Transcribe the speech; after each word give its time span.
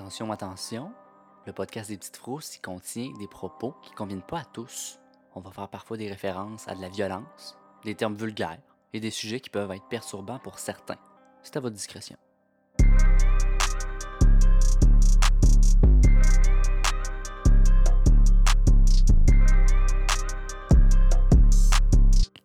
Attention, 0.00 0.30
attention, 0.30 0.92
le 1.44 1.52
podcast 1.52 1.90
des 1.90 1.96
petites 1.96 2.18
frousses 2.18 2.56
contient 2.62 3.12
des 3.18 3.26
propos 3.26 3.74
qui 3.82 3.90
ne 3.90 3.96
conviennent 3.96 4.22
pas 4.22 4.38
à 4.38 4.44
tous. 4.44 5.00
On 5.34 5.40
va 5.40 5.50
faire 5.50 5.68
parfois 5.68 5.96
des 5.96 6.08
références 6.08 6.68
à 6.68 6.76
de 6.76 6.80
la 6.80 6.88
violence, 6.88 7.58
des 7.84 7.96
termes 7.96 8.14
vulgaires 8.14 8.60
et 8.92 9.00
des 9.00 9.10
sujets 9.10 9.40
qui 9.40 9.50
peuvent 9.50 9.72
être 9.72 9.88
perturbants 9.88 10.38
pour 10.38 10.60
certains. 10.60 10.98
C'est 11.42 11.56
à 11.56 11.60
votre 11.60 11.74
discrétion. 11.74 12.16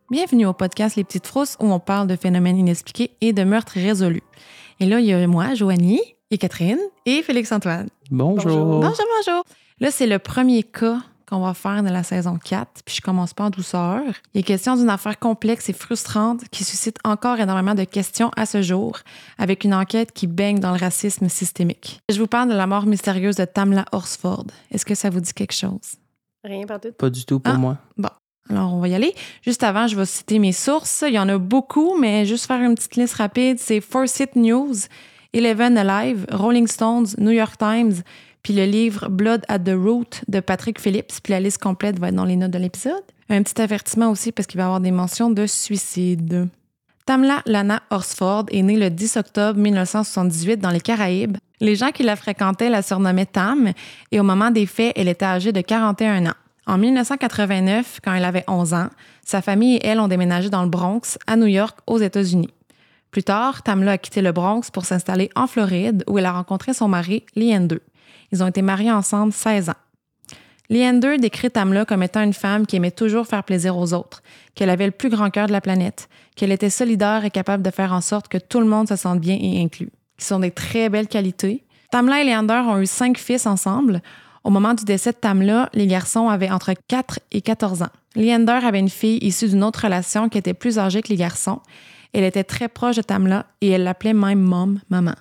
Bienvenue 0.10 0.48
au 0.48 0.54
podcast 0.54 0.96
Les 0.96 1.04
Petites 1.04 1.28
Frousses 1.28 1.56
où 1.60 1.72
on 1.72 1.80
parle 1.80 2.08
de 2.08 2.16
phénomènes 2.16 2.58
inexpliqués 2.58 3.16
et 3.22 3.32
de 3.32 3.44
meurtres 3.44 3.74
résolus. 3.74 4.24
Et 4.80 4.88
là, 4.88 5.00
il 5.00 5.06
y 5.06 5.14
a 5.14 5.28
moi, 5.28 5.54
Joanie, 5.54 6.02
et 6.34 6.38
Catherine, 6.40 6.80
et 7.05 7.22
Félix-Antoine. 7.22 7.90
Bonjour. 8.10 8.66
Bonjour, 8.82 8.82
bonjour. 8.82 9.44
Là, 9.80 9.91
c'est 9.91 10.08
le 10.08 10.18
premier 10.18 10.64
cas 10.64 10.98
qu'on 11.30 11.41
va 11.41 11.54
faire 11.54 11.84
de 11.84 11.90
la 11.90 12.02
saison 12.02 12.40
4, 12.44 12.82
puis 12.84 12.96
je 12.96 13.02
commence 13.02 13.36
pas 13.36 13.46
en 13.46 13.50
douceur. 13.52 14.02
Il 14.34 14.40
est 14.40 14.44
question 14.44 14.76
d'une 14.76 14.90
affaire 14.90 15.20
complexe 15.20 15.70
et 15.70 15.74
frustrante 15.74 16.41
qui 16.50 16.64
suscite 16.64 16.98
encore 17.04 17.40
énormément 17.40 17.76
de 17.76 17.84
questions 17.84 18.32
à 18.36 18.48
ce 18.48 18.64
jour, 18.64 18.98
avec 19.38 19.64
une 19.64 19.76
enquête 19.76 20.12
qui 20.12 20.26
baigne 20.26 20.60
dans 20.60 20.72
le 20.72 20.80
racisme 20.80 21.30
systémique. 21.30 22.00
Je 22.12 22.20
vous 22.20 22.27
parle 22.27 22.50
de 22.50 22.55
la 22.55 22.66
mort 22.66 22.88
mystérieuse 22.88 23.36
de 23.36 23.46
Tamla 23.46 23.86
Horsford. 23.91 24.48
Est-ce 24.72 24.86
que 24.86 24.96
ça 24.96 25.12
vous 25.12 25.20
dit 25.20 25.34
quelque 25.34 25.54
chose? 25.54 25.98
Rien 26.44 26.66
partout. 26.66 26.91
Pas 26.98 27.12
du 27.12 27.26
tout 27.26 27.40
pour 27.40 27.54
Ah. 27.54 27.58
moi. 27.58 27.77
Bon, 27.96 28.10
alors 28.50 28.74
on 28.74 28.80
va 28.80 28.88
y 28.88 28.96
aller. 28.96 29.13
Juste 29.44 29.62
avant, 29.63 29.86
je 29.88 29.96
vais 29.96 30.05
citer 30.05 30.40
mes 30.40 30.52
sources. 30.52 31.04
Il 31.08 31.13
y 31.13 31.20
en 31.20 31.30
a 31.30 31.38
beaucoup, 31.38 31.96
mais 32.00 32.26
juste 32.26 32.48
faire 32.48 32.60
une 32.60 32.74
petite 32.74 32.96
liste 32.96 33.13
rapide. 33.16 33.60
C'est 33.60 33.80
Forsyth 33.82 34.36
News, 34.36 34.74
Eleven 35.34 35.78
Alive, 35.78 36.26
Rolling 36.32 36.68
Stones, 36.68 37.08
New 37.18 37.32
York 37.32 37.58
Times, 37.58 38.04
puis 38.44 38.54
le 38.54 38.66
livre 38.66 39.10
Blood 39.10 39.44
at 39.48 39.60
the 39.60 39.74
Root 39.74 40.21
de 40.27 40.40
Patrick 40.40 40.80
Phillips. 40.80 41.21
Puis 41.24 41.32
la 41.32 41.40
liste 41.40 41.57
complète 41.57 41.98
va 41.99 42.10
être 42.10 42.16
dans 42.16 42.26
les 42.26 42.35
notes 42.35 42.52
de 42.52 42.60
l'épisode. 42.60 43.04
Un 43.30 43.41
petit 43.41 43.60
avertissement 43.62 44.12
aussi 44.12 44.32
parce 44.32 44.48
qu'il 44.48 44.57
va 44.57 44.63
y 44.63 44.66
avoir 44.66 44.82
des 44.82 44.91
mentions 44.91 45.32
de 45.32 45.48
suicide. 45.48 46.48
Tamla 47.05 47.41
Lana 47.46 47.82
Horsford 47.90 48.46
est 48.52 48.62
née 48.62 48.77
le 48.77 48.90
10 48.90 49.18
octobre 49.18 49.60
1978 49.60 50.57
dans 50.57 50.70
les 50.70 50.80
Caraïbes. 50.80 51.38
Les 51.60 51.76
gens 51.76 51.91
qui 51.91 52.04
la 52.04 52.16
fréquentaient 52.16 52.70
la 52.70 52.82
surnommaient 52.82 53.26
Tam 53.26 53.72
et 54.12 54.20
au 54.20 54.24
moment 54.24 54.52
des 54.52 54.66
faits, 54.66 54.94
elle 54.96 55.07
était 55.07 55.26
âgée 55.26 55.52
de 55.52 55.62
41 55.62 56.27
ans. 56.27 56.35
En 56.66 56.77
1989, 56.77 58.00
quand 58.04 58.13
elle 58.13 58.24
avait 58.24 58.46
11 58.48 58.74
ans, 58.74 58.90
sa 59.26 59.41
famille 59.41 59.77
et 59.77 59.88
elle 59.88 60.00
ont 60.00 60.07
déménagé 60.07 60.50
dans 60.50 60.63
le 60.63 60.70
Bronx, 60.70 61.18
à 61.27 61.35
New 61.35 61.48
York, 61.48 61.77
aux 61.88 61.98
États-Unis. 61.98 62.50
Plus 63.14 63.24
tard, 63.24 63.62
Tamla 63.62 63.92
a 63.92 63.98
quitté 64.00 64.24
le 64.24 64.31
Bronx 64.31 64.72
pour 64.72 64.86
s'installer 64.86 65.30
en 65.36 65.46
Floride, 65.46 66.03
où 66.08 66.18
elle 66.18 66.25
a 66.25 66.31
rencontré 66.31 66.74
son 66.74 66.88
mari, 66.88 67.24
Leander. 67.36 67.78
Ils 68.31 68.42
ont 68.42 68.47
été 68.47 68.64
mariés 68.64 68.92
ensemble 68.92 69.31
16 69.31 69.69
ans. 69.69 69.75
Leander 70.72 71.19
décrit 71.19 71.52
Tamla 71.52 71.86
comme 71.86 72.02
étant 72.02 72.24
une 72.24 72.34
femme 72.34 72.66
qui 72.66 72.75
aimait 72.75 72.90
toujours 72.90 73.28
faire 73.28 73.44
plaisir 73.44 73.78
aux 73.78 73.94
autres, 73.94 74.24
qu'elle 74.56 74.72
avait 74.72 74.88
le 74.88 74.91
plus 74.91 75.09
grand 75.09 75.30
cœur 75.30 75.46
de 75.46 75.52
la 75.52 75.62
planète, 75.62 76.09
qu'elle 76.36 76.52
était 76.52 76.72
solidaire 76.72 77.24
et 77.24 77.30
capable 77.30 77.62
de 77.62 77.69
faire 77.69 77.94
en 77.94 78.02
sorte 78.02 78.30
que 78.30 78.40
tout 78.40 78.59
le 78.59 78.66
monde 78.66 78.90
se 78.90 78.96
sente 78.96 79.19
bien 79.19 79.38
et 79.40 79.62
inclus, 79.62 79.91
qui 80.18 80.25
sont 80.25 80.40
des 80.40 80.50
très 80.50 80.90
belles 80.90 81.08
qualités. 81.08 81.64
Tamla 81.91 82.24
et 82.24 82.25
Leander 82.25 82.64
ont 82.66 82.80
eu 82.80 82.88
cinq 82.88 83.19
fils 83.19 83.46
ensemble. 83.46 84.02
Au 84.44 84.50
moment 84.50 84.74
du 84.74 84.86
décès 84.86 85.12
de 85.12 85.18
Tamla, 85.18 85.69
les 85.75 85.86
garçons 85.86 86.30
avaient 86.30 86.50
entre 86.50 86.74
4 86.88 87.19
et 87.31 87.41
14 87.41 87.84
ans. 87.84 87.91
Leander 88.16 88.66
avait 88.66 88.80
une 88.80 88.90
fille 88.90 89.19
issue 89.22 89.50
d'une 89.50 89.64
autre 89.64 89.84
relation 89.84 90.30
qui 90.30 90.40
était 90.40 90.56
plus 90.56 90.80
âgée 90.80 91.03
que 91.03 91.09
les 91.09 91.16
garçons. 91.16 91.62
Elle 92.14 92.24
était 92.24 92.44
très 92.44 92.69
proche 92.69 92.96
de 92.96 93.02
Tamla 93.02 93.46
et 93.62 93.69
elle 93.69 93.84
l'appelait 93.84 94.14
même 94.14 94.40
mom, 94.40 94.80
maman. 94.90 95.16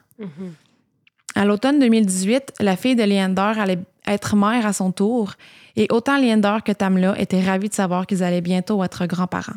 À 1.35 1.45
l'automne 1.45 1.79
2018, 1.79 2.55
la 2.61 2.77
fille 2.77 2.97
de 2.97 3.03
Leander 3.03 3.59
allait 3.59 3.79
être 4.07 4.37
mère 4.37 4.67
à 4.67 4.73
son 4.73 4.93
tour 4.93 5.33
et 5.77 5.87
autant 5.91 6.19
Leander 6.19 6.59
que 6.65 6.73
Tamla 6.73 7.19
étaient 7.19 7.43
ravis 7.43 7.69
de 7.71 7.75
savoir 7.75 8.07
qu'ils 8.07 8.23
allaient 8.23 8.43
bientôt 8.43 8.85
être 8.85 9.07
grands-parents. 9.07 9.57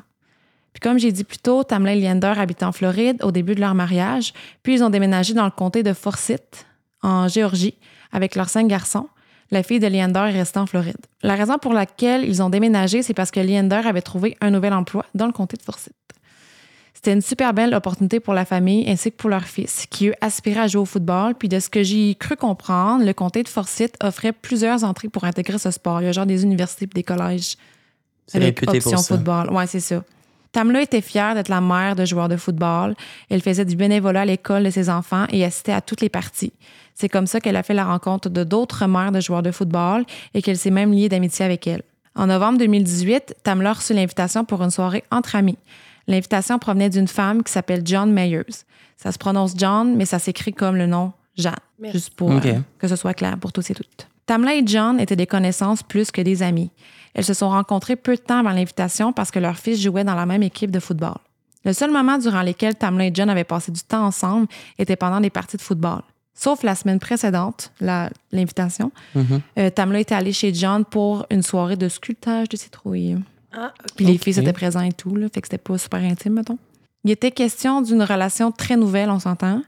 Puis 0.71 0.79
comme 0.81 0.97
j'ai 0.97 1.11
dit 1.11 1.23
plus 1.23 1.37
tôt, 1.37 1.63
Tamla 1.63 1.93
et 1.93 2.01
Leander 2.01 2.33
habitaient 2.37 2.65
en 2.65 2.71
Floride 2.71 3.23
au 3.23 3.31
début 3.31 3.55
de 3.55 3.61
leur 3.61 3.75
mariage, 3.75 4.33
puis 4.63 4.73
ils 4.73 4.83
ont 4.83 4.89
déménagé 4.89 5.33
dans 5.33 5.45
le 5.45 5.51
comté 5.51 5.83
de 5.83 5.93
Forsyth, 5.93 6.65
en 7.01 7.27
Géorgie, 7.27 7.75
avec 8.11 8.35
leurs 8.35 8.49
cinq 8.49 8.67
garçons. 8.67 9.07
La 9.51 9.63
fille 9.63 9.79
de 9.79 9.87
Leander 9.87 10.19
est 10.19 10.37
restée 10.37 10.59
en 10.59 10.65
Floride. 10.65 10.97
La 11.21 11.35
raison 11.35 11.57
pour 11.57 11.73
laquelle 11.73 12.25
ils 12.25 12.41
ont 12.41 12.49
déménagé, 12.49 13.03
c'est 13.03 13.13
parce 13.13 13.31
que 13.31 13.39
Leander 13.39 13.81
avait 13.85 14.01
trouvé 14.01 14.37
un 14.41 14.49
nouvel 14.49 14.73
emploi 14.73 15.05
dans 15.13 15.27
le 15.27 15.31
comté 15.31 15.55
de 15.55 15.61
Forsyth. 15.61 15.93
C'était 17.05 17.17
une 17.17 17.21
super 17.21 17.53
belle 17.53 17.75
opportunité 17.75 18.19
pour 18.19 18.33
la 18.33 18.45
famille 18.45 18.89
ainsi 18.89 19.11
que 19.11 19.17
pour 19.17 19.29
leur 19.29 19.43
fils, 19.43 19.85
qui 19.91 20.07
eux 20.07 20.15
aspiraient 20.21 20.61
à 20.61 20.67
jouer 20.67 20.81
au 20.81 20.85
football. 20.85 21.35
Puis 21.35 21.47
de 21.47 21.59
ce 21.59 21.69
que 21.69 21.83
j'ai 21.83 22.15
cru 22.15 22.35
comprendre, 22.35 23.05
le 23.05 23.13
comté 23.13 23.43
de 23.43 23.47
Forsyth 23.47 23.95
offrait 24.01 24.31
plusieurs 24.31 24.83
entrées 24.83 25.09
pour 25.09 25.23
intégrer 25.23 25.59
ce 25.59 25.69
sport. 25.69 26.01
Il 26.01 26.05
y 26.05 26.07
a 26.07 26.11
genre 26.13 26.25
des 26.25 26.41
universités 26.41 26.85
et 26.85 26.87
des 26.87 27.03
collèges 27.03 27.57
C'est 28.25 28.41
avec 28.41 28.59
option 28.67 28.89
pour 28.89 28.97
ça. 28.97 29.15
football. 29.17 29.53
Ouais, 29.53 29.67
c'est 29.67 29.81
ça. 29.81 30.03
Tamla 30.51 30.81
était 30.81 31.01
fière 31.01 31.35
d'être 31.35 31.49
la 31.49 31.61
mère 31.61 31.95
de 31.95 32.05
joueurs 32.05 32.27
de 32.27 32.37
football. 32.37 32.95
Elle 33.29 33.43
faisait 33.43 33.65
du 33.65 33.75
bénévolat 33.75 34.21
à 34.21 34.25
l'école 34.25 34.63
de 34.63 34.71
ses 34.71 34.89
enfants 34.89 35.27
et 35.29 35.45
assistait 35.45 35.73
à 35.73 35.81
toutes 35.81 36.01
les 36.01 36.09
parties. 36.09 36.53
C'est 36.95 37.07
comme 37.07 37.27
ça 37.27 37.39
qu'elle 37.39 37.55
a 37.55 37.61
fait 37.61 37.75
la 37.75 37.85
rencontre 37.85 38.29
de 38.29 38.43
d'autres 38.43 38.87
mères 38.87 39.11
de 39.11 39.19
joueurs 39.19 39.43
de 39.43 39.51
football 39.51 40.05
et 40.33 40.41
qu'elle 40.41 40.57
s'est 40.57 40.71
même 40.71 40.91
liée 40.91 41.09
d'amitié 41.09 41.45
avec 41.45 41.67
elles. 41.67 41.83
En 42.15 42.25
novembre 42.25 42.57
2018, 42.57 43.35
Tamla 43.43 43.69
a 43.69 43.73
reçu 43.73 43.93
l'invitation 43.93 44.43
pour 44.43 44.63
une 44.63 44.71
soirée 44.71 45.03
entre 45.11 45.35
amis. 45.35 45.59
L'invitation 46.07 46.59
provenait 46.59 46.89
d'une 46.89 47.07
femme 47.07 47.43
qui 47.43 47.51
s'appelle 47.51 47.81
John 47.85 48.11
Mayers. 48.11 48.43
Ça 48.97 49.11
se 49.11 49.17
prononce 49.17 49.53
John, 49.57 49.95
mais 49.95 50.05
ça 50.05 50.19
s'écrit 50.19 50.53
comme 50.53 50.75
le 50.75 50.85
nom 50.87 51.11
Jeanne, 51.37 51.55
Merci. 51.79 51.97
juste 51.97 52.13
pour 52.15 52.31
euh, 52.31 52.39
que 52.79 52.87
ce 52.87 52.95
soit 52.95 53.13
clair 53.13 53.37
pour 53.37 53.51
tous 53.51 53.69
et 53.69 53.73
toutes. 53.73 54.07
Tamla 54.25 54.55
et 54.55 54.63
John 54.65 54.99
étaient 54.99 55.15
des 55.17 55.27
connaissances 55.27 55.83
plus 55.83 56.11
que 56.11 56.21
des 56.21 56.41
amis. 56.43 56.71
Elles 57.13 57.25
se 57.25 57.33
sont 57.33 57.49
rencontrées 57.49 57.95
peu 57.95 58.15
de 58.15 58.21
temps 58.21 58.39
avant 58.39 58.51
l'invitation 58.51 59.11
parce 59.13 59.31
que 59.31 59.39
leur 59.39 59.57
fils 59.57 59.81
jouait 59.81 60.03
dans 60.03 60.15
la 60.15 60.25
même 60.25 60.43
équipe 60.43 60.71
de 60.71 60.79
football. 60.79 61.15
Le 61.63 61.73
seul 61.73 61.91
moment 61.91 62.17
durant 62.17 62.41
lequel 62.43 62.75
Tamla 62.75 63.07
et 63.07 63.11
John 63.13 63.29
avaient 63.29 63.43
passé 63.43 63.71
du 63.71 63.81
temps 63.81 64.05
ensemble 64.05 64.47
était 64.79 64.95
pendant 64.95 65.19
des 65.19 65.29
parties 65.29 65.57
de 65.57 65.61
football. 65.61 66.01
Sauf 66.33 66.63
la 66.63 66.75
semaine 66.75 66.99
précédente, 66.99 67.71
l'invitation, 68.31 68.91
Mhm. 69.15 69.41
euh, 69.57 69.69
Tamla 69.69 69.99
était 69.99 70.15
allée 70.15 70.33
chez 70.33 70.53
John 70.53 70.83
pour 70.85 71.25
une 71.31 71.41
soirée 71.43 71.75
de 71.77 71.87
sculptage 71.89 72.49
de 72.49 72.57
citrouilles. 72.57 73.17
Ah. 73.55 73.73
Puis 73.95 74.05
les 74.05 74.17
filles 74.17 74.39
étaient 74.39 74.53
présents 74.53 74.81
et 74.81 74.91
tout, 74.91 75.15
là, 75.15 75.27
fait 75.33 75.41
que 75.41 75.47
c'était 75.47 75.57
pas 75.57 75.77
super 75.77 75.99
intime, 75.99 76.33
mettons. 76.33 76.57
Il 77.03 77.11
était 77.11 77.31
question 77.31 77.81
d'une 77.81 78.03
relation 78.03 78.51
très 78.51 78.77
nouvelle, 78.77 79.09
on 79.09 79.19
s'entend. 79.19 79.61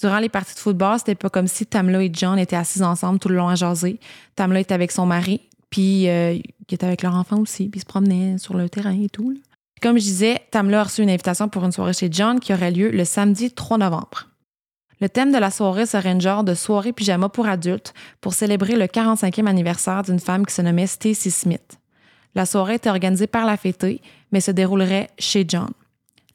Durant 0.00 0.18
les 0.18 0.28
parties 0.28 0.54
de 0.54 0.58
football, 0.58 0.98
c'était 0.98 1.14
pas 1.14 1.30
comme 1.30 1.46
si 1.46 1.64
Tamla 1.64 2.02
et 2.02 2.10
John 2.12 2.38
étaient 2.38 2.56
assis 2.56 2.82
ensemble 2.82 3.18
tout 3.18 3.28
le 3.28 3.36
long 3.36 3.48
à 3.48 3.54
jaser. 3.54 3.98
Tamla 4.34 4.60
était 4.60 4.74
avec 4.74 4.92
son 4.92 5.06
mari, 5.06 5.40
puis 5.70 6.08
euh, 6.08 6.34
il 6.34 6.74
était 6.74 6.86
avec 6.86 7.02
leur 7.02 7.14
enfant 7.14 7.38
aussi, 7.38 7.68
puis 7.68 7.78
ils 7.78 7.80
se 7.80 7.86
promenaient 7.86 8.36
sur 8.38 8.54
le 8.54 8.68
terrain 8.68 8.98
et 9.00 9.08
tout. 9.08 9.30
là. 9.30 9.38
Comme 9.82 9.98
je 9.98 10.04
disais, 10.04 10.40
Tamla 10.50 10.80
a 10.80 10.84
reçu 10.84 11.02
une 11.02 11.10
invitation 11.10 11.48
pour 11.48 11.64
une 11.64 11.72
soirée 11.72 11.92
chez 11.92 12.08
John 12.10 12.40
qui 12.40 12.52
aurait 12.52 12.70
lieu 12.70 12.90
le 12.90 13.04
samedi 13.04 13.50
3 13.50 13.78
novembre. 13.78 14.28
Le 15.00 15.08
thème 15.10 15.32
de 15.32 15.38
la 15.38 15.50
soirée 15.50 15.84
serait 15.84 16.12
une 16.12 16.20
genre 16.22 16.44
de 16.44 16.54
soirée 16.54 16.92
pyjama 16.92 17.28
pour 17.28 17.46
adultes 17.46 17.92
pour 18.22 18.32
célébrer 18.32 18.76
le 18.76 18.86
45e 18.86 19.46
anniversaire 19.46 20.02
d'une 20.02 20.18
femme 20.18 20.46
qui 20.46 20.54
se 20.54 20.62
nommait 20.62 20.86
Stacy 20.86 21.30
Smith. 21.30 21.78
La 22.36 22.44
soirée 22.44 22.74
était 22.74 22.90
organisée 22.90 23.26
par 23.26 23.46
la 23.46 23.56
fêtée, 23.56 24.02
mais 24.30 24.42
se 24.42 24.50
déroulerait 24.50 25.08
chez 25.18 25.46
John. 25.48 25.70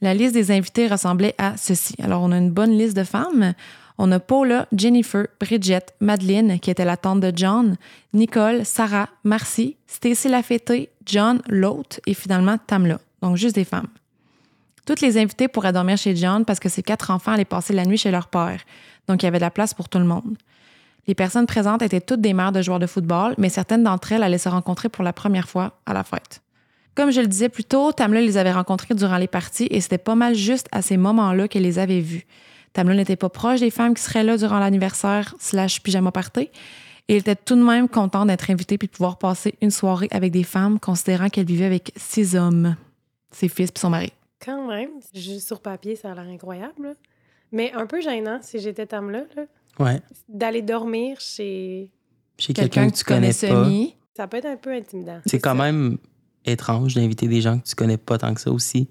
La 0.01 0.15
liste 0.15 0.33
des 0.33 0.49
invités 0.49 0.87
ressemblait 0.87 1.35
à 1.37 1.55
ceci. 1.57 1.93
Alors, 2.01 2.23
on 2.23 2.31
a 2.31 2.37
une 2.39 2.49
bonne 2.49 2.75
liste 2.75 2.97
de 2.97 3.03
femmes. 3.03 3.53
On 3.99 4.11
a 4.11 4.19
Paula, 4.19 4.67
Jennifer, 4.75 5.27
Bridget, 5.39 5.85
Madeleine, 5.99 6.59
qui 6.59 6.71
était 6.71 6.85
la 6.85 6.97
tante 6.97 7.19
de 7.19 7.31
John, 7.35 7.77
Nicole, 8.13 8.65
Sarah, 8.65 9.09
Marcy, 9.23 9.77
Stacy 9.85 10.27
la 10.27 10.41
fêtée, 10.41 10.89
John, 11.05 11.39
l'autre, 11.47 11.99
et 12.07 12.15
finalement 12.15 12.57
Tamla. 12.57 12.99
Donc, 13.21 13.37
juste 13.37 13.53
des 13.53 13.63
femmes. 13.63 13.89
Toutes 14.87 15.01
les 15.01 15.19
invitées 15.19 15.47
pourraient 15.47 15.71
dormir 15.71 15.97
chez 15.97 16.15
John 16.15 16.45
parce 16.45 16.59
que 16.59 16.67
ses 16.67 16.81
quatre 16.81 17.11
enfants 17.11 17.33
allaient 17.33 17.45
passer 17.45 17.73
la 17.73 17.85
nuit 17.85 17.97
chez 17.97 18.09
leur 18.09 18.25
père. 18.25 18.61
Donc, 19.07 19.21
il 19.21 19.27
y 19.27 19.27
avait 19.27 19.37
de 19.37 19.43
la 19.43 19.51
place 19.51 19.75
pour 19.75 19.87
tout 19.87 19.99
le 19.99 20.05
monde. 20.05 20.35
Les 21.07 21.15
personnes 21.15 21.47
présentes 21.47 21.81
étaient 21.81 22.01
toutes 22.01 22.21
des 22.21 22.33
mères 22.33 22.51
de 22.51 22.61
joueurs 22.61 22.79
de 22.79 22.87
football, 22.87 23.33
mais 23.37 23.49
certaines 23.49 23.83
d'entre 23.83 24.11
elles 24.11 24.23
allaient 24.23 24.37
se 24.37 24.49
rencontrer 24.49 24.89
pour 24.89 25.03
la 25.03 25.13
première 25.13 25.49
fois 25.49 25.79
à 25.85 25.93
la 25.93 26.03
fête. 26.03 26.41
Comme 26.95 27.11
je 27.11 27.21
le 27.21 27.27
disais 27.27 27.49
plus 27.49 27.63
tôt, 27.63 27.91
Tamla 27.91 28.21
les 28.21 28.37
avait 28.37 28.51
rencontrées 28.51 28.95
durant 28.95 29.17
les 29.17 29.27
parties 29.27 29.67
et 29.71 29.79
c'était 29.81 29.97
pas 29.97 30.15
mal 30.15 30.35
juste 30.35 30.67
à 30.71 30.81
ces 30.81 30.97
moments-là 30.97 31.47
qu'elle 31.47 31.63
les 31.63 31.79
avait 31.79 32.01
vues. 32.01 32.25
Tamla 32.73 32.95
n'était 32.95 33.15
pas 33.15 33.29
proche 33.29 33.61
des 33.61 33.71
femmes 33.71 33.93
qui 33.93 34.03
seraient 34.03 34.23
là 34.23 34.37
durant 34.37 34.59
l'anniversaire 34.59 35.33
slash 35.39 35.81
pyjama 35.81 36.11
party 36.11 36.49
et 37.07 37.15
elle 37.15 37.17
était 37.17 37.35
tout 37.35 37.55
de 37.55 37.63
même 37.63 37.87
contente 37.89 38.27
d'être 38.27 38.49
invitée 38.49 38.77
puis 38.77 38.87
de 38.87 38.93
pouvoir 38.93 39.17
passer 39.17 39.55
une 39.61 39.71
soirée 39.71 40.07
avec 40.11 40.31
des 40.31 40.43
femmes 40.43 40.79
considérant 40.79 41.29
qu'elle 41.29 41.45
vivait 41.45 41.65
avec 41.65 41.91
six 41.95 42.35
hommes, 42.35 42.75
ses 43.31 43.47
fils 43.47 43.71
puis 43.71 43.79
son 43.79 43.89
mari. 43.89 44.11
Quand 44.43 44.67
même, 44.67 44.89
juste 45.13 45.47
sur 45.47 45.61
papier, 45.61 45.95
ça 45.95 46.11
a 46.11 46.15
l'air 46.15 46.27
incroyable. 46.27 46.95
Mais 47.51 47.71
un 47.73 47.85
peu 47.85 48.01
gênant 48.01 48.39
si 48.41 48.59
j'étais 48.59 48.85
Tamla, 48.85 49.23
là, 49.35 49.43
Ouais. 49.79 50.01
d'aller 50.29 50.61
dormir 50.61 51.19
chez. 51.19 51.89
Chez 52.37 52.53
quelqu'un 52.53 52.89
que 52.89 52.95
tu 52.95 53.03
connais 53.03 53.27
pas. 53.29 53.33
semi. 53.33 53.95
Ça 54.17 54.27
peut 54.27 54.37
être 54.37 54.45
un 54.47 54.57
peu 54.57 54.71
intimidant. 54.73 55.19
C'est 55.25 55.39
quand 55.39 55.55
même 55.55 55.97
étrange 56.45 56.95
d'inviter 56.95 57.27
des 57.27 57.41
gens 57.41 57.59
que 57.59 57.65
tu 57.67 57.75
connais 57.75 57.97
pas 57.97 58.17
tant 58.17 58.33
que 58.33 58.41
ça 58.41 58.51
aussi 58.51 58.87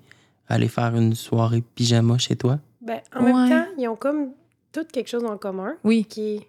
à 0.48 0.54
aller 0.54 0.68
faire 0.68 0.94
une 0.96 1.14
soirée 1.14 1.62
pyjama 1.74 2.16
chez 2.18 2.36
toi. 2.36 2.58
Ben, 2.80 3.00
en 3.14 3.22
même 3.22 3.48
temps, 3.48 3.66
ils 3.78 3.88
ont 3.88 3.96
comme 3.96 4.30
toutes 4.72 4.90
quelque 4.92 5.08
chose 5.08 5.24
en 5.24 5.36
commun 5.36 5.76
Oui. 5.84 6.04
qui 6.08 6.36
est 6.36 6.46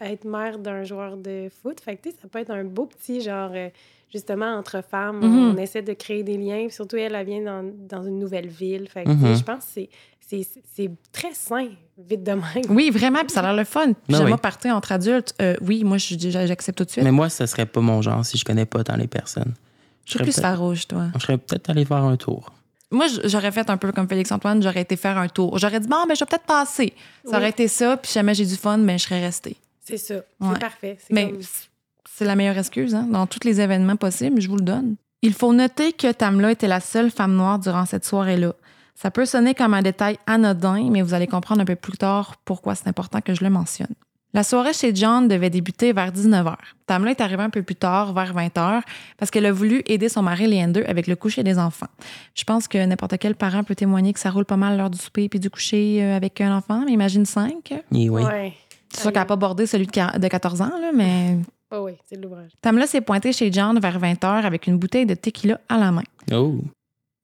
être 0.00 0.24
mère 0.24 0.58
d'un 0.58 0.84
joueur 0.84 1.16
de 1.16 1.48
foot. 1.62 1.80
Fait 1.80 1.96
que, 1.96 2.02
tu 2.04 2.10
sais, 2.10 2.16
ça 2.22 2.28
peut 2.28 2.38
être 2.38 2.50
un 2.50 2.64
beau 2.64 2.86
petit 2.86 3.20
genre, 3.20 3.50
euh, 3.54 3.68
justement, 4.12 4.54
entre 4.56 4.82
femmes. 4.82 5.20
Mhm. 5.20 5.54
On 5.54 5.56
essaie 5.56 5.82
de 5.82 5.92
créer 5.92 6.22
des 6.22 6.36
liens. 6.38 6.68
Surtout, 6.70 6.96
elle, 6.96 7.14
elle 7.14 7.26
vient 7.26 7.42
dans, 7.42 7.70
dans 7.88 8.02
une 8.02 8.18
nouvelle 8.18 8.48
ville. 8.48 8.88
Fait 8.88 9.04
que, 9.04 9.10
tu 9.10 9.18
sais, 9.18 9.26
Mhm. 9.28 9.36
je 9.36 9.42
pense 9.44 9.64
que 9.64 9.70
c'est- 9.74 9.88
c'est 10.20 10.46
c'est 10.74 10.90
très 11.12 11.34
sain, 11.34 11.68
vite 11.98 12.22
de 12.22 12.32
même. 12.32 12.42
Oui, 12.70 12.90
vraiment, 12.90 13.18
puis 13.20 13.30
ça 13.30 13.40
a 13.40 13.42
l'air 13.42 13.54
le 13.54 13.64
fun. 13.64 13.86
Puis 13.92 13.94
Ben 14.08 14.16
j'aime 14.18 14.32
oui. 14.32 14.38
partir 14.40 14.74
entre 14.74 14.92
adultes. 14.92 15.34
Euh, 15.42 15.54
oui, 15.60 15.84
moi, 15.84 15.98
je- 15.98 16.16
j'accepte 16.18 16.78
tout 16.78 16.84
de 16.84 16.90
suite. 16.90 17.04
Mais 17.04 17.10
moi, 17.12 17.28
ce 17.28 17.44
serait 17.44 17.66
pas 17.66 17.80
mon 17.82 18.00
genre 18.00 18.24
si 18.24 18.38
je 18.38 18.44
connais 18.44 18.64
pas 18.64 18.82
tant 18.84 18.96
les 18.96 19.08
personnes. 19.08 19.54
je 20.06 20.12
serais 20.14 20.24
plus 20.24 20.32
peut-être- 20.34 20.42
farouche, 20.48 20.88
toi. 20.88 21.04
Je 21.14 21.20
serais 21.20 21.38
peut-être 21.38 21.70
allé 21.70 21.84
faire 21.84 21.98
un 21.98 22.16
tour. 22.16 22.50
Moi, 22.90 23.06
j'aurais 23.24 23.52
fait 23.52 23.70
un 23.70 23.76
peu 23.76 23.92
comme 23.92 24.08
Félix-Antoine, 24.08 24.60
j'aurais 24.62 24.80
été 24.82 24.96
faire 24.96 25.16
un 25.16 25.28
tour. 25.28 25.56
J'aurais 25.58 25.78
dit, 25.80 25.86
bon, 25.88 26.04
ben, 26.08 26.14
je 26.14 26.20
vais 26.20 26.26
peut-être 26.26 26.44
passer. 26.44 26.92
Ça 27.24 27.30
Oui. 27.30 27.36
aurait 27.36 27.50
été 27.50 27.68
ça, 27.68 27.96
puis 27.96 28.10
jamais 28.12 28.34
j'ai 28.34 28.44
du 28.44 28.56
fun, 28.56 28.78
mais 28.78 28.98
je 28.98 29.04
serais 29.04 29.20
restée. 29.24 29.56
C'est 29.84 29.96
ça. 29.98 30.14
Ouais. 30.14 30.48
C'est 30.52 30.58
parfait. 30.60 30.96
C'est 31.00 31.12
Mais 31.12 31.30
comme- 31.30 31.40
c'est 32.10 32.24
la 32.24 32.36
meilleure 32.36 32.58
excuse, 32.58 32.94
hein? 32.94 33.06
Dans 33.10 33.26
tous 33.26 33.40
les 33.44 33.60
événements 33.60 33.96
possibles, 33.96 34.40
je 34.40 34.48
vous 34.48 34.56
le 34.56 34.62
donne. 34.62 34.96
Il 35.22 35.32
faut 35.34 35.52
noter 35.52 35.92
que 35.92 36.10
Tamla 36.12 36.52
était 36.52 36.68
la 36.68 36.80
seule 36.80 37.10
femme 37.10 37.34
noire 37.36 37.58
durant 37.58 37.86
cette 37.86 38.04
soirée-là. 38.04 38.52
Ça 38.94 39.10
peut 39.10 39.24
sonner 39.24 39.54
comme 39.54 39.74
un 39.74 39.82
détail 39.82 40.18
anodin, 40.26 40.88
mais 40.90 41.02
vous 41.02 41.14
allez 41.14 41.26
comprendre 41.26 41.62
un 41.62 41.64
peu 41.64 41.76
plus 41.76 41.96
tard 41.96 42.36
pourquoi 42.44 42.74
c'est 42.74 42.88
important 42.88 43.20
que 43.20 43.34
je 43.34 43.42
le 43.42 43.50
mentionne. 43.50 43.94
La 44.34 44.42
soirée 44.44 44.72
chez 44.72 44.94
John 44.94 45.28
devait 45.28 45.50
débuter 45.50 45.92
vers 45.92 46.10
19h. 46.10 46.56
Tamla 46.86 47.10
est 47.10 47.20
arrivée 47.20 47.42
un 47.42 47.50
peu 47.50 47.62
plus 47.62 47.74
tard, 47.76 48.14
vers 48.14 48.32
20h, 48.34 48.80
parce 49.18 49.30
qu'elle 49.30 49.44
a 49.46 49.52
voulu 49.52 49.82
aider 49.86 50.08
son 50.08 50.22
mari 50.22 50.46
Leander 50.46 50.84
avec 50.86 51.06
le 51.06 51.16
coucher 51.16 51.42
des 51.42 51.58
enfants. 51.58 51.88
Je 52.34 52.44
pense 52.44 52.66
que 52.66 52.82
n'importe 52.84 53.18
quel 53.18 53.34
parent 53.34 53.62
peut 53.62 53.74
témoigner 53.74 54.12
que 54.14 54.20
ça 54.20 54.30
roule 54.30 54.46
pas 54.46 54.56
mal 54.56 54.76
l'heure 54.78 54.88
du 54.90 54.98
souper 54.98 55.28
puis 55.28 55.38
du 55.38 55.50
coucher 55.50 56.02
euh, 56.02 56.16
avec 56.16 56.40
un 56.40 56.56
enfant, 56.56 56.82
mais 56.86 56.92
imagine 56.92 57.26
cinq. 57.26 57.72
Et 57.94 58.08
oui. 58.08 58.22
Ouais. 58.22 58.54
C'est 58.92 59.00
sûr 59.02 59.12
qu'elle 59.12 59.22
n'a 59.22 59.26
pas 59.26 59.36
bordé 59.36 59.66
celui 59.66 59.86
de 59.86 59.90
quar- 59.92 60.18
de 60.18 60.28
14 60.28 60.60
ans, 60.62 60.70
là, 60.80 60.90
mais 60.94 61.38
Ah 61.70 61.82
oui, 61.82 61.92
c'est 62.08 62.16
de 62.16 62.22
l'ouvrage. 62.22 62.50
Tamla 62.60 62.86
s'est 62.86 63.00
pointée 63.00 63.32
chez 63.32 63.50
John 63.52 63.78
vers 63.80 63.98
20h 63.98 64.44
avec 64.44 64.66
une 64.66 64.76
bouteille 64.78 65.06
de 65.06 65.14
tequila 65.14 65.58
à 65.68 65.78
la 65.78 65.90
main. 65.90 66.02
Oh. 66.32 66.56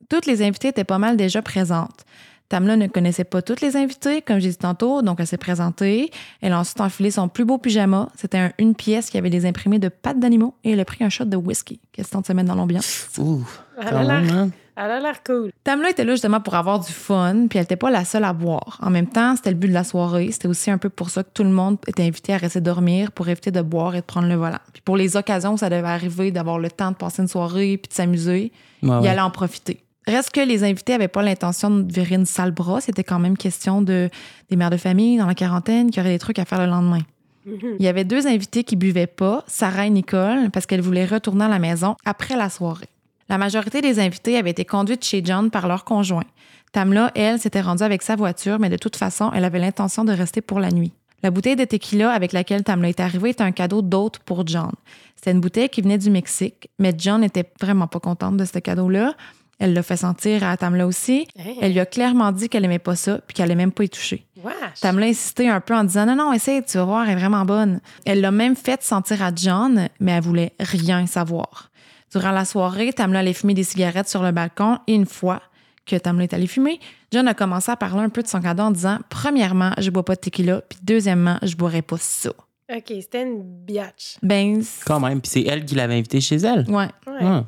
Toutes 0.08 0.26
les 0.26 0.42
invitées 0.42 0.68
étaient 0.68 0.84
pas 0.84 0.98
mal 0.98 1.16
déjà 1.16 1.42
présentes. 1.42 2.04
Tamla 2.48 2.76
ne 2.76 2.86
connaissait 2.86 3.24
pas 3.24 3.42
toutes 3.42 3.60
les 3.60 3.76
invitées, 3.76 4.22
comme 4.22 4.38
j'ai 4.38 4.48
dit 4.48 4.56
tantôt, 4.56 5.02
donc 5.02 5.20
elle 5.20 5.26
s'est 5.26 5.36
présentée. 5.36 6.10
Elle 6.40 6.54
a 6.54 6.60
ensuite 6.60 6.80
enfilé 6.80 7.10
son 7.10 7.28
plus 7.28 7.44
beau 7.44 7.58
pyjama. 7.58 8.08
C'était 8.16 8.38
un- 8.38 8.52
une 8.58 8.74
pièce 8.74 9.10
qui 9.10 9.18
avait 9.18 9.28
des 9.28 9.44
imprimés 9.44 9.78
de 9.78 9.90
pattes 9.90 10.18
d'animaux 10.18 10.54
et 10.64 10.70
elle 10.70 10.80
a 10.80 10.86
pris 10.86 11.04
un 11.04 11.10
shot 11.10 11.26
de 11.26 11.36
whisky. 11.36 11.78
Question 11.92 12.22
de 12.22 12.26
se 12.26 12.32
mettre 12.32 12.48
dans 12.48 12.54
l'ambiance. 12.54 13.08
Ouh. 13.18 13.42
Elle 13.78 13.88
a 13.88 14.20
l'air? 14.20 14.46
Elle 14.80 14.90
a 14.90 15.00
l'air 15.00 15.22
cool. 15.24 15.50
Tamla 15.64 15.90
était 15.90 16.04
là 16.04 16.12
justement 16.12 16.40
pour 16.40 16.54
avoir 16.54 16.78
du 16.80 16.92
fun, 16.92 17.46
puis 17.50 17.58
elle 17.58 17.64
n'était 17.64 17.76
pas 17.76 17.90
la 17.90 18.04
seule 18.04 18.24
à 18.24 18.32
boire. 18.32 18.78
En 18.80 18.90
même 18.90 19.08
temps, 19.08 19.34
c'était 19.36 19.50
le 19.50 19.56
but 19.56 19.68
de 19.68 19.72
la 19.74 19.84
soirée. 19.84 20.30
C'était 20.30 20.48
aussi 20.48 20.70
un 20.70 20.78
peu 20.78 20.88
pour 20.88 21.10
ça 21.10 21.22
que 21.24 21.30
tout 21.34 21.42
le 21.44 21.50
monde 21.50 21.78
était 21.86 22.04
invité 22.04 22.32
à 22.34 22.36
rester 22.36 22.60
dormir 22.60 23.12
pour 23.12 23.28
éviter 23.28 23.50
de 23.50 23.60
boire 23.62 23.94
et 23.96 24.00
de 24.00 24.04
prendre 24.06 24.28
le 24.28 24.34
volant. 24.36 24.58
Puis 24.72 24.82
pour 24.82 24.96
les 24.96 25.16
occasions 25.16 25.54
où 25.54 25.56
ça 25.58 25.68
devait 25.68 25.86
arriver 25.88 26.30
d'avoir 26.30 26.58
le 26.58 26.70
temps 26.70 26.90
de 26.92 26.96
passer 26.96 27.22
une 27.22 27.28
soirée 27.28 27.76
puis 27.78 27.88
de 27.88 27.94
s'amuser, 27.94 28.52
Ouais, 28.82 28.88
il 28.90 28.90
ouais. 29.02 29.08
allait 29.08 29.20
en 29.20 29.30
profiter. 29.30 29.82
Reste 30.06 30.30
que 30.30 30.40
les 30.40 30.62
invités 30.64 30.92
n'avaient 30.92 31.08
pas 31.08 31.22
l'intention 31.22 31.68
de 31.68 31.92
virer 31.92 32.14
une 32.14 32.24
sale 32.26 32.52
brosse. 32.52 32.84
C'était 32.84 33.02
quand 33.04 33.18
même 33.18 33.36
question 33.36 33.82
de 33.82 34.08
des 34.48 34.56
mères 34.56 34.70
de 34.70 34.76
famille 34.76 35.18
dans 35.18 35.26
la 35.26 35.34
quarantaine 35.34 35.90
qui 35.90 35.98
auraient 36.00 36.10
des 36.12 36.18
trucs 36.18 36.38
à 36.38 36.44
faire 36.44 36.60
le 36.60 36.66
lendemain. 36.70 37.00
Mhm. 37.44 37.76
Il 37.78 37.84
y 37.84 37.88
avait 37.88 38.04
deux 38.04 38.26
invités 38.26 38.62
qui 38.64 38.76
buvaient 38.76 39.06
pas, 39.06 39.42
Sarah 39.48 39.86
et 39.86 39.90
Nicole, 39.90 40.50
parce 40.52 40.64
qu'elles 40.66 40.80
voulaient 40.80 41.04
retourner 41.06 41.44
à 41.46 41.48
la 41.48 41.58
maison 41.58 41.96
après 42.04 42.36
la 42.36 42.48
soirée. 42.50 42.88
La 43.28 43.38
majorité 43.38 43.80
des 43.82 44.00
invités 44.00 44.38
avaient 44.38 44.50
été 44.50 44.64
conduites 44.64 45.04
chez 45.04 45.22
John 45.22 45.50
par 45.50 45.68
leur 45.68 45.84
conjoint. 45.84 46.24
Tamla, 46.72 47.12
elle, 47.14 47.38
s'était 47.38 47.60
rendue 47.60 47.82
avec 47.82 48.02
sa 48.02 48.16
voiture, 48.16 48.58
mais 48.58 48.70
de 48.70 48.76
toute 48.76 48.96
façon, 48.96 49.30
elle 49.34 49.44
avait 49.44 49.58
l'intention 49.58 50.04
de 50.04 50.12
rester 50.12 50.40
pour 50.40 50.60
la 50.60 50.70
nuit. 50.70 50.92
La 51.22 51.30
bouteille 51.30 51.56
de 51.56 51.64
tequila 51.64 52.12
avec 52.12 52.32
laquelle 52.32 52.62
Tamla 52.62 52.88
est 52.88 53.00
arrivée 53.00 53.30
était 53.30 53.42
un 53.42 53.52
cadeau 53.52 53.82
d'hôte 53.82 54.20
pour 54.20 54.46
John. 54.46 54.72
C'était 55.16 55.32
une 55.32 55.40
bouteille 55.40 55.68
qui 55.68 55.82
venait 55.82 55.98
du 55.98 56.10
Mexique, 56.10 56.70
mais 56.78 56.94
John 56.96 57.20
n'était 57.20 57.50
vraiment 57.60 57.88
pas 57.88 58.00
contente 58.00 58.36
de 58.36 58.44
ce 58.44 58.58
cadeau-là. 58.58 59.14
Elle 59.58 59.74
l'a 59.74 59.82
fait 59.82 59.96
sentir 59.96 60.44
à 60.44 60.56
Tamla 60.56 60.86
aussi. 60.86 61.26
Elle 61.60 61.72
lui 61.72 61.80
a 61.80 61.86
clairement 61.86 62.30
dit 62.30 62.48
qu'elle 62.48 62.64
aimait 62.64 62.78
pas 62.78 62.94
ça, 62.94 63.18
puis 63.26 63.34
qu'elle 63.34 63.46
allait 63.46 63.56
même 63.56 63.72
pas 63.72 63.82
y 63.82 63.88
toucher. 63.88 64.24
Wesh. 64.42 64.80
Tamla 64.80 65.06
a 65.06 65.08
insisté 65.08 65.48
un 65.48 65.60
peu 65.60 65.74
en 65.74 65.82
disant 65.82 66.06
non, 66.06 66.14
non, 66.14 66.32
essaye, 66.32 66.62
tu 66.64 66.78
vas 66.78 66.84
voir, 66.84 67.08
elle 67.08 67.18
est 67.18 67.20
vraiment 67.20 67.44
bonne. 67.44 67.80
Elle 68.06 68.20
l'a 68.20 68.30
même 68.30 68.54
fait 68.54 68.82
sentir 68.84 69.20
à 69.20 69.32
John, 69.34 69.88
mais 69.98 70.12
elle 70.12 70.22
voulait 70.22 70.52
rien 70.60 71.04
savoir. 71.06 71.67
Durant 72.12 72.30
la 72.32 72.44
soirée, 72.44 72.92
Tamla 72.92 73.20
allait 73.20 73.32
fumer 73.34 73.54
des 73.54 73.64
cigarettes 73.64 74.08
sur 74.08 74.22
le 74.22 74.32
balcon 74.32 74.78
et 74.86 74.94
une 74.94 75.06
fois 75.06 75.42
que 75.86 75.96
Tamla 75.96 76.24
est 76.24 76.34
allée 76.34 76.46
fumer, 76.46 76.80
John 77.12 77.26
a 77.28 77.34
commencé 77.34 77.70
à 77.70 77.76
parler 77.76 78.02
un 78.02 78.08
peu 78.10 78.22
de 78.22 78.28
son 78.28 78.40
cadeau 78.40 78.64
en 78.64 78.70
disant 78.70 78.98
premièrement, 79.08 79.72
je 79.78 79.90
bois 79.90 80.04
pas 80.04 80.14
de 80.14 80.20
tequila, 80.20 80.60
puis 80.62 80.78
deuxièmement, 80.82 81.38
je 81.42 81.56
boirais 81.56 81.82
pas 81.82 81.96
ça. 81.98 82.30
OK, 82.70 82.84
c'était 83.00 83.22
une 83.22 83.42
biatch. 83.42 84.18
Ben, 84.22 84.62
Quand 84.84 85.00
même. 85.00 85.22
Puis 85.22 85.30
c'est 85.30 85.42
elle 85.42 85.64
qui 85.64 85.74
l'avait 85.74 85.94
invité 85.94 86.20
chez 86.20 86.36
elle. 86.36 86.64
ouais. 86.68 86.88
Ouais. 87.06 87.18
Ah. 87.22 87.44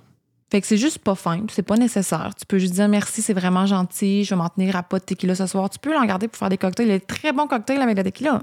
Fait 0.51 0.61
que 0.61 0.67
c'est 0.67 0.79
juste 0.79 0.99
pas 0.99 1.15
fin, 1.15 1.45
c'est 1.53 1.63
pas 1.63 1.77
nécessaire. 1.77 2.33
Tu 2.37 2.45
peux 2.45 2.59
juste 2.59 2.75
dire 2.75 2.89
merci, 2.89 3.23
c'est 3.23 3.35
vraiment 3.35 3.67
gentil, 3.67 4.25
je 4.25 4.31
vais 4.31 4.37
m'en 4.37 4.49
tenir 4.49 4.75
à 4.75 4.83
pas 4.83 4.99
de 4.99 5.05
tequila 5.05 5.37
ce 5.37 5.47
soir. 5.47 5.71
Tu 5.71 5.79
peux 5.79 5.93
l'en 5.93 6.05
garder 6.05 6.27
pour 6.27 6.39
faire 6.39 6.49
des 6.49 6.59
cocktails. 6.59 6.87
Il 6.87 6.91
y 6.91 6.95
a 6.95 6.99
des 6.99 7.05
très 7.05 7.33
bons 7.33 7.47
cocktails 7.47 7.81
avec 7.81 7.97
la 7.97 8.03
tequila. 8.03 8.43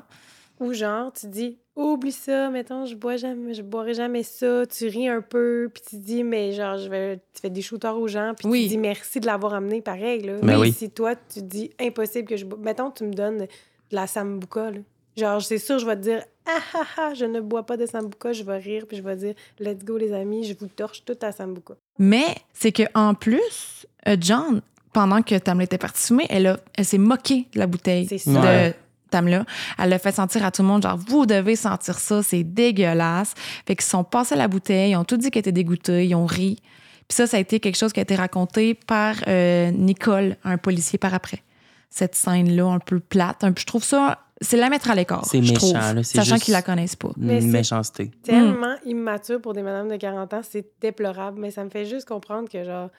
Ou 0.59 0.73
genre, 0.73 1.11
tu 1.13 1.27
dis, 1.27 1.57
oublie 1.75 2.11
ça, 2.11 2.49
mettons, 2.49 2.85
je 2.85 2.95
bois 2.95 3.15
jamais, 3.17 3.53
je 3.53 3.61
boirai 3.61 3.93
jamais 3.93 4.23
ça. 4.23 4.65
Tu 4.65 4.87
ris 4.87 5.07
un 5.07 5.21
peu, 5.21 5.69
puis 5.73 5.83
tu 5.89 5.97
dis, 5.97 6.23
mais 6.23 6.51
genre, 6.53 6.77
je 6.77 6.89
vais, 6.89 7.17
tu 7.33 7.41
fais 7.41 7.49
des 7.51 7.61
shooters 7.61 7.95
aux 7.97 8.07
gens, 8.07 8.33
puis 8.37 8.47
Oui. 8.47 8.63
tu 8.63 8.69
dis 8.69 8.77
merci 8.77 9.19
de 9.19 9.25
l'avoir 9.27 9.53
amené 9.53 9.81
pareil, 9.81 10.21
là. 10.23 10.33
Ben 10.41 10.59
oui. 10.59 10.71
Si 10.73 10.89
toi, 10.89 11.13
tu 11.15 11.41
dis 11.43 11.69
impossible 11.79 12.27
que 12.27 12.35
je 12.37 12.45
bois, 12.45 12.57
mettons, 12.59 12.89
tu 12.91 13.03
me 13.03 13.13
donnes 13.13 13.39
de 13.41 13.47
la 13.91 14.07
sambuca, 14.07 14.71
là. 14.71 14.79
Genre, 15.15 15.41
c'est 15.41 15.57
sûr, 15.57 15.79
je 15.79 15.85
vais 15.85 15.95
te 15.95 16.01
dire, 16.01 16.23
ah 16.47 16.59
ah 16.75 16.85
ah, 16.97 17.13
je 17.15 17.25
ne 17.25 17.39
bois 17.41 17.63
pas 17.63 17.75
de 17.77 17.85
sambuca, 17.87 18.33
je 18.33 18.43
vais 18.43 18.57
rire, 18.57 18.85
puis 18.87 18.97
je 18.97 19.01
vais 19.03 19.15
dire, 19.15 19.33
let's 19.59 19.83
go, 19.83 19.97
les 19.97 20.13
amis, 20.13 20.43
je 20.43 20.53
vous 20.59 20.67
torche 20.67 21.03
toute 21.05 21.19
ta 21.19 21.31
sambuca. 21.31 21.73
Mais 21.99 22.35
c'est 22.53 22.71
que 22.71 22.83
en 22.93 23.13
plus, 23.15 23.87
euh, 24.07 24.15
John, 24.19 24.61
pendant 24.93 25.21
que 25.23 25.35
Tamla 25.37 25.63
était 25.65 25.77
partie 25.79 26.05
fumer, 26.07 26.25
elle, 26.29 26.47
a- 26.47 26.59
elle 26.75 26.85
s'est 26.85 26.97
moquée 26.99 27.47
de 27.53 27.59
la 27.59 27.65
bouteille 27.67 28.05
C'est 28.07 28.17
ça. 28.19 28.31
de 28.31 28.37
Ouais. 28.37 28.75
Tamla. 29.09 29.45
Elle 29.79 29.89
l'a 29.89 29.99
fait 29.99 30.11
sentir 30.13 30.45
à 30.45 30.51
tout 30.51 30.61
le 30.61 30.67
monde, 30.67 30.83
genre, 30.83 30.97
vous 30.97 31.25
devez 31.25 31.55
sentir 31.55 31.97
ça, 31.99 32.21
c'est 32.23 32.43
dégueulasse. 32.43 33.33
Fait 33.65 33.75
qu'ils 33.75 33.83
se 33.85 33.89
sont 33.91 34.03
passés 34.03 34.35
la 34.35 34.47
bouteille, 34.47 34.91
ils 34.91 34.95
ont 34.95 35.03
tout 35.05 35.17
dit 35.17 35.31
qu'ils 35.31 35.39
étaient 35.39 35.51
dégoûtés, 35.51 36.05
ils 36.05 36.15
ont 36.15 36.25
ri. 36.25 36.59
Puis 37.07 37.15
ça, 37.15 37.25
ça 37.27 37.37
a 37.37 37.39
été 37.39 37.59
quelque 37.59 37.77
chose 37.77 37.93
qui 37.93 37.99
a 37.99 38.03
été 38.03 38.15
raconté 38.15 38.73
par 38.73 39.15
euh, 39.27 39.71
Nicole, 39.71 40.35
un 40.43 40.57
policier 40.57 40.99
par 40.99 41.13
après. 41.13 41.41
Cette 41.89 42.15
scène-là, 42.15 42.65
un 42.65 42.79
peu 42.79 42.99
plate. 42.99 43.43
Un 43.45 43.53
peu, 43.53 43.61
je 43.61 43.65
trouve 43.65 43.83
ça, 43.83 44.19
c'est 44.41 44.57
la 44.57 44.69
mettre 44.69 44.91
à 44.91 44.95
l'écart. 44.95 45.23
C'est 45.25 45.39
méchant, 45.39 45.53
trouve, 45.55 45.73
là, 45.73 45.93
c'est 46.03 46.17
Sachant 46.17 46.35
juste- 46.35 46.43
qu'ils 46.45 46.51
la 46.51 46.61
connaissent 46.61 46.97
pas. 46.97 47.11
Mais 47.15 47.35
Une 47.35 47.41
c'est- 47.41 47.47
méchanceté. 47.57 48.11
Tellement 48.23 48.75
immature 48.85 49.41
pour 49.41 49.53
des 49.53 49.61
madames 49.63 49.87
de 49.87 49.95
40 49.95 50.33
ans, 50.33 50.41
c'est 50.43 50.65
déplorable, 50.81 51.39
mais 51.39 51.49
ça 51.49 51.63
me 51.63 51.69
fait 51.69 51.85
juste 51.85 52.05
comprendre 52.07 52.49
que, 52.49 52.61
genre, 52.65 52.89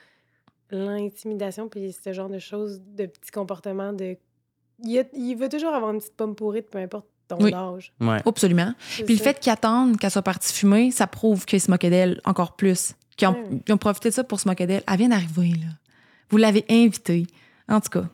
l'intimidation, 0.70 1.68
puis 1.68 1.92
ce 2.04 2.12
genre 2.12 2.28
de 2.28 2.38
choses, 2.38 2.80
de 2.96 3.06
petits 3.06 3.30
comportements, 3.30 3.92
de. 3.92 4.16
Il, 4.84 4.98
a- 4.98 5.04
il 5.12 5.34
veut 5.36 5.48
toujours 5.48 5.74
avoir 5.74 5.92
une 5.92 5.98
petite 5.98 6.14
pomme 6.16 6.34
pourrie, 6.34 6.62
peu 6.62 6.78
importe 6.78 7.06
ton 7.28 7.36
Oui. 7.40 7.52
âge. 7.52 7.92
Ouais. 8.00 8.22
Absolument. 8.26 8.72
C'est 8.90 9.04
Puis 9.04 9.14
le 9.16 9.22
fait 9.22 9.38
qu'ils 9.38 9.52
attendent 9.52 9.96
qu'elle 9.98 10.10
soit 10.10 10.22
partie 10.22 10.52
fumer, 10.52 10.90
ça 10.90 11.06
prouve 11.06 11.44
qu'ils 11.44 11.60
se 11.60 11.70
moquaient 11.70 11.90
d'elle 11.90 12.20
encore 12.24 12.56
plus. 12.56 12.94
Qu'ils 13.16 13.28
ont, 13.28 13.36
ils 13.66 13.72
ont 13.72 13.76
profité 13.78 14.08
de 14.10 14.14
ça 14.14 14.24
pour 14.24 14.38
se 14.40 14.48
moquer 14.48 14.66
d'elle. 14.66 14.82
Elle 14.90 14.96
vient 14.98 15.08
d'arriver, 15.08 15.48
là. 15.50 15.66
Vous 16.30 16.36
l'avez 16.36 16.64
invitée. 16.70 17.26
En 17.68 17.80
tout 17.80 17.90
cas, 17.90 18.04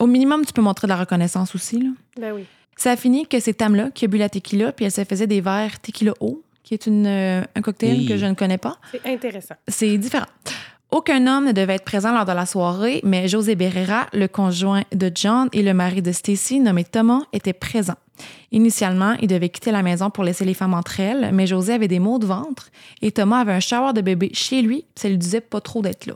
au 0.00 0.06
minimum, 0.06 0.44
tu 0.44 0.52
peux 0.52 0.62
montrer 0.62 0.86
de 0.86 0.92
la 0.92 0.96
reconnaissance 0.98 1.54
aussi, 1.54 1.80
là. 1.80 1.90
Ben 2.18 2.32
oui. 2.32 2.44
Ça 2.76 2.90
a 2.92 2.96
fini 2.96 3.26
que 3.26 3.38
c'est 3.40 3.54
Tamla 3.54 3.90
qui 3.90 4.04
a 4.04 4.08
bu 4.08 4.18
la 4.18 4.28
tequila, 4.28 4.72
puis 4.72 4.84
elle 4.84 4.92
se 4.92 5.04
faisait 5.04 5.26
des 5.26 5.40
verres 5.40 5.80
tequila 5.80 6.12
eau, 6.20 6.42
qui 6.62 6.74
est 6.74 6.86
une, 6.86 7.06
euh, 7.06 7.42
un 7.54 7.62
cocktail 7.62 8.06
que 8.08 8.16
je 8.16 8.26
ne 8.26 8.34
connais 8.34 8.58
pas. 8.58 8.78
C'est 8.90 9.06
intéressant. 9.06 9.54
C'est 9.68 9.96
différent. 9.98 10.26
Aucun 10.92 11.26
homme 11.26 11.46
ne 11.46 11.52
devait 11.52 11.74
être 11.74 11.84
présent 11.84 12.12
lors 12.12 12.24
de 12.24 12.32
la 12.32 12.46
soirée, 12.46 13.00
mais 13.02 13.26
José 13.26 13.56
Berrera, 13.56 14.06
le 14.12 14.28
conjoint 14.28 14.84
de 14.94 15.10
John 15.12 15.48
et 15.52 15.62
le 15.62 15.74
mari 15.74 16.00
de 16.00 16.12
Stacy, 16.12 16.60
nommé 16.60 16.84
Thomas, 16.84 17.22
étaient 17.32 17.52
présents. 17.52 17.96
Initialement, 18.52 19.14
ils 19.20 19.26
devaient 19.26 19.48
quitter 19.48 19.72
la 19.72 19.82
maison 19.82 20.10
pour 20.10 20.22
laisser 20.22 20.44
les 20.44 20.54
femmes 20.54 20.74
entre 20.74 21.00
elles, 21.00 21.30
mais 21.32 21.48
José 21.48 21.72
avait 21.74 21.88
des 21.88 21.98
maux 21.98 22.20
de 22.20 22.26
ventre 22.26 22.70
et 23.02 23.10
Thomas 23.10 23.40
avait 23.40 23.52
un 23.52 23.60
shower 23.60 23.92
de 23.94 24.00
bébé 24.00 24.30
chez 24.32 24.62
lui, 24.62 24.86
ça 24.94 25.08
lui 25.08 25.18
disait 25.18 25.40
pas 25.40 25.60
trop 25.60 25.82
d'être 25.82 26.06
là. 26.06 26.14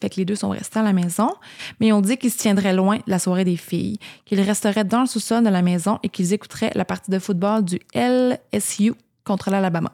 Fait 0.00 0.08
que 0.08 0.16
les 0.16 0.24
deux 0.24 0.36
sont 0.36 0.50
restés 0.50 0.78
à 0.78 0.82
la 0.82 0.92
maison, 0.92 1.32
mais 1.80 1.90
on 1.90 2.00
dit 2.00 2.16
qu'ils 2.16 2.30
se 2.30 2.38
tiendraient 2.38 2.74
loin 2.74 2.96
de 2.96 3.02
la 3.06 3.18
soirée 3.18 3.44
des 3.44 3.56
filles, 3.56 3.98
qu'ils 4.24 4.40
resteraient 4.40 4.84
dans 4.84 5.00
le 5.00 5.06
sous-sol 5.06 5.42
de 5.42 5.48
la 5.48 5.62
maison 5.62 5.98
et 6.02 6.10
qu'ils 6.10 6.32
écouteraient 6.32 6.72
la 6.74 6.84
partie 6.84 7.10
de 7.10 7.18
football 7.18 7.64
du 7.64 7.80
LSU 7.94 8.92
contre 9.24 9.50
l'Alabama. 9.50 9.92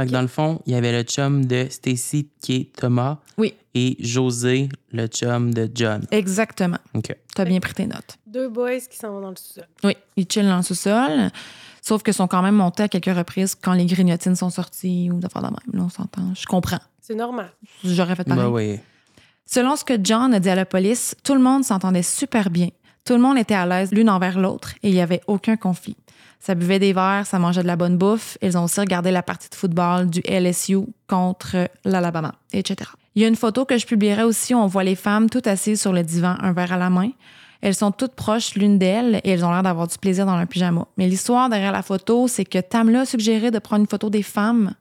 Fait 0.00 0.06
que 0.06 0.12
dans 0.12 0.22
le 0.22 0.28
fond, 0.28 0.62
il 0.64 0.72
y 0.72 0.76
avait 0.76 0.92
le 0.92 1.02
chum 1.02 1.44
de 1.44 1.66
Stacy 1.68 2.30
qui 2.40 2.56
est 2.56 2.72
Thomas. 2.74 3.18
Oui. 3.36 3.54
Et 3.74 3.98
José, 4.00 4.70
le 4.92 5.06
chum 5.08 5.52
de 5.52 5.70
John. 5.74 6.06
Exactement. 6.10 6.78
OK. 6.94 7.14
T'as 7.34 7.44
bien 7.44 7.60
pris 7.60 7.74
tes 7.74 7.86
notes. 7.86 8.16
Deux 8.26 8.48
boys 8.48 8.80
qui 8.90 8.96
s'en 8.96 9.10
vont 9.10 9.20
dans 9.20 9.28
le 9.28 9.36
sous-sol. 9.36 9.66
Oui, 9.84 9.94
ils 10.16 10.26
chillent 10.26 10.44
dans 10.44 10.56
le 10.56 10.62
sous-sol. 10.62 11.30
Sauf 11.82 12.02
qu'ils 12.02 12.14
sont 12.14 12.28
quand 12.28 12.40
même 12.40 12.54
montés 12.54 12.84
à 12.84 12.88
quelques 12.88 13.14
reprises 13.14 13.54
quand 13.54 13.74
les 13.74 13.84
grignotines 13.84 14.36
sont 14.36 14.48
sorties 14.48 15.10
ou 15.12 15.18
d'affaires 15.20 15.42
de 15.42 15.48
même. 15.48 15.74
Là, 15.74 15.82
on 15.84 15.90
s'entend. 15.90 16.32
Je 16.34 16.46
comprends. 16.46 16.80
C'est 17.02 17.14
normal. 17.14 17.52
J'aurais 17.84 18.16
fait 18.16 18.24
pareil. 18.24 18.42
Ben 18.42 18.50
oui. 18.50 18.80
Selon 19.44 19.76
ce 19.76 19.84
que 19.84 19.94
John 20.02 20.32
a 20.32 20.40
dit 20.40 20.48
à 20.48 20.54
la 20.54 20.64
police, 20.64 21.14
tout 21.24 21.34
le 21.34 21.40
monde 21.40 21.62
s'entendait 21.62 22.02
super 22.02 22.48
bien. 22.48 22.68
Tout 23.04 23.14
le 23.14 23.20
monde 23.20 23.38
était 23.38 23.54
à 23.54 23.66
l'aise 23.66 23.92
l'une 23.92 24.10
envers 24.10 24.38
l'autre 24.38 24.74
et 24.82 24.88
il 24.88 24.94
n'y 24.94 25.00
avait 25.00 25.22
aucun 25.26 25.56
conflit. 25.56 25.96
Ça 26.38 26.54
buvait 26.54 26.78
des 26.78 26.92
verres, 26.92 27.26
ça 27.26 27.38
mangeait 27.38 27.62
de 27.62 27.66
la 27.66 27.76
bonne 27.76 27.98
bouffe. 27.98 28.38
Ils 28.40 28.56
ont 28.56 28.64
aussi 28.64 28.80
regardé 28.80 29.10
la 29.10 29.22
partie 29.22 29.48
de 29.50 29.54
football 29.54 30.08
du 30.08 30.20
LSU 30.20 30.78
contre 31.06 31.68
l'Alabama, 31.84 32.34
etc. 32.52 32.90
Il 33.14 33.22
y 33.22 33.24
a 33.24 33.28
une 33.28 33.36
photo 33.36 33.64
que 33.64 33.76
je 33.76 33.86
publierai 33.86 34.22
aussi 34.22 34.54
où 34.54 34.58
on 34.58 34.66
voit 34.66 34.84
les 34.84 34.94
femmes 34.94 35.28
toutes 35.28 35.46
assises 35.46 35.80
sur 35.80 35.92
le 35.92 36.02
divan, 36.02 36.36
un 36.40 36.52
verre 36.52 36.72
à 36.72 36.78
la 36.78 36.88
main. 36.88 37.10
Elles 37.60 37.74
sont 37.74 37.92
toutes 37.92 38.14
proches 38.14 38.54
l'une 38.54 38.78
d'elles 38.78 39.20
et 39.22 39.30
elles 39.30 39.44
ont 39.44 39.50
l'air 39.50 39.62
d'avoir 39.62 39.86
du 39.86 39.98
plaisir 39.98 40.24
dans 40.24 40.36
leur 40.36 40.46
pyjama. 40.46 40.86
Mais 40.96 41.08
l'histoire 41.08 41.50
derrière 41.50 41.72
la 41.72 41.82
photo, 41.82 42.26
c'est 42.26 42.46
que 42.46 42.58
Tamla 42.58 43.00
a 43.00 43.04
suggéré 43.04 43.50
de 43.50 43.58
prendre 43.58 43.82
une 43.82 43.88
photo 43.88 44.08
des 44.08 44.22
femmes. 44.22 44.74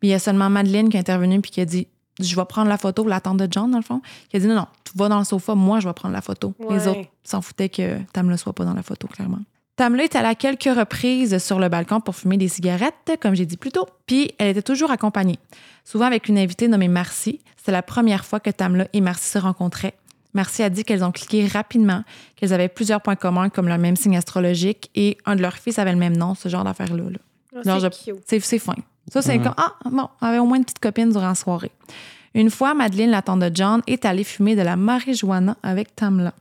Puis 0.00 0.08
il 0.08 0.10
y 0.10 0.14
a 0.14 0.18
seulement 0.18 0.50
Madeleine 0.50 0.90
qui 0.90 0.96
est 0.98 1.00
intervenue 1.00 1.40
puis 1.40 1.50
qui 1.50 1.60
a 1.62 1.64
dit 1.64 1.86
Je 2.22 2.36
vais 2.36 2.44
prendre 2.44 2.68
la 2.68 2.78
photo, 2.78 3.06
la 3.06 3.20
tante 3.20 3.38
de 3.38 3.48
John, 3.50 3.70
dans 3.70 3.78
le 3.78 3.84
fond. 3.84 4.00
Qui 4.28 4.36
a 4.36 4.40
dit 4.40 4.46
Non, 4.46 4.54
non, 4.54 4.66
tu 4.84 4.92
vas 4.96 5.08
dans 5.08 5.18
le 5.18 5.24
sofa, 5.24 5.54
moi 5.54 5.80
je 5.80 5.88
vais 5.88 5.94
prendre 5.94 6.14
la 6.14 6.20
photo. 6.22 6.54
Les 6.70 6.86
autres 6.88 7.08
s'en 7.22 7.40
foutaient 7.42 7.68
que 7.68 7.98
Tamla 8.12 8.36
soit 8.36 8.52
pas 8.52 8.64
dans 8.64 8.74
la 8.74 8.82
photo, 8.82 9.06
clairement. 9.08 9.40
Tamla 9.76 10.04
est 10.04 10.14
allée 10.14 10.28
à 10.28 10.34
quelques 10.34 10.64
reprises 10.64 11.38
sur 11.38 11.58
le 11.58 11.68
balcon 11.70 12.00
pour 12.00 12.14
fumer 12.14 12.36
des 12.36 12.48
cigarettes, 12.48 13.12
comme 13.20 13.34
j'ai 13.34 13.46
dit 13.46 13.56
plus 13.56 13.72
tôt, 13.72 13.86
puis 14.04 14.32
elle 14.38 14.48
était 14.48 14.62
toujours 14.62 14.90
accompagnée, 14.90 15.38
souvent 15.84 16.04
avec 16.04 16.28
une 16.28 16.36
invitée 16.38 16.68
nommée 16.68 16.88
Marcy. 16.88 17.40
C'était 17.56 17.72
la 17.72 17.82
première 17.82 18.24
fois 18.26 18.40
que 18.40 18.50
Tamla 18.50 18.88
et 18.92 19.00
Marcy 19.00 19.30
se 19.30 19.38
rencontraient. 19.38 19.94
Marcy 20.34 20.62
a 20.62 20.70
dit 20.70 20.84
qu'elles 20.84 21.02
ont 21.02 21.12
cliqué 21.12 21.46
rapidement, 21.46 22.04
qu'elles 22.36 22.52
avaient 22.52 22.68
plusieurs 22.68 23.00
points 23.00 23.16
communs 23.16 23.48
comme 23.48 23.68
le 23.68 23.78
même 23.78 23.96
signe 23.96 24.16
astrologique 24.16 24.90
et 24.94 25.16
un 25.24 25.34
de 25.34 25.42
leurs 25.42 25.56
fils 25.56 25.78
avait 25.78 25.92
le 25.92 25.98
même 25.98 26.16
nom, 26.16 26.34
ce 26.34 26.48
genre 26.48 26.64
d'affaire-là. 26.64 27.04
là. 27.10 27.18
Ah, 27.66 27.78
c'est. 27.90 28.12
C'est 28.26 28.40
c'est 28.40 28.58
fin. 28.58 28.76
Ça, 29.10 29.20
c'est 29.22 29.36
Mhm. 29.38 29.44
comme 29.44 29.54
Ah, 29.58 29.74
bon, 29.84 30.08
on 30.22 30.26
avait 30.26 30.38
au 30.38 30.46
moins 30.46 30.56
une 30.56 30.64
petite 30.64 30.78
copine 30.78 31.10
durant 31.10 31.28
la 31.28 31.34
soirée. 31.34 31.72
Une 32.34 32.48
fois, 32.50 32.74
Madeleine, 32.74 33.10
la 33.10 33.22
tante 33.22 33.40
de 33.40 33.50
John, 33.52 33.82
est 33.86 34.04
allée 34.04 34.24
fumer 34.24 34.54
de 34.56 34.62
la 34.62 34.76
marijuana 34.76 35.56
avec 35.62 35.94
Tamla. 35.96 36.32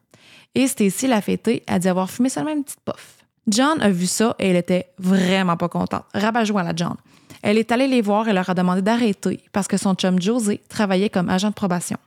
Et 0.55 0.67
Stacy, 0.67 1.07
la 1.07 1.19
fêtée, 1.21 1.63
a 1.67 1.79
dit 1.79 1.89
avoir 1.89 2.09
fumé 2.09 2.29
seulement 2.29 2.51
une 2.51 2.63
petite 2.63 2.79
puff. 2.85 3.17
John 3.47 3.81
a 3.81 3.89
vu 3.89 4.05
ça 4.05 4.35
et 4.39 4.49
elle 4.49 4.55
était 4.55 4.87
vraiment 4.99 5.57
pas 5.57 5.67
contente. 5.69 6.03
Rabat-joie 6.13 6.61
la 6.63 6.73
John. 6.75 6.95
Elle 7.41 7.57
est 7.57 7.71
allée 7.71 7.87
les 7.87 8.01
voir 8.01 8.27
et 8.27 8.33
leur 8.33 8.47
a 8.49 8.53
demandé 8.53 8.81
d'arrêter 8.81 9.39
parce 9.51 9.67
que 9.67 9.77
son 9.77 9.95
chum 9.95 10.21
José 10.21 10.61
travaillait 10.69 11.09
comme 11.09 11.29
agent 11.29 11.49
de 11.49 11.53
probation. 11.55 11.97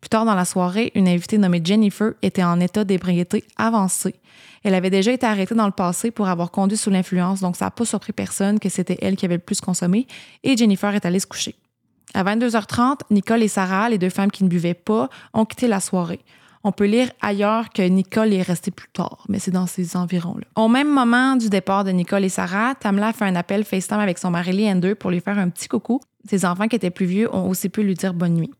Plus 0.00 0.08
tard 0.10 0.24
dans 0.24 0.34
la 0.34 0.44
soirée, 0.44 0.92
une 0.94 1.08
invitée 1.08 1.38
nommée 1.38 1.62
Jennifer 1.64 2.12
était 2.22 2.44
en 2.44 2.60
état 2.60 2.84
d'ébriété 2.84 3.44
avancé. 3.56 4.14
Elle 4.64 4.74
avait 4.74 4.90
déjà 4.90 5.12
été 5.12 5.26
arrêtée 5.26 5.54
dans 5.54 5.66
le 5.66 5.72
passé 5.72 6.10
pour 6.10 6.28
avoir 6.28 6.50
conduit 6.50 6.76
sous 6.76 6.90
l'influence, 6.90 7.40
donc 7.40 7.56
ça 7.56 7.66
n'a 7.66 7.70
pas 7.70 7.84
surpris 7.84 8.12
personne 8.12 8.58
que 8.58 8.68
c'était 8.68 8.98
elle 9.02 9.16
qui 9.16 9.24
avait 9.24 9.36
le 9.36 9.42
plus 9.42 9.60
consommé, 9.60 10.06
et 10.42 10.56
Jennifer 10.56 10.94
est 10.94 11.06
allée 11.06 11.20
se 11.20 11.26
coucher. 11.26 11.54
À 12.14 12.24
22h30, 12.24 13.00
Nicole 13.10 13.42
et 13.42 13.48
Sarah, 13.48 13.88
les 13.88 13.98
deux 13.98 14.08
femmes 14.08 14.30
qui 14.30 14.44
ne 14.44 14.48
buvaient 14.48 14.74
pas, 14.74 15.08
ont 15.34 15.44
quitté 15.44 15.68
la 15.68 15.80
soirée. 15.80 16.20
On 16.64 16.72
peut 16.72 16.86
lire 16.86 17.10
ailleurs 17.20 17.70
que 17.70 17.82
Nicole 17.82 18.32
est 18.32 18.42
restée 18.42 18.70
plus 18.70 18.88
tard, 18.88 19.24
mais 19.28 19.38
c'est 19.38 19.50
dans 19.50 19.66
ces 19.66 19.96
environs-là. 19.96 20.46
Au 20.56 20.68
même 20.68 20.92
moment 20.92 21.36
du 21.36 21.48
départ 21.48 21.84
de 21.84 21.90
Nicole 21.90 22.24
et 22.24 22.28
Sarah, 22.28 22.74
Tamla 22.74 23.12
fait 23.12 23.26
un 23.26 23.36
appel 23.36 23.64
FaceTime 23.64 24.00
avec 24.00 24.18
son 24.18 24.30
mari 24.30 24.52
Leander 24.52 24.94
pour 24.94 25.10
lui 25.10 25.20
faire 25.20 25.38
un 25.38 25.50
petit 25.50 25.68
coucou. 25.68 26.00
Ses 26.28 26.44
enfants 26.44 26.66
qui 26.66 26.76
étaient 26.76 26.90
plus 26.90 27.06
vieux 27.06 27.34
ont 27.34 27.48
aussi 27.48 27.68
pu 27.68 27.82
lui 27.82 27.94
dire 27.94 28.12
bonne 28.12 28.34
nuit. 28.34 28.50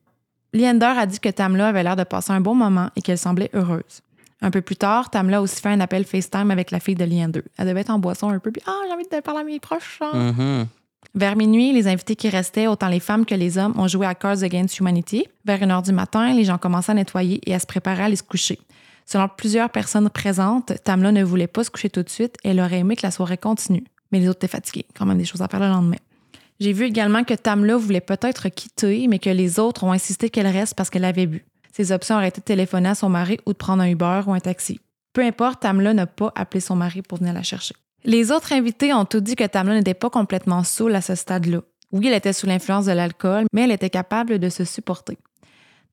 Leander 0.54 0.94
a 0.96 1.06
dit 1.06 1.18
que 1.18 1.28
Tamla 1.28 1.68
avait 1.68 1.82
l'air 1.82 1.96
de 1.96 2.04
passer 2.04 2.32
un 2.32 2.40
bon 2.40 2.54
moment 2.54 2.90
et 2.96 3.02
qu'elle 3.02 3.18
semblait 3.18 3.50
heureuse. 3.52 4.00
Un 4.40 4.50
peu 4.50 4.60
plus 4.62 4.76
tard, 4.76 5.10
Tamla 5.10 5.38
a 5.38 5.40
aussi 5.40 5.60
fait 5.60 5.68
un 5.70 5.80
appel 5.80 6.04
FaceTime 6.04 6.50
avec 6.50 6.70
la 6.70 6.78
fille 6.80 6.94
de 6.94 7.04
Leander. 7.04 7.42
Elle 7.56 7.66
devait 7.66 7.80
être 7.80 7.90
en 7.90 7.98
boisson 7.98 8.28
un 8.30 8.38
peu, 8.38 8.52
puis 8.52 8.62
Ah, 8.66 8.72
j'ai 8.86 8.92
envie 8.94 9.04
de 9.10 9.20
parler 9.20 9.40
à 9.40 9.44
mes 9.44 9.58
proches. 9.58 9.98
hein. 10.00 10.66
Vers 11.14 11.36
minuit, 11.36 11.72
les 11.72 11.88
invités 11.88 12.14
qui 12.16 12.28
restaient, 12.28 12.66
autant 12.66 12.88
les 12.88 13.00
femmes 13.00 13.24
que 13.26 13.34
les 13.34 13.56
hommes, 13.58 13.74
ont 13.78 13.88
joué 13.88 14.06
à 14.06 14.14
Cards 14.14 14.42
Against 14.42 14.78
Humanity. 14.78 15.26
Vers 15.44 15.62
une 15.62 15.70
heure 15.70 15.82
du 15.82 15.92
matin, 15.92 16.32
les 16.32 16.44
gens 16.44 16.58
commençaient 16.58 16.92
à 16.92 16.94
nettoyer 16.94 17.40
et 17.46 17.54
à 17.54 17.58
se 17.58 17.66
préparer 17.66 18.02
à 18.02 18.04
aller 18.06 18.16
se 18.16 18.22
coucher. 18.22 18.58
Selon 19.06 19.26
plusieurs 19.28 19.70
personnes 19.70 20.10
présentes, 20.10 20.72
Tamla 20.84 21.10
ne 21.12 21.24
voulait 21.24 21.46
pas 21.46 21.64
se 21.64 21.70
coucher 21.70 21.88
tout 21.88 22.02
de 22.02 22.08
suite 22.10 22.36
et 22.44 22.50
elle 22.50 22.60
aurait 22.60 22.80
aimé 22.80 22.94
que 22.94 23.02
la 23.06 23.10
soirée 23.10 23.38
continue. 23.38 23.84
Mais 24.12 24.20
les 24.20 24.28
autres 24.28 24.38
étaient 24.38 24.48
fatigués, 24.48 24.86
quand 24.96 25.06
même 25.06 25.18
des 25.18 25.24
choses 25.24 25.40
à 25.42 25.48
faire 25.48 25.60
le 25.60 25.68
lendemain. 25.68 25.96
J'ai 26.60 26.72
vu 26.72 26.84
également 26.84 27.24
que 27.24 27.34
Tamla 27.34 27.76
voulait 27.76 28.00
peut-être 28.00 28.48
quitter, 28.48 29.06
mais 29.08 29.18
que 29.18 29.30
les 29.30 29.58
autres 29.60 29.84
ont 29.84 29.92
insisté 29.92 30.28
qu'elle 30.28 30.46
reste 30.48 30.74
parce 30.74 30.90
qu'elle 30.90 31.04
avait 31.04 31.26
bu. 31.26 31.44
Ses 31.78 31.92
options 31.92 32.16
auraient 32.16 32.26
été 32.26 32.40
de 32.40 32.44
téléphoner 32.44 32.88
à 32.88 32.96
son 32.96 33.08
mari 33.08 33.38
ou 33.46 33.52
de 33.52 33.56
prendre 33.56 33.84
un 33.84 33.88
Uber 33.88 34.22
ou 34.26 34.32
un 34.32 34.40
taxi. 34.40 34.80
Peu 35.12 35.22
importe, 35.22 35.60
Tamla 35.60 35.94
n'a 35.94 36.06
pas 36.06 36.32
appelé 36.34 36.60
son 36.60 36.74
mari 36.74 37.02
pour 37.02 37.18
venir 37.18 37.32
la 37.32 37.44
chercher. 37.44 37.76
Les 38.02 38.32
autres 38.32 38.52
invités 38.52 38.92
ont 38.92 39.04
tout 39.04 39.20
dit 39.20 39.36
que 39.36 39.44
Tamla 39.44 39.74
n'était 39.74 39.94
pas 39.94 40.10
complètement 40.10 40.64
saoule 40.64 40.96
à 40.96 41.00
ce 41.00 41.14
stade-là. 41.14 41.60
Oui, 41.92 42.08
elle 42.08 42.14
était 42.14 42.32
sous 42.32 42.46
l'influence 42.46 42.86
de 42.86 42.92
l'alcool, 42.92 43.44
mais 43.52 43.62
elle 43.62 43.70
était 43.70 43.90
capable 43.90 44.40
de 44.40 44.48
se 44.48 44.64
supporter. 44.64 45.18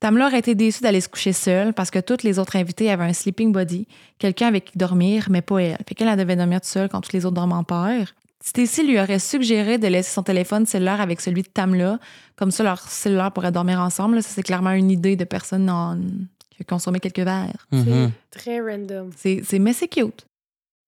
Tamla 0.00 0.26
aurait 0.26 0.40
été 0.40 0.56
déçue 0.56 0.82
d'aller 0.82 1.00
se 1.00 1.08
coucher 1.08 1.32
seule 1.32 1.72
parce 1.72 1.92
que 1.92 2.00
toutes 2.00 2.24
les 2.24 2.40
autres 2.40 2.56
invités 2.56 2.90
avaient 2.90 3.04
un 3.04 3.12
sleeping 3.12 3.52
body, 3.52 3.86
quelqu'un 4.18 4.48
avec 4.48 4.64
qui 4.64 4.78
dormir, 4.78 5.28
mais 5.30 5.40
pas 5.40 5.58
elle. 5.58 5.78
Fait 5.88 5.94
qu'elle 5.94 6.08
elle 6.08 6.18
devait 6.18 6.34
dormir 6.34 6.60
toute 6.60 6.68
seule 6.68 6.88
quand 6.88 7.00
tous 7.00 7.12
les 7.12 7.24
autres 7.26 7.36
dorment 7.36 7.52
en. 7.52 7.64
Stacy 8.46 8.86
lui 8.86 8.98
aurait 9.00 9.18
suggéré 9.18 9.76
de 9.76 9.88
laisser 9.88 10.12
son 10.12 10.22
téléphone 10.22 10.66
cellulaire 10.66 11.00
avec 11.00 11.20
celui 11.20 11.42
de 11.42 11.48
Tamla, 11.48 11.98
comme 12.36 12.50
ça 12.52 12.62
leur 12.62 12.78
cellulaire 12.78 13.32
pourrait 13.32 13.50
dormir 13.50 13.80
ensemble. 13.80 14.22
Ça, 14.22 14.28
c'est 14.32 14.42
clairement 14.44 14.70
une 14.70 14.90
idée 14.90 15.16
de 15.16 15.24
personne 15.24 15.68
en- 15.68 15.98
qui 16.50 16.62
a 16.62 16.64
consommé 16.64 17.00
quelques 17.00 17.18
verres. 17.18 17.66
Mhm. 17.72 18.12
C'est 18.32 18.38
très 18.38 18.60
random. 18.60 19.10
C'est, 19.16 19.42
c'est- 19.44 19.58
mais 19.58 19.72
c'est 19.72 19.88
cute. 19.88 20.26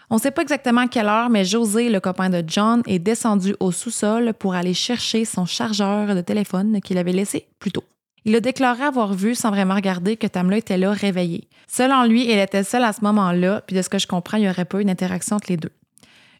On 0.08 0.14
ne 0.14 0.20
sait 0.20 0.30
pas 0.30 0.42
exactement 0.42 0.82
à 0.82 0.88
quelle 0.88 1.06
heure, 1.08 1.28
mais 1.30 1.44
José, 1.44 1.90
le 1.90 2.00
copain 2.00 2.30
de 2.30 2.42
John, 2.46 2.82
est 2.86 2.98
descendu 3.00 3.54
au 3.60 3.72
sous-sol 3.72 4.32
pour 4.38 4.54
aller 4.54 4.72
chercher 4.72 5.24
son 5.26 5.44
chargeur 5.44 6.14
de 6.14 6.20
téléphone 6.22 6.80
qu'il 6.80 6.96
avait 6.96 7.12
laissé 7.12 7.46
plus 7.58 7.72
tôt. 7.72 7.84
Il 8.24 8.34
a 8.36 8.40
déclaré 8.40 8.84
avoir 8.84 9.12
vu, 9.14 9.34
sans 9.34 9.50
vraiment 9.50 9.74
regarder, 9.74 10.16
que 10.16 10.26
Tamla 10.26 10.58
était 10.58 10.78
là, 10.78 10.92
réveillée. 10.92 11.48
Selon 11.66 12.04
lui, 12.04 12.30
elle 12.30 12.38
était 12.38 12.62
seule 12.64 12.84
à 12.84 12.92
ce 12.92 13.02
moment-là, 13.02 13.62
puis 13.66 13.76
de 13.76 13.82
ce 13.82 13.88
que 13.88 13.98
je 13.98 14.06
comprends, 14.06 14.38
il 14.38 14.42
n'y 14.44 14.48
aurait 14.48 14.64
pas 14.64 14.80
eu 14.80 14.84
d'interaction 14.84 15.36
entre 15.36 15.50
les 15.50 15.56
deux. 15.58 15.70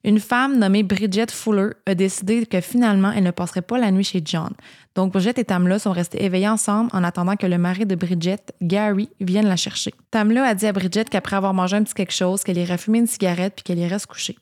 Une 0.05 0.21
femme 0.21 0.59
nommée 0.59 0.83
Bridget 0.83 1.27
Fuller 1.31 1.71
a 1.87 1.95
décidé 1.95 2.47
que 2.47 2.61
finalement, 2.61 3.11
elle 3.11 3.25
ne 3.25 3.31
passerait 3.31 3.63
pas 3.63 3.79
la 3.79 3.91
nuit 3.91 4.05
chez 4.05 4.23
John. 4.25 4.53
Donc, 4.95 5.13
Bridget 5.13 5.35
et 5.37 5.45
Tamla 5.45 5.79
sont 5.79 5.93
restés 5.93 6.25
éveillés 6.25 6.49
ensemble 6.49 6.91
en 6.93 7.05
attendant 7.05 7.37
que 7.37 7.47
le 7.47 7.59
mari 7.59 7.87
de 7.87 7.95
Bridget, 7.95 8.39
Gary, 8.63 9.09
vienne 9.21 9.47
la 9.47 9.57
chercher. 9.57 9.93
Tamla 10.11 10.45
a 10.45 10.55
dit 10.55 10.67
à 10.67 10.73
Bridget 10.73 11.05
qu'après 11.05 11.37
avoir 11.37 11.55
mangé 11.55 11.77
un 11.77 11.83
petit 11.83 11.95
quelque 11.95 12.13
chose, 12.13 12.45
qu'elle 12.45 12.59
irait 12.59 12.79
fumer 12.79 12.99
une 12.99 13.07
cigarette 13.07 13.55
puis 13.57 13.65
qu'elle 13.65 13.79
irait 13.79 13.99
se 13.99 14.07
coucher. 14.07 14.37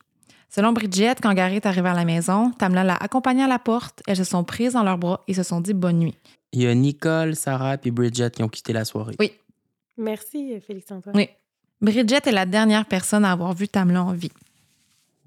Selon 0.49 0.71
Bridget, 0.71 1.15
quand 1.21 1.33
Gary 1.33 1.57
est 1.57 1.65
arrivé 1.65 1.89
à 1.89 1.93
la 1.93 2.05
maison, 2.05 2.51
Tamla 2.51 2.83
l'a 2.83 2.95
accompagnée 2.95 3.43
à 3.43 3.47
la 3.47 3.59
porte, 3.59 4.01
elles 4.07 4.17
se 4.17 4.23
sont 4.23 4.43
prises 4.43 4.73
dans 4.73 4.83
leurs 4.83 4.97
bras 4.97 5.23
et 5.27 5.33
se 5.33 5.43
sont 5.43 5.59
dit 5.59 5.73
bonne 5.73 5.99
nuit. 5.99 6.15
Il 6.53 6.61
y 6.61 6.67
a 6.67 6.73
Nicole, 6.73 7.35
Sarah 7.35 7.75
et 7.83 7.91
Bridget 7.91 8.31
qui 8.31 8.43
ont 8.43 8.47
quitté 8.47 8.73
la 8.73 8.85
soirée. 8.85 9.15
Oui. 9.19 9.33
Merci, 9.97 10.59
Félix-Antoine. 10.65 11.15
Oui. 11.15 11.29
Bridget 11.81 12.21
est 12.25 12.31
la 12.31 12.45
dernière 12.45 12.85
personne 12.85 13.25
à 13.25 13.31
avoir 13.31 13.53
vu 13.53 13.67
Tamla 13.67 14.03
en 14.03 14.13
vie, 14.13 14.31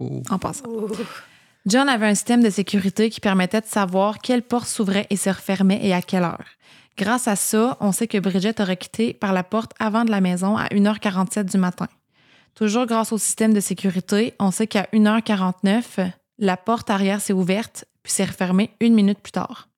Oh. 0.00 0.23
en 0.30 0.38
passant. 0.38 0.64
Oh. 0.66 0.88
John 1.66 1.88
avait 1.88 2.07
un 2.07 2.14
système 2.14 2.42
de 2.42 2.50
sécurité 2.50 3.11
qui 3.11 3.21
permettait 3.21 3.61
de 3.61 3.66
savoir 3.66 4.19
quelle 4.19 4.42
porte 4.42 4.66
s'ouvrait 4.66 5.07
et 5.11 5.16
se 5.16 5.28
refermait 5.28 5.80
et 5.83 5.92
à 5.92 6.00
quelle 6.00 6.23
heure. 6.23 6.47
Grâce 6.97 7.28
à 7.28 7.37
ça, 7.37 7.76
on 7.80 7.92
sait 7.92 8.09
que 8.09 8.19
Bridget 8.19 8.61
aurait 8.61 8.76
quitté 8.76 9.14
par 9.14 9.33
la 9.33 9.45
porte 9.45 9.73
avant 9.78 10.04
de 10.04 10.11
la 10.11 10.21
maison 10.21 10.57
à 10.57 10.66
1h47 10.69 11.50
du 11.50 11.59
matin. 11.59 11.88
Toujours 12.54 12.87
grâce 12.87 13.12
au 13.12 13.19
système 13.19 13.54
de 13.54 13.61
sécurité, 13.61 14.35
on 14.38 14.50
sait 14.50 14.66
qu'à 14.66 14.88
1h49, 14.92 16.11
la 16.38 16.57
porte 16.57 16.90
arrière 16.90 17.21
s'est 17.21 17.33
ouverte 17.33 17.85
puis 18.02 18.12
s'est 18.12 18.25
refermée 18.25 18.71
une 18.80 18.95
minute 18.95 19.19
plus 19.19 19.33
tard. 19.33 19.69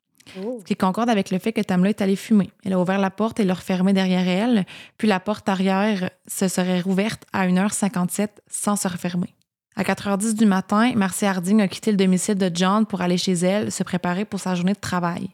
Oh. 0.40 0.58
Ce 0.60 0.64
qui 0.64 0.76
concorde 0.76 1.10
avec 1.10 1.30
le 1.30 1.38
fait 1.38 1.52
que 1.52 1.60
Tamla 1.60 1.90
est 1.90 2.00
allée 2.00 2.16
fumer. 2.16 2.50
Elle 2.64 2.72
a 2.74 2.80
ouvert 2.80 2.98
la 2.98 3.10
porte 3.10 3.40
et 3.40 3.44
l'a 3.44 3.54
refermée 3.54 3.92
derrière 3.92 4.28
elle, 4.28 4.64
puis 4.96 5.08
la 5.08 5.20
porte 5.20 5.48
arrière 5.48 6.10
se 6.28 6.48
serait 6.48 6.80
rouverte 6.80 7.24
à 7.32 7.46
1h57 7.46 8.28
sans 8.48 8.76
se 8.76 8.88
refermer. 8.88 9.34
À 9.74 9.84
4h10 9.84 10.34
du 10.34 10.44
matin, 10.44 10.92
Marcy 10.94 11.24
Harding 11.24 11.62
a 11.62 11.68
quitté 11.68 11.90
le 11.90 11.96
domicile 11.96 12.34
de 12.34 12.50
John 12.52 12.84
pour 12.84 13.00
aller 13.00 13.16
chez 13.16 13.32
elle 13.32 13.72
se 13.72 13.82
préparer 13.82 14.24
pour 14.24 14.38
sa 14.38 14.54
journée 14.54 14.74
de 14.74 14.78
travail. 14.78 15.30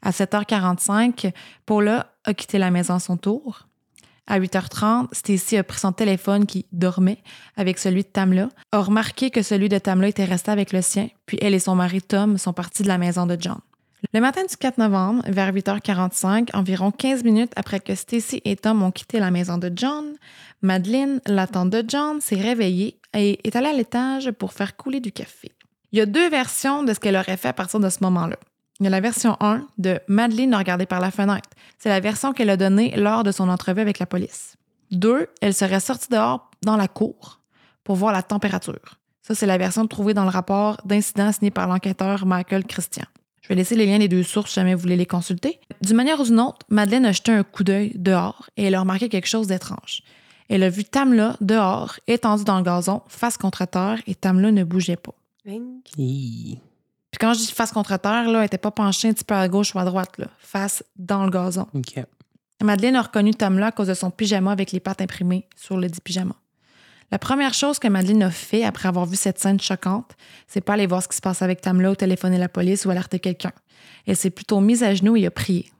À 0.00 0.10
7h45, 0.10 1.32
Paula 1.66 2.12
a 2.24 2.34
quitté 2.34 2.58
la 2.58 2.70
maison 2.70 2.94
à 2.94 3.00
son 3.00 3.16
tour. 3.16 3.66
À 4.26 4.38
8h30, 4.38 5.08
Stacy 5.12 5.56
a 5.56 5.64
pris 5.64 5.80
son 5.80 5.92
téléphone 5.92 6.46
qui 6.46 6.66
dormait 6.72 7.22
avec 7.56 7.78
celui 7.78 8.02
de 8.02 8.08
Tamla, 8.08 8.48
a 8.72 8.80
remarqué 8.80 9.30
que 9.30 9.42
celui 9.42 9.68
de 9.68 9.78
Tamla 9.78 10.08
était 10.08 10.24
resté 10.24 10.50
avec 10.50 10.72
le 10.72 10.80
sien, 10.80 11.08
puis 11.26 11.38
elle 11.42 11.52
et 11.52 11.58
son 11.58 11.74
mari 11.74 12.00
Tom 12.00 12.38
sont 12.38 12.52
partis 12.52 12.84
de 12.84 12.88
la 12.88 12.96
maison 12.96 13.26
de 13.26 13.36
John. 13.38 13.58
Le 14.12 14.20
matin 14.20 14.42
du 14.48 14.56
4 14.56 14.78
novembre, 14.78 15.22
vers 15.26 15.52
8h45, 15.52 16.50
environ 16.54 16.90
15 16.90 17.24
minutes 17.24 17.52
après 17.56 17.80
que 17.80 17.94
Stacy 17.94 18.40
et 18.44 18.56
Tom 18.56 18.82
ont 18.82 18.90
quitté 18.90 19.18
la 19.18 19.30
maison 19.30 19.58
de 19.58 19.72
John, 19.74 20.14
Madeleine, 20.62 21.20
la 21.26 21.46
de 21.46 21.84
John, 21.86 22.20
s'est 22.20 22.40
réveillée 22.40 22.98
et 23.14 23.46
est 23.46 23.56
allée 23.56 23.68
à 23.68 23.72
l'étage 23.72 24.30
pour 24.32 24.52
faire 24.52 24.76
couler 24.76 25.00
du 25.00 25.12
café. 25.12 25.52
Il 25.92 25.98
y 25.98 26.02
a 26.02 26.06
deux 26.06 26.28
versions 26.28 26.82
de 26.82 26.92
ce 26.92 27.00
qu'elle 27.00 27.16
aurait 27.16 27.36
fait 27.36 27.48
à 27.48 27.52
partir 27.52 27.80
de 27.80 27.88
ce 27.88 27.98
moment-là. 28.02 28.36
Il 28.80 28.84
y 28.84 28.86
a 28.88 28.90
la 28.90 29.00
version 29.00 29.36
1 29.40 29.66
de 29.78 30.00
Madeleine 30.08 30.52
a 30.54 30.58
regardé 30.58 30.86
par 30.86 31.00
la 31.00 31.12
fenêtre. 31.12 31.48
C'est 31.78 31.88
la 31.88 32.00
version 32.00 32.32
qu'elle 32.32 32.50
a 32.50 32.56
donnée 32.56 32.92
lors 32.96 33.22
de 33.22 33.30
son 33.30 33.48
entrevue 33.48 33.80
avec 33.80 34.00
la 34.00 34.06
police. 34.06 34.56
Deux, 34.90 35.28
elle 35.40 35.54
serait 35.54 35.80
sortie 35.80 36.08
dehors 36.10 36.50
dans 36.62 36.76
la 36.76 36.88
cour 36.88 37.40
pour 37.84 37.96
voir 37.96 38.12
la 38.12 38.22
température. 38.22 38.98
Ça, 39.22 39.34
c'est 39.34 39.46
la 39.46 39.58
version 39.58 39.86
trouvée 39.86 40.14
dans 40.14 40.24
le 40.24 40.30
rapport 40.30 40.80
d'incident 40.84 41.30
signé 41.32 41.50
par 41.50 41.68
l'enquêteur 41.68 42.26
Michael 42.26 42.64
Christian. 42.64 43.04
Je 43.42 43.48
vais 43.48 43.54
laisser 43.54 43.74
les 43.74 43.86
liens 43.86 43.98
des 43.98 44.08
deux 44.08 44.22
sources 44.22 44.50
si 44.50 44.56
jamais 44.56 44.74
vous 44.74 44.80
voulez 44.80 44.96
les 44.96 45.06
consulter. 45.06 45.60
D'une 45.82 45.96
manière 45.96 46.18
ou 46.20 46.24
d'une 46.24 46.40
autre, 46.40 46.66
Madeleine 46.68 47.06
a 47.06 47.12
jeté 47.12 47.30
un 47.30 47.44
coup 47.44 47.62
d'œil 47.62 47.92
dehors 47.94 48.48
et 48.56 48.64
elle 48.64 48.74
a 48.74 48.80
remarqué 48.80 49.08
quelque 49.08 49.28
chose 49.28 49.46
d'étrange. 49.46 50.02
Elle 50.48 50.62
a 50.62 50.68
vu 50.68 50.84
Tamla 50.84 51.36
dehors, 51.40 51.98
étendue 52.06 52.44
dans 52.44 52.58
le 52.58 52.64
gazon, 52.64 53.02
face 53.08 53.36
contre 53.36 53.64
terre, 53.66 53.98
et 54.06 54.14
Tamla 54.14 54.52
ne 54.52 54.64
bougeait 54.64 54.96
pas. 54.96 55.14
Puis 57.10 57.18
quand 57.20 57.32
je 57.34 57.40
dis 57.40 57.52
face 57.52 57.72
contre 57.72 57.96
terre, 57.98 58.28
là, 58.28 58.40
elle 58.40 58.46
était 58.46 58.58
pas 58.58 58.70
penchée 58.70 59.08
un 59.08 59.12
petit 59.12 59.24
peu 59.24 59.34
à 59.34 59.48
gauche 59.48 59.74
ou 59.74 59.78
à 59.78 59.84
droite, 59.84 60.18
là, 60.18 60.26
face 60.38 60.84
dans 60.96 61.24
le 61.24 61.30
gazon. 61.30 61.66
Madeleine 62.62 62.96
a 62.96 63.02
reconnu 63.02 63.32
Tamla 63.32 63.66
à 63.66 63.72
cause 63.72 63.88
de 63.88 63.94
son 63.94 64.10
pyjama 64.10 64.50
avec 64.52 64.72
les 64.72 64.80
pattes 64.80 65.00
imprimées 65.02 65.46
sur 65.56 65.76
le 65.76 65.88
dit 65.88 66.00
pyjama. 66.00 66.34
La 67.10 67.18
première 67.18 67.54
chose 67.54 67.78
que 67.78 67.88
Madeleine 67.88 68.22
a 68.22 68.30
fait 68.30 68.64
après 68.64 68.88
avoir 68.88 69.06
vu 69.06 69.16
cette 69.16 69.38
scène 69.38 69.60
choquante, 69.60 70.16
c'est 70.48 70.62
pas 70.62 70.72
aller 70.72 70.86
voir 70.86 71.02
ce 71.02 71.08
qui 71.08 71.16
se 71.16 71.20
passe 71.20 71.42
avec 71.42 71.60
Tamla 71.60 71.90
ou 71.90 71.94
téléphoner 71.94 72.38
la 72.38 72.48
police 72.48 72.86
ou 72.86 72.90
alerter 72.90 73.20
quelqu'un. 73.20 73.52
Elle 74.06 74.16
s'est 74.16 74.30
plutôt 74.30 74.60
mise 74.60 74.82
à 74.82 74.94
genoux 74.94 75.16
et 75.16 75.26
a 75.26 75.30
prié. 75.30 75.70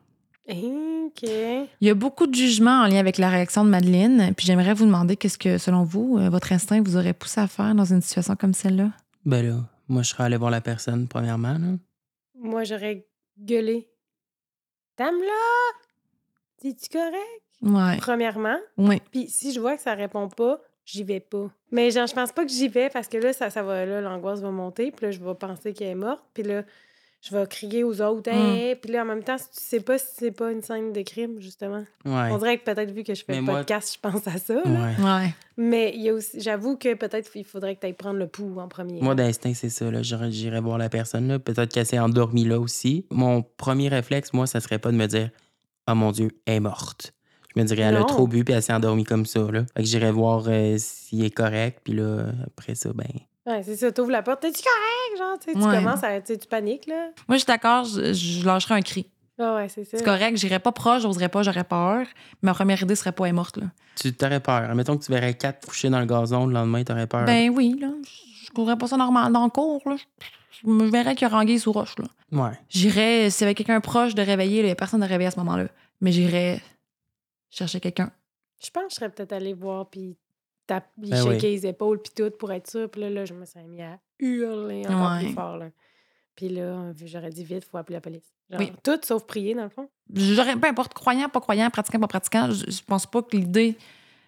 OK. 0.48 1.22
Il 1.22 1.68
y 1.80 1.90
a 1.90 1.94
beaucoup 1.94 2.26
de 2.26 2.34
jugements 2.34 2.82
en 2.82 2.86
lien 2.86 2.98
avec 2.98 3.18
la 3.18 3.30
réaction 3.30 3.64
de 3.64 3.70
Madeleine, 3.70 4.34
puis 4.36 4.46
j'aimerais 4.46 4.74
vous 4.74 4.84
demander 4.84 5.16
qu'est-ce 5.16 5.38
que, 5.38 5.58
selon 5.58 5.84
vous, 5.84 6.18
euh, 6.18 6.28
votre 6.28 6.52
instinct 6.52 6.82
vous 6.82 6.96
aurait 6.96 7.14
poussé 7.14 7.40
à 7.40 7.46
faire 7.46 7.74
dans 7.74 7.84
une 7.84 8.02
situation 8.02 8.36
comme 8.36 8.52
celle-là? 8.52 8.90
Ben 9.24 9.46
là, 9.46 9.60
moi, 9.88 10.02
je 10.02 10.10
serais 10.10 10.24
allé 10.24 10.36
voir 10.36 10.50
la 10.50 10.60
personne, 10.60 11.08
premièrement. 11.08 11.52
Là. 11.54 11.76
Moi, 12.34 12.64
j'aurais 12.64 13.06
gueulé. 13.38 13.88
Tamla! 14.96 15.24
Es-tu 16.62 16.88
correct? 16.90 17.42
Ouais. 17.62 17.96
Premièrement. 17.98 18.58
Oui. 18.76 19.00
Puis 19.10 19.28
si 19.28 19.52
je 19.52 19.60
vois 19.60 19.76
que 19.76 19.82
ça 19.82 19.94
répond 19.94 20.28
pas, 20.28 20.60
j'y 20.84 21.04
vais 21.04 21.20
pas. 21.20 21.50
Mais 21.70 21.90
genre, 21.90 22.06
je 22.06 22.14
pense 22.14 22.32
pas 22.32 22.44
que 22.44 22.50
j'y 22.50 22.68
vais 22.68 22.90
parce 22.90 23.08
que 23.08 23.16
là, 23.16 23.32
ça, 23.32 23.50
ça 23.50 23.62
va, 23.62 23.84
là, 23.84 24.00
l'angoisse 24.00 24.40
va 24.40 24.50
monter. 24.50 24.90
Puis 24.90 25.06
là, 25.06 25.10
je 25.10 25.20
vais 25.20 25.34
penser 25.34 25.72
qu'elle 25.72 25.88
est 25.88 25.94
morte. 25.94 26.24
Puis 26.32 26.42
là, 26.42 26.64
je 27.26 27.34
vais 27.34 27.46
crier 27.46 27.84
aux 27.84 28.00
autres. 28.02 28.30
Mm. 28.30 28.34
Hey! 28.56 28.74
Puis 28.76 28.92
là, 28.92 29.02
en 29.02 29.06
même 29.06 29.22
temps, 29.22 29.38
si 29.38 29.44
tu 29.50 29.60
sais 29.60 29.80
pas 29.80 29.98
si 29.98 30.06
c'est 30.16 30.30
pas 30.30 30.52
une 30.52 30.60
scène 30.62 30.92
de 30.92 31.00
crime, 31.02 31.40
justement. 31.40 31.84
Ouais. 32.04 32.28
On 32.30 32.38
dirait 32.38 32.58
que 32.58 32.64
peut-être 32.64 32.90
vu 32.90 33.02
que 33.02 33.14
je 33.14 33.24
fais 33.24 33.32
Mais 33.32 33.38
le 33.38 33.44
moi- 33.44 33.58
podcast, 33.58 33.94
je 33.94 34.00
pense 34.08 34.26
à 34.28 34.36
ça. 34.38 34.54
Ouais. 34.56 35.04
Ouais. 35.04 35.34
Mais 35.56 35.92
il 35.94 36.02
y 36.02 36.10
a 36.10 36.14
aussi, 36.14 36.40
j'avoue 36.40 36.76
que 36.76 36.94
peut-être 36.94 37.30
il 37.34 37.44
faudrait 37.44 37.76
que 37.76 37.80
tu 37.80 37.86
ailles 37.86 37.92
prendre 37.94 38.18
le 38.18 38.26
pouls 38.26 38.58
en 38.60 38.68
premier. 38.68 39.00
Moi, 39.00 39.14
d'instinct, 39.14 39.54
c'est 39.54 39.70
ça. 39.70 39.90
là. 39.90 40.02
J'irais 40.02 40.60
voir 40.60 40.76
la 40.78 40.88
personne. 40.88 41.28
là. 41.28 41.38
Peut-être 41.38 41.72
qu'elle 41.72 41.86
s'est 41.86 41.98
endormie 41.98 42.44
là 42.44 42.60
aussi. 42.60 43.06
Mon 43.10 43.42
premier 43.42 43.88
réflexe, 43.88 44.32
moi, 44.32 44.46
ça 44.46 44.60
serait 44.60 44.78
pas 44.78 44.92
de 44.92 44.96
me 44.96 45.06
dire 45.06 45.30
Oh 45.88 45.94
mon 45.94 46.12
Dieu, 46.12 46.30
elle 46.46 46.54
est 46.54 46.60
morte. 46.60 47.12
Je 47.54 47.60
me 47.60 47.66
dirais, 47.66 47.82
elle 47.82 47.96
a 47.96 48.02
trop 48.04 48.26
bu 48.26 48.42
puis 48.44 48.52
elle 48.52 48.62
s'est 48.62 48.72
endormie 48.72 49.04
comme 49.04 49.26
ça. 49.26 49.40
Là. 49.50 49.64
Fait 49.76 49.82
que 49.82 49.88
j'irais 49.88 50.10
voir 50.10 50.44
euh, 50.48 50.74
s'il 50.78 51.24
est 51.24 51.30
correct. 51.30 51.80
Puis 51.84 51.92
là, 51.94 52.26
après 52.46 52.74
ça, 52.74 52.92
ben. 52.92 53.04
Ouais, 53.46 53.62
c'est 53.62 53.76
ça, 53.76 53.92
t'ouvres 53.92 54.10
la 54.10 54.22
porte, 54.22 54.40
t'es-tu 54.40 54.62
correct? 54.62 55.18
Genre, 55.18 55.38
tu 55.38 55.50
Ouais. 55.66 55.76
commences 55.78 56.02
à. 56.02 56.20
Tu 56.20 56.32
sais, 56.32 56.38
tu 56.38 56.48
paniques, 56.48 56.86
là. 56.86 57.10
Moi, 57.28 57.36
je 57.36 57.38
suis 57.38 57.46
d'accord, 57.46 57.84
je, 57.84 58.12
je 58.14 58.44
lâcherais 58.46 58.74
un 58.76 58.80
cri. 58.82 59.06
Ah 59.38 59.56
ouais, 59.56 59.68
c'est 59.68 59.84
ça. 59.84 59.98
C'est 59.98 60.04
correct, 60.04 60.36
j'irais 60.36 60.60
pas 60.60 60.70
proche, 60.72 61.02
j'oserais 61.02 61.28
pas, 61.28 61.42
j'aurais 61.42 61.64
peur. 61.64 62.06
Ma 62.40 62.54
première 62.54 62.80
idée 62.82 62.94
serait 62.94 63.12
pas 63.12 63.24
elle 63.24 63.30
est 63.30 63.32
morte, 63.32 63.56
là. 63.58 63.66
Tu 64.00 64.12
t'aurais 64.14 64.40
peur. 64.40 64.74
Mettons 64.74 64.96
que 64.96 65.04
tu 65.04 65.10
verrais 65.12 65.34
quatre 65.34 65.66
couchés 65.66 65.90
dans 65.90 65.98
le 66.00 66.06
gazon, 66.06 66.46
le 66.46 66.54
lendemain, 66.54 66.84
t'aurais 66.84 67.06
peur. 67.06 67.24
Ben 67.24 67.50
oui, 67.50 67.76
là. 67.80 67.88
Je 68.44 68.50
courrais 68.52 68.78
pas 68.78 68.86
ça 68.86 68.96
normal 68.96 69.32
dans 69.32 69.44
le 69.44 69.50
cours, 69.50 69.82
là. 69.86 69.96
Je 70.62 70.68
me 70.68 70.84
verrais 70.88 71.14
qu'il 71.16 71.28
y 71.28 71.30
a 71.30 71.36
Ranguille 71.36 71.58
sous 71.58 71.72
roche, 71.72 71.96
là. 71.98 72.04
Ouais. 72.30 72.56
J'irais, 72.70 73.28
s'il 73.30 73.42
y 73.42 73.44
avait 73.46 73.54
quelqu'un 73.54 73.80
proche 73.80 74.14
de 74.14 74.22
réveiller, 74.22 74.60
il 74.60 74.66
y 74.68 74.70
a 74.70 74.74
personne 74.76 75.00
de 75.00 75.06
réveiller 75.06 75.28
à 75.28 75.30
ce 75.32 75.38
moment-là. 75.40 75.66
Mais 76.00 76.12
j'irais 76.12 76.62
chercher 77.50 77.80
quelqu'un. 77.80 78.10
Je 78.64 78.70
pense 78.70 78.84
que 78.84 78.90
je 78.90 78.94
serais 78.96 79.08
peut-être 79.10 79.32
allée 79.32 79.52
voir, 79.52 79.90
puis 79.90 80.16
tap- 80.66 80.90
lui 81.00 81.10
Ben 81.10 81.26
oui. 81.28 81.38
les 81.38 81.66
épaules, 81.66 82.00
puis 82.02 82.12
tout, 82.16 82.30
pour 82.38 82.52
être 82.52 82.68
sûr. 82.70 82.88
Puis 82.90 83.00
là, 83.00 83.10
là, 83.10 83.24
je 83.24 83.34
me 83.34 83.44
serais 83.44 83.64
mis 83.64 83.82
à 83.82 83.98
hurler 84.18 84.82
encore 84.86 85.12
Ouais. 85.12 85.24
plus 85.24 85.32
fort, 85.34 85.56
là. 85.56 85.66
Puis 86.36 86.48
là, 86.48 86.92
j'aurais 87.04 87.30
dit 87.30 87.44
vite, 87.44 87.64
faut 87.70 87.76
appeler 87.78 87.94
la 87.96 88.00
police. 88.00 88.32
Genre, 88.50 88.60
Oui. 88.60 88.72
tout 88.82 88.98
sauf 89.02 89.24
prier, 89.24 89.54
dans 89.54 89.62
le 89.62 89.68
fond. 89.68 89.88
J'aurais, 90.12 90.56
peu 90.56 90.66
importe, 90.68 90.92
croyant, 90.94 91.28
pas 91.28 91.40
croyant, 91.40 91.70
pratiquant, 91.70 92.00
pas 92.00 92.08
pratiquant, 92.08 92.50
je, 92.50 92.70
je 92.70 92.80
pense 92.84 93.06
pas 93.06 93.22
que 93.22 93.36
l'idée 93.36 93.76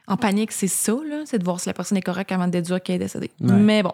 en 0.06 0.16
panique, 0.16 0.52
c'est 0.52 0.68
ça, 0.68 0.92
là. 1.04 1.22
C'est 1.26 1.38
de 1.38 1.44
voir 1.44 1.58
si 1.58 1.68
la 1.68 1.74
personne 1.74 1.98
est 1.98 2.02
correcte 2.02 2.30
avant 2.30 2.46
de 2.46 2.52
déduire 2.52 2.80
qu'elle 2.82 2.96
est 2.96 3.00
décédée. 3.00 3.30
Ouais. 3.40 3.52
Mais 3.54 3.82
bon. 3.82 3.92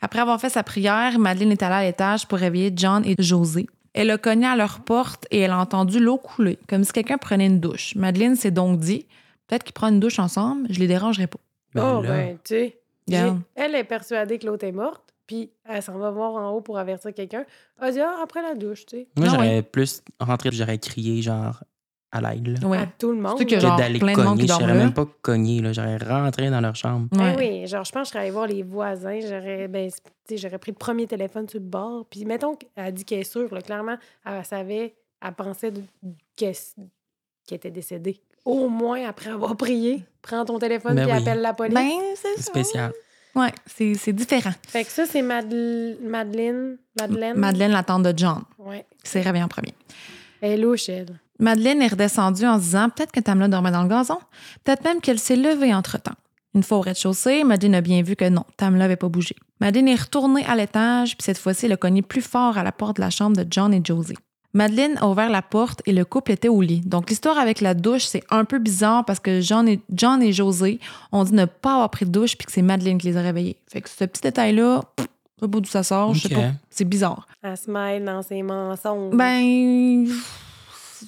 Après 0.00 0.20
avoir 0.20 0.40
fait 0.40 0.48
sa 0.50 0.62
prière, 0.62 1.18
Madeleine 1.18 1.52
est 1.52 1.62
allée 1.62 1.74
à 1.74 1.82
l'étage 1.82 2.26
pour 2.26 2.38
réveiller 2.38 2.72
John 2.74 3.02
et 3.04 3.14
José. 3.18 3.66
Elle 3.94 4.10
a 4.10 4.18
cogné 4.18 4.46
à 4.46 4.56
leur 4.56 4.80
porte 4.80 5.26
et 5.30 5.40
elle 5.40 5.50
a 5.52 5.58
entendu 5.58 6.00
l'eau 6.00 6.18
couler, 6.18 6.58
comme 6.68 6.84
si 6.84 6.92
quelqu'un 6.92 7.16
prenait 7.18 7.46
une 7.46 7.60
douche. 7.60 7.94
Madeleine 7.96 8.36
s'est 8.36 8.50
donc 8.50 8.78
dit 8.78 9.06
peut-être 9.46 9.62
qu'ils 9.64 9.72
prennent 9.74 9.94
une 9.94 10.00
douche 10.00 10.18
ensemble, 10.18 10.66
je 10.70 10.78
les 10.80 10.86
dérangerai 10.86 11.26
pas. 11.26 11.38
Ben 11.76 11.96
oh, 11.98 12.02
là, 12.02 12.08
ben, 12.08 12.38
tu 12.44 12.54
sais. 12.54 12.80
Elle 13.54 13.74
est 13.74 13.84
persuadée 13.84 14.38
que 14.38 14.46
l'autre 14.46 14.64
est 14.64 14.72
morte, 14.72 15.14
puis 15.26 15.50
elle 15.64 15.82
s'en 15.82 15.98
va 15.98 16.10
voir 16.10 16.34
en 16.34 16.50
haut 16.50 16.60
pour 16.60 16.78
avertir 16.78 17.12
quelqu'un. 17.14 17.44
Elle 17.80 17.92
dit, 17.92 18.00
ah, 18.00 18.16
après 18.22 18.42
la 18.42 18.54
douche, 18.54 18.86
tu 18.86 18.96
sais. 18.96 19.08
Moi, 19.16 19.26
Ah 19.28 19.34
j'aurais 19.34 19.62
plus 19.62 20.02
rentré, 20.20 20.50
j'aurais 20.52 20.78
crié, 20.78 21.22
genre, 21.22 21.62
à 22.12 22.20
l'aide. 22.20 22.64
Ouais. 22.64 22.78
À 22.78 22.86
tout 22.86 23.10
le 23.10 23.18
monde. 23.20 23.38
Surtout 23.38 23.54
que 23.56 23.76
d'aller 23.78 23.98
cogner. 23.98 24.46
Je 24.46 24.52
serais 24.52 24.74
même 24.74 24.94
pas 24.94 25.06
cogné, 25.22 25.60
là. 25.60 25.72
J'aurais 25.72 25.98
rentré 25.98 26.50
dans 26.50 26.60
leur 26.60 26.74
chambre. 26.76 27.08
Ben 27.12 27.34
Ouais. 27.34 27.60
oui, 27.62 27.66
genre, 27.66 27.84
je 27.84 27.92
pense 27.92 28.02
que 28.02 28.06
je 28.06 28.10
serais 28.12 28.20
allée 28.20 28.30
voir 28.30 28.46
les 28.46 28.62
voisins. 28.62 29.18
J'aurais 29.20 29.68
ben, 29.68 29.90
tu 29.90 30.00
sais, 30.28 30.36
j'aurais 30.36 30.58
pris 30.58 30.70
le 30.72 30.76
premier 30.78 31.06
téléphone 31.06 31.48
sur 31.48 31.60
le 31.60 31.66
bord. 31.66 32.06
Puis, 32.08 32.24
mettons 32.24 32.54
qu'elle 32.54 32.94
dit 32.94 33.04
qu'elle 33.04 33.20
est 33.20 33.24
sûre, 33.24 33.52
là, 33.52 33.60
clairement, 33.60 33.96
elle 34.24 34.44
savait, 34.44 34.94
elle 35.24 35.32
pensait 35.34 35.72
qu'elle 36.36 36.54
était 37.50 37.70
décédée. 37.70 38.20
Au 38.46 38.68
moins, 38.68 39.06
après 39.08 39.28
avoir 39.30 39.56
prié, 39.56 40.04
prends 40.22 40.44
ton 40.46 40.58
téléphone 40.58 40.94
Ben 40.94 41.04
puis 41.06 41.12
oui. 41.16 41.20
appelle 41.22 41.40
la 41.42 41.52
police. 41.52 41.74
Ben, 41.74 41.90
c'est 42.14 42.40
spécial. 42.42 42.92
Ouais, 43.34 43.52
c'est, 43.66 43.92
c'est 43.94 44.14
différent. 44.14 44.52
Fait 44.66 44.84
que 44.84 44.90
ça, 44.90 45.04
c'est 45.04 45.20
Madel- 45.20 45.98
Madeleine. 46.02 46.78
Madeleine. 46.98 47.36
Madeleine, 47.36 47.72
la 47.72 47.82
tante 47.82 48.02
de 48.04 48.14
John, 48.16 48.42
Ouais. 48.58 48.86
qui 49.04 49.10
s'est 49.10 49.20
réveillée 49.20 49.44
en 49.44 49.48
premier. 49.48 49.74
Elle 50.40 50.52
est 50.52 50.56
louche, 50.56 50.88
elle. 50.88 51.18
Madeleine 51.38 51.82
est 51.82 51.88
redescendue 51.88 52.46
en 52.46 52.56
se 52.58 52.62
disant 52.64 52.88
peut-être 52.88 53.12
que 53.12 53.20
Tamla 53.20 53.48
dormait 53.48 53.70
dans 53.72 53.82
le 53.82 53.88
gazon, 53.90 54.18
peut-être 54.64 54.84
même 54.84 55.00
qu'elle 55.02 55.18
s'est 55.18 55.36
levée 55.36 55.74
entre-temps. 55.74 56.14
Une 56.54 56.62
fois 56.62 56.78
au 56.78 56.80
rez-de-chaussée, 56.80 57.44
Madeleine 57.44 57.74
a 57.74 57.80
bien 57.82 58.00
vu 58.02 58.16
que 58.16 58.26
non, 58.26 58.44
Tamla 58.56 58.78
n'avait 58.78 58.96
pas 58.96 59.08
bougé. 59.10 59.36
Madeleine 59.60 59.88
est 59.88 60.00
retournée 60.00 60.46
à 60.46 60.56
l'étage, 60.56 61.18
puis 61.18 61.24
cette 61.24 61.36
fois-ci, 61.36 61.66
elle 61.66 61.72
a 61.72 61.76
cogné 61.76 62.00
plus 62.00 62.22
fort 62.22 62.56
à 62.56 62.62
la 62.62 62.72
porte 62.72 62.96
de 62.96 63.02
la 63.02 63.10
chambre 63.10 63.36
de 63.36 63.46
John 63.50 63.74
et 63.74 63.82
Josie. 63.84 64.16
Madeleine 64.56 64.96
a 65.02 65.08
ouvert 65.08 65.28
la 65.28 65.42
porte 65.42 65.82
et 65.84 65.92
le 65.92 66.06
couple 66.06 66.32
était 66.32 66.48
au 66.48 66.62
lit. 66.62 66.80
Donc 66.80 67.10
l'histoire 67.10 67.36
avec 67.36 67.60
la 67.60 67.74
douche, 67.74 68.06
c'est 68.06 68.24
un 68.30 68.46
peu 68.46 68.58
bizarre 68.58 69.04
parce 69.04 69.20
que 69.20 69.42
John 69.42 69.68
et, 69.68 69.80
John 69.92 70.22
et 70.22 70.32
José 70.32 70.80
ont 71.12 71.24
dit 71.24 71.34
ne 71.34 71.44
pas 71.44 71.74
avoir 71.74 71.90
pris 71.90 72.06
de 72.06 72.10
douche 72.10 72.38
puis 72.38 72.46
que 72.46 72.52
c'est 72.52 72.62
Madeleine 72.62 72.96
qui 72.96 73.08
les 73.08 73.18
a 73.18 73.20
réveillés. 73.20 73.58
Fait 73.70 73.82
que 73.82 73.90
ce 73.90 74.04
petit 74.06 74.22
détail-là, 74.22 74.80
sais 74.98 75.06
pas 75.40 75.46
d'où 75.46 75.64
ça 75.66 75.82
sort, 75.82 76.14
je 76.14 76.28
sais 76.28 76.34
pas. 76.34 76.52
C'est 76.70 76.86
bizarre. 76.86 77.26
Elle 77.42 77.54
se 77.54 77.70
mêle 77.70 78.02
dans 78.06 78.22
ses 78.22 78.42
mensonges. 78.42 79.14
Ben, 79.14 80.06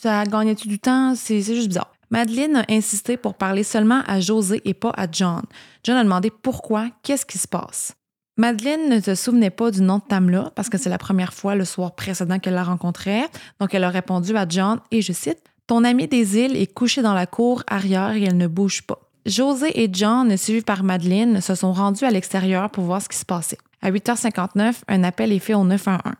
ça 0.03 0.25
gagnait-tu 0.25 0.69
du 0.69 0.79
temps? 0.79 1.15
C'est 1.15 1.41
c'est 1.41 1.55
juste 1.55 1.69
bizarre. 1.69 1.91
Madeleine 2.11 2.57
a 2.57 2.65
insisté 2.69 3.17
pour 3.17 3.33
parler 3.33 3.63
seulement 3.63 4.03
à 4.07 4.21
José 4.21 4.61
et 4.67 4.75
pas 4.75 4.93
à 4.95 5.07
John. 5.11 5.43
John 5.85 5.97
a 5.97 6.05
demandé 6.05 6.31
pourquoi, 6.31 6.89
qu'est-ce 7.03 7.25
qui 7.25 7.39
se 7.39 7.49
passe? 7.49 7.95
Madeleine 8.41 8.89
ne 8.89 9.01
se 9.01 9.17
souvenait 9.17 9.51
pas 9.51 9.73
du 9.73 9.83
nom 9.83 9.99
de 9.99 10.03
Tamla 10.05 10.53
parce 10.55 10.69
que 10.69 10.79
c'est 10.79 10.89
la 10.89 10.97
première 10.97 11.35
fois 11.35 11.57
le 11.57 11.65
soir 11.65 11.97
précédent 11.97 12.39
qu'elle 12.39 12.55
la 12.55 12.63
rencontrait. 12.63 13.27
Donc, 13.59 13.75
elle 13.75 13.83
a 13.83 13.91
répondu 13.91 14.37
à 14.37 14.47
John 14.49 14.79
et 14.93 15.03
je 15.03 15.13
cite 15.13 15.43
Ton 15.67 15.83
ami 15.83 16.07
des 16.07 16.39
îles 16.39 16.57
est 16.57 16.73
couché 16.73 17.03
dans 17.03 17.15
la 17.15 17.27
cour 17.27 17.65
arrière 17.67 18.13
et 18.13 18.23
elle 18.23 18.37
ne 18.37 18.47
bouge 18.47 18.83
pas. 18.83 19.01
José 19.27 19.83
et 19.83 19.91
John, 19.93 20.37
suivis 20.37 20.63
par 20.63 20.85
Madeleine, 20.85 21.41
se 21.41 21.57
sont 21.57 21.73
rendus 21.73 22.05
à 22.05 22.11
l'extérieur 22.11 22.71
pour 22.71 22.85
voir 22.85 23.03
ce 23.03 23.09
qui 23.09 23.19
se 23.19 23.25
passait. 23.25 23.59
À 23.83 23.91
8h59, 23.91 24.83
un 24.87 25.03
appel 25.03 25.33
est 25.33 25.41
fait 25.41 25.55
au 25.55 25.65
911. 25.65 26.15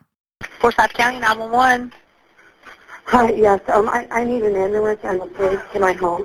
Forsyth 0.59 0.93
County 0.95 1.21
911. 1.21 1.89
Hi, 3.13 3.33
yes, 3.41 3.61
um, 3.73 3.89
I, 3.95 4.07
I 4.11 4.25
need 4.27 4.43
an 4.43 4.57
ambulance 4.57 4.99
and 5.05 5.23
a 5.23 5.27
police 5.37 5.61
to 5.73 5.79
my 5.79 5.97
home. 5.97 6.25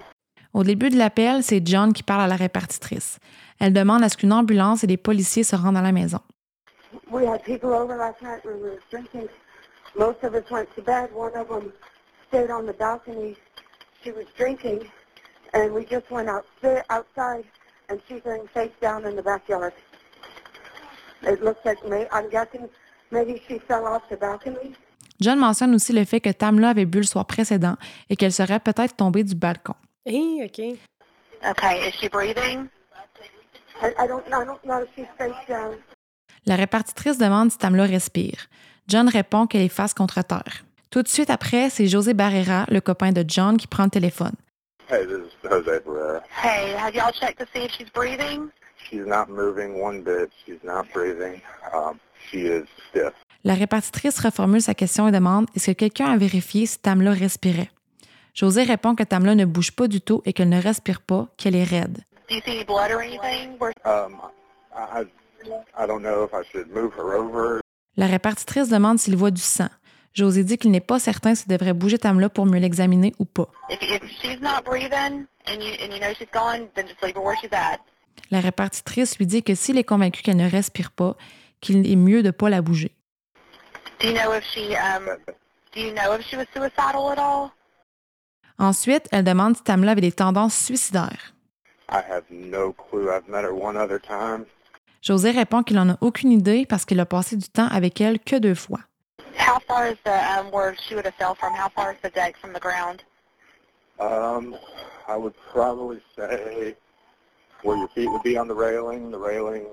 Au 0.53 0.63
début 0.63 0.89
de 0.89 0.97
l'appel, 0.97 1.41
c'est 1.43 1.65
John 1.65 1.93
qui 1.93 2.03
parle 2.03 2.21
à 2.21 2.27
la 2.27 2.35
répartitrice. 2.35 3.17
Elle 3.59 3.73
demande 3.73 4.03
à 4.03 4.09
ce 4.09 4.17
qu'une 4.17 4.33
ambulance 4.33 4.83
et 4.83 4.87
des 4.87 4.97
policiers 4.97 5.43
se 5.43 5.55
rendent 5.55 5.77
à 5.77 5.81
la 5.81 5.91
maison. 5.91 6.19
We 7.11 7.25
had 7.25 7.43
people 7.43 7.69
over 7.69 7.95
last 7.95 8.21
night. 8.21 8.43
We 8.45 8.53
were 8.53 8.79
drinking. 8.91 9.27
Most 9.97 10.23
of 10.23 10.33
us 10.33 10.49
went 10.49 10.67
to 10.75 10.81
bed. 10.81 11.09
One 11.13 11.35
of 11.35 11.47
them 11.47 11.71
stayed 12.27 12.49
on 12.49 12.65
the 12.65 12.73
balcony. 12.73 13.35
She 14.03 14.11
was 14.11 14.25
drinking, 14.37 14.89
and 15.53 15.71
we 15.73 15.85
just 15.85 16.09
went 16.09 16.27
out 16.27 16.45
outside, 16.89 17.45
and 17.89 17.99
she's 18.07 18.21
laying 18.25 18.47
face 18.53 18.73
down 18.81 19.05
in 19.05 19.15
the 19.15 19.21
backyard. 19.21 19.73
It 21.21 21.41
looks 21.41 21.63
like 21.63 21.77
may, 21.87 22.07
I'm 22.11 22.29
guessing 22.29 22.67
maybe 23.11 23.41
she 23.47 23.59
fell 23.59 23.85
off 23.85 24.01
the 24.09 24.17
balcony. 24.17 24.75
John 25.21 25.39
mentionne 25.39 25.73
aussi 25.75 25.93
le 25.93 26.03
fait 26.05 26.19
que 26.19 26.31
Tamla 26.31 26.69
avait 26.69 26.85
bu 26.85 26.97
le 26.97 27.03
soir 27.03 27.25
précédent 27.25 27.77
et 28.09 28.15
qu'elle 28.15 28.33
serait 28.33 28.59
peut-être 28.59 28.95
tombée 28.95 29.23
du 29.23 29.35
balcon. 29.35 29.75
Hé, 30.05 30.43
OK. 30.43 30.59
Okay, 31.49 31.87
is 31.87 31.93
she 32.01 32.09
breathing? 32.09 32.67
I, 33.81 33.87
I 33.97 34.07
don't, 34.07 34.23
I 34.27 34.45
don't 34.45 34.63
know 34.63 34.83
if 34.83 34.89
she's 34.95 35.07
face 35.17 35.33
down. 35.47 35.75
La 36.45 36.55
répartitrice 36.55 37.17
demande 37.17 37.51
si 37.51 37.57
Tamla 37.57 37.85
respire. 37.85 38.47
John 38.87 39.07
répond 39.07 39.47
qu'elle 39.47 39.61
est 39.61 39.69
face 39.69 39.93
contre 39.93 40.21
terre. 40.23 40.65
Tout 40.89 41.01
de 41.01 41.07
suite 41.07 41.29
après, 41.29 41.69
c'est 41.69 41.87
José 41.87 42.13
Barrera, 42.13 42.65
le 42.69 42.81
copain 42.81 43.11
de 43.11 43.23
John, 43.27 43.57
qui 43.57 43.67
prend 43.67 43.85
le 43.85 43.89
téléphone. 43.89 44.33
Hey, 44.89 45.07
this 45.07 45.17
is 45.17 45.47
Jose 45.47 45.81
Barrera. 45.85 46.21
Hey, 46.43 46.75
have 46.75 46.93
y'all 46.93 47.13
checked 47.13 47.39
to 47.39 47.45
see 47.53 47.65
if 47.65 47.71
she's 47.71 47.89
breathing? 47.93 48.49
She's 48.89 49.05
not 49.05 49.27
moving 49.29 49.81
one 49.81 50.03
bit. 50.03 50.29
She's 50.45 50.61
not 50.63 50.83
breathing. 50.93 51.41
Um, 51.73 51.97
she 52.29 52.39
is 52.45 52.65
stiff. 52.89 53.13
La 53.45 53.55
répartitrice 53.55 54.19
reformule 54.19 54.61
sa 54.61 54.73
question 54.73 55.07
et 55.07 55.11
demande 55.11 55.47
est-ce 55.55 55.71
que 55.71 55.71
quelqu'un 55.71 56.11
a 56.11 56.17
vérifié 56.17 56.65
si 56.65 56.79
Tamla 56.79 57.11
respirait? 57.11 57.71
José 58.33 58.63
répond 58.63 58.95
que 58.95 59.03
Tamla 59.03 59.35
ne 59.35 59.45
bouge 59.45 59.71
pas 59.71 59.87
du 59.87 60.01
tout 60.01 60.21
et 60.25 60.33
qu'elle 60.33 60.49
ne 60.49 60.61
respire 60.61 61.01
pas, 61.01 61.27
qu'elle 61.37 61.55
est 61.55 61.63
raide. 61.63 61.99
Do 62.29 62.35
you 62.35 62.41
see 62.45 62.51
any 62.51 62.63
blood 62.63 62.91
or 62.91 63.01
anything? 63.01 63.57
Where 63.59 63.73
Um, 63.85 64.15
I, 64.75 65.01
I 65.01 65.05
I 65.77 65.85
don't 65.87 66.01
know 66.01 66.23
if 66.23 66.33
I 66.33 66.43
should 66.51 66.67
move 66.73 66.93
her 66.97 67.13
over. 67.15 67.61
La 67.97 68.07
répartitrice 68.07 68.69
demande 68.69 68.97
s'il 68.99 69.15
voit 69.15 69.31
du 69.31 69.41
sang. 69.41 69.69
José 70.13 70.43
dit 70.43 70.57
qu'il 70.57 70.71
n'est 70.71 70.79
pas 70.79 70.99
certain 70.99 71.35
s'il 71.35 71.47
devrait 71.49 71.73
bouger 71.73 71.97
Tamla 71.97 72.29
pour 72.29 72.45
mieux 72.45 72.59
l'examiner 72.59 73.13
ou 73.19 73.25
pas. 73.25 73.49
if, 73.69 73.79
if 73.81 74.03
she's 74.21 74.39
not 74.41 74.63
breathing 74.63 75.25
and 75.47 75.59
you 75.61 75.73
and 75.81 75.91
you 75.91 75.99
know 75.99 76.13
she's 76.17 76.29
gone, 76.31 76.67
then 76.75 76.87
just 76.87 77.01
leave 77.03 77.15
her 77.15 77.21
where 77.23 77.35
she's 77.41 77.51
at. 77.51 77.79
La 78.31 78.39
répartitrice 78.39 79.17
lui 79.17 79.25
dit 79.25 79.43
que 79.43 79.53
s'il 79.55 79.77
est 79.77 79.83
convaincu 79.83 80.21
qu'elle 80.21 80.37
ne 80.37 80.49
respire 80.49 80.91
pas, 80.91 81.15
qu'il 81.61 81.85
est 81.91 81.95
mieux 81.95 82.23
de 82.23 82.31
pas 82.31 82.49
la 82.49 82.61
bouger. 82.61 82.91
Do 83.99 84.07
you 84.07 84.13
know 84.13 84.33
if 84.33 84.43
she 84.45 84.75
um 84.77 85.05
do 85.73 85.81
you 85.81 85.91
know 85.93 86.13
if 86.17 86.25
she 86.25 86.35
was 86.37 86.45
suicidal 86.53 87.11
at 87.11 87.17
all? 87.19 87.49
Ensuite, 88.59 89.07
elle 89.11 89.23
demande 89.23 89.57
si 89.57 89.63
Tamla 89.63 89.91
avait 89.91 90.01
des 90.01 90.11
tendances 90.11 90.55
suicidaires. 90.55 91.32
I 91.93 92.01
have 92.09 92.23
no 92.31 92.73
clue. 92.73 93.11
I've 93.11 93.27
met 93.29 93.43
her 93.43 93.53
one 93.53 93.77
other 93.77 93.99
time. 93.99 94.45
José 95.01 95.31
répond 95.31 95.63
qu'il 95.63 95.77
en 95.77 95.89
a 95.89 95.97
aucune 96.01 96.31
idée 96.31 96.65
parce 96.65 96.85
qu'il 96.85 96.99
a 96.99 97.05
passé 97.05 97.35
du 97.35 97.47
temps 97.49 97.67
avec 97.67 98.01
elle 98.01 98.19
que 98.19 98.37
deux 98.37 98.55
fois. 98.55 98.79
How 99.37 99.59
far 99.67 99.87
is 99.87 99.97
the 100.03 100.09
um 100.09 100.51
where 100.51 100.75
she 100.75 100.95
would 100.95 101.05
have 101.05 101.15
fell 101.19 101.35
from? 101.35 101.53
How 101.53 101.69
far 101.69 101.91
is 101.91 101.97
the 102.01 102.11
deck 102.13 102.35
from 102.41 102.53
the 102.53 102.59
ground? 102.59 103.03
Um, 103.99 104.55
I 105.07 105.17
would 105.17 105.35
probably 105.53 106.01
say 106.15 106.75
where 107.63 107.77
your 107.77 107.89
feet 107.93 108.09
would 108.09 108.23
be 108.23 108.37
on 108.39 108.47
the 108.47 108.55
railing. 108.55 109.11
The 109.11 109.19
railing. 109.19 109.63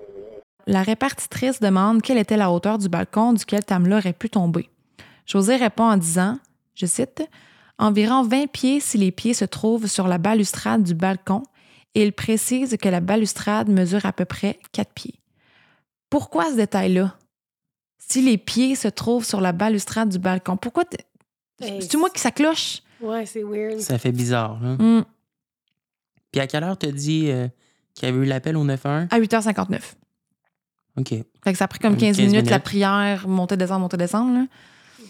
La 0.66 0.82
répartitrice 0.82 1.60
demande 1.60 2.02
quelle 2.02 2.18
était 2.18 2.36
la 2.36 2.50
hauteur 2.50 2.76
du 2.76 2.88
balcon 2.88 3.32
duquel 3.32 3.64
Tamla 3.64 3.98
aurait 3.98 4.12
pu 4.12 4.28
tomber. 4.28 4.68
José 5.26 5.56
répond 5.56 5.84
en 5.84 5.96
disant, 5.96 6.38
je 6.74 6.86
cite, 6.86 7.22
environ 7.78 8.22
20 8.22 8.46
pieds 8.50 8.80
si 8.80 8.98
les 8.98 9.10
pieds 9.10 9.34
se 9.34 9.44
trouvent 9.44 9.86
sur 9.86 10.06
la 10.06 10.18
balustrade 10.18 10.82
du 10.82 10.94
balcon 10.94 11.42
et 11.94 12.04
il 12.04 12.12
précise 12.12 12.76
que 12.80 12.88
la 12.88 13.00
balustrade 13.00 13.68
mesure 13.68 14.06
à 14.06 14.12
peu 14.12 14.24
près 14.24 14.58
4 14.72 14.92
pieds. 14.92 15.20
Pourquoi 16.08 16.50
ce 16.50 16.56
détail-là? 16.56 17.16
Si 17.98 18.22
les 18.22 18.38
pieds 18.38 18.74
se 18.74 18.88
trouvent 18.88 19.24
sur 19.24 19.40
la 19.40 19.52
balustrade 19.52 20.08
du 20.08 20.18
balcon, 20.18 20.56
pourquoi... 20.56 20.84
Hey, 21.60 21.82
C'est 21.82 21.96
moi 21.96 22.10
qui 22.10 22.20
ça 22.20 22.30
cloche? 22.30 22.80
Ouais, 23.00 23.26
c'est 23.26 23.42
weird. 23.44 23.80
Ça 23.80 23.98
fait 23.98 24.12
bizarre. 24.12 24.58
Hmm, 24.60 25.02
Puis 26.32 26.40
à 26.40 26.46
quelle 26.46 26.64
heure 26.64 26.76
t'as 26.76 26.90
dit 26.90 27.30
euh, 27.30 27.48
qu'il 27.94 28.08
y 28.08 28.12
avait 28.12 28.20
eu 28.24 28.24
l'appel 28.28 28.56
au 28.56 28.64
911? 28.64 29.08
à 29.10 29.20
8h59. 29.20 29.80
OK. 30.96 31.08
Fait 31.08 31.24
que 31.52 31.54
ça 31.56 31.64
a 31.64 31.68
pris 31.68 31.78
comme 31.78 31.92
Comme 31.92 32.00
15, 32.00 32.16
15 32.16 32.26
minutes, 32.26 32.50
la 32.50 32.60
prière, 32.60 33.28
monter, 33.28 33.56
descendre, 33.56 33.80
monter, 33.80 33.96
descendre. 33.96 34.34
Là. 34.34 34.46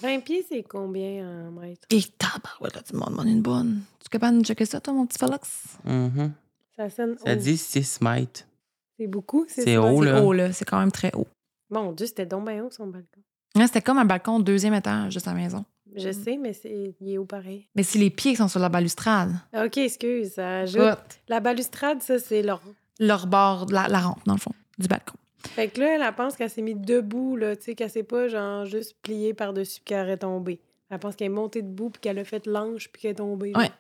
20 0.03 0.21
pieds, 0.21 0.45
c'est 0.49 0.63
combien 0.63 1.25
en 1.27 1.51
mètres? 1.53 1.87
Et 1.91 2.03
tabarouette, 2.19 2.75
là, 2.75 2.83
tu 2.83 2.97
m'en 2.97 3.07
demandes 3.07 3.27
une 3.29 3.43
bonne. 3.43 3.81
Tu 4.01 4.07
es 4.07 4.09
capable 4.11 4.39
de 4.39 4.45
checker 4.45 4.67
ça, 4.67 4.81
toi, 4.81 4.93
mon 4.93 5.07
petit 5.07 5.19
Félix? 5.19 5.79
Mhm. 5.85 6.33
Ça 6.81 6.89
sonne 6.89 7.19
Ça 7.19 7.33
haut. 7.33 7.37
dit 7.37 7.59
6 7.59 8.01
mètres. 8.01 8.47
C'est 8.99 9.07
beaucoup, 9.07 9.45
c'est 9.49 9.77
haut, 9.77 10.03
C'est 10.03 10.11
là. 10.11 10.23
haut, 10.23 10.33
là. 10.33 10.53
C'est 10.53 10.65
quand 10.65 10.79
même 10.81 10.91
très 10.93 11.15
haut. 11.15 11.27
Mon 11.69 11.93
Dieu, 11.93 12.07
c'était 12.07 12.25
donc 12.25 12.47
bien 12.49 12.65
haut, 12.65 12.71
son 12.71 12.87
balcon. 12.87 13.21
C'était 13.55 13.83
comme 13.83 13.99
un 13.99 14.05
balcon 14.07 14.41
deuxième 14.41 14.73
étage 14.75 15.15
de 15.15 15.21
sa 15.21 15.35
maison. 15.35 15.65
Je 15.95 16.11
sais, 16.11 16.39
mais 16.39 16.55
c'est... 16.55 16.95
il 17.01 17.13
est 17.13 17.19
haut 17.19 17.25
pareil. 17.27 17.67
Mais 17.75 17.83
si 17.83 17.99
les 17.99 18.09
pieds 18.09 18.35
sont 18.35 18.49
sur 18.49 18.61
la 18.61 18.69
balustrade, 18.71 19.33
OK, 19.55 19.77
excuse. 19.77 20.33
Ça 20.35 20.61
ajoute... 20.61 21.21
La 21.29 21.41
balustrade, 21.41 22.01
ça, 22.03 22.19
c'est 22.19 22.43
leur... 22.43 22.63
leur 22.99 23.27
bord, 23.27 23.67
la, 23.71 23.87
la 23.89 23.99
rampe, 24.01 24.25
dans 24.25 24.35
le 24.35 24.41
fond, 24.41 24.53
du 24.79 24.89
balcon. 24.89 25.17
Fait 25.49 25.69
que 25.69 25.81
là, 25.81 25.97
elle 26.09 26.15
pense 26.15 26.37
qu'elle 26.37 26.51
s'est 26.51 26.63
mise 26.63 26.77
debout, 26.79 27.37
là, 27.37 27.57
tu 27.57 27.65
sais, 27.65 27.75
qu'elle 27.75 27.91
s'est 27.91 28.05
pas, 28.05 28.29
genre, 28.29 28.65
juste 28.67 28.97
pliée 29.03 29.35
par-dessus 29.35 29.81
puis 29.85 29.95
qu'elle 29.95 30.09
est 30.09 30.19
tombée. 30.19 30.61
Elle 30.91 30.99
pense 30.99 31.15
qu'elle 31.17 31.27
est 31.27 31.29
montée 31.29 31.63
debout 31.63 31.91
puis 31.91 32.01
qu'elle 32.01 32.19
a 32.19 32.25
fait 32.25 32.47
l'ange 32.47 32.91
puis 32.91 33.03
qu'elle 33.03 33.11
est 33.13 33.15
tombée. 33.15 33.53
Ouais. 33.57 33.71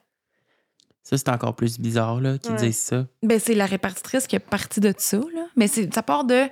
Ça, 1.02 1.16
c'est 1.16 1.28
encore 1.30 1.56
plus 1.56 1.78
bizarre, 1.80 2.20
là, 2.20 2.38
qu'ils 2.38 2.52
Ouais. 2.52 2.58
disent 2.58 2.78
ça. 2.78 3.06
Ben, 3.22 3.40
c'est 3.40 3.54
la 3.54 3.66
répartitrice 3.66 4.26
qui 4.26 4.36
est 4.36 4.38
partie 4.40 4.80
de 4.80 4.92
ça, 4.96 5.16
là. 5.18 5.46
Mais 5.56 5.66
c'est, 5.66 5.92
ça 5.94 6.02
part 6.02 6.24
de. 6.24 6.44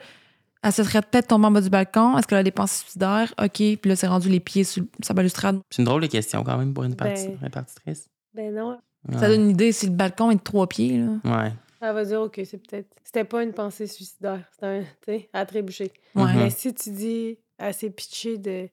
Elle 0.63 0.73
se 0.73 0.83
serait 0.83 1.03
peut-être 1.03 1.29
tombée 1.29 1.47
en 1.47 1.51
bas 1.53 1.61
du 1.61 1.71
balcon. 1.71 2.19
Est-ce 2.19 2.27
qu'elle 2.27 2.39
a 2.39 2.43
des 2.43 2.51
pensées 2.51 2.81
suicidaires? 2.83 3.33
OK. 3.41 3.53
Puis 3.53 3.79
là, 3.85 3.95
c'est 3.95 4.09
rendu 4.09 4.29
les 4.29 4.41
pieds 4.41 4.65
sur 4.65 4.83
sa 5.03 5.15
balustrade. 5.15 5.61
C'est 5.71 5.83
une 5.83 5.85
drôle 5.87 6.03
de 6.03 6.07
question, 6.09 6.43
quand 6.43 6.57
même, 6.59 6.75
pour 6.75 6.83
une 6.85 6.97
parti- 6.97 7.29
Ben- 7.29 7.39
répartitrice. 7.43 8.09
Ben 8.35 8.53
non, 8.55 8.79
Ouais. 9.09 9.17
Ça 9.19 9.29
donne 9.29 9.43
une 9.43 9.51
idée 9.51 9.71
si 9.71 9.87
le 9.87 9.93
balcon 9.93 10.33
est 10.33 10.37
de 10.37 10.41
trois 10.41 10.67
pieds, 10.67 10.99
là. 10.99 11.13
Ouais. 11.25 11.53
elle 11.81 11.95
va 11.95 12.05
dire, 12.05 12.21
OK, 12.21 12.41
c'est 12.45 12.59
peut-être... 12.59 12.89
C'était 13.05 13.23
pas 13.23 13.45
une 13.45 13.53
pensée 13.53 13.87
suicidaire. 13.87 14.43
C'était 14.53 14.67
un, 14.67 14.81
tu 14.83 14.89
sais, 15.07 15.31
à 15.33 15.47
trébucher. 15.47 15.93
Ouais. 16.17 16.25
Mhm. 16.25 16.37
Mais 16.39 16.51
si 16.51 16.75
tu 16.75 16.91
dis, 16.91 17.39
elle 17.59 17.73
s'est 17.73 17.91
pitchée 17.91 18.37
de... 18.39 18.69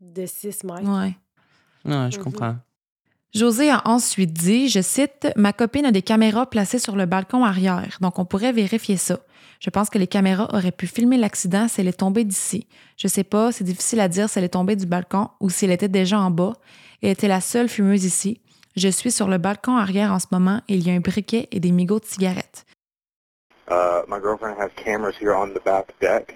de 0.00 0.26
6 0.26 0.62
mètres. 0.62 0.82
Ouais. 0.88 1.16
Ouais, 1.84 2.10
je 2.12 2.18
Mhm. 2.18 2.22
comprends. 2.24 2.56
José 3.32 3.70
a 3.70 3.82
ensuite 3.84 4.32
dit, 4.32 4.68
je 4.68 4.80
cite, 4.80 5.28
Ma 5.36 5.52
copine 5.52 5.86
a 5.86 5.92
des 5.92 6.02
caméras 6.02 6.46
placées 6.46 6.80
sur 6.80 6.96
le 6.96 7.06
balcon 7.06 7.44
arrière, 7.44 7.98
donc 8.00 8.18
on 8.18 8.24
pourrait 8.24 8.52
vérifier 8.52 8.96
ça. 8.96 9.20
Je 9.60 9.70
pense 9.70 9.88
que 9.88 9.98
les 9.98 10.08
caméras 10.08 10.48
auraient 10.52 10.72
pu 10.72 10.88
filmer 10.88 11.16
l'accident 11.16 11.68
si 11.68 11.80
elle 11.80 11.86
est 11.86 12.00
tombée 12.00 12.24
d'ici. 12.24 12.66
Je 12.96 13.06
sais 13.06 13.22
pas, 13.22 13.52
c'est 13.52 13.62
difficile 13.62 14.00
à 14.00 14.08
dire 14.08 14.28
si 14.28 14.38
elle 14.38 14.44
est 14.44 14.48
tombée 14.48 14.74
du 14.74 14.86
balcon 14.86 15.28
ou 15.38 15.48
si 15.48 15.64
elle 15.64 15.70
était 15.70 15.86
déjà 15.86 16.18
en 16.18 16.32
bas. 16.32 16.54
Elle 17.02 17.10
était 17.10 17.28
la 17.28 17.40
seule 17.40 17.68
fumeuse 17.68 18.04
ici. 18.04 18.40
Je 18.74 18.88
suis 18.88 19.12
sur 19.12 19.28
le 19.28 19.38
balcon 19.38 19.76
arrière 19.76 20.12
en 20.12 20.18
ce 20.18 20.26
moment 20.32 20.60
et 20.66 20.74
il 20.74 20.84
y 20.84 20.90
a 20.90 20.94
un 20.94 21.00
briquet 21.00 21.46
et 21.52 21.60
des 21.60 21.70
migots 21.70 22.00
de 22.00 22.06
cigarettes. 22.06 22.64
Uh, 23.70 24.02
my 24.08 24.18
girlfriend 24.20 24.56
has 24.58 24.70
cameras 24.74 25.14
here 25.20 25.34
on 25.34 25.54
the 25.54 25.62
back 25.64 25.94
deck 26.00 26.34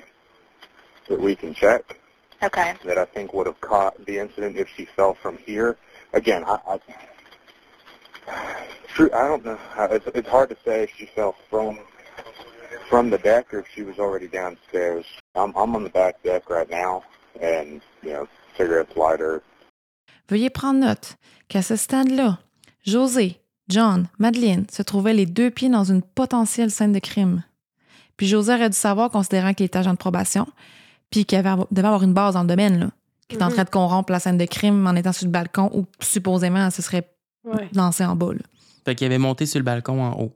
that 1.09 1.18
we 1.18 1.35
can 1.35 1.52
check. 1.54 1.98
Okay. 2.40 2.74
that 2.85 2.98
I 2.98 3.07
think 3.07 3.33
would 3.33 3.46
have 3.46 3.61
caught 3.61 3.94
the 4.07 4.18
incident 4.18 4.57
if 4.57 4.68
she 4.76 4.87
fell 4.94 5.14
from 5.14 5.38
here. 5.44 5.76
Again, 6.14 6.44
I, 6.46 6.59
I, 6.68 6.79
I 8.98 9.29
don't 9.29 9.44
know. 9.44 9.59
It's, 9.90 10.07
it's 10.14 10.29
hard 10.29 10.48
to 10.50 10.57
say 10.64 10.85
if 10.85 10.90
she 10.96 11.07
fell 11.14 11.35
from 11.50 11.79
from 12.88 13.11
the 13.11 13.18
deck 13.18 13.53
or 13.53 13.61
if 13.61 13.66
she 13.74 13.83
was 13.83 13.98
already 13.98 14.29
downstairs. 14.29 15.05
I'm, 15.35 15.53
I'm 15.57 15.74
on 15.74 15.83
the 15.83 15.90
back 15.90 16.22
deck 16.22 16.48
right 16.48 16.70
now, 16.70 17.03
and 17.40 17.81
you 18.03 18.12
know, 18.12 18.29
cigarettes, 18.57 18.96
lighter. 18.96 19.42
Veuillez 20.29 20.50
prendre 20.50 20.81
note 20.81 21.16
qu'à 21.48 21.62
ce 21.62 21.77
stade-là, 21.77 22.38
José, 22.87 23.40
John, 23.68 24.09
Madeleine 24.18 24.66
se 24.70 24.83
trouvaient 24.83 25.12
les 25.14 25.27
deux 25.27 25.50
pieds 25.50 25.68
dans 25.68 25.85
une 25.85 26.03
potentielle 26.03 26.70
scène 26.70 26.92
de 26.92 26.98
crime. 27.00 27.42
Puis 28.16 28.27
José 28.29 28.55
aurait 28.55 28.70
dû 28.70 28.77
savoir, 28.77 29.11
considérant 29.11 29.53
qu'il 29.55 29.66
était 29.66 29.79
agent 29.79 29.92
de 29.92 29.98
probation, 29.98 30.46
puis 31.11 31.24
qu'il 31.24 31.38
avait- 31.38 31.64
devait 31.72 31.87
avoir 31.88 32.05
une 32.05 32.14
base 32.14 32.35
dans 32.35 32.42
le 32.42 32.48
domaine, 32.48 32.79
là, 32.79 32.87
qui 33.28 33.37
est 33.37 33.42
en 33.42 33.48
train 33.50 33.64
de 33.64 33.70
corrompre 33.70 34.12
la 34.12 34.20
scène 34.20 34.38
de 34.38 34.44
crime 34.44 34.87
en 34.87 34.94
étant 34.94 35.12
sur 35.12 35.26
le 35.26 35.30
balcon 35.32 35.70
ou 35.74 35.87
supposément 36.00 36.64
elle 36.66 36.72
se 36.72 36.82
serait 36.82 37.08
Ouais. 37.44 37.68
lancée 37.74 38.04
en 38.04 38.16
bas. 38.16 38.32
Là. 38.32 38.40
Fait 38.84 38.94
qu'il 38.94 39.06
avait 39.06 39.18
monté 39.18 39.44
sur 39.46 39.58
le 39.58 39.64
balcon 39.64 40.02
en 40.02 40.12
haut. 40.18 40.32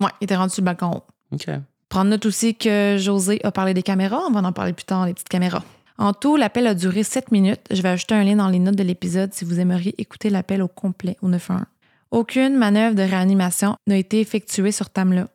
Ouais, 0.00 0.10
il 0.20 0.24
était 0.24 0.34
rendu 0.36 0.52
sur 0.52 0.62
le 0.62 0.66
balcon 0.66 0.86
en 0.86 0.96
haut. 0.96 1.04
OK. 1.32 1.46
Prendre 1.88 2.10
note 2.10 2.26
aussi 2.26 2.54
que 2.56 2.96
José 2.98 3.40
a 3.44 3.52
parlé 3.52 3.72
des 3.74 3.82
caméras. 3.82 4.20
On 4.28 4.32
va 4.32 4.40
en 4.40 4.52
parler 4.52 4.72
plus 4.72 4.84
tard, 4.84 5.06
les 5.06 5.14
petites 5.14 5.28
caméras. 5.28 5.62
En 5.98 6.12
tout, 6.12 6.36
l'appel 6.36 6.66
a 6.66 6.74
duré 6.74 7.02
7 7.02 7.30
minutes. 7.30 7.60
Je 7.70 7.82
vais 7.82 7.90
ajouter 7.90 8.14
un 8.14 8.24
lien 8.24 8.36
dans 8.36 8.48
les 8.48 8.58
notes 8.58 8.74
de 8.76 8.82
l'épisode 8.82 9.32
si 9.34 9.44
vous 9.44 9.60
aimeriez 9.60 9.94
écouter 10.00 10.30
l'appel 10.30 10.62
au 10.62 10.68
complet 10.68 11.16
au 11.22 11.28
911. 11.28 11.64
Aucune 12.10 12.56
manœuvre 12.56 12.96
de 12.96 13.02
réanimation 13.02 13.76
n'a 13.86 13.96
été 13.96 14.20
effectuée 14.20 14.72
sur 14.72 14.90
Tamla. 14.90 15.28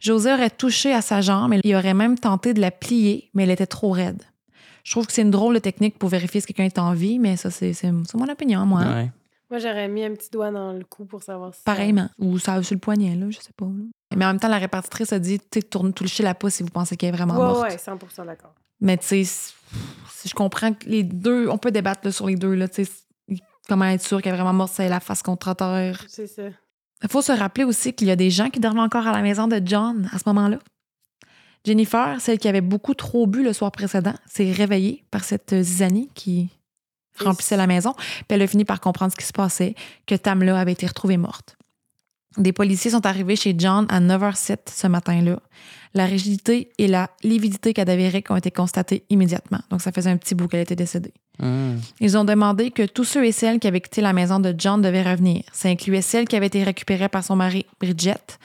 José 0.00 0.32
aurait 0.32 0.50
touché 0.50 0.92
à 0.92 1.00
sa 1.02 1.20
jambe 1.20 1.54
et 1.54 1.60
il 1.64 1.74
aurait 1.74 1.94
même 1.94 2.18
tenté 2.18 2.54
de 2.54 2.60
la 2.60 2.70
plier, 2.70 3.30
mais 3.34 3.44
elle 3.44 3.50
était 3.50 3.66
trop 3.66 3.90
raide. 3.90 4.22
Je 4.84 4.90
trouve 4.92 5.06
que 5.06 5.12
c'est 5.12 5.22
une 5.22 5.30
drôle 5.30 5.54
de 5.54 5.58
technique 5.60 5.98
pour 5.98 6.08
vérifier 6.08 6.40
si 6.40 6.46
quelqu'un 6.48 6.64
est 6.64 6.78
en 6.78 6.92
vie, 6.92 7.18
mais 7.18 7.36
ça, 7.36 7.50
c'est 7.50 7.74
mon 7.92 8.28
opinion, 8.28 8.66
moi. 8.66 8.80
Ouais. 8.80 9.10
Moi, 9.50 9.58
j'aurais 9.58 9.86
mis 9.88 10.02
un 10.04 10.14
petit 10.14 10.30
doigt 10.30 10.50
dans 10.50 10.72
le 10.72 10.82
cou 10.84 11.04
pour 11.04 11.22
savoir 11.22 11.52
si... 11.54 11.58
ça- 11.60 11.64
Pareillement. 11.66 12.08
Ou 12.18 12.38
ça 12.38 12.62
sur 12.62 12.74
le 12.74 12.80
poignet, 12.80 13.14
là, 13.14 13.26
je 13.30 13.36
sais 13.38 13.52
pas. 13.56 13.66
là. 13.66 13.84
Mais 14.16 14.24
en 14.24 14.28
même 14.28 14.40
temps, 14.40 14.48
la 14.48 14.58
répartitrice 14.58 15.12
a 15.12 15.18
dit, 15.18 15.38
tu 15.38 15.46
sais, 15.54 15.62
tourne, 15.62 15.92
touchez 15.92 16.22
la 16.22 16.34
pouce 16.34 16.54
si 16.54 16.62
vous 16.62 16.70
pensez 16.70 16.96
qu'elle 16.96 17.10
est 17.10 17.16
vraiment 17.16 17.34
Ouais, 17.34 17.40
morte. 17.44 17.62
ouais, 17.70 17.78
100 17.78 18.24
d'accord. 18.24 18.54
Mais 18.80 18.96
tu 18.96 19.06
sais, 19.06 19.24
si 19.24 20.28
je 20.28 20.34
comprends 20.34 20.72
que 20.72 20.86
les 20.88 21.02
deux, 21.02 21.48
on 21.48 21.58
peut 21.58 21.70
débattre 21.70 22.00
là, 22.04 22.12
sur 22.12 22.26
les 22.26 22.36
deux, 22.36 22.54
là, 22.54 22.66
tu 22.66 22.84
sais, 22.84 22.90
comment 23.68 23.84
être 23.84 24.02
sûr 24.04 24.20
qu'elle 24.22 24.32
est 24.32 24.36
vraiment 24.36 24.52
morte, 24.54 24.72
c'est 24.74 24.88
la 24.88 25.00
face 25.00 25.22
contre 25.22 25.54
terre. 25.54 26.02
C'est 26.08 26.26
ça. 26.26 26.42
Il 27.02 27.08
faut 27.10 27.22
se 27.22 27.32
rappeler 27.32 27.64
aussi 27.64 27.92
qu'il 27.92 28.08
y 28.08 28.10
a 28.10 28.16
des 28.16 28.30
gens 28.30 28.48
qui 28.48 28.58
dorment 28.60 28.78
encore 28.80 29.06
à 29.06 29.12
la 29.12 29.22
maison 29.22 29.48
de 29.48 29.60
John 29.64 30.08
à 30.12 30.18
ce 30.18 30.24
moment-là. 30.26 30.58
Jennifer, 31.64 32.20
celle 32.20 32.38
qui 32.38 32.48
avait 32.48 32.60
beaucoup 32.60 32.94
trop 32.94 33.26
bu 33.26 33.42
le 33.42 33.52
soir 33.52 33.70
précédent, 33.70 34.14
s'est 34.26 34.50
réveillée 34.52 35.04
par 35.10 35.24
cette 35.24 35.54
zizanie 35.62 36.10
qui 36.14 36.50
remplissait 37.18 37.56
la 37.56 37.66
maison. 37.66 37.94
Puis 37.94 38.26
elle 38.30 38.42
a 38.42 38.46
fini 38.46 38.64
par 38.64 38.80
comprendre 38.80 39.12
ce 39.12 39.16
qui 39.16 39.26
se 39.26 39.32
passait, 39.32 39.74
que 40.06 40.14
Tamla 40.14 40.58
avait 40.58 40.72
été 40.72 40.86
retrouvée 40.86 41.16
morte. 41.16 41.56
Des 42.38 42.52
policiers 42.52 42.92
sont 42.92 43.04
arrivés 43.04 43.36
chez 43.36 43.54
John 43.56 43.86
à 43.90 44.00
9h07 44.00 44.58
ce 44.72 44.86
matin-là. 44.86 45.38
La 45.94 46.06
rigidité 46.06 46.70
et 46.78 46.88
la 46.88 47.10
lividité 47.22 47.74
cadavérique 47.74 48.30
ont 48.30 48.36
été 48.36 48.50
constatées 48.50 49.04
immédiatement. 49.10 49.60
Donc, 49.68 49.82
ça 49.82 49.92
faisait 49.92 50.08
un 50.08 50.16
petit 50.16 50.34
bout 50.34 50.48
qu'elle 50.48 50.62
était 50.62 50.76
décédée. 50.76 51.12
Hum. 51.42 51.78
Ils 52.00 52.16
ont 52.16 52.24
demandé 52.24 52.70
que 52.70 52.84
tous 52.86 53.04
ceux 53.04 53.26
et 53.26 53.32
celles 53.32 53.58
qui 53.58 53.68
avaient 53.68 53.82
quitté 53.82 54.00
la 54.00 54.14
maison 54.14 54.40
de 54.40 54.54
John 54.56 54.80
devaient 54.80 55.02
revenir. 55.02 55.44
Ça 55.52 55.68
incluait 55.68 56.00
celle 56.00 56.26
qui 56.26 56.36
avait 56.36 56.46
été 56.46 56.62
récupérée 56.62 57.10
par 57.10 57.22
son 57.22 57.36
mari, 57.36 57.66
Bridget, 57.78 58.38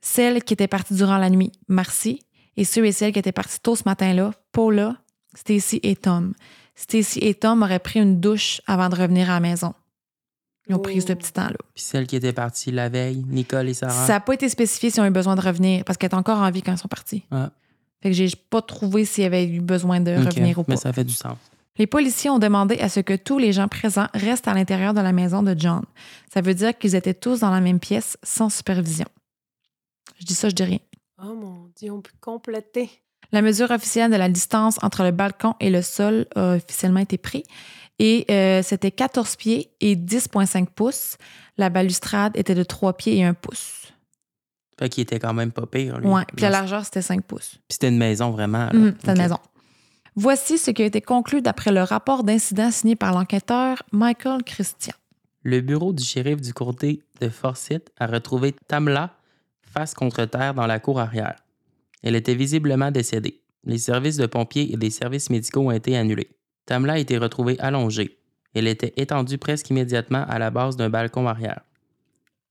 celle 0.00 0.44
qui 0.44 0.54
était 0.54 0.68
partie 0.68 0.94
durant 0.94 1.18
la 1.18 1.30
nuit, 1.30 1.50
Marcy, 1.66 2.20
et 2.56 2.64
ceux 2.64 2.84
et 2.86 2.92
celles 2.92 3.12
qui 3.12 3.18
étaient 3.18 3.32
partis 3.32 3.60
tôt 3.60 3.76
ce 3.76 3.82
matin-là, 3.86 4.32
Paula, 4.52 4.96
Stacy 5.34 5.80
et 5.82 5.96
Tom. 5.96 6.32
Stacy 6.74 7.18
et 7.20 7.34
Tom 7.34 7.62
auraient 7.62 7.78
pris 7.78 8.00
une 8.00 8.20
douche 8.20 8.60
avant 8.66 8.88
de 8.88 8.96
revenir 8.96 9.30
à 9.30 9.34
la 9.34 9.40
maison. 9.40 9.74
Ils 10.68 10.74
ont 10.74 10.78
pris 10.80 11.00
ce 11.00 11.12
Oh. 11.12 11.16
petit 11.16 11.32
temps-là. 11.32 11.56
Puis 11.74 11.84
celle 11.84 12.06
qui 12.06 12.16
était 12.16 12.32
partie 12.32 12.72
la 12.72 12.88
veille, 12.88 13.24
Nicole 13.28 13.68
et 13.68 13.74
Sarah. 13.74 14.06
Ça 14.06 14.14
n'a 14.14 14.20
pas 14.20 14.34
été 14.34 14.48
spécifié 14.48 14.90
s'ils 14.90 15.00
ont 15.00 15.06
eu 15.06 15.10
besoin 15.10 15.36
de 15.36 15.40
revenir 15.40 15.84
parce 15.84 15.96
qu'elle 15.96 16.10
est 16.10 16.14
encore 16.14 16.38
en 16.38 16.50
vie 16.50 16.62
quand 16.62 16.72
ils 16.72 16.78
sont 16.78 16.88
partis. 16.88 17.22
Ah. 17.30 17.50
Fait 18.02 18.10
que 18.10 18.14
j'ai 18.16 18.28
pas 18.50 18.62
trouvé 18.62 19.04
s'il 19.04 19.22
y 19.22 19.26
avait 19.26 19.46
eu 19.46 19.60
besoin 19.60 20.00
de 20.00 20.10
revenir 20.10 20.58
ou 20.58 20.64
pas. 20.64 20.72
Mais 20.72 20.76
ça 20.76 20.92
fait 20.92 21.04
du 21.04 21.14
sens. 21.14 21.36
Les 21.78 21.86
policiers 21.86 22.30
ont 22.30 22.38
demandé 22.38 22.78
à 22.80 22.88
ce 22.88 23.00
que 23.00 23.14
tous 23.14 23.38
les 23.38 23.52
gens 23.52 23.68
présents 23.68 24.08
restent 24.14 24.48
à 24.48 24.54
l'intérieur 24.54 24.92
de 24.94 25.00
la 25.00 25.12
maison 25.12 25.42
de 25.42 25.54
John. 25.58 25.82
Ça 26.32 26.40
veut 26.40 26.54
dire 26.54 26.76
qu'ils 26.76 26.94
étaient 26.94 27.14
tous 27.14 27.40
dans 27.40 27.50
la 27.50 27.60
même 27.60 27.78
pièce 27.80 28.16
sans 28.22 28.48
supervision. 28.50 29.06
Je 30.18 30.24
dis 30.24 30.34
ça, 30.34 30.48
je 30.48 30.54
dis 30.54 30.64
rien. 30.64 30.78
Oh 31.22 31.34
mon 31.34 31.70
Dieu, 31.76 31.90
on 31.92 32.02
peut 32.02 32.12
compléter. 32.20 32.90
La 33.32 33.42
mesure 33.42 33.70
officielle 33.70 34.10
de 34.10 34.16
la 34.16 34.28
distance 34.28 34.78
entre 34.82 35.02
le 35.02 35.10
balcon 35.10 35.54
et 35.60 35.70
le 35.70 35.82
sol 35.82 36.26
a 36.34 36.54
officiellement 36.56 37.00
été 37.00 37.18
prise. 37.18 37.44
Et 37.98 38.26
euh, 38.30 38.62
c'était 38.62 38.90
14 38.90 39.36
pieds 39.36 39.70
et 39.80 39.96
10,5 39.96 40.66
pouces. 40.66 41.16
La 41.56 41.70
balustrade 41.70 42.36
était 42.36 42.54
de 42.54 42.62
3 42.62 42.92
pieds 42.96 43.16
et 43.16 43.24
1 43.24 43.34
pouce. 43.34 43.92
Fait 44.78 44.90
qu'il 44.90 45.02
était 45.02 45.18
quand 45.18 45.32
même 45.32 45.52
pas 45.52 45.66
pire. 45.66 45.98
Lui. 45.98 46.06
Ouais. 46.06 46.24
Puis 46.34 46.42
la 46.42 46.50
largeur, 46.50 46.84
c'était 46.84 47.02
5 47.02 47.24
pouces. 47.24 47.52
Puis 47.52 47.72
c'était 47.72 47.88
une 47.88 47.96
maison 47.96 48.30
vraiment. 48.30 48.68
Mhm, 48.72 48.94
c'était 48.98 49.12
une 49.12 49.18
maison. 49.18 49.38
Voici 50.14 50.58
ce 50.58 50.70
qui 50.70 50.82
a 50.82 50.86
été 50.86 51.00
conclu 51.00 51.42
d'après 51.42 51.72
le 51.72 51.82
rapport 51.82 52.24
d'incident 52.24 52.70
signé 52.70 52.96
par 52.96 53.12
l'enquêteur 53.12 53.82
Michael 53.92 54.42
Christian. 54.44 54.94
Le 55.42 55.60
bureau 55.60 55.92
du 55.92 56.04
shérif 56.04 56.40
du 56.40 56.52
comté 56.52 57.02
de 57.20 57.28
Forsyth 57.28 57.90
a 57.98 58.06
retrouvé 58.06 58.54
Tamla 58.68 59.16
face 59.76 59.94
contre 59.94 60.24
terre 60.24 60.54
dans 60.54 60.66
la 60.66 60.78
cour 60.78 61.00
arrière. 61.00 61.36
Elle 62.02 62.16
était 62.16 62.34
visiblement 62.34 62.90
décédée. 62.90 63.42
Les 63.64 63.78
services 63.78 64.16
de 64.16 64.26
pompiers 64.26 64.72
et 64.72 64.76
des 64.76 64.90
services 64.90 65.28
médicaux 65.28 65.66
ont 65.66 65.70
été 65.70 65.96
annulés. 65.96 66.30
Tamla 66.64 66.94
a 66.94 66.98
été 66.98 67.18
retrouvée 67.18 67.58
allongée. 67.58 68.18
Elle 68.54 68.68
était 68.68 68.94
étendue 68.96 69.36
presque 69.38 69.68
immédiatement 69.68 70.24
à 70.28 70.38
la 70.38 70.50
base 70.50 70.76
d'un 70.76 70.88
balcon 70.88 71.26
arrière. 71.26 71.60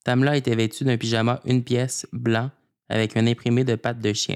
Tamla 0.03 0.37
était 0.37 0.55
vêtue 0.55 0.83
d'un 0.83 0.97
pyjama 0.97 1.41
une 1.45 1.63
pièce 1.63 2.05
blanc 2.13 2.51
avec 2.89 3.17
un 3.17 3.25
imprimé 3.25 3.63
de 3.63 3.75
pattes 3.75 4.01
de 4.01 4.13
chien. 4.13 4.35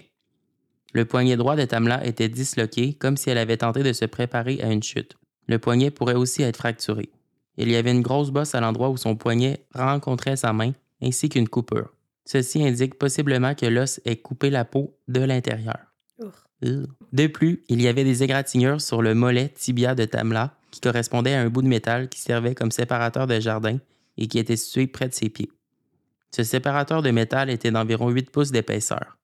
Le 0.93 1.05
poignet 1.05 1.37
droit 1.37 1.55
de 1.55 1.65
Tamla 1.65 2.03
était 2.07 2.29
disloqué 2.29 2.93
comme 2.93 3.17
si 3.17 3.29
elle 3.29 3.37
avait 3.37 3.57
tenté 3.57 3.83
de 3.83 3.93
se 3.93 4.05
préparer 4.05 4.59
à 4.63 4.71
une 4.71 4.81
chute. 4.81 5.15
Le 5.47 5.59
poignet 5.59 5.91
pourrait 5.91 6.15
aussi 6.15 6.41
être 6.41 6.57
fracturé. 6.57 7.09
Il 7.57 7.69
y 7.69 7.75
avait 7.75 7.91
une 7.91 8.01
grosse 8.01 8.31
bosse 8.31 8.55
à 8.55 8.61
l'endroit 8.61 8.89
où 8.89 8.97
son 8.97 9.15
poignet 9.15 9.65
rencontrait 9.75 10.37
sa 10.37 10.53
main, 10.53 10.71
ainsi 11.03 11.29
qu'une 11.29 11.47
coupure. 11.47 11.93
Ceci 12.31 12.63
indique 12.63 12.93
possiblement 12.99 13.55
que 13.55 13.65
l'os 13.65 13.99
ait 14.05 14.17
coupé 14.17 14.51
la 14.51 14.63
peau 14.63 14.95
de 15.07 15.21
l'intérieur. 15.21 15.79
De 16.61 17.25
plus, 17.25 17.63
il 17.69 17.81
y 17.81 17.87
avait 17.87 18.03
des 18.03 18.21
égratignures 18.21 18.81
sur 18.81 19.01
le 19.01 19.15
mollet 19.15 19.49
tibia 19.49 19.95
de 19.95 20.05
Tamla 20.05 20.53
qui 20.69 20.79
correspondait 20.79 21.33
à 21.33 21.41
un 21.41 21.49
bout 21.49 21.63
de 21.63 21.67
métal 21.67 22.07
qui 22.07 22.19
servait 22.19 22.53
comme 22.53 22.69
séparateur 22.69 23.25
de 23.25 23.39
jardin 23.39 23.79
et 24.19 24.27
qui 24.27 24.37
était 24.37 24.57
situé 24.57 24.85
près 24.85 25.09
de 25.09 25.13
ses 25.15 25.29
pieds. 25.29 25.51
Ce 26.29 26.43
séparateur 26.43 27.01
de 27.01 27.09
métal 27.09 27.49
était 27.49 27.71
d'environ 27.71 28.09
8 28.09 28.29
pouces 28.29 28.51
d'épaisseur. 28.51 29.17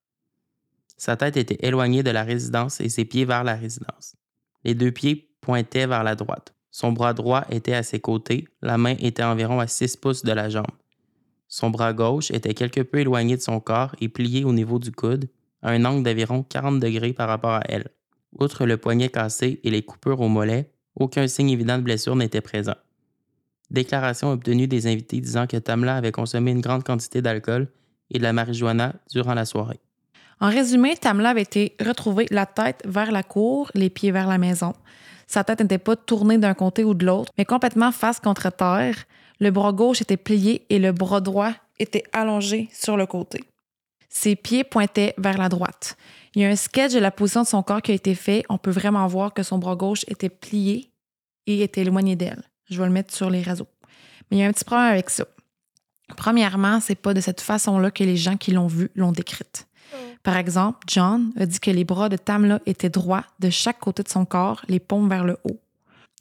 Sa 0.97 1.15
tête 1.15 1.37
était 1.37 1.63
éloignée 1.63 2.01
de 2.01 2.09
la 2.09 2.23
résidence 2.23 2.81
et 2.81 2.89
ses 2.89 3.05
pieds 3.05 3.25
vers 3.25 3.43
la 3.43 3.53
résidence. 3.53 4.15
Les 4.63 4.73
deux 4.73 4.91
pieds 4.91 5.29
pointaient 5.41 5.85
vers 5.85 6.03
la 6.03 6.15
droite. 6.15 6.55
Son 6.71 6.91
bras 6.91 7.13
droit 7.13 7.45
était 7.51 7.75
à 7.75 7.83
ses 7.83 7.99
côtés, 7.99 8.47
la 8.63 8.79
main 8.79 8.95
était 8.97 9.21
environ 9.21 9.59
à 9.59 9.67
6 9.67 9.97
pouces 9.97 10.23
de 10.23 10.31
la 10.31 10.49
jambe. 10.49 10.65
Son 11.55 11.69
bras 11.69 11.93
gauche 11.93 12.31
était 12.31 12.53
quelque 12.53 12.81
peu 12.81 12.97
éloigné 12.99 13.37
de 13.37 13.41
son 13.41 13.61
corps 13.61 13.95
et 14.01 14.09
plié 14.09 14.43
au 14.43 14.51
niveau 14.51 14.77
du 14.77 14.91
coude, 14.91 15.29
à 15.61 15.69
un 15.69 15.85
angle 15.85 16.03
d'environ 16.03 16.43
40 16.43 16.81
degrés 16.81 17.13
par 17.13 17.29
rapport 17.29 17.53
à 17.53 17.61
elle. 17.69 17.87
Outre 18.37 18.65
le 18.65 18.75
poignet 18.75 19.07
cassé 19.07 19.61
et 19.63 19.69
les 19.69 19.81
coupures 19.81 20.19
au 20.19 20.27
mollet, 20.27 20.69
aucun 20.97 21.29
signe 21.29 21.51
évident 21.51 21.77
de 21.77 21.83
blessure 21.83 22.17
n'était 22.17 22.41
présent. 22.41 22.75
Déclaration 23.71 24.33
obtenue 24.33 24.67
des 24.67 24.85
invités 24.87 25.21
disant 25.21 25.47
que 25.47 25.55
Tamla 25.55 25.95
avait 25.95 26.11
consommé 26.11 26.51
une 26.51 26.59
grande 26.59 26.83
quantité 26.83 27.21
d'alcool 27.21 27.69
et 28.11 28.17
de 28.17 28.23
la 28.23 28.33
marijuana 28.33 28.95
durant 29.09 29.33
la 29.33 29.45
soirée. 29.45 29.79
En 30.41 30.49
résumé, 30.49 30.97
Tamla 30.97 31.29
avait 31.29 31.43
été 31.43 31.77
retrouvée 31.79 32.25
la 32.31 32.47
tête 32.47 32.83
vers 32.83 33.13
la 33.13 33.23
cour, 33.23 33.71
les 33.75 33.89
pieds 33.89 34.11
vers 34.11 34.27
la 34.27 34.37
maison. 34.37 34.73
Sa 35.25 35.45
tête 35.45 35.61
n'était 35.61 35.77
pas 35.77 35.95
tournée 35.95 36.37
d'un 36.37 36.53
côté 36.53 36.83
ou 36.83 36.93
de 36.93 37.05
l'autre, 37.05 37.31
mais 37.37 37.45
complètement 37.45 37.93
face 37.93 38.19
contre 38.19 38.51
terre. 38.51 39.05
Le 39.39 39.51
bras 39.51 39.73
gauche 39.73 40.01
était 40.01 40.17
plié 40.17 40.65
et 40.69 40.79
le 40.79 40.91
bras 40.91 41.21
droit 41.21 41.51
était 41.79 42.03
allongé 42.13 42.69
sur 42.71 42.97
le 42.97 43.05
côté. 43.05 43.43
Ses 44.09 44.35
pieds 44.35 44.63
pointaient 44.63 45.13
vers 45.17 45.37
la 45.37 45.49
droite. 45.49 45.97
Il 46.35 46.41
y 46.41 46.45
a 46.45 46.49
un 46.49 46.55
sketch 46.55 46.93
de 46.93 46.99
la 46.99 47.11
position 47.11 47.41
de 47.41 47.47
son 47.47 47.63
corps 47.63 47.81
qui 47.81 47.91
a 47.91 47.95
été 47.95 48.15
fait. 48.15 48.43
On 48.49 48.57
peut 48.57 48.71
vraiment 48.71 49.05
voir 49.07 49.33
que 49.33 49.43
son 49.43 49.57
bras 49.57 49.75
gauche 49.75 50.05
était 50.07 50.29
plié 50.29 50.91
et 51.47 51.61
était 51.61 51.81
éloigné 51.81 52.15
d'elle. 52.15 52.43
Je 52.69 52.79
vais 52.79 52.87
le 52.87 52.93
mettre 52.93 53.13
sur 53.13 53.29
les 53.29 53.41
réseaux. 53.41 53.67
Mais 54.29 54.37
il 54.37 54.39
y 54.39 54.43
a 54.43 54.47
un 54.47 54.51
petit 54.51 54.63
problème 54.63 54.87
avec 54.87 55.09
ça. 55.09 55.25
Premièrement, 56.15 56.79
c'est 56.79 56.95
pas 56.95 57.13
de 57.13 57.21
cette 57.21 57.41
façon-là 57.41 57.91
que 57.91 58.03
les 58.03 58.17
gens 58.17 58.37
qui 58.37 58.51
l'ont 58.51 58.67
vue 58.67 58.91
l'ont 58.95 59.11
décrite. 59.11 59.67
Par 60.23 60.37
exemple, 60.37 60.79
John 60.87 61.31
a 61.37 61.45
dit 61.45 61.59
que 61.59 61.71
les 61.71 61.83
bras 61.83 62.09
de 62.09 62.17
Tamla 62.17 62.59
étaient 62.65 62.89
droits 62.89 63.25
de 63.39 63.49
chaque 63.49 63.79
côté 63.79 64.01
de 64.01 64.09
son 64.09 64.25
corps, 64.25 64.61
les 64.67 64.79
paumes 64.79 65.09
vers 65.09 65.23
le 65.23 65.37
haut. 65.43 65.59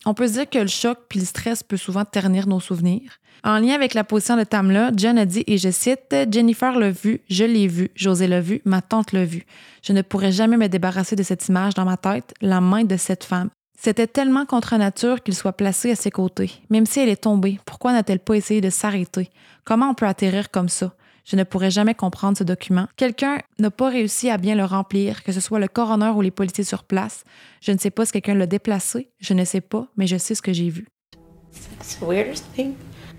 On 0.07 0.15
peut 0.15 0.29
se 0.29 0.33
dire 0.35 0.51
que 0.51 0.59
le 0.59 0.67
choc 0.67 0.99
puis 1.09 1.19
le 1.19 1.25
stress 1.25 1.63
peut 1.63 1.77
souvent 1.77 2.05
ternir 2.05 2.47
nos 2.47 2.61
souvenirs. 2.61 3.19
En 3.43 3.59
lien 3.59 3.75
avec 3.75 3.95
la 3.95 4.05
position 4.05 4.37
de 4.37 4.45
Tamla, 4.45 4.91
John 4.97 5.19
a 5.19 5.27
dit, 5.27 5.45
et 5.47 5.59
je 5.59 5.71
cite, 5.71 6.15
Jennifer 6.31 6.79
l'a 6.79 6.91
vu, 6.91 7.21
je 7.29 7.45
l'ai 7.45 7.67
vu, 7.67 7.91
José 7.95 8.27
l'a 8.27 8.41
vu, 8.41 8.63
ma 8.65 8.81
tante 8.81 9.13
l'a 9.13 9.25
vu. 9.25 9.45
Je 9.83 9.93
ne 9.93 10.01
pourrais 10.03 10.33
jamais 10.33 10.57
me 10.57 10.69
débarrasser 10.69 11.15
de 11.15 11.23
cette 11.23 11.47
image 11.49 11.75
dans 11.75 11.85
ma 11.85 11.99
tête, 11.99 12.33
la 12.41 12.61
main 12.63 12.85
de 12.85 12.97
cette 12.97 13.25
femme. 13.25 13.51
C'était 13.79 14.07
tellement 14.07 14.47
contre 14.47 14.77
nature 14.77 15.23
qu'il 15.23 15.35
soit 15.35 15.53
placé 15.53 15.91
à 15.91 15.97
ses 15.97 16.11
côtés. 16.11 16.53
Même 16.71 16.87
si 16.87 17.01
elle 17.01 17.11
est 17.11 17.23
tombée, 17.23 17.59
pourquoi 17.67 17.93
n'a-t-elle 17.93 18.21
pas 18.21 18.35
essayé 18.35 18.63
de 18.63 18.71
s'arrêter? 18.71 19.29
Comment 19.65 19.91
on 19.91 19.95
peut 19.95 20.07
atterrir 20.07 20.51
comme 20.51 20.71
ça? 20.71 20.95
Je 21.25 21.37
ne 21.37 21.45
pourrais 21.45 21.71
jamais 21.71 21.95
comprendre 21.95 22.37
ce 22.37 22.45
document. 22.45 22.87
Quelqu'un 22.97 23.39
n'a 23.59 23.71
pas 23.71 23.89
réussi 23.89 24.29
à 24.29 24.37
bien 24.37 24.55
le 24.55 24.65
remplir, 24.65 25.23
que 25.23 25.33
ce 25.33 25.41
soit 25.41 25.59
le 25.59 25.69
coroner 25.69 26.11
ou 26.11 26.21
les 26.21 26.31
policiers 26.31 26.65
sur 26.65 26.85
place. 26.85 27.25
Je 27.63 27.73
ne 27.73 27.79
sais 27.79 27.91
pas 27.91 28.05
si 28.05 28.13
quelqu'un 28.13 28.35
l'a 28.35 28.47
déplacé, 28.47 29.11
je 29.21 29.33
ne 29.33 29.45
sais 29.45 29.63
pas, 29.63 29.89
mais 29.97 30.07
je 30.07 30.19
sais 30.19 30.35
ce 30.35 30.43
que 30.43 30.53
j'ai 30.53 30.69
vu. 30.69 30.87
It's 31.81 31.97
the 31.97 32.03
weirdest 32.03 32.45
thing. 32.55 32.75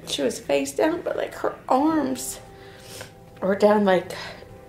She 0.07 0.21
was 0.21 0.39
face 0.39 0.75
down, 0.75 1.01
but 1.03 1.15
like 1.15 1.33
her 1.43 1.55
arms 1.67 2.39
were 3.41 3.57
down 3.57 3.85
like 3.85 4.13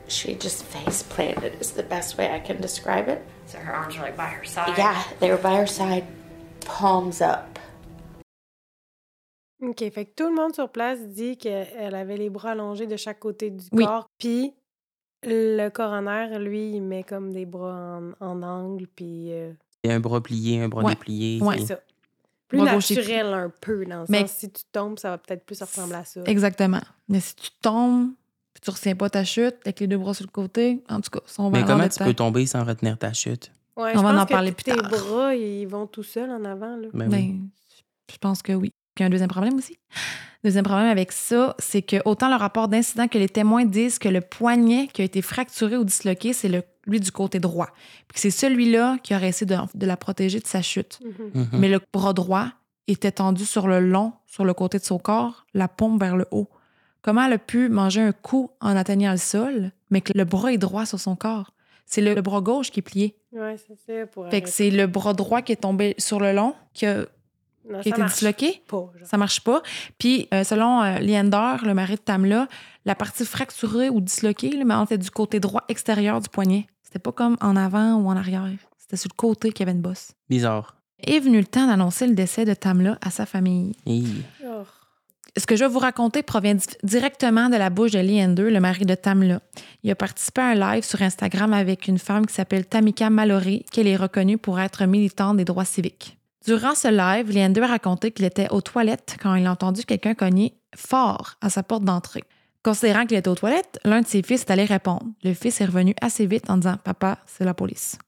she 0.09 0.35
just 0.35 0.65
face 0.65 1.03
planted 1.03 1.61
is 1.61 1.73
the 1.73 1.83
best 1.83 2.17
way 2.17 2.35
I 2.35 2.41
can 2.41 2.61
describe 2.61 3.09
it. 3.09 3.21
So 3.47 3.59
her 3.59 3.75
arms 3.75 3.97
were 3.99 4.05
like 4.05 4.17
by 4.17 4.29
her 4.29 4.45
side? 4.45 4.79
Yeah, 4.79 5.03
they 5.21 5.31
were 5.31 5.37
by 5.37 5.57
her 5.57 5.67
side, 5.67 6.05
palms 6.65 7.21
up. 7.21 7.59
OK, 9.63 9.79
fait 9.91 10.05
que 10.05 10.11
tout 10.15 10.29
le 10.29 10.35
monde 10.35 10.55
sur 10.55 10.69
place 10.71 11.01
dit 11.09 11.37
qu'elle 11.37 11.95
avait 11.95 12.17
les 12.17 12.29
bras 12.31 12.51
allongés 12.51 12.87
de 12.87 12.97
chaque 12.97 13.19
côté 13.19 13.51
du 13.51 13.65
Oui. 13.73 13.85
corps. 13.85 14.09
Puis 14.19 14.53
le 15.23 15.69
coroner, 15.71 16.39
lui, 16.39 16.73
il 16.77 16.83
met 16.83 17.03
comme 17.03 17.33
des 17.33 17.47
bras 17.47 18.01
en, 18.21 18.27
en 18.27 18.43
angle, 18.43 18.87
puis 18.87 19.33
euh, 19.33 19.53
Il 19.83 19.91
y 19.91 19.93
a 19.93 19.97
un 19.97 20.01
bras 20.01 20.23
plié, 20.23 20.61
un 20.61 20.69
bras 20.69 20.83
Ouais. 20.85 20.93
déplié. 20.95 21.41
Ouais. 21.43 21.57
puis- 21.57 21.67
c'est 21.67 21.75
ça. 21.75 21.81
Plus 22.49 22.59
Bras 22.59 22.71
et 22.71 22.75
naturel 22.77 23.27
un 23.35 23.51
peu, 23.61 23.85
dans 23.87 24.01
le 24.03 24.07
Mais- 24.09 24.21
sens, 24.21 24.31
si 24.33 24.51
tu 24.51 24.63
tombes, 24.71 25.01
ça 25.01 25.11
va 25.11 25.19
peut-être 25.19 25.45
plus 25.45 25.61
ressembler 25.61 25.97
à 25.97 26.05
ça. 26.05 26.21
Exactement. 26.27 26.81
Mais 27.09 27.19
si 27.19 27.35
tu 27.35 27.51
tombes, 27.61 28.11
puis 28.55 28.61
tu 28.61 28.71
retiens 28.71 28.95
pas 28.95 29.11
ta 29.11 29.25
chute 29.25 29.57
avec 29.65 29.81
les 29.81 29.89
deux 29.89 29.99
bras 29.99 30.15
sur 30.15 30.25
le 30.27 30.31
côté, 30.31 30.85
en 30.89 31.01
tout 31.01 31.11
cas, 31.11 31.19
ça, 31.27 31.43
on 31.43 31.51
va 31.51 31.59
Mais 31.59 31.65
en 31.65 31.67
comment 31.67 31.89
tu 31.89 32.05
peux 32.05 32.15
tomber 32.15 32.47
sans 32.47 32.63
retenir 32.63 32.97
ta 32.99 33.13
chute? 33.13 33.51
Ouais, 33.77 33.91
On 33.97 33.99
je 33.99 34.03
va 34.05 34.13
pense 34.13 34.23
en 34.23 34.27
que 34.27 34.31
parler 34.33 34.53
plus 34.53 34.63
tes 34.63 34.77
tard. 34.77 34.89
bras, 34.89 35.35
ils 35.35 35.67
vont 35.67 35.89
tout 35.89 36.05
seuls 36.05 36.31
en 36.31 36.45
avant, 36.45 36.77
là. 36.77 36.87
Ben 36.95 37.09
oui. 37.11 37.33
Ben, 37.33 37.49
je 38.13 38.19
pense 38.19 38.43
que 38.43 38.53
oui. 38.53 38.71
Puis 38.97 39.05
un 39.05 39.11
deuxième 39.11 39.29
problème 39.29 39.55
aussi. 39.55 39.79
Deuxième 40.43 40.65
problème 40.65 40.89
avec 40.89 41.13
ça, 41.13 41.55
c'est 41.59 41.83
que 41.83 41.97
autant 42.05 42.29
le 42.31 42.37
rapport 42.37 42.67
d'incident 42.67 43.09
que 43.09 43.19
les 43.19 43.29
témoins 43.29 43.65
disent 43.65 43.99
que 43.99 44.09
le 44.09 44.23
poignet 44.23 44.89
qui 44.89 45.03
a 45.03 45.05
été 45.05 45.21
fracturé 45.23 45.77
ou 45.77 45.85
disloqué, 45.85 46.33
c'est 46.33 46.49
le, 46.49 46.63
lui 46.87 46.99
du 46.99 47.13
côté 47.13 47.39
droit. 47.39 47.69
Puis 48.09 48.15
que 48.15 48.21
c'est 48.21 48.31
celui-là 48.31 48.97
qui 49.03 49.15
aurait 49.15 49.29
essayé 49.29 49.47
de, 49.47 49.57
de 49.75 49.87
la 49.87 49.97
protéger 49.97 50.41
de 50.41 50.47
sa 50.47 50.63
chute. 50.63 50.99
Mhm. 51.05 51.43
Mhm. 51.43 51.61
Mais 51.61 51.69
le 51.69 51.81
bras 51.93 52.15
droit 52.15 52.49
était 52.89 53.13
tendu 53.13 53.45
sur 53.45 53.69
le 53.69 53.81
long, 53.81 54.15
sur 54.27 54.45
le 54.45 54.55
côté 54.55 54.79
de 54.79 54.85
son 54.85 54.99
corps, 54.99 55.45
la 55.53 55.69
paume 55.69 55.99
vers 55.99 56.17
le 56.17 56.27
haut. 56.31 56.49
Comment 57.03 57.25
elle 57.27 57.35
a 57.35 57.39
pu 57.39 57.69
manger 57.69 58.01
un 58.01 58.13
coup 58.13 58.51
en 58.61 58.77
atteignant 58.77 59.13
le 59.13 59.19
sol, 59.19 59.73
mais 59.91 60.01
que 60.01 60.17
le 60.17 60.25
bras 60.25 60.53
est 60.53 60.59
droit 60.59 60.87
sur 60.87 60.99
son 60.99 61.17
corps? 61.17 61.53
C'est 61.85 62.01
le, 62.01 62.15
le 62.15 62.23
bras 62.23 62.41
gauche 62.41 62.71
qui 62.71 62.81
est 62.81 62.83
plié. 62.83 63.17
Ouais, 63.33 63.57
c'est 63.59 63.77
ça. 63.87 64.07
Pour 64.07 64.29
Fait 64.29 64.43
que 64.43 64.49
c'est 64.49 64.71
le 64.71 64.87
bras 64.87 65.13
droit 65.13 65.43
qui 65.43 65.53
est 65.53 65.57
tombé 65.57 65.95
sur 65.99 66.19
le 66.19 66.33
long, 66.33 66.55
qui 66.73 66.87
a, 66.87 67.05
Non, 67.71 67.81
qui 67.81 67.89
a 67.89 67.91
ça 67.91 67.91
été 67.91 68.01
marche 68.01 68.13
disloqué. 68.15 68.63
pas. 68.69 68.93
Ça 69.05 69.17
marche 69.17 69.41
pas. 69.41 69.63
Puis, 69.99 70.29
euh, 70.33 70.45
selon 70.45 70.83
euh, 70.83 70.99
Leander, 70.99 71.57
le 71.65 71.75
mari 71.75 71.95
de 71.95 72.01
Tamla, 72.01 72.49
la 72.85 72.95
partie 72.95 73.25
fracturée 73.25 73.89
ou 73.91 74.01
disloquée, 74.01 74.51
là, 74.51 74.65
mais 74.65 74.75
on 74.75 74.85
était 74.85 74.99
du 74.99 75.11
côté 75.11 75.41
droit 75.41 75.65
extérieur 75.69 76.21
du 76.21 76.29
poignet. 76.29 76.67
C'était 76.83 76.99
pas 77.01 77.13
comme 77.13 77.37
en 77.41 77.57
avant 77.57 77.95
ou 77.97 78.09
en 78.09 78.17
arrière. 78.17 78.47
C'était 78.79 78.97
sur 78.97 79.09
le 79.13 79.17
côté 79.17 79.51
qu'il 79.53 79.67
y 79.67 79.69
avait 79.69 79.77
une 79.77 79.83
bosse. 79.83 80.13
Bizarre. 80.31 80.77
Est 81.05 81.19
venu 81.19 81.39
le 81.39 81.45
temps 81.47 81.67
d'annoncer 81.67 82.07
le 82.07 82.15
décès 82.15 82.45
de 82.45 82.55
Tamla 82.55 82.99
à 83.03 83.11
sa 83.11 83.27
famille. 83.27 83.75
Hi. 83.85 84.07
Oh. 84.45 84.63
Ce 85.37 85.45
que 85.45 85.55
je 85.57 85.65
vais 85.65 85.71
vous 85.71 85.81
raconter 85.81 86.23
provient 86.23 86.55
di- 86.55 86.65
directement 86.83 87.51
de 87.51 87.57
la 87.57 87.69
bouche 87.69 87.91
de 87.91 87.99
Leander, 87.99 88.51
le 88.51 88.61
mari 88.61 88.87
de 88.87 88.95
Tamla. 88.95 89.41
Il 89.83 89.91
a 89.91 89.95
participé 89.95 90.41
à 90.41 90.47
un 90.47 90.55
live 90.55 90.85
sur 90.85 91.03
Instagram 91.03 91.53
avec 91.53 91.89
une 91.89 91.99
femme 91.99 92.25
qui 92.25 92.33
s'appelle 92.33 92.65
Tamika 92.65 93.11
Mallory, 93.11 93.67
qu'elle 93.71 93.89
est 93.89 93.97
reconnue 93.97 94.39
pour 94.39 94.59
être 94.61 94.87
militante 94.87 95.37
des 95.37 95.45
droits 95.45 95.67
civiques. 95.67 96.17
Durant 96.47 96.75
ce 96.75 96.89
live, 96.89 97.31
Leander 97.31 97.63
a 97.63 97.67
raconté 97.67 98.13
qu'il 98.13 98.25
était 98.25 98.49
aux 98.51 98.61
toilettes 98.61 99.17
quand 99.21 99.35
il 99.35 99.47
a 99.47 99.51
entendu 99.53 99.83
quelqu'un 99.85 100.15
cogner 100.15 100.55
fort 100.77 101.35
à 101.41 101.51
sa 101.51 101.63
porte 101.63 101.85
d'entrée. 101.85 102.23
Considérant 102.63 103.07
qu'il 103.07 103.17
était 103.17 103.29
aux 103.29 103.35
toilettes, 103.35 103.79
l'un 103.85 104.01
de 104.01 104.07
ses 104.07 104.23
fils 104.23 104.43
est 104.43 104.51
allé 104.51 104.65
répondre. 104.65 105.05
Le 105.25 105.35
fils 105.35 105.61
est 105.61 105.65
revenu 105.67 105.95
assez 106.01 106.27
vite 106.27 106.49
en 106.51 106.57
disant 106.57 106.77
Papa, 106.83 107.19
c'est 107.27 107.45
la 107.45 107.55
police. 107.55 107.99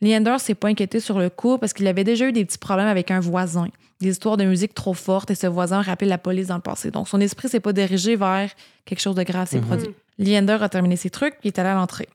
Leander 0.00 0.36
s'est 0.38 0.54
pas 0.54 0.68
inquiété 0.68 1.00
sur 1.00 1.18
le 1.18 1.30
coup 1.30 1.58
parce 1.58 1.72
qu'il 1.72 1.86
avait 1.86 2.04
déjà 2.04 2.26
eu 2.26 2.32
des 2.32 2.44
petits 2.44 2.58
problèmes 2.58 2.88
avec 2.88 3.10
un 3.10 3.20
voisin, 3.20 3.68
des 4.00 4.08
histoires 4.10 4.36
de 4.36 4.44
musique 4.44 4.74
trop 4.74 4.94
fortes 4.94 5.30
et 5.30 5.34
ce 5.34 5.46
voisin 5.46 5.78
a 5.78 5.82
rappelé 5.82 6.08
la 6.08 6.18
police 6.18 6.48
dans 6.48 6.56
le 6.56 6.60
passé. 6.62 6.90
Donc 6.90 7.08
son 7.08 7.20
esprit 7.20 7.48
s'est 7.48 7.60
pas 7.60 7.72
dirigé 7.72 8.16
vers 8.16 8.50
quelque 8.84 9.00
chose 9.00 9.14
de 9.14 9.22
grave 9.22 9.48
s'est 9.48 9.60
Mhm. 9.60 9.66
produit. 9.66 9.94
Leander 10.18 10.58
a 10.60 10.68
terminé 10.68 10.96
ses 10.96 11.10
trucs 11.10 11.34
et 11.44 11.48
est 11.48 11.58
allé 11.58 11.68
à 11.68 11.74
l'entrée. 11.74 12.08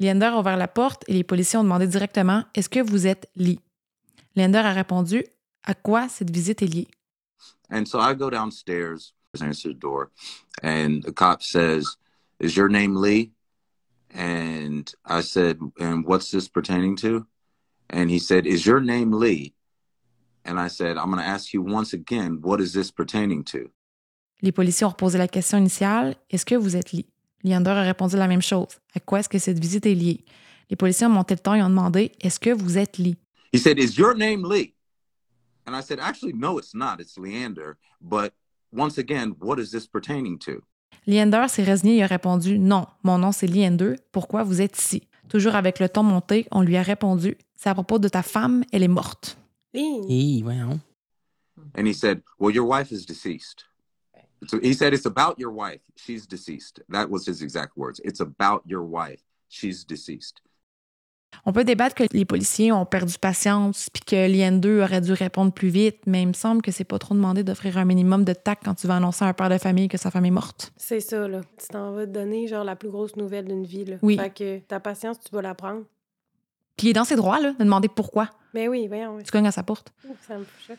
Leander 0.00 0.26
a 0.26 0.38
ouvert 0.38 0.56
la 0.56 0.68
porte 0.68 1.04
et 1.06 1.12
les 1.12 1.22
policiers 1.24 1.58
ont 1.58 1.64
demandé 1.64 1.86
directement 1.86 2.44
Est-ce 2.54 2.68
que 2.68 2.80
vous 2.80 3.06
êtes 3.06 3.28
Lee 3.36 3.60
Leander 4.36 4.58
a 4.58 4.72
répondu 4.72 5.24
À 5.62 5.74
quoi 5.74 6.08
cette 6.08 6.30
visite 6.30 6.62
est 6.62 6.66
liée 6.66 6.88
And 7.70 7.86
so 7.86 7.98
I 7.98 8.14
go 8.14 8.30
downstairs, 8.30 9.14
answer 9.40 9.70
the 9.70 9.78
door, 9.78 10.10
and 10.62 11.02
the 11.02 11.12
cop 11.12 11.42
says, 11.42 11.96
Is 12.40 12.56
your 12.56 12.68
name 12.68 12.96
Lee? 12.96 13.32
And 14.14 14.84
I 15.04 15.22
said, 15.22 15.58
And 15.80 16.04
what's 16.04 16.30
this 16.30 16.48
pertaining 16.48 16.96
to? 16.98 17.26
And 17.90 18.10
he 18.10 18.18
said, 18.18 18.46
Is 18.46 18.66
your 18.66 18.80
name 18.80 19.12
Lee? 19.12 19.54
And 20.44 20.58
I 20.60 20.68
said, 20.68 20.98
I'm 20.98 21.10
going 21.10 21.22
to 21.22 21.28
ask 21.28 21.54
you 21.54 21.62
once 21.62 21.94
again, 21.94 22.40
what 22.42 22.60
is 22.60 22.72
this 22.74 22.90
pertaining 22.90 23.44
to? 23.44 23.70
Les 24.42 24.52
policiers 24.52 24.84
ont 24.84 24.90
reposé 24.90 25.16
la 25.16 25.28
question 25.28 25.56
initiale 25.58 26.16
Est-ce 26.30 26.44
que 26.44 26.54
vous 26.54 26.76
êtes 26.76 26.92
Lee 26.92 27.06
Leander 27.44 27.70
a 27.70 27.82
répondu 27.82 28.16
la 28.16 28.28
même 28.28 28.42
chose 28.42 28.78
À 28.94 29.00
quoi 29.00 29.20
est-ce 29.20 29.28
que 29.28 29.38
cette 29.38 29.58
visite 29.58 29.86
est 29.86 29.94
liée 29.94 30.24
Les 30.68 30.76
policiers 30.76 31.06
ont 31.06 31.10
monté 31.10 31.34
le 31.34 31.40
ton 31.40 31.54
et 31.54 31.62
ont 31.62 31.70
demandé 31.70 32.12
Est-ce 32.20 32.38
que 32.38 32.50
vous 32.50 32.76
êtes 32.76 32.98
Lee 32.98 33.16
He 33.54 33.60
said, 33.60 33.78
Is 33.78 33.96
your 33.96 34.14
name 34.16 34.42
Lee? 34.42 34.74
And 35.64 35.76
I 35.76 35.80
said, 35.80 36.00
Actually, 36.00 36.32
no, 36.32 36.58
it's 36.58 36.74
not. 36.74 37.00
It's 37.00 37.16
Leander. 37.16 37.76
But 38.00 38.32
once 38.72 38.98
again, 38.98 39.36
what 39.38 39.60
is 39.60 39.70
this 39.70 39.86
pertaining 39.86 40.40
to? 40.40 40.60
Leander 41.06 41.46
s'est 41.46 41.62
résigné 41.62 41.98
et 41.98 42.02
a 42.02 42.08
répondu 42.08 42.58
Non, 42.58 42.86
mon 43.04 43.18
nom 43.18 43.30
c'est 43.30 43.46
Leander, 43.46 43.94
pourquoi 44.10 44.42
vous 44.42 44.60
êtes 44.60 44.76
ici? 44.76 45.06
Toujours 45.28 45.54
avec 45.54 45.78
le 45.78 45.88
ton 45.88 46.02
monté, 46.02 46.48
on 46.50 46.62
lui 46.62 46.76
a 46.76 46.82
répondu 46.82 47.36
C'est 47.54 47.68
à 47.68 47.74
propos 47.74 48.00
de 48.00 48.08
ta 48.08 48.24
femme, 48.24 48.64
elle 48.72 48.82
est 48.82 48.88
morte. 48.88 49.38
Hi, 49.72 50.42
voyons. 50.42 50.80
And 51.76 51.86
he 51.86 51.94
said, 51.94 52.22
Well, 52.40 52.52
your 52.52 52.66
wife 52.66 52.90
is 52.90 53.06
deceased. 53.06 53.66
So 54.48 54.58
he 54.58 54.74
said, 54.74 54.94
It's 54.94 55.06
about 55.06 55.38
your 55.38 55.52
wife. 55.52 55.80
She's 55.94 56.26
deceased. 56.26 56.80
That 56.88 57.08
was 57.08 57.24
his 57.24 57.40
exact 57.40 57.76
words. 57.76 58.00
It's 58.04 58.18
about 58.18 58.62
your 58.66 58.82
wife. 58.82 59.22
She's 59.48 59.84
deceased. 59.84 60.40
On 61.46 61.52
peut 61.52 61.64
débattre 61.64 61.94
que 61.94 62.04
les 62.12 62.24
policiers 62.24 62.72
ont 62.72 62.84
perdu 62.86 63.14
patience 63.18 63.88
puis 63.90 64.02
que 64.02 64.28
Leander 64.28 64.82
aurait 64.82 65.00
dû 65.00 65.12
répondre 65.12 65.52
plus 65.52 65.68
vite, 65.68 65.98
mais 66.06 66.22
il 66.22 66.28
me 66.28 66.32
semble 66.32 66.62
que 66.62 66.70
c'est 66.72 66.84
pas 66.84 66.98
trop 66.98 67.14
demandé 67.14 67.42
d'offrir 67.44 67.78
un 67.78 67.84
minimum 67.84 68.24
de 68.24 68.32
tact 68.32 68.62
quand 68.64 68.74
tu 68.74 68.86
vas 68.86 68.96
annoncer 68.96 69.24
à 69.24 69.28
un 69.28 69.32
père 69.32 69.48
de 69.50 69.58
famille 69.58 69.88
que 69.88 69.98
sa 69.98 70.10
femme 70.10 70.24
est 70.24 70.30
morte. 70.30 70.72
C'est 70.76 71.00
ça, 71.00 71.26
là. 71.28 71.40
Tu 71.58 71.68
t'en 71.68 71.92
vas 71.92 72.06
te 72.06 72.10
donner, 72.12 72.46
genre, 72.48 72.64
la 72.64 72.76
plus 72.76 72.88
grosse 72.90 73.16
nouvelle 73.16 73.46
d'une 73.46 73.64
vie, 73.64 73.84
là. 73.84 73.96
Oui. 74.02 74.16
Fait 74.18 74.30
que 74.30 74.58
ta 74.60 74.80
patience, 74.80 75.18
tu 75.20 75.34
vas 75.34 75.42
la 75.42 75.54
prendre. 75.54 75.82
Puis 76.76 76.88
il 76.88 76.90
est 76.90 76.94
dans 76.94 77.04
ses 77.04 77.16
droits 77.16 77.40
là, 77.40 77.52
de 77.52 77.62
demander 77.64 77.88
pourquoi 77.88 78.30
Mais 78.52 78.66
oui, 78.68 78.88
voyons. 78.88 79.18
tu 79.24 79.30
cognes 79.30 79.46
à 79.46 79.52
sa 79.52 79.62
porte. 79.62 79.92
Ouh, 80.08 80.16
Ça 80.26 80.36
me 80.36 80.44
choque. 80.66 80.78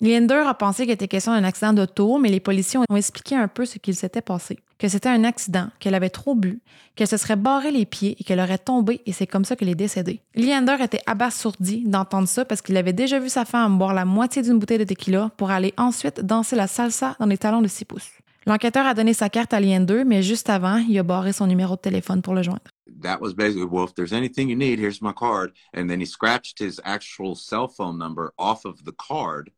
Leander 0.00 0.42
a 0.46 0.54
pensé 0.54 0.82
qu'il 0.82 0.92
était 0.92 1.06
question 1.06 1.32
d'un 1.32 1.44
accident 1.44 1.72
d'auto, 1.72 2.18
mais 2.18 2.28
les 2.28 2.40
policiers 2.40 2.80
ont 2.88 2.96
expliqué 2.96 3.36
un 3.36 3.46
peu 3.46 3.64
ce 3.64 3.78
qu'il 3.78 3.94
s'était 3.94 4.20
passé. 4.20 4.58
Que 4.82 4.88
c'était 4.88 5.10
un 5.10 5.22
accident, 5.22 5.68
qu'elle 5.78 5.94
avait 5.94 6.10
trop 6.10 6.34
bu, 6.34 6.60
qu'elle 6.96 7.06
se 7.06 7.16
serait 7.16 7.36
barré 7.36 7.70
les 7.70 7.86
pieds 7.86 8.16
et 8.18 8.24
qu'elle 8.24 8.40
aurait 8.40 8.58
tombé 8.58 9.00
et 9.06 9.12
c'est 9.12 9.28
comme 9.28 9.44
ça 9.44 9.54
qu'elle 9.54 9.68
est 9.68 9.76
décédée. 9.76 10.22
Leander 10.34 10.78
était 10.80 11.02
abasourdi 11.06 11.84
d'entendre 11.84 12.26
ça 12.26 12.44
parce 12.44 12.62
qu'il 12.62 12.76
avait 12.76 12.92
déjà 12.92 13.20
vu 13.20 13.28
sa 13.28 13.44
femme 13.44 13.78
boire 13.78 13.94
la 13.94 14.04
moitié 14.04 14.42
d'une 14.42 14.58
bouteille 14.58 14.78
de 14.78 14.84
tequila 14.84 15.30
pour 15.36 15.52
aller 15.52 15.72
ensuite 15.76 16.22
danser 16.22 16.56
la 16.56 16.66
salsa 16.66 17.14
dans 17.20 17.26
les 17.26 17.38
talons 17.38 17.62
de 17.62 17.68
6 17.68 17.84
pouces. 17.84 18.10
L'enquêteur 18.44 18.84
a 18.84 18.94
donné 18.94 19.14
sa 19.14 19.28
carte 19.28 19.54
à 19.54 19.60
Leander, 19.60 20.02
mais 20.04 20.20
juste 20.20 20.50
avant, 20.50 20.78
il 20.78 20.98
a 20.98 21.04
barré 21.04 21.32
son 21.32 21.46
numéro 21.46 21.76
de 21.76 21.80
téléphone 21.80 22.20
pour 22.20 22.34
le 22.34 22.42
joindre. 22.42 22.62
That 23.02 23.20
was 23.20 23.34
basically, 23.34 23.68
well, 23.70 23.84
if 23.84 23.94
there's 23.94 24.12
anything 24.12 24.48
you 24.48 24.56
need, 24.56 24.80
here's 24.80 25.00
my 25.00 25.12
card. 25.12 25.52
And 25.72 25.86
then 25.86 26.00
he 26.00 26.06
scratched 26.06 26.58
his 26.58 26.80
actual 26.82 27.36
cell 27.36 27.68
phone 27.68 27.98
number 27.98 28.32
off 28.36 28.64
of 28.64 28.82
the 28.84 28.92
card, 28.98 29.52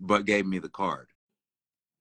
but 0.00 0.24
gave 0.24 0.44
me 0.44 0.58
the 0.58 0.68
card. 0.68 1.11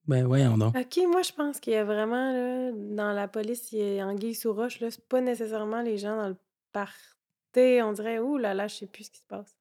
Ben 0.07 0.25
voyons 0.25 0.57
donc. 0.57 0.75
OK, 0.75 0.99
moi, 1.07 1.21
je 1.21 1.31
pense 1.31 1.59
qu'il 1.59 1.73
y 1.73 1.75
a 1.75 1.83
vraiment, 1.83 2.31
là, 2.33 2.71
dans 2.73 3.13
la 3.13 3.27
police, 3.27 3.71
il 3.71 3.95
y 3.95 3.99
a 3.99 4.07
anguille 4.07 4.35
sous 4.35 4.53
roche, 4.53 4.79
là. 4.79 4.89
C'est 4.89 5.07
pas 5.07 5.21
nécessairement 5.21 5.81
les 5.81 5.97
gens 5.97 6.17
dans 6.17 6.27
le 6.29 6.35
party. 6.71 7.81
On 7.83 7.91
dirait, 7.93 8.19
ouh 8.19 8.37
là 8.37 8.53
là, 8.53 8.67
je 8.67 8.75
sais 8.75 8.87
plus 8.87 9.05
ce 9.05 9.11
qui 9.11 9.19
se 9.19 9.25
passe. 9.27 9.55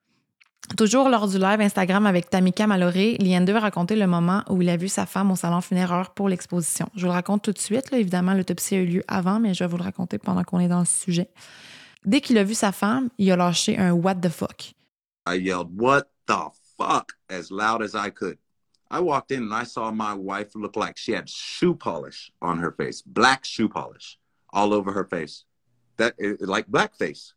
Toujours 0.76 1.08
lors 1.08 1.26
du 1.26 1.38
live 1.38 1.60
Instagram 1.60 2.06
avec 2.06 2.30
Tamika 2.30 2.66
Mallory, 2.66 3.16
Leander 3.18 3.54
a 3.54 3.60
raconté 3.60 3.96
le 3.96 4.06
moment 4.06 4.44
où 4.48 4.62
il 4.62 4.68
a 4.68 4.76
vu 4.76 4.88
sa 4.88 5.04
femme 5.06 5.30
au 5.32 5.36
salon 5.36 5.60
funéraire 5.60 6.10
pour 6.10 6.28
l'exposition. 6.28 6.86
Je 6.94 7.00
vous 7.00 7.06
le 7.06 7.12
raconte 7.12 7.42
tout 7.42 7.52
de 7.52 7.58
suite. 7.58 7.90
Là. 7.90 7.98
Évidemment, 7.98 8.34
l'autopsie 8.34 8.76
a 8.76 8.78
eu 8.78 8.86
lieu 8.86 9.04
avant, 9.08 9.40
mais 9.40 9.52
je 9.54 9.64
vais 9.64 9.68
vous 9.68 9.78
le 9.78 9.82
raconter 9.82 10.18
pendant 10.18 10.44
qu'on 10.44 10.60
est 10.60 10.68
dans 10.68 10.78
le 10.80 10.84
sujet. 10.84 11.28
Dès 12.04 12.20
qu'il 12.20 12.38
a 12.38 12.44
vu 12.44 12.54
sa 12.54 12.70
femme, 12.72 13.08
il 13.18 13.30
a 13.32 13.36
lâché 13.36 13.76
un 13.78 13.92
What 13.92 14.16
the 14.16 14.28
fuck. 14.28 14.72
I 15.28 15.36
yelled, 15.38 15.68
What 15.76 16.02
the 16.26 16.50
fuck? 16.78 17.12
as 17.28 17.50
loud 17.50 17.82
as 17.82 17.94
I 17.94 18.10
could. 18.10 18.38
I 18.90 19.00
walked 19.00 19.30
in 19.30 19.44
and 19.44 19.54
I 19.54 19.64
saw 19.64 19.92
my 19.92 20.14
wife 20.14 20.54
look 20.54 20.76
like 20.76 20.96
she 20.96 21.12
had 21.12 21.28
shoe 21.28 21.74
polish 21.74 22.32
on 22.42 22.58
her 22.58 22.72
face, 22.72 23.02
black 23.02 23.44
shoe 23.44 23.68
polish 23.68 24.18
all 24.52 24.72
over 24.72 24.92
her 24.92 25.04
face. 25.04 25.44
That 25.98 26.14
like 26.40 26.68
blackface. 26.68 27.34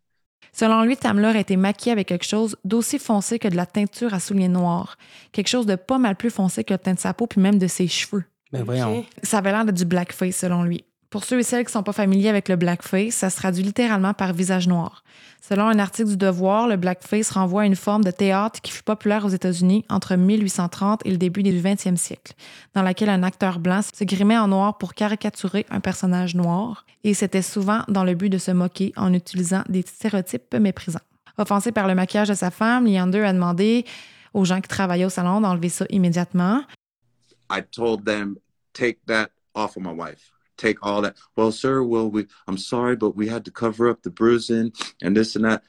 Selon 0.51 0.83
lui, 0.83 0.95
Tamla 0.97 1.29
a 1.29 1.39
été 1.39 1.57
maquillée 1.57 1.91
avec 1.91 2.07
quelque 2.07 2.25
chose 2.25 2.55
d'aussi 2.63 2.99
foncé 2.99 3.39
que 3.39 3.47
de 3.47 3.55
la 3.55 3.65
teinture 3.65 4.13
à 4.13 4.19
souliers 4.19 4.49
noirs. 4.49 4.97
Quelque 5.31 5.47
chose 5.47 5.65
de 5.65 5.75
pas 5.75 5.97
mal 5.97 6.15
plus 6.15 6.29
foncé 6.29 6.63
que 6.63 6.73
le 6.73 6.77
teint 6.77 6.93
de 6.93 6.99
sa 6.99 7.13
peau, 7.13 7.27
puis 7.27 7.41
même 7.41 7.57
de 7.57 7.67
ses 7.67 7.87
cheveux. 7.87 8.23
Ben 8.51 8.63
voyons. 8.63 9.05
Ça 9.23 9.39
avait 9.39 9.51
l'air 9.51 9.65
de 9.65 9.71
du 9.71 9.85
blackface, 9.85 10.37
selon 10.37 10.63
lui. 10.63 10.83
Pour 11.13 11.25
ceux 11.25 11.37
et 11.37 11.43
celles 11.43 11.63
qui 11.63 11.71
sont 11.71 11.83
pas 11.83 11.93
familiers 11.93 12.29
avec 12.29 12.49
le 12.49 12.55
blackface, 12.55 13.13
ça 13.13 13.29
se 13.29 13.37
traduit 13.37 13.61
littéralement 13.61 14.15
par 14.15 14.33
visage 14.33 14.67
noir. 14.67 15.03
Selon 15.47 15.67
un 15.67 15.77
article 15.77 16.09
du 16.09 16.17
Devoir, 16.17 16.67
le 16.67 16.75
blackface 16.75 17.29
renvoie 17.29 17.61
à 17.61 17.65
une 17.65 17.75
forme 17.75 18.03
de 18.03 18.09
théâtre 18.09 18.61
qui 18.61 18.71
fut 18.71 18.81
populaire 18.81 19.23
aux 19.23 19.29
États-Unis 19.29 19.85
entre 19.89 20.15
1830 20.15 21.05
et 21.05 21.11
le 21.11 21.17
début 21.17 21.43
du 21.43 21.51
20e 21.51 21.97
siècle, 21.97 22.33
dans 22.73 22.81
laquelle 22.81 23.09
un 23.09 23.21
acteur 23.21 23.59
blanc 23.59 23.81
se 23.83 24.03
grimait 24.05 24.39
en 24.39 24.47
noir 24.47 24.79
pour 24.79 24.95
caricaturer 24.95 25.67
un 25.69 25.81
personnage 25.81 26.33
noir, 26.33 26.83
et 27.03 27.13
c'était 27.13 27.43
souvent 27.43 27.83
dans 27.89 28.05
le 28.05 28.15
but 28.15 28.31
de 28.31 28.39
se 28.39 28.49
moquer 28.49 28.91
en 28.95 29.13
utilisant 29.13 29.61
des 29.69 29.83
stéréotypes 29.83 30.55
méprisants. 30.55 30.99
Offensé 31.37 31.71
par 31.71 31.87
le 31.87 31.93
maquillage 31.93 32.29
de 32.29 32.33
sa 32.33 32.49
femme, 32.49 32.87
Leander 32.87 33.21
a 33.21 33.33
demandé 33.33 33.85
aux 34.33 34.45
gens 34.45 34.61
qui 34.61 34.67
travaillaient 34.67 35.05
au 35.05 35.09
salon 35.09 35.41
d'enlever 35.41 35.69
ça 35.69 35.85
immédiatement. 35.91 36.63
I 37.51 37.61
told 37.71 38.03
them, 38.03 38.37
take 38.73 38.97
that 39.05 39.27
off 39.53 39.77
of 39.77 39.83
my 39.83 39.93
wife. 39.93 40.32
Take 40.57 40.77
all 40.81 41.01
that. 41.01 41.13
Well, 41.35 41.51
sir, 41.51 41.81
well, 41.83 42.09
we, 42.11 42.25
I'm 42.47 42.57
sorry, 42.57 42.95
but 42.95 43.15
we 43.15 43.27
had 43.29 43.43
to 43.45 43.51
cover 43.51 43.89
up 43.89 44.01
the 44.03 44.09
bruising 44.11 44.71
and 45.01 45.13
this 45.15 45.35
and 45.35 45.43
that. 45.43 45.61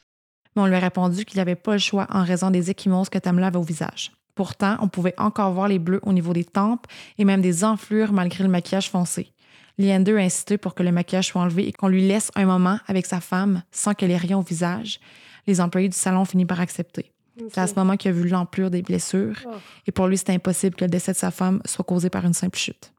mais 0.57 0.63
on 0.63 0.67
lui 0.67 0.77
a 0.77 0.81
répondu 0.81 1.25
qu'il 1.25 1.39
n'avait 1.39 1.57
pas 1.57 1.73
le 1.73 1.79
choix 1.79 2.07
en 2.11 2.23
raison 2.23 2.51
des 2.51 2.71
échymoses 2.71 3.09
que 3.09 3.19
Tamla 3.19 3.49
avait 3.49 3.57
au 3.59 3.63
visage. 3.63 4.13
Pourtant, 4.37 4.77
on 4.81 4.89
pouvait 4.89 5.15
encore 5.19 5.53
voir 5.53 5.69
les 5.69 5.79
bleus 5.79 6.01
au 6.03 6.13
niveau 6.13 6.33
des 6.33 6.45
tempes 6.45 6.87
et 7.19 7.25
même 7.25 7.41
des 7.41 7.65
enflures 7.65 8.13
malgré 8.13 8.45
le 8.45 8.51
maquillage 8.51 8.91
foncé. 8.91 9.33
Leander 9.79 10.13
a 10.17 10.19
insisté 10.21 10.57
pour 10.59 10.75
que 10.75 10.83
le 10.85 10.93
maquillage 10.93 11.29
soit 11.29 11.41
enlevé 11.43 11.67
et 11.67 11.73
qu'on 11.73 11.89
lui 11.89 12.07
laisse 12.07 12.31
un 12.37 12.45
moment 12.47 12.79
avec 12.87 13.07
sa 13.07 13.21
femme 13.21 13.63
sans 13.73 13.95
qu'elle 13.95 14.11
ait 14.13 14.17
rien 14.17 14.39
au 14.39 14.43
visage. 14.43 15.01
Les 15.49 15.61
employés 15.61 15.89
du 15.89 15.97
salon 15.97 16.21
ont 16.21 16.25
fini 16.25 16.45
par 16.47 16.61
accepter. 16.61 17.11
C'est 17.51 17.59
à 17.59 17.67
ce 17.67 17.75
moment 17.75 17.97
qu'il 17.97 18.11
a 18.11 18.15
vu 18.15 18.29
l'ampleur 18.29 18.71
des 18.71 18.83
blessures 18.83 19.37
Oh. 19.47 19.51
et 19.89 19.91
pour 19.93 20.07
lui, 20.07 20.17
c'était 20.17 20.35
impossible 20.35 20.77
que 20.77 20.85
le 20.85 20.91
décès 20.91 21.13
de 21.13 21.17
sa 21.17 21.33
femme 21.33 21.61
soit 21.65 21.85
causé 21.85 22.09
par 22.11 22.25
une 22.25 22.33
simple 22.35 22.57
chute. 22.57 22.93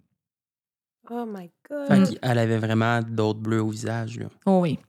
Oh 1.09 1.25
my 1.25 1.49
Fait 1.87 2.19
qu'elle 2.19 2.39
avait 2.39 2.57
vraiment 2.57 3.01
d'autres 3.01 3.39
bleus 3.39 3.61
au 3.61 3.69
visage. 3.69 4.19
Là. 4.19 4.27
Oh 4.45 4.59
oui. 4.61 4.79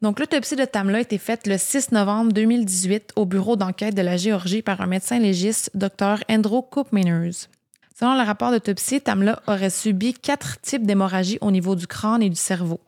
Donc, 0.00 0.18
l'autopsie 0.18 0.56
de 0.56 0.64
Tamla 0.64 0.98
a 0.98 1.00
été 1.00 1.16
faite 1.16 1.46
le 1.46 1.56
6 1.56 1.92
novembre 1.92 2.32
2018 2.32 3.12
au 3.14 3.24
bureau 3.24 3.54
d'enquête 3.54 3.94
de 3.94 4.02
la 4.02 4.16
Géorgie 4.16 4.62
par 4.62 4.80
un 4.80 4.86
médecin 4.86 5.18
légiste, 5.20 5.70
Dr. 5.74 6.16
Andrew 6.28 6.62
Koopmeiners. 6.68 7.46
Selon 7.98 8.14
le 8.14 8.26
rapport 8.26 8.50
d'autopsie, 8.50 9.00
Tamla 9.00 9.40
aurait 9.46 9.70
subi 9.70 10.12
quatre 10.12 10.60
types 10.60 10.84
d'hémorragie 10.84 11.38
au 11.40 11.52
niveau 11.52 11.76
du 11.76 11.86
crâne 11.86 12.22
et 12.22 12.30
du 12.30 12.36
cerveau. 12.36 12.80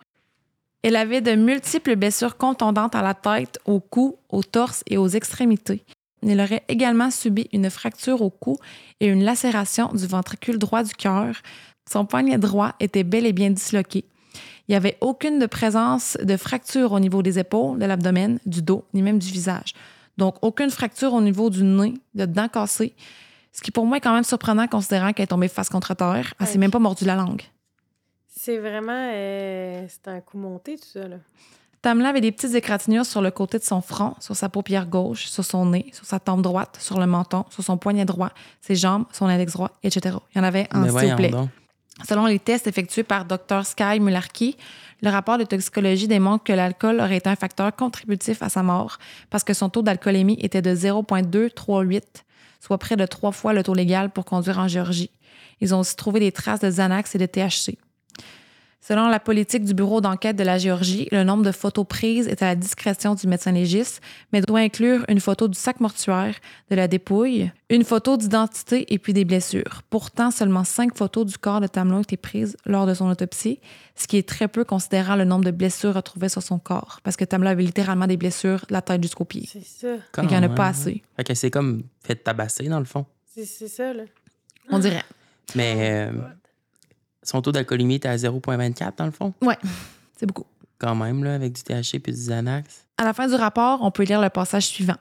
Elle 0.83 0.97
avait 0.97 1.21
de 1.21 1.35
multiples 1.35 1.95
blessures 1.95 2.37
contondantes 2.37 2.95
à 2.97 3.03
la 3.03 3.15
tête, 3.15 3.59
au 3.65 3.81
cou, 3.81 4.17
au 4.29 4.43
torse 4.43 4.83
et 4.89 4.99
aux 4.99 5.09
extrémités. 5.09 5.85
Elle 6.23 6.41
aurait 6.41 6.65
également 6.69 7.11
subi 7.11 7.49
une 7.53 7.71
fracture 7.71 8.23
au 8.23 8.31
cou 8.31 8.59
et 9.01 9.07
une 9.07 9.25
lacération 9.25 9.89
du 9.93 10.07
ventricule 10.07 10.59
droit 10.59 10.83
du 10.83 10.95
cœur. 10.95 11.37
Son 11.91 12.07
poignet 12.07 12.39
droit 12.39 12.75
était 12.81 13.05
bel 13.05 13.27
et 13.27 13.33
bien 13.33 13.51
disloqué. 13.51 14.05
Il 14.67 14.73
n'y 14.73 14.77
avait 14.77 14.97
aucune 15.01 15.39
de 15.39 15.47
présence 15.47 16.17
de 16.23 16.37
fracture 16.37 16.93
au 16.93 17.01
niveau 17.01 17.23
des 17.23 17.39
épaules, 17.39 17.79
de 17.79 17.85
l'abdomen, 17.85 18.39
du 18.47 18.63
dos, 18.63 18.85
ni 18.95 19.03
même 19.03 19.19
du 19.19 19.31
visage. 19.31 19.75
Donc, 20.17 20.37
aucune 20.43 20.71
fracture 20.71 21.13
au 21.13 21.21
niveau 21.21 21.51
du 21.51 21.65
nez, 21.65 21.95
de 22.15 22.25
dents 22.25 22.49
cassées. 22.49 22.95
Ce 23.53 23.61
qui 23.61 23.71
pour 23.71 23.85
moi 23.85 23.99
est 23.99 24.01
quand 24.01 24.15
même 24.15 24.25
surprenant 24.25 24.67
considérant 24.67 25.13
qu'elle 25.13 25.25
est 25.25 25.29
tombée 25.29 25.49
face 25.49 25.69
contre 25.69 25.95
terre. 25.95 26.35
Elle 26.41 26.47
s'est 26.47 26.59
même 26.59 26.71
pas 26.71 26.79
mordu 26.79 27.05
la 27.05 27.15
langue. 27.15 27.43
C'est 28.27 28.59
vraiment... 28.59 29.11
euh, 29.13 29.87
c'est 29.89 30.09
un 30.09 30.21
coup 30.21 30.39
monté, 30.39 30.77
tout 30.77 30.89
ça, 30.93 31.07
là. 31.07 31.17
Tamla 31.83 32.09
avait 32.09 32.23
des 32.23 32.33
petites 32.33 32.55
égratignures 32.55 33.05
sur 33.05 33.21
le 33.21 33.31
côté 33.31 33.59
de 33.59 33.63
son 33.63 33.83
front, 33.83 34.15
sur 34.19 34.35
sa 34.35 34.49
paupière 34.49 34.87
gauche, 34.87 35.27
sur 35.27 35.45
son 35.45 35.67
nez, 35.67 35.91
sur 35.93 36.07
sa 36.07 36.19
tempe 36.19 36.41
droite, 36.41 36.79
sur 36.81 36.99
le 36.99 37.07
menton, 37.07 37.45
sur 37.51 37.63
son 37.63 37.77
poignet 37.77 38.07
droit, 38.07 38.31
ses 38.63 38.75
jambes, 38.75 39.05
son 39.13 39.27
index 39.27 39.53
droit, 39.53 39.71
etc. 39.83 40.17
Il 40.35 40.39
y 40.39 40.41
en 40.41 40.45
avait 40.45 40.67
un, 40.71 40.89
s'il 40.89 41.11
vous 41.11 41.17
plaît. 41.17 41.31
Selon 42.03 42.27
les 42.27 42.41
tests 42.41 42.67
effectués 42.67 43.05
par 43.05 43.25
Dr. 43.25 43.65
Sky 43.65 44.01
Mularkey, 44.01 44.57
le 45.03 45.11
rapport 45.11 45.39
de 45.39 45.45
toxicologie 45.45 46.09
démontre 46.09 46.45
que 46.45 46.53
l'alcool 46.53 46.99
aurait 47.01 47.19
été 47.19 47.29
un 47.29 47.37
facteur 47.37 47.75
contributif 47.75 48.43
à 48.43 48.49
sa 48.49 48.63
mort 48.63 48.99
parce 49.31 49.45
que 49.45 49.55
son 49.55 49.69
taux 49.69 49.83
d'alcoolémie 49.83 50.39
était 50.41 50.63
de 50.63 50.75
0,238, 50.75 52.25
soit 52.61 52.79
près 52.79 52.97
de 52.97 53.07
trois 53.07 53.33
fois 53.33 53.53
le 53.53 53.63
taux 53.63 53.75
légal 53.75 54.11
pour 54.11 54.25
conduire 54.25 54.59
en 54.59 54.67
Géorgie. 54.67 55.11
Ils 55.61 55.75
ont 55.75 55.81
aussi 55.81 55.95
trouvé 55.95 56.21
des 56.21 56.33
traces 56.33 56.61
de 56.61 56.69
Xanax 56.69 57.15
et 57.15 57.19
de 57.19 57.27
THC. 57.27 57.79
Selon 58.87 59.09
la 59.09 59.19
politique 59.19 59.65
du 59.65 59.73
bureau 59.73 60.03
d'enquête 60.03 60.37
de 60.37 60.43
la 60.43 60.59
Géorgie, 60.59 61.09
le 61.11 61.25
nombre 61.25 61.43
de 61.43 61.53
photos 61.53 61.87
prises 61.89 62.29
est 62.29 62.43
à 62.43 62.49
la 62.49 62.55
discrétion 62.55 63.15
du 63.15 63.27
médecin 63.27 63.51
légiste, 63.51 64.03
mais 64.31 64.43
doit 64.43 64.59
inclure 64.59 65.07
une 65.09 65.21
photo 65.21 65.49
du 65.49 65.59
sac 65.59 65.81
mortuaire, 65.81 66.35
de 66.69 66.77
la 66.77 66.87
dépouille, 66.87 67.51
une 67.71 67.83
photo 67.83 68.19
d'identité 68.19 68.93
et 68.93 68.99
puis 68.99 69.15
des 69.15 69.25
blessures. 69.25 69.81
Pourtant, 69.89 70.31
seulement 70.31 70.65
cinq 70.65 70.99
photos 70.99 71.25
du 71.25 71.39
corps 71.39 71.63
de 71.63 71.67
Tamla 71.67 71.97
ont 71.97 72.03
été 72.03 72.19
prises 72.19 72.59
lors 72.67 72.85
de 72.85 72.93
son 72.93 73.09
autopsie, 73.09 73.59
ce 73.97 74.07
qui 74.07 74.19
est 74.19 74.29
très 74.29 74.49
peu 74.49 74.65
considérant 74.65 75.17
le 75.17 75.25
nombre 75.25 75.47
de 75.47 75.51
blessures 75.51 75.95
retrouvées 75.95 76.29
sur 76.29 76.43
son 76.43 76.59
corps, 76.59 77.01
parce 77.05 77.17
que 77.17 77.25
Tamla 77.25 77.51
avait 77.53 77.63
littéralement 77.63 78.07
des 78.07 78.19
blessures 78.19 78.67
de 78.69 78.75
la 78.75 78.83
tête 78.83 79.03
jusqu'au 79.03 79.25
pied. 79.25 79.49
C'est 79.51 79.65
ça. 79.65 79.97
Fait 80.15 80.27
qu'il 80.27 80.37
y 80.37 80.39
en 80.39 80.43
a 80.43 80.49
pas 80.51 80.65
même, 80.65 80.73
assez, 80.73 81.03
Fait 81.17 81.25
que 81.25 81.33
c'est 81.33 81.51
comme 81.51 81.85
fait 82.03 82.17
tabasser, 82.17 82.69
dans 82.69 82.81
le 82.81 82.85
fond. 82.85 83.07
C'est 83.35 83.47
c'est 83.47 83.69
ça, 83.69 83.95
là. 83.95 84.03
on 84.69 84.79
dirait. 84.79 85.05
Mais 85.55 86.11
euh, 86.11 86.13
son 87.25 87.43
taux 87.43 87.53
d'alcoolémie 87.53 87.97
était 87.97 88.09
à 88.09 88.17
0,24, 88.17 88.93
dans 88.97 89.07
le 89.07 89.11
fond? 89.11 89.35
Ouais, 89.43 89.59
c'est 90.17 90.27
beaucoup. 90.27 90.47
Quand 90.79 90.95
même, 90.95 91.25
là, 91.25 91.35
avec 91.35 91.53
du 91.53 91.63
THC 91.63 92.01
puis 92.01 92.13
du 92.13 92.19
Xanax. 92.19 92.85
À 92.99 93.05
la 93.05 93.13
fin 93.13 93.27
du 93.27 93.35
rapport, 93.35 93.81
on 93.83 93.91
peut 93.91 94.05
lire 94.05 94.21
le 94.21 94.29
passage 94.29 94.67
suivant. 94.67 94.97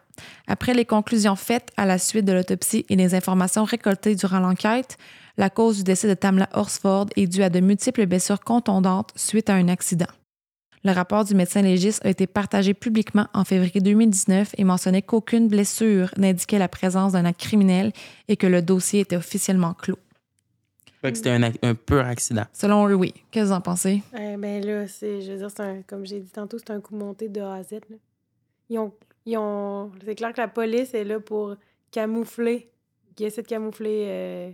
Après 0.47 0.73
les 0.73 0.85
conclusions 0.85 1.35
faites 1.35 1.69
à 1.77 1.85
la 1.85 1.97
suite 1.97 2.25
de 2.25 2.33
l'autopsie 2.33 2.85
et 2.89 2.95
les 2.95 3.13
informations 3.13 3.63
récoltées 3.63 4.15
durant 4.15 4.39
l'enquête, 4.39 4.97
la 5.37 5.49
cause 5.49 5.77
du 5.77 5.83
décès 5.83 6.07
de 6.07 6.13
Tamla 6.13 6.49
Horsford 6.53 7.07
est 7.15 7.27
due 7.27 7.43
à 7.43 7.49
de 7.49 7.59
multiples 7.59 8.05
blessures 8.05 8.39
contondantes 8.39 9.11
suite 9.15 9.49
à 9.49 9.55
un 9.55 9.67
accident. 9.67 10.07
Le 10.83 10.91
rapport 10.91 11.23
du 11.23 11.33
médecin 11.33 11.61
légiste 11.61 12.05
a 12.05 12.09
été 12.09 12.27
partagé 12.27 12.73
publiquement 12.73 13.27
en 13.33 13.45
février 13.45 13.79
2019 13.79 14.53
et 14.57 14.63
mentionnait 14.63 15.01
qu'aucune 15.01 15.47
blessure 15.47 16.09
n'indiquait 16.17 16.59
la 16.59 16.67
présence 16.67 17.13
d'un 17.13 17.25
acte 17.25 17.39
criminel 17.39 17.93
et 18.27 18.37
que 18.37 18.47
le 18.47 18.61
dossier 18.61 18.99
était 18.99 19.15
officiellement 19.15 19.73
clos. 19.73 19.99
Fait 21.03 21.11
que 21.11 21.17
c'était 21.17 21.31
un, 21.31 21.75
pur 21.75 21.99
accident. 22.05 22.45
Selon 22.53 22.87
eux, 22.87 22.93
oui. 22.95 23.13
Qu'est-ce 23.29 23.43
que 23.43 23.47
vous 23.49 23.53
en 23.55 23.61
pensez? 23.61 24.01
Eh 24.17 24.37
ben 24.37 24.65
là, 24.65 24.87
c'est, 24.87 25.21
je 25.21 25.33
veux 25.33 25.37
dire, 25.37 25.49
c'est 25.51 25.61
un, 25.61 25.81
comme 25.85 26.05
j'ai 26.05 26.21
dit 26.21 26.31
tantôt, 26.31 26.57
c'est 26.57 26.71
un 26.71 26.79
coup 26.79 26.95
monté 26.95 27.27
de 27.27 27.41
A 27.41 27.55
à 27.55 27.63
Z. 27.63 27.71
là. 27.89 27.97
Ils 28.69 28.79
ont, 28.79 28.93
ils 29.25 29.37
ont, 29.37 29.91
c'est 30.05 30.15
clair 30.15 30.31
que 30.31 30.39
la 30.39 30.47
police 30.47 30.93
est 30.93 31.03
là 31.03 31.19
pour 31.19 31.55
camoufler, 31.91 32.69
qui 33.15 33.25
essaie 33.25 33.41
de 33.41 33.47
camoufler 33.47 34.05
euh, 34.07 34.51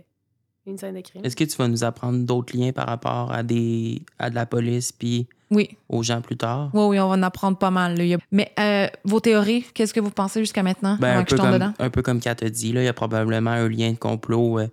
une 0.66 0.76
scène 0.76 0.96
de 0.96 1.00
crime. 1.02 1.24
Est-ce 1.24 1.36
que 1.36 1.44
tu 1.44 1.56
vas 1.56 1.68
nous 1.68 1.84
apprendre 1.84 2.18
d'autres 2.26 2.56
liens 2.56 2.72
par 2.72 2.86
rapport 2.88 3.30
à 3.32 3.42
des 3.44 4.02
à 4.18 4.28
de 4.28 4.34
la 4.34 4.44
police 4.44 4.90
puis 4.92 5.28
Oui. 5.52 5.76
aux 5.88 6.02
gens 6.02 6.20
plus 6.20 6.36
tard? 6.36 6.70
Oui, 6.74 6.82
oui, 6.88 7.00
on 7.00 7.08
va 7.08 7.14
en 7.14 7.22
apprendre 7.22 7.58
pas 7.58 7.70
mal. 7.70 7.96
là. 7.96 8.02
Il 8.04 8.08
y 8.10 8.14
a- 8.14 8.18
Mais 8.32 8.52
euh, 8.58 8.88
vos 9.04 9.20
théories, 9.20 9.64
qu'est-ce 9.72 9.94
que 9.94 10.00
vous 10.00 10.10
pensez 10.10 10.40
jusqu'à 10.40 10.64
maintenant? 10.64 10.96
Ben, 11.00 11.18
un, 11.18 11.22
que 11.24 11.30
je 11.30 11.36
peu 11.36 11.42
comme, 11.42 11.52
dedans? 11.52 11.72
un 11.78 11.90
peu 11.90 12.02
comme 12.02 12.18
Kat 12.20 12.34
a 12.42 12.48
dit, 12.50 12.72
là, 12.72 12.82
il 12.82 12.86
y 12.86 12.88
a 12.88 12.92
probablement 12.92 13.50
un 13.52 13.68
lien 13.68 13.92
de 13.92 13.96
complot. 13.98 14.58
euh, 14.58 14.66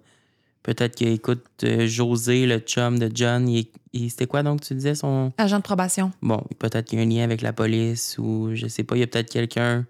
Peut-être 0.68 0.96
qu'il 0.96 1.08
écoute 1.08 1.46
euh, 1.64 1.88
José, 1.88 2.46
le 2.46 2.60
chum 2.60 3.00
de 3.00 3.10
John. 3.14 3.48
il- 3.48 3.68
il- 3.94 4.10
C'était 4.12 4.28
quoi 4.28 4.44
donc 4.44 4.60
tu 4.60 4.74
disais 4.76 4.96
son. 4.96 5.32
Agent 5.38 5.60
de 5.60 5.64
probation. 5.64 6.12
Bon, 6.22 6.44
peut-être 6.60 6.86
qu'il 6.90 7.00
y 7.00 7.02
a 7.02 7.06
un 7.06 7.10
lien 7.10 7.24
avec 7.24 7.42
la 7.42 7.54
police 7.54 8.18
ou 8.20 8.50
je 8.54 8.68
sais 8.68 8.84
pas, 8.84 8.98
il 8.98 9.00
y 9.00 9.04
a 9.04 9.08
peut-être 9.08 9.32
quelqu'un 9.32 9.86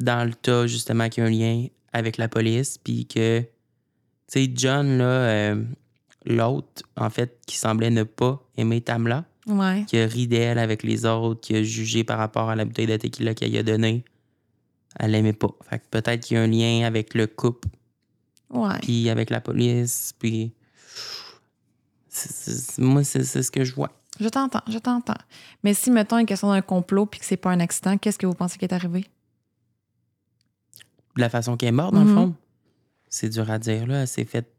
dans 0.00 0.26
le 0.26 0.34
tas 0.34 0.66
justement 0.66 1.08
qui 1.08 1.20
a 1.20 1.24
un 1.26 1.30
lien 1.30 1.66
avec 1.92 2.16
la 2.16 2.26
police. 2.26 2.78
Puis 2.82 3.06
que, 3.06 3.40
tu 3.42 3.46
sais, 4.26 4.50
John, 4.52 4.98
là, 4.98 5.04
euh, 5.04 5.62
l'autre, 6.26 6.82
en 6.96 7.08
fait, 7.08 7.38
qui 7.46 7.56
semblait 7.56 7.90
ne 7.90 8.02
pas 8.02 8.42
aimer 8.56 8.80
Tamla, 8.80 9.24
Ouais. 9.46 9.84
qui 9.86 9.98
a 9.98 10.06
ri 10.06 10.26
d'elle 10.26 10.58
avec 10.58 10.82
les 10.82 11.06
autres, 11.06 11.40
qui 11.42 11.54
a 11.54 11.62
jugé 11.62 12.02
par 12.02 12.18
rapport 12.18 12.50
à 12.50 12.56
la 12.56 12.64
bouteille 12.64 12.86
de 12.88 12.96
tequila 12.96 13.34
qu'elle 13.34 13.50
lui 13.52 13.58
a 13.58 13.62
donnée. 13.62 14.04
Elle 14.98 15.12
l'aimait 15.12 15.32
pas. 15.32 15.54
Fait 15.68 15.78
que 15.78 15.84
peut-être 15.92 16.24
qu'il 16.26 16.36
y 16.36 16.40
a 16.40 16.42
un 16.42 16.48
lien 16.48 16.84
avec 16.86 17.14
le 17.14 17.28
couple, 17.28 17.68
Ouais. 18.50 18.78
puis 18.82 19.08
avec 19.10 19.30
la 19.30 19.40
police, 19.40 20.12
puis. 20.18 20.52
moi, 22.78 23.04
c'est 23.04 23.22
c'est 23.24 23.42
ce 23.42 23.50
que 23.50 23.64
je 23.64 23.74
vois. 23.74 23.90
Je 24.18 24.28
t'entends, 24.28 24.62
je 24.68 24.78
t'entends. 24.78 25.14
Mais 25.62 25.72
si, 25.74 25.90
mettons, 25.90 26.18
une 26.18 26.26
question 26.26 26.50
d'un 26.50 26.60
complot 26.60 27.06
puis 27.06 27.20
que 27.20 27.24
c'est 27.26 27.36
pas 27.36 27.50
un 27.50 27.60
accident, 27.60 27.96
qu'est-ce 27.96 28.18
que 28.18 28.26
vous 28.26 28.34
pensez 28.34 28.58
qui 28.58 28.64
est 28.64 28.72
arrivé? 28.74 29.06
De 31.16 31.20
la 31.20 31.30
façon 31.30 31.56
qu'elle 31.56 31.70
est 31.70 31.72
morte, 31.72 31.94
dans 31.94 32.00
Mhm. 32.04 32.08
le 32.08 32.14
fond, 32.14 32.34
c'est 33.08 33.28
dur 33.28 33.50
à 33.50 33.58
dire, 33.58 33.86
là. 33.86 34.02
Elle 34.02 34.08
s'est 34.08 34.24
fait, 34.24 34.52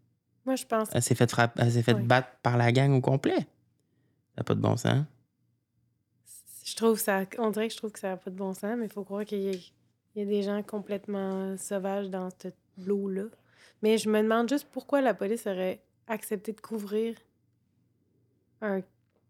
Moi, 0.46 0.56
je 0.56 0.66
pense. 0.66 0.89
elle 0.94 1.02
s'est 1.04 1.16
fait, 1.16 1.30
frappe- 1.30 1.58
elle 1.58 1.72
s'est 1.72 1.84
fait 1.84 1.94
Ouais. 1.94 2.02
battre 2.02 2.30
par 2.42 2.58
la 2.58 2.72
gang 2.72 2.92
au 2.94 3.02
complet. 3.02 3.38
Ça 3.38 3.46
n'a 4.39 4.44
pas 4.46 4.56
de 4.56 4.62
bon 4.62 4.78
sens. 4.78 5.04
Je 6.64 6.76
trouve 6.76 6.98
ça. 6.98 7.26
On 7.38 7.52
dirait 7.52 7.68
que 7.68 7.74
je 7.74 7.78
trouve 7.78 7.92
que 7.92 8.00
ça 8.00 8.10
n'a 8.12 8.18
pas 8.18 8.32
de 8.32 8.36
bon 8.36 8.54
sens, 8.54 8.76
mais 8.78 8.86
il 8.86 8.92
faut 8.92 9.04
croire 9.04 9.26
qu'il 9.26 9.39
y, 9.42 9.50
a- 9.50 9.54
il 10.16 10.20
y 10.20 10.22
a 10.22 10.26
des 10.26 10.42
gens 10.42 10.64
complètement 10.64 11.56
sauvages 11.58 12.10
dans 12.10 12.30
cette 12.42 12.56
lot-là. 12.78 13.24
Mais 13.82 13.97
je 13.97 14.09
me 14.09 14.21
demande 14.21 14.47
juste 14.49 14.67
pourquoi 14.71 15.01
la 15.01 15.13
police 15.13 15.47
aurait 15.47 15.82
accepté 16.07 16.51
de 16.53 16.61
couvrir 16.61 17.15
un 18.61 18.82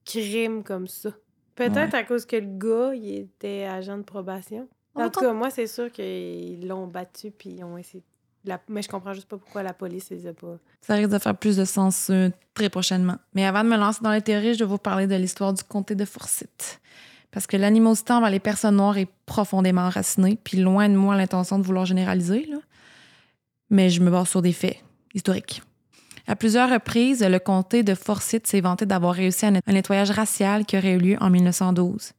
crime 0.06 0.64
comme 0.64 0.88
ça. 0.88 1.10
Peut-être 1.56 1.94
à 1.94 2.04
cause 2.04 2.26
que 2.26 2.36
le 2.38 2.58
gars, 2.58 2.94
il 2.96 3.16
était 3.20 3.66
agent 3.66 3.98
de 3.98 4.04
probation. 4.04 4.68
En 4.96 5.10
tout 5.10 5.20
cas, 5.22 5.34
moi, 5.34 5.50
c'est 5.50 5.68
sûr 5.68 5.92
qu'ils 5.92 6.68
l'ont 6.68 6.88
battu 6.88 7.32
puis 7.32 7.52
ils 7.52 7.64
ont 7.64 7.78
essayé. 7.78 8.04
la- 8.44 8.60
Mais 8.68 8.82
je 8.82 8.90
comprends 8.90 9.14
juste 9.14 9.28
pas 9.30 9.38
pourquoi 9.38 9.62
la 9.64 9.74
police 9.74 10.10
les 10.10 10.26
a 10.28 10.34
pas. 10.34 10.58
Ça 10.82 10.96
risque 10.96 11.12
de 11.12 11.20
faire 11.20 11.38
plus 11.38 11.56
de 11.58 11.64
sens 11.66 12.10
euh, 12.10 12.30
très 12.56 12.70
prochainement. 12.70 13.18
Mais 13.36 13.46
avant 13.46 13.64
de 13.64 13.70
me 13.70 13.78
lancer 13.78 14.00
dans 14.02 14.12
les 14.12 14.22
théories, 14.22 14.56
je 14.56 14.60
vais 14.64 14.70
vous 14.70 14.80
parler 14.80 15.06
de 15.08 15.16
l'histoire 15.16 15.54
du 15.54 15.64
comté 15.64 15.94
de 15.96 16.04
Forsyth. 16.06 16.82
Parce 17.30 17.46
que 17.48 17.56
l'animosité 17.56 18.12
envers 18.14 18.32
les 18.32 18.40
personnes 18.40 18.76
noires 18.78 18.98
est 18.98 19.08
profondément 19.26 19.84
enracinée, 19.84 20.38
puis 20.44 20.58
loin 20.58 20.90
de 20.90 20.96
moi 20.96 21.16
l'intention 21.16 21.60
de 21.60 21.64
vouloir 21.64 21.86
généraliser. 21.86 22.46
là. 22.48 22.58
Mais 23.72 23.90
je 23.90 24.02
me 24.02 24.12
base 24.12 24.30
sur 24.30 24.44
des 24.44 24.54
faits 24.54 24.78
historiques. 25.16 25.64
À 26.28 26.36
plusieurs 26.36 26.70
reprises, 26.70 27.24
le 27.24 27.40
comté 27.40 27.84
de 27.84 27.96
Forsyth 27.96 28.46
s'est 28.46 28.62
vanté 28.62 28.86
d'avoir 28.86 29.16
réussi 29.16 29.46
un 29.46 29.54
nettoyage 29.68 30.12
racial 30.12 30.66
qui 30.66 30.78
aurait 30.78 30.94
eu 30.94 31.00
lieu 31.00 31.18
en 31.20 31.30
1912. 31.30 32.12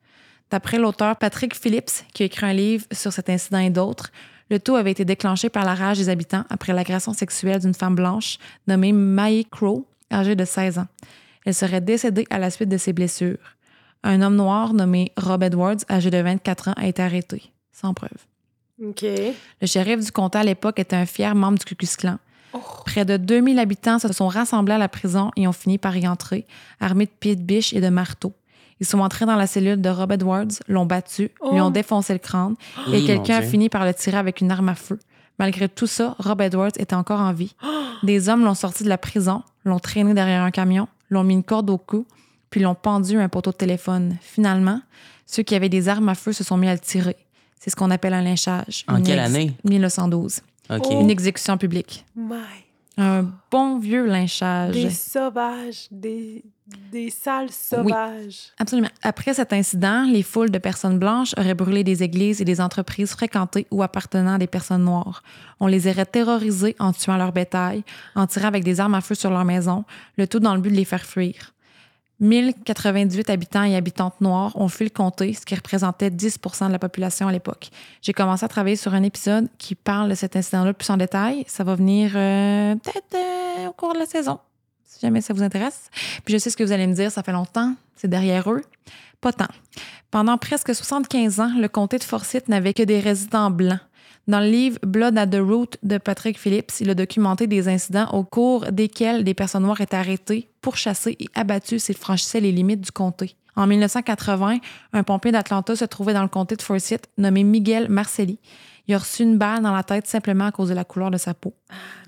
D'après 0.50 0.78
l'auteur 0.78 1.16
Patrick 1.16 1.54
Phillips, 1.54 2.04
qui 2.12 2.24
a 2.24 2.26
écrit 2.26 2.46
un 2.46 2.52
livre 2.52 2.84
sur 2.92 3.12
cet 3.12 3.30
incident 3.30 3.58
et 3.58 3.70
d'autres, 3.70 4.10
le 4.50 4.58
tout 4.58 4.76
avait 4.76 4.90
été 4.90 5.04
déclenché 5.04 5.48
par 5.48 5.64
la 5.64 5.74
rage 5.74 5.98
des 5.98 6.08
habitants 6.08 6.44
après 6.50 6.74
l'agression 6.74 7.14
sexuelle 7.14 7.60
d'une 7.60 7.72
femme 7.72 7.94
blanche 7.94 8.38
nommée 8.66 8.92
Mae 8.92 9.44
Crow, 9.50 9.86
âgée 10.12 10.34
de 10.34 10.44
16 10.44 10.78
ans. 10.78 10.88
Elle 11.46 11.54
serait 11.54 11.80
décédée 11.80 12.26
à 12.28 12.38
la 12.38 12.50
suite 12.50 12.68
de 12.68 12.76
ses 12.76 12.92
blessures. 12.92 13.56
Un 14.02 14.20
homme 14.20 14.36
noir 14.36 14.74
nommé 14.74 15.12
Rob 15.16 15.42
Edwards, 15.42 15.84
âgé 15.88 16.10
de 16.10 16.18
24 16.18 16.68
ans, 16.68 16.74
a 16.76 16.86
été 16.86 17.02
arrêté, 17.02 17.52
sans 17.72 17.94
preuve. 17.94 18.10
Le 19.60 19.66
shérif 19.66 20.00
du 20.04 20.10
comté 20.10 20.38
à 20.38 20.42
l'époque 20.42 20.78
était 20.78 20.96
un 20.96 21.06
fier 21.06 21.34
membre 21.34 21.58
du 21.58 21.64
Ku 21.64 21.74
Klux 21.76 21.96
Klan. 21.96 22.18
Près 22.84 23.04
de 23.04 23.16
2000 23.16 23.58
habitants 23.58 23.98
se 23.98 24.12
sont 24.12 24.28
rassemblés 24.28 24.74
à 24.74 24.78
la 24.78 24.88
prison 24.88 25.30
et 25.36 25.46
ont 25.46 25.52
fini 25.52 25.78
par 25.78 25.96
y 25.96 26.06
entrer, 26.06 26.46
armés 26.80 27.06
de 27.06 27.10
pieds 27.18 27.36
de 27.36 27.42
biche 27.42 27.72
et 27.72 27.80
de 27.80 27.88
marteaux. 27.88 28.34
Ils 28.80 28.86
sont 28.86 28.98
entrés 28.98 29.24
dans 29.26 29.36
la 29.36 29.46
cellule 29.46 29.80
de 29.80 29.88
Rob 29.88 30.10
Edwards, 30.12 30.48
l'ont 30.68 30.84
battu, 30.86 31.30
lui 31.52 31.60
ont 31.60 31.66
Oh. 31.68 31.70
défoncé 31.70 32.12
le 32.12 32.18
crâne 32.18 32.56
et 32.88 32.90
Oui, 32.90 33.06
quelqu'un 33.06 33.36
a 33.36 33.42
fini 33.42 33.68
par 33.68 33.84
le 33.84 33.94
tirer 33.94 34.16
avec 34.18 34.40
une 34.40 34.50
arme 34.50 34.68
à 34.68 34.74
feu. 34.74 34.98
Malgré 35.38 35.68
tout 35.68 35.86
ça, 35.86 36.16
Rob 36.18 36.40
Edwards 36.40 36.72
était 36.78 36.94
encore 36.96 37.20
en 37.20 37.32
vie. 37.32 37.54
Des 38.02 38.28
hommes 38.28 38.44
l'ont 38.44 38.54
sorti 38.54 38.82
de 38.82 38.88
la 38.88 38.98
prison, 38.98 39.42
l'ont 39.64 39.78
traîné 39.78 40.12
derrière 40.12 40.42
un 40.42 40.50
camion, 40.50 40.88
l'ont 41.08 41.22
mis 41.24 41.34
une 41.34 41.44
corde 41.44 41.70
au 41.70 41.78
cou, 41.78 42.04
puis 42.50 42.60
l'ont 42.60 42.74
pendu 42.74 43.18
à 43.18 43.22
un 43.22 43.28
poteau 43.28 43.52
de 43.52 43.56
téléphone. 43.56 44.16
Finalement, 44.20 44.80
ceux 45.26 45.42
qui 45.44 45.54
avaient 45.54 45.68
des 45.68 45.88
armes 45.88 46.08
à 46.08 46.14
feu 46.16 46.32
se 46.32 46.42
sont 46.44 46.56
mis 46.56 46.68
à 46.68 46.72
le 46.74 46.80
tirer. 46.80 47.16
C'est 47.62 47.70
ce 47.70 47.76
qu'on 47.76 47.92
appelle 47.92 48.12
un 48.12 48.22
lynchage. 48.22 48.84
En 48.88 48.96
Une 48.96 49.04
quelle 49.04 49.20
année? 49.20 49.52
1912. 49.62 50.40
OK. 50.68 50.82
Oh. 50.84 51.00
Une 51.00 51.10
exécution 51.10 51.56
publique. 51.56 52.04
My. 52.16 52.34
Un 52.98 53.30
bon 53.52 53.78
vieux 53.78 54.04
lynchage. 54.04 54.74
Des 54.74 54.90
sauvages, 54.90 55.86
des, 55.92 56.42
des 56.90 57.10
sales 57.10 57.52
sauvages. 57.52 58.50
Absolument. 58.58 58.88
Après 59.02 59.32
cet 59.34 59.52
incident, 59.52 60.04
les 60.10 60.24
foules 60.24 60.50
de 60.50 60.58
personnes 60.58 60.98
blanches 60.98 61.34
auraient 61.38 61.54
brûlé 61.54 61.84
des 61.84 62.02
églises 62.02 62.40
et 62.40 62.44
des 62.44 62.60
entreprises 62.60 63.12
fréquentées 63.12 63.68
ou 63.70 63.84
appartenant 63.84 64.34
à 64.34 64.38
des 64.38 64.48
personnes 64.48 64.84
noires. 64.84 65.22
On 65.60 65.68
les 65.68 65.88
aurait 65.88 66.04
terrorisées 66.04 66.74
en 66.80 66.92
tuant 66.92 67.16
leur 67.16 67.30
bétail, 67.30 67.84
en 68.16 68.26
tirant 68.26 68.48
avec 68.48 68.64
des 68.64 68.80
armes 68.80 68.96
à 68.96 69.00
feu 69.00 69.14
sur 69.14 69.30
leur 69.30 69.44
maison, 69.44 69.84
le 70.18 70.26
tout 70.26 70.40
dans 70.40 70.56
le 70.56 70.60
but 70.60 70.70
de 70.70 70.76
les 70.76 70.84
faire 70.84 71.06
fuir. 71.06 71.51
1098 72.22 73.30
habitants 73.30 73.64
et 73.64 73.74
habitantes 73.74 74.20
noirs 74.20 74.52
ont 74.54 74.68
fui 74.68 74.84
le 74.84 74.90
comté, 74.90 75.34
ce 75.34 75.44
qui 75.44 75.56
représentait 75.56 76.08
10% 76.08 76.68
de 76.68 76.72
la 76.72 76.78
population 76.78 77.26
à 77.26 77.32
l'époque. 77.32 77.70
J'ai 78.00 78.12
commencé 78.12 78.44
à 78.44 78.48
travailler 78.48 78.76
sur 78.76 78.94
un 78.94 79.02
épisode 79.02 79.48
qui 79.58 79.74
parle 79.74 80.08
de 80.08 80.14
cet 80.14 80.36
incident-là 80.36 80.72
plus 80.72 80.88
en 80.90 80.96
détail. 80.96 81.44
Ça 81.48 81.64
va 81.64 81.74
venir 81.74 82.12
euh, 82.14 82.76
peut-être 82.76 83.16
euh, 83.16 83.68
au 83.68 83.72
cours 83.72 83.92
de 83.92 83.98
la 83.98 84.06
saison. 84.06 84.38
si 84.84 85.00
jamais 85.00 85.20
ça 85.20 85.34
vous 85.34 85.42
intéresse. 85.42 85.90
Puis 86.24 86.34
je 86.34 86.38
sais 86.38 86.50
ce 86.50 86.56
que 86.56 86.62
vous 86.62 86.72
allez 86.72 86.86
me 86.86 86.94
dire, 86.94 87.10
ça 87.10 87.24
fait 87.24 87.32
longtemps, 87.32 87.74
c'est 87.96 88.08
derrière 88.08 88.50
eux. 88.52 88.62
Pas 89.20 89.32
tant. 89.32 89.48
Pendant 90.12 90.38
presque 90.38 90.74
75 90.74 91.40
ans, 91.40 91.52
le 91.58 91.68
comté 91.68 91.98
de 91.98 92.04
Forsyth 92.04 92.48
n'avait 92.48 92.74
que 92.74 92.84
des 92.84 93.00
résidents 93.00 93.50
blancs. 93.50 93.80
Dans 94.28 94.38
le 94.38 94.46
livre 94.46 94.78
Blood 94.86 95.18
at 95.18 95.26
the 95.26 95.40
Root 95.40 95.70
de 95.82 95.98
Patrick 95.98 96.38
Phillips, 96.38 96.80
il 96.80 96.88
a 96.90 96.94
documenté 96.94 97.48
des 97.48 97.68
incidents 97.68 98.08
au 98.12 98.22
cours 98.22 98.70
desquels 98.70 99.24
des 99.24 99.34
personnes 99.34 99.64
noires 99.64 99.80
étaient 99.80 99.96
arrêtées, 99.96 100.48
pourchassées 100.60 101.16
et 101.18 101.26
abattues 101.34 101.80
s'ils 101.80 101.96
franchissaient 101.96 102.40
les 102.40 102.52
limites 102.52 102.82
du 102.82 102.92
comté. 102.92 103.34
En 103.56 103.66
1980, 103.66 104.58
un 104.92 105.02
pompier 105.02 105.32
d'Atlanta 105.32 105.74
se 105.74 105.84
trouvait 105.84 106.14
dans 106.14 106.22
le 106.22 106.28
comté 106.28 106.56
de 106.56 106.62
Forsyth 106.62 107.08
nommé 107.18 107.42
Miguel 107.42 107.88
Marcelli. 107.88 108.38
Il 108.88 108.94
a 108.94 108.98
reçu 108.98 109.22
une 109.22 109.38
balle 109.38 109.62
dans 109.62 109.72
la 109.72 109.82
tête 109.82 110.06
simplement 110.06 110.46
à 110.46 110.52
cause 110.52 110.70
de 110.70 110.74
la 110.74 110.84
couleur 110.84 111.10
de 111.10 111.16
sa 111.16 111.34
peau. 111.34 111.54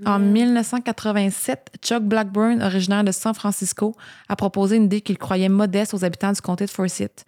en 0.07 0.19
1987, 0.19 1.79
Chuck 1.83 2.03
Blackburn, 2.03 2.63
originaire 2.63 3.05
de 3.05 3.13
San 3.13 3.35
Francisco, 3.35 3.95
a 4.29 4.37
proposé 4.37 4.77
une 4.77 4.85
idée 4.85 5.01
qu'il 5.01 5.19
croyait 5.19 5.49
modeste 5.49 5.95
aux 5.95 6.05
habitants 6.05 6.33
du 6.33 6.41
comté 6.41 6.65
de 6.65 6.71
Forsyth 6.71 7.25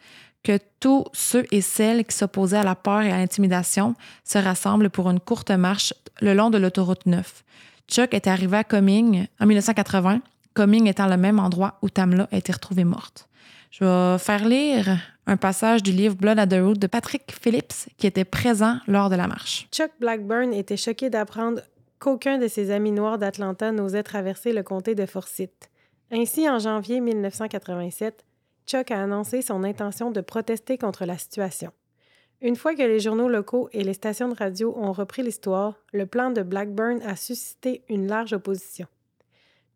que 0.46 0.60
tous 0.78 1.04
ceux 1.12 1.44
et 1.50 1.60
celles 1.60 2.04
qui 2.04 2.16
s'opposaient 2.16 2.58
à 2.58 2.62
la 2.62 2.76
peur 2.76 3.02
et 3.02 3.10
à 3.10 3.18
l'intimidation 3.18 3.96
se 4.22 4.38
rassemblent 4.38 4.90
pour 4.90 5.10
une 5.10 5.18
courte 5.18 5.50
marche 5.50 5.92
le 6.20 6.34
long 6.34 6.50
de 6.50 6.58
l'autoroute 6.58 7.04
9. 7.04 7.42
Chuck 7.88 8.14
est 8.14 8.28
arrivé 8.28 8.58
à 8.58 8.62
Coming 8.62 9.26
en 9.40 9.46
1980, 9.46 10.20
Coming 10.54 10.86
étant 10.86 11.08
le 11.08 11.16
même 11.16 11.40
endroit 11.40 11.78
où 11.82 11.90
Tamla 11.90 12.28
a 12.30 12.36
été 12.36 12.52
retrouvée 12.52 12.84
morte. 12.84 13.28
Je 13.72 13.84
vais 13.84 14.18
faire 14.18 14.46
lire 14.46 15.00
un 15.26 15.36
passage 15.36 15.82
du 15.82 15.90
livre 15.90 16.14
Blood 16.14 16.38
at 16.38 16.46
the 16.46 16.60
Root 16.60 16.74
de 16.74 16.86
Patrick 16.86 17.36
Phillips 17.42 17.88
qui 17.96 18.06
était 18.06 18.24
présent 18.24 18.78
lors 18.86 19.10
de 19.10 19.16
la 19.16 19.26
marche. 19.26 19.66
Chuck 19.72 19.90
Blackburn 19.98 20.54
était 20.54 20.76
choqué 20.76 21.10
d'apprendre 21.10 21.60
qu'aucun 21.98 22.38
de 22.38 22.46
ses 22.46 22.70
amis 22.70 22.92
noirs 22.92 23.18
d'Atlanta 23.18 23.72
n'osait 23.72 24.04
traverser 24.04 24.52
le 24.52 24.62
comté 24.62 24.94
de 24.94 25.06
Forsyth. 25.06 25.70
Ainsi, 26.12 26.48
en 26.48 26.60
janvier 26.60 27.00
1987, 27.00 28.25
Chuck 28.66 28.90
a 28.90 29.02
annoncé 29.02 29.42
son 29.42 29.62
intention 29.62 30.10
de 30.10 30.20
protester 30.20 30.76
contre 30.76 31.04
la 31.04 31.18
situation. 31.18 31.70
Une 32.42 32.56
fois 32.56 32.74
que 32.74 32.82
les 32.82 33.00
journaux 33.00 33.28
locaux 33.28 33.68
et 33.72 33.84
les 33.84 33.94
stations 33.94 34.28
de 34.28 34.34
radio 34.34 34.74
ont 34.76 34.92
repris 34.92 35.22
l'histoire, 35.22 35.80
le 35.92 36.04
plan 36.04 36.30
de 36.30 36.42
Blackburn 36.42 37.00
a 37.02 37.16
suscité 37.16 37.82
une 37.88 38.08
large 38.08 38.32
opposition. 38.32 38.86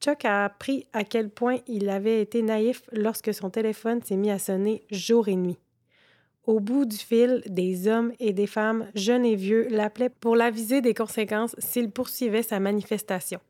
Chuck 0.00 0.24
a 0.24 0.44
appris 0.44 0.86
à 0.92 1.04
quel 1.04 1.30
point 1.30 1.58
il 1.66 1.88
avait 1.88 2.20
été 2.20 2.42
naïf 2.42 2.82
lorsque 2.92 3.32
son 3.32 3.50
téléphone 3.50 4.02
s'est 4.02 4.16
mis 4.16 4.30
à 4.30 4.38
sonner 4.38 4.82
jour 4.90 5.28
et 5.28 5.36
nuit. 5.36 5.58
Au 6.46 6.58
bout 6.58 6.84
du 6.84 6.96
fil, 6.96 7.42
des 7.46 7.86
hommes 7.86 8.12
et 8.18 8.32
des 8.32 8.46
femmes, 8.46 8.88
jeunes 8.94 9.26
et 9.26 9.36
vieux, 9.36 9.68
l'appelaient 9.68 10.08
pour 10.08 10.36
l'aviser 10.36 10.80
des 10.80 10.94
conséquences 10.94 11.54
s'il 11.58 11.90
poursuivait 11.90 12.42
sa 12.42 12.60
manifestation. 12.60 13.40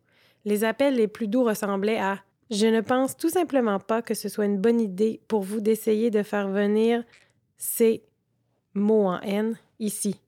Les 0.45 0.64
appels 0.64 0.97
les 0.97 1.09
plus 1.09 1.28
doux 1.28 1.45
ressemblaient 1.45 2.01
à 2.01 2.18
je 2.51 2.66
ne 2.66 2.80
pense 2.80 3.16
tout 3.16 3.30
simplement 3.30 3.78
pas 3.78 4.03
que 4.03 4.14
ce 4.14 4.28
soit 4.28 4.44
une 4.44 4.59
bonne 4.59 4.80
idée 4.80 5.20
pour 5.28 5.42
vous 5.42 5.61
d'essayer 5.61 6.11
de 6.11 6.22
faire 6.22 6.48
venir 6.48 7.05
ces 7.57 8.03
mots 8.74 9.07
en 9.07 9.20
haine 9.20 9.57
ici. 9.78 10.20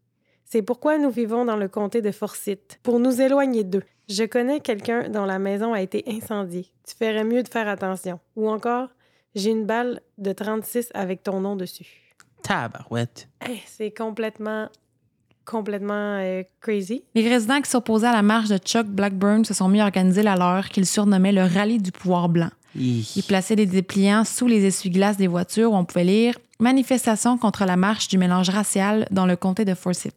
C'est 0.45 0.62
pourquoi 0.62 0.99
nous 0.99 1.11
vivons 1.11 1.45
dans 1.45 1.57
le 1.57 1.68
comté 1.68 2.03
de 2.03 2.12
Forsyth, 2.12 2.79
pour 2.83 2.99
nous 3.01 3.20
éloigner 3.20 3.64
d'eux. 3.64 3.85
Je 4.09 4.25
connais 4.25 4.61
quelqu'un 4.61 5.09
dont 5.09 5.25
la 5.25 5.39
maison 5.39 5.73
a 5.73 5.81
été 5.81 6.05
incendiée. 6.07 6.66
Tu 6.87 6.95
ferais 6.95 7.25
mieux 7.25 7.43
de 7.43 7.49
faire 7.49 7.68
attention. 7.68 8.20
Ou 8.37 8.51
encore, 8.51 8.89
j'ai 9.35 9.51
une 9.51 9.64
balle 9.64 10.01
de 10.18 10.33
36 10.33 10.91
avec 10.93 11.23
ton 11.23 11.41
nom 11.41 11.57
dessus. 11.57 12.12
Tabarouette. 12.43 13.29
Hey, 13.41 13.62
c'est 13.66 13.93
complètement, 13.93 14.68
complètement 15.45 16.18
euh, 16.20 16.43
crazy. 16.61 17.03
Les 17.14 17.28
résidents 17.28 17.61
qui 17.61 17.70
s'opposaient 17.70 18.07
à 18.07 18.12
la 18.12 18.22
marche 18.22 18.49
de 18.49 18.59
Chuck 18.59 18.86
Blackburn 18.86 19.45
se 19.45 19.55
sont 19.55 19.68
mis 19.68 19.80
à 19.80 19.84
organiser 19.84 20.22
la 20.22 20.36
leur 20.36 20.68
qu'ils 20.68 20.86
surnommaient 20.86 21.32
le 21.32 21.45
rallye 21.45 21.78
du 21.78 21.93
pouvoir 21.93 22.28
blanc. 22.28 22.51
Hi. 22.74 23.07
Ils 23.16 23.22
plaçaient 23.22 23.57
des 23.57 23.66
dépliants 23.66 24.24
sous 24.24 24.47
les 24.47 24.64
essuie-glaces 24.64 25.16
des 25.16 25.26
voitures 25.26 25.72
où 25.72 25.76
on 25.76 25.84
pouvait 25.84 26.05
lire 26.05 26.34
Manifestation 26.59 27.38
contre 27.38 27.64
la 27.64 27.76
marche 27.76 28.07
du 28.07 28.18
mélange 28.18 28.49
racial 28.49 29.09
dans 29.11 29.26
le 29.26 29.34
comté 29.34 29.64
de 29.64 29.74
Forsyth. 29.74 30.14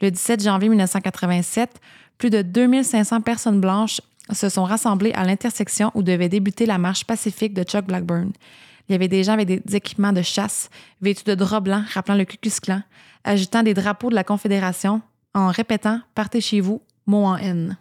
Le 0.00 0.10
17 0.10 0.42
janvier 0.42 0.70
1987, 0.70 1.78
plus 2.16 2.30
de 2.30 2.40
2500 2.40 3.20
personnes 3.20 3.60
blanches 3.60 4.00
se 4.32 4.48
sont 4.48 4.64
rassemblées 4.64 5.12
à 5.12 5.24
l'intersection 5.24 5.90
où 5.94 6.02
devait 6.02 6.30
débuter 6.30 6.64
la 6.64 6.78
marche 6.78 7.04
pacifique 7.04 7.52
de 7.52 7.64
Chuck 7.64 7.84
Blackburn. 7.84 8.32
Il 8.88 8.92
y 8.92 8.94
avait 8.94 9.08
des 9.08 9.24
gens 9.24 9.32
avec 9.32 9.46
des 9.46 9.76
équipements 9.76 10.12
de 10.12 10.22
chasse, 10.22 10.70
vêtus 11.00 11.24
de 11.24 11.34
draps 11.34 11.64
blancs 11.64 11.88
rappelant 11.92 12.14
le 12.14 12.24
Ku 12.24 12.36
Klan, 12.38 12.82
agitant 13.24 13.62
des 13.62 13.74
drapeaux 13.74 14.10
de 14.10 14.14
la 14.14 14.24
Confédération, 14.24 15.02
en 15.34 15.48
répétant 15.48 16.00
Partez 16.14 16.40
chez 16.40 16.60
vous, 16.60 16.82
mot 17.06 17.24
en 17.24 17.36
haine. 17.36 17.76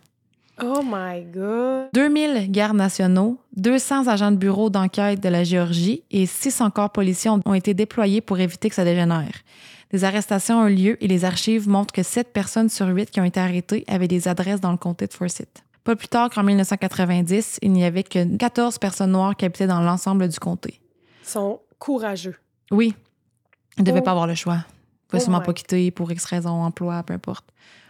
Oh 0.63 0.81
my 0.83 1.23
God! 1.23 1.89
2000 1.93 2.51
gardes 2.51 2.77
nationaux, 2.77 3.39
200 3.55 4.07
agents 4.07 4.31
de 4.31 4.37
bureau 4.37 4.69
d'enquête 4.69 5.19
de 5.19 5.29
la 5.29 5.43
Géorgie 5.43 6.03
et 6.11 6.27
600 6.27 6.69
corps 6.69 6.91
policiers 6.91 7.31
ont 7.31 7.53
été 7.53 7.73
déployés 7.73 8.21
pour 8.21 8.39
éviter 8.39 8.69
que 8.69 8.75
ça 8.75 8.83
dégénère. 8.83 9.33
Des 9.91 10.03
arrestations 10.03 10.59
ont 10.59 10.67
eu 10.67 10.75
lieu 10.75 11.03
et 11.03 11.07
les 11.07 11.25
archives 11.25 11.67
montrent 11.67 11.93
que 11.93 12.03
7 12.03 12.31
personnes 12.31 12.69
sur 12.69 12.87
8 12.87 13.09
qui 13.09 13.19
ont 13.19 13.25
été 13.25 13.39
arrêtées 13.39 13.83
avaient 13.87 14.07
des 14.07 14.27
adresses 14.27 14.61
dans 14.61 14.71
le 14.71 14.77
comté 14.77 15.07
de 15.07 15.13
Forsyth. 15.13 15.63
Pas 15.83 15.95
plus 15.95 16.07
tard 16.07 16.29
qu'en 16.29 16.43
1990, 16.43 17.57
il 17.63 17.71
n'y 17.71 17.83
avait 17.83 18.03
que 18.03 18.37
14 18.37 18.77
personnes 18.77 19.11
noires 19.11 19.35
qui 19.35 19.45
habitaient 19.45 19.67
dans 19.67 19.81
l'ensemble 19.81 20.27
du 20.27 20.37
comté. 20.37 20.80
Sont 21.32 21.61
courageux. 21.79 22.36
Oui, 22.71 22.93
ils 23.77 23.82
ne 23.82 23.86
devaient 23.86 23.99
Oh. 23.99 24.03
pas 24.03 24.11
avoir 24.11 24.27
le 24.27 24.36
choix. 24.36 24.55
Ils 24.55 24.57
ne 24.57 25.07
pouvaient 25.07 25.21
Oh 25.21 25.25
sûrement 25.25 25.41
pas 25.41 25.53
quitter 25.53 25.91
pour 25.91 26.11
X 26.11 26.25
raison, 26.25 26.49
emploi, 26.63 27.01
peu 27.03 27.13
importe. 27.13 27.45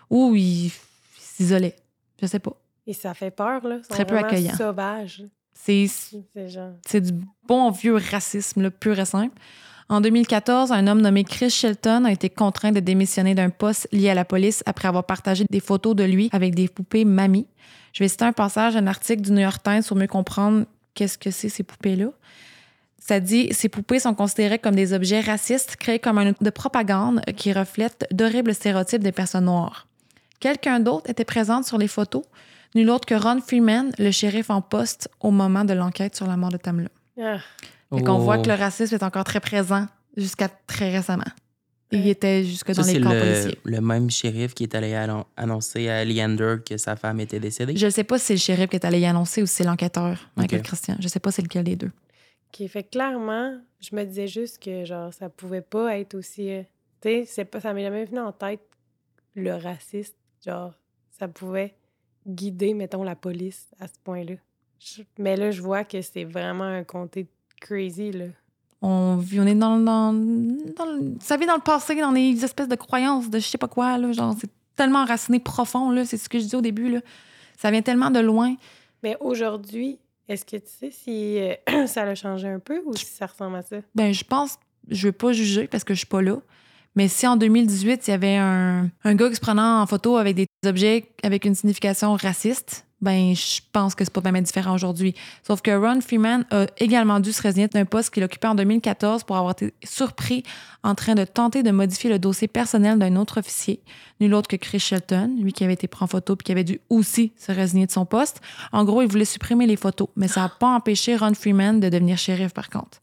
Ou 0.09 0.33
ils 0.35 0.71
s'isolaient. 1.17 1.75
Je 2.21 2.27
sais 2.27 2.39
pas. 2.39 2.53
Et 2.87 2.93
ça 2.93 3.13
fait 3.13 3.31
peur, 3.31 3.65
là. 3.67 3.77
Très 3.89 4.05
peu 4.05 4.17
accueillant. 4.17 4.55
sauvages. 4.55 5.23
C'est 5.53 7.01
du 7.01 7.11
bon 7.47 7.69
vieux 7.71 7.95
racisme, 7.97 8.61
là, 8.63 8.71
pur 8.71 8.97
et 8.99 9.05
simple. 9.05 9.37
En 9.89 10.01
2014, 10.01 10.71
un 10.71 10.87
homme 10.87 11.01
nommé 11.01 11.23
Chris 11.23 11.49
Shelton 11.49 12.05
a 12.05 12.11
été 12.11 12.29
contraint 12.29 12.71
de 12.71 12.79
démissionner 12.79 13.35
d'un 13.35 13.49
poste 13.49 13.87
lié 13.91 14.09
à 14.09 14.13
la 14.15 14.23
police 14.25 14.63
après 14.65 14.87
avoir 14.87 15.03
partagé 15.03 15.45
des 15.49 15.59
photos 15.59 15.95
de 15.95 16.03
lui 16.03 16.29
avec 16.31 16.55
des 16.55 16.67
poupées 16.69 17.05
mamie. 17.05 17.45
Je 17.93 18.03
vais 18.03 18.07
citer 18.07 18.23
un 18.25 18.31
passage 18.31 18.73
d'un 18.75 18.87
article 18.87 19.21
du 19.21 19.31
New 19.31 19.41
York 19.41 19.61
Times 19.63 19.83
pour 19.85 19.97
mieux 19.97 20.07
comprendre 20.07 20.65
qu'est-ce 20.93 21.17
que 21.17 21.29
c'est 21.29 21.49
ces 21.49 21.63
poupées-là. 21.63 22.07
Dit 23.19 23.49
ces 23.51 23.67
poupées 23.69 23.99
sont 23.99 24.13
considérées 24.13 24.59
comme 24.59 24.75
des 24.75 24.93
objets 24.93 25.19
racistes 25.19 25.75
créés 25.75 25.99
comme 25.99 26.17
un 26.17 26.29
outil 26.29 26.43
de 26.43 26.49
propagande 26.49 27.21
qui 27.35 27.51
reflètent 27.51 28.07
d'horribles 28.11 28.53
stéréotypes 28.55 29.03
des 29.03 29.11
personnes 29.11 29.45
noires. 29.45 29.87
Quelqu'un 30.39 30.79
d'autre 30.79 31.09
était 31.09 31.25
présent 31.25 31.61
sur 31.63 31.77
les 31.77 31.87
photos, 31.87 32.23
nul 32.73 32.89
autre 32.89 33.05
que 33.05 33.15
Ron 33.15 33.41
Freeman, 33.45 33.91
le 33.99 34.11
shérif 34.11 34.49
en 34.49 34.61
poste 34.61 35.09
au 35.19 35.31
moment 35.31 35.65
de 35.65 35.73
l'enquête 35.73 36.15
sur 36.15 36.25
la 36.27 36.37
mort 36.37 36.49
de 36.51 36.57
Tamla. 36.57 36.87
Ah, 37.21 37.37
Fait 37.93 38.01
qu'on 38.03 38.13
Oh. 38.15 38.19
voit 38.19 38.37
que 38.37 38.47
le 38.47 38.55
racisme 38.55 38.95
est 38.95 39.03
encore 39.03 39.25
très 39.25 39.39
présent 39.41 39.85
jusqu'à 40.15 40.47
très 40.67 40.89
récemment. 40.95 41.25
Il 41.91 42.07
était 42.07 42.45
jusque 42.45 42.73
Ça, 42.73 42.81
dans 42.83 42.87
les 42.87 43.01
corps 43.01 43.13
le, 43.13 43.19
policiers. 43.19 43.59
le 43.65 43.81
même 43.81 44.09
shérif 44.09 44.53
qui 44.53 44.63
est 44.63 44.73
allé 44.75 44.93
annon- 44.93 45.25
annoncer 45.35 45.89
à 45.89 46.05
Leander 46.05 46.55
que 46.65 46.77
sa 46.77 46.95
femme 46.95 47.19
était 47.19 47.41
décédée? 47.41 47.75
Je 47.75 47.85
ne 47.87 47.91
sais 47.91 48.05
pas 48.05 48.17
si 48.17 48.27
c'est 48.27 48.33
le 48.35 48.39
shérif 48.39 48.69
qui 48.69 48.77
est 48.77 48.85
allé 48.85 48.99
y 49.01 49.05
annoncer 49.05 49.41
ou 49.41 49.45
si 49.45 49.55
c'est 49.55 49.63
l'enquêteur, 49.65 50.17
Michael. 50.37 50.61
Christian. 50.61 50.95
Je 51.01 51.07
sais 51.09 51.19
pas 51.19 51.31
c'est 51.31 51.41
lequel 51.41 51.65
des 51.65 51.75
deux. 51.75 51.91
Qui 52.51 52.67
fait 52.67 52.83
clairement, 52.83 53.57
je 53.79 53.95
me 53.95 54.03
disais 54.03 54.27
juste 54.27 54.61
que, 54.61 54.85
genre, 54.85 55.13
ça 55.13 55.29
pouvait 55.29 55.61
pas 55.61 55.97
être 55.97 56.15
aussi... 56.15 56.49
euh, 56.51 56.63
Tu 57.01 57.09
sais, 57.09 57.25
c'est 57.25 57.45
pas- 57.45 57.59
ça 57.59 57.73
m'est 57.73 57.83
jamais 57.83 58.05
venu 58.05 58.19
en 58.19 58.31
tête, 58.31 58.61
le 59.35 59.53
raciste. 59.55 60.15
Genre, 60.45 60.73
ça 61.17 61.27
pouvait 61.27 61.75
guider, 62.27 62.73
mettons, 62.73 63.03
la 63.03 63.15
police 63.15 63.67
à 63.79 63.87
ce 63.87 63.93
point-là. 64.03 64.35
Mais 65.17 65.35
là, 65.37 65.51
je 65.51 65.61
vois 65.61 65.83
que 65.83 66.01
c'est 66.01 66.23
vraiment 66.23 66.63
un 66.63 66.83
comté 66.83 67.27
crazy, 67.59 68.11
là. 68.11 68.25
On, 68.81 69.17
vit- 69.17 69.39
on 69.39 69.45
est 69.45 69.53
dans, 69.55 69.77
dans, 69.77 70.11
dans 70.11 71.19
ça 71.19 71.37
vit 71.37 71.45
dans 71.45 71.55
le 71.55 71.61
passé, 71.61 71.93
dans 71.95 72.11
des 72.11 72.43
espèces 72.43 72.67
de 72.67 72.75
croyances 72.75 73.29
de 73.29 73.37
je 73.37 73.45
sais 73.45 73.59
pas 73.59 73.67
quoi. 73.67 73.95
Là, 73.99 74.11
genre, 74.11 74.33
c'est 74.39 74.49
tellement 74.75 74.99
enraciné 75.03 75.39
profond. 75.39 75.91
Là, 75.91 76.03
c'est 76.05 76.17
ce 76.17 76.27
que 76.27 76.39
je 76.39 76.45
dis 76.45 76.55
au 76.55 76.61
début. 76.61 76.89
Là. 76.89 76.99
Ça 77.57 77.69
vient 77.69 77.83
tellement 77.83 78.09
de 78.09 78.19
loin. 78.19 78.55
Mais 79.03 79.15
aujourd'hui, 79.19 79.99
est-ce 80.31 80.45
que 80.45 80.57
tu 80.57 80.71
sais 80.79 80.91
si 80.91 81.37
euh, 81.39 81.85
ça 81.87 82.03
a 82.03 82.15
changé 82.15 82.47
un 82.47 82.59
peu 82.59 82.81
ou 82.85 82.95
si 82.95 83.05
ça 83.05 83.25
ressemble 83.25 83.57
à 83.57 83.61
ça? 83.61 83.77
Ben, 83.95 84.13
je 84.13 84.23
pense, 84.23 84.57
je 84.89 85.07
veux 85.07 85.11
pas 85.11 85.33
juger 85.33 85.67
parce 85.67 85.83
que 85.83 85.93
je 85.93 85.99
suis 85.99 86.07
pas 86.07 86.21
là. 86.21 86.37
Mais 86.95 87.07
si 87.07 87.25
en 87.27 87.37
2018, 87.37 88.07
il 88.07 88.11
y 88.11 88.13
avait 88.13 88.35
un, 88.35 88.89
un 89.03 89.15
gars 89.15 89.29
qui 89.29 89.35
se 89.35 89.41
prenait 89.41 89.61
en 89.61 89.85
photo 89.85 90.17
avec 90.17 90.35
des 90.35 90.45
objets 90.65 91.05
avec 91.23 91.45
une 91.45 91.55
signification 91.55 92.15
raciste, 92.15 92.85
ben, 93.01 93.35
je 93.35 93.61
pense 93.71 93.95
que 93.95 94.03
c'est 94.03 94.13
pas 94.13 94.21
vraiment 94.21 94.41
différent 94.41 94.75
aujourd'hui. 94.75 95.15
Sauf 95.45 95.61
que 95.61 95.71
Ron 95.71 96.01
Freeman 96.01 96.45
a 96.51 96.67
également 96.77 97.19
dû 97.19 97.31
se 97.31 97.41
résigner 97.41 97.67
d'un 97.67 97.85
poste 97.85 98.13
qu'il 98.13 98.23
occupait 98.23 98.47
en 98.47 98.55
2014 98.55 99.23
pour 99.23 99.37
avoir 99.37 99.53
été 99.53 99.73
surpris 99.83 100.43
en 100.83 100.93
train 100.93 101.15
de 101.15 101.25
tenter 101.25 101.63
de 101.63 101.71
modifier 101.71 102.09
le 102.09 102.19
dossier 102.19 102.47
personnel 102.47 102.99
d'un 102.99 103.15
autre 103.15 103.39
officier, 103.39 103.81
nul 104.19 104.33
autre 104.33 104.47
que 104.47 104.55
Chris 104.55 104.79
Shelton, 104.79 105.35
lui 105.39 105.51
qui 105.51 105.63
avait 105.63 105.73
été 105.73 105.87
pris 105.87 106.03
en 106.03 106.07
photo 106.07 106.35
puis 106.35 106.43
qui 106.43 106.51
avait 106.51 106.63
dû 106.63 106.79
aussi 106.89 107.33
se 107.37 107.51
résigner 107.51 107.87
de 107.87 107.91
son 107.91 108.05
poste. 108.05 108.39
En 108.71 108.83
gros, 108.83 109.01
il 109.01 109.07
voulait 109.07 109.25
supprimer 109.25 109.65
les 109.65 109.75
photos, 109.75 110.07
mais 110.15 110.27
ça 110.27 110.41
n'a 110.41 110.49
pas 110.49 110.67
empêché 110.67 111.15
Ron 111.15 111.33
Freeman 111.33 111.79
de 111.79 111.89
devenir 111.89 112.17
shérif 112.17 112.53
par 112.53 112.69
contre. 112.69 112.99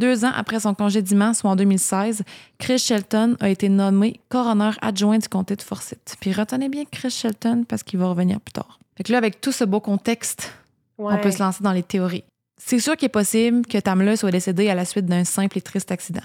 Deux 0.00 0.24
ans 0.24 0.32
après 0.34 0.60
son 0.60 0.72
congédiement, 0.72 1.34
soit 1.34 1.50
en 1.50 1.56
2016, 1.56 2.22
Chris 2.56 2.78
Shelton 2.78 3.36
a 3.38 3.50
été 3.50 3.68
nommé 3.68 4.18
coroner 4.30 4.70
adjoint 4.80 5.18
du 5.18 5.28
comté 5.28 5.56
de 5.56 5.60
Forsyth. 5.60 6.16
Puis 6.20 6.32
retenez 6.32 6.70
bien 6.70 6.84
Chris 6.90 7.10
Shelton 7.10 7.64
parce 7.68 7.82
qu'il 7.82 7.98
va 7.98 8.06
revenir 8.06 8.40
plus 8.40 8.54
tard. 8.54 8.78
Fait 8.96 9.04
que 9.04 9.12
là, 9.12 9.18
avec 9.18 9.42
tout 9.42 9.52
ce 9.52 9.62
beau 9.62 9.78
contexte, 9.78 10.54
On 10.96 11.18
peut 11.18 11.30
se 11.30 11.42
lancer 11.42 11.62
dans 11.62 11.72
les 11.72 11.82
théories. 11.82 12.24
C'est 12.56 12.78
sûr 12.78 12.96
qu'il 12.96 13.06
est 13.06 13.10
possible 13.10 13.66
que 13.66 13.76
Tamla 13.76 14.16
soit 14.16 14.30
décédée 14.30 14.70
à 14.70 14.74
la 14.74 14.86
suite 14.86 15.04
d'un 15.04 15.24
simple 15.24 15.58
et 15.58 15.60
triste 15.60 15.92
accident. 15.92 16.24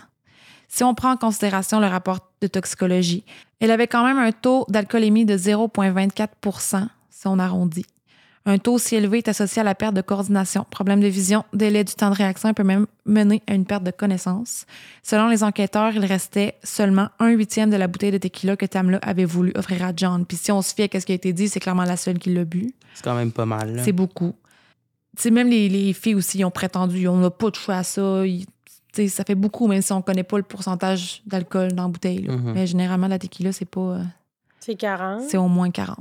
Si 0.70 0.86
on 0.86 0.96
prend 0.96 1.12
en 1.12 1.18
considération 1.18 1.82
le 1.82 1.88
rapport 1.88 2.20
de 2.40 2.48
toxicologie, 2.48 3.26
elle 3.60 3.72
avait 3.72 3.88
quand 3.88 4.06
même 4.06 4.20
un 4.20 4.32
taux 4.32 4.66
d'alcoolémie 4.70 5.26
de 5.26 5.38
0,24% 5.38 6.88
si 7.10 7.28
on 7.28 7.40
arrondit. 7.40 7.86
Un 8.48 8.60
taux 8.60 8.74
aussi 8.74 8.96
élevé 8.96 9.18
est 9.20 9.28
associé 9.28 9.62
à 9.62 9.64
la 9.64 9.74
perte 9.74 9.96
de 9.96 10.02
coordination, 10.02 10.66
problème 10.70 11.00
de 11.02 11.08
vision, 11.08 11.44
délai 11.52 11.84
du 11.84 11.96
temps 11.96 12.12
de 12.12 12.16
réaction 12.16 12.50
et 12.50 12.54
peut 12.54 12.64
même 12.64 12.86
mener 13.06 13.42
à 13.48 13.56
une 13.56 13.66
perte 13.66 13.84
de 13.84 13.90
connaissance. 13.90 14.66
Selon 15.02 15.30
les 15.30 15.44
enquêteurs, 15.44 15.94
il 15.96 16.06
restait 16.06 16.54
seulement 16.64 17.10
un 17.20 17.30
huitième 17.30 17.72
de 17.72 17.76
la 17.76 17.88
bouteille 17.88 18.12
de 18.12 18.20
tequila 18.20 18.56
que 18.56 18.68
Tamla 18.68 19.00
avait 19.02 19.26
voulu 19.26 19.52
offrir 19.56 19.84
à 19.84 19.94
John. 19.96 20.26
Puis 20.28 20.38
si 20.38 20.52
on 20.52 20.62
se 20.62 20.76
fie 20.76 20.84
à 20.94 21.00
ce 21.00 21.06
qui 21.08 21.12
a 21.12 21.16
été 21.16 21.34
dit, 21.34 21.50
c'est 21.50 21.60
clairement 21.60 21.86
la 21.86 21.98
seule 21.98 22.20
qui 22.20 22.32
l'a 22.34 22.46
bu. 22.46 22.72
C'est 22.94 23.04
quand 23.04 23.16
même 23.16 23.32
pas 23.32 23.48
mal. 23.48 23.76
là. 23.78 23.84
C'est 23.84 23.92
beaucoup. 23.92 24.36
Tu 25.18 25.24
sais, 25.24 25.32
même 25.32 25.50
les, 25.50 25.68
les 25.68 25.94
filles 25.94 26.16
aussi 26.16 26.38
ils 26.40 26.46
ont 26.46 26.52
prétendu, 26.52 27.08
on 27.08 27.18
n'a 27.18 27.32
pas 27.32 27.50
de 27.50 27.56
choix 27.56 27.78
à 27.78 27.84
ça. 27.84 28.26
Ils- 28.28 28.46
tu 28.46 29.02
sais, 29.02 29.08
ça 29.08 29.24
fait 29.26 29.36
beaucoup, 29.36 29.68
même 29.68 29.82
si 29.82 29.92
on 29.92 30.02
connaît 30.02 30.24
pas 30.24 30.38
le 30.38 30.44
pourcentage 30.44 31.22
d'alcool 31.26 31.74
dans 31.74 31.84
la 31.84 31.90
bouteille. 31.90 32.28
Mhm. 32.30 32.54
Mais 32.54 32.68
généralement, 32.68 33.08
la 33.08 33.18
tequila, 33.20 33.52
c'est 33.52 33.66
pas. 33.66 33.80
euh, 33.82 34.04
C'est 34.60 34.76
40. 34.76 35.24
c'est 35.28 35.38
au 35.38 35.48
moins 35.48 35.70
40. 35.72 35.98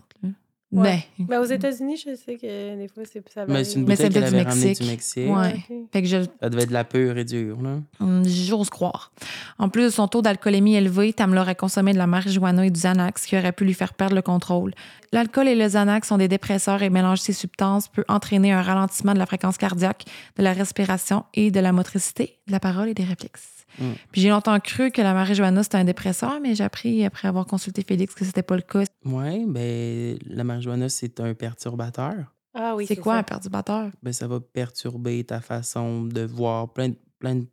Ouais. 0.83 1.05
Mais- 1.19 1.25
Ben, 1.27 1.41
aux 1.41 1.45
États-Unis, 1.45 1.97
je 1.97 2.15
sais 2.15 2.37
que 2.37 2.77
des 2.77 2.89
fois, 2.89 3.03
c'est 3.11 3.23
ça 3.33 3.45
Mais 3.47 3.53
varie. 3.53 3.65
c'est 3.65 3.75
une 3.79 3.87
Mais 3.87 3.97
c'est 3.97 4.09
bouteille 4.09 4.23
qu'elle 4.23 4.35
avait 4.35 4.45
du 4.45 4.49
ramenée 4.51 4.73
du 4.75 4.85
Mexique. 4.85 5.31
Ouais. 5.31 5.55
Ok. 5.71 5.77
Fait 5.93 6.03
que 6.03 6.09
je, 6.09 6.17
Ça 6.43 6.49
devait 6.51 6.63
être 6.63 6.69
de 6.69 6.75
la 6.75 6.85
pure 6.85 7.17
et 7.19 7.25
dure, 7.25 7.61
là. 7.63 7.79
Hum, 8.01 8.23
J'ose 8.27 8.71
croire. 8.71 9.13
En 9.59 9.69
plus 9.69 9.85
de 9.85 9.89
son 9.91 10.09
taux 10.09 10.23
d'alcoolémie 10.23 10.75
élevé, 10.77 11.13
Tamla 11.13 11.43
aurait 11.43 11.55
consommé 11.55 11.93
de 11.93 11.99
la 11.99 12.07
marijuana 12.07 12.67
et 12.67 12.71
du 12.71 12.81
Xanax 12.81 13.27
qui 13.27 13.37
aurait 13.37 13.53
pu 13.53 13.65
lui 13.65 13.75
faire 13.75 13.95
perdre 13.95 14.15
le 14.17 14.23
contrôle. 14.23 14.73
L'alcool 15.13 15.47
et 15.49 15.55
le 15.55 15.67
Xanax 15.67 16.09
sont 16.09 16.19
des 16.19 16.29
dépresseurs 16.29 16.83
et 16.83 16.91
mélanger 16.91 17.23
ces 17.23 17.33
substances 17.33 17.89
peut 17.89 18.05
entraîner 18.09 18.53
un 18.53 18.63
ralentissement 18.63 19.15
de 19.15 19.19
la 19.19 19.27
fréquence 19.27 19.57
cardiaque, 19.59 20.05
de 20.37 20.43
la 20.43 20.53
respiration 20.53 21.25
et 21.35 21.51
de 21.53 21.61
la 21.61 21.73
motricité, 21.73 22.39
de 22.49 22.53
la 22.53 22.59
parole 22.61 22.89
et 22.89 22.95
des 22.95 23.05
réflexes. 23.05 23.54
Mm. 23.79 23.93
Puis 24.13 24.21
j'ai 24.21 24.31
longtemps 24.31 24.59
cru 24.61 24.91
que 24.91 25.03
la 25.03 25.15
marijuana 25.15 25.63
c'était 25.63 25.77
un 25.79 25.85
dépresseur, 25.85 26.41
mais 26.41 26.55
j'ai 26.55 26.65
appris 26.65 27.05
après 27.05 27.29
avoir 27.29 27.47
consulté 27.47 27.83
Félix 27.83 28.15
que 28.15 28.25
c'était 28.25 28.43
pas 28.43 28.57
le 28.57 28.63
cas. 28.63 28.85
Ouais, 29.05 29.45
ben 29.47 30.19
la 30.27 30.45
marijuana, 30.45 30.89
c'est 30.89 31.21
un 31.21 31.35
perturbateur. 31.35 32.33
Ah 32.55 32.77
oui, 32.77 32.87
c'est 32.87 32.97
quoi 32.97 33.15
ça. 33.15 33.19
un 33.19 33.23
perturbateur? 33.25 33.91
Ben, 34.03 34.13
ça 34.13 34.29
va 34.29 34.39
perturber 34.41 35.25
ta 35.25 35.41
façon 35.41 36.03
de 36.05 36.21
voir 36.23 36.73
plein, 36.73 36.91
de- 36.91 36.97
plein, 37.19 37.35
de- 37.35 37.47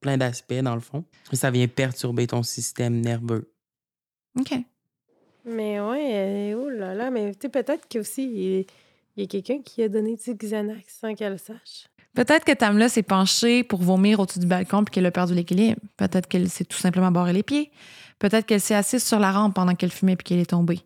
plein 0.00 0.16
d'aspects, 0.16 0.52
dans 0.62 0.74
le 0.74 0.80
fond. 0.80 1.04
Ça 1.32 1.50
vient 1.52 1.68
perturber 1.68 2.26
ton 2.26 2.42
système 2.42 3.00
nerveux. 3.00 3.52
OK. 4.38 4.52
Mais 5.44 5.80
ouais, 5.80 6.10
euh, 6.54 6.54
oh 6.60 6.70
là 6.70 6.94
là, 6.94 7.10
mais 7.10 7.32
tu 7.34 7.40
sais, 7.42 7.48
peut-être 7.48 7.88
qu'aussi, 7.88 8.24
il 8.24 8.66
il 9.14 9.20
y 9.20 9.24
a 9.24 9.26
quelqu'un 9.28 9.60
qui 9.62 9.82
a 9.82 9.90
donné 9.90 10.16
du 10.16 10.34
Xanax 10.34 10.96
sans 11.00 11.14
qu'elle 11.14 11.32
le 11.32 11.38
sache. 11.38 11.86
Peut-être 12.14 12.44
que 12.44 12.52
Tamla 12.52 12.88
s'est 12.88 13.02
penchée 13.02 13.64
pour 13.64 13.80
vomir 13.82 14.20
au-dessus 14.20 14.38
du 14.38 14.46
balcon 14.46 14.84
puis 14.84 14.92
qu'elle 14.92 15.06
a 15.06 15.10
perdu 15.10 15.34
l'équilibre. 15.34 15.80
Peut-être 15.96 16.28
qu'elle 16.28 16.50
s'est 16.50 16.64
tout 16.64 16.76
simplement 16.76 17.10
barré 17.10 17.32
les 17.32 17.42
pieds. 17.42 17.70
Peut-être 18.18 18.46
qu'elle 18.46 18.60
s'est 18.60 18.74
assise 18.74 19.02
sur 19.02 19.18
la 19.18 19.32
rampe 19.32 19.54
pendant 19.54 19.74
qu'elle 19.74 19.90
fumait 19.90 20.16
puis 20.16 20.24
qu'elle 20.24 20.38
est 20.38 20.50
tombée. 20.50 20.80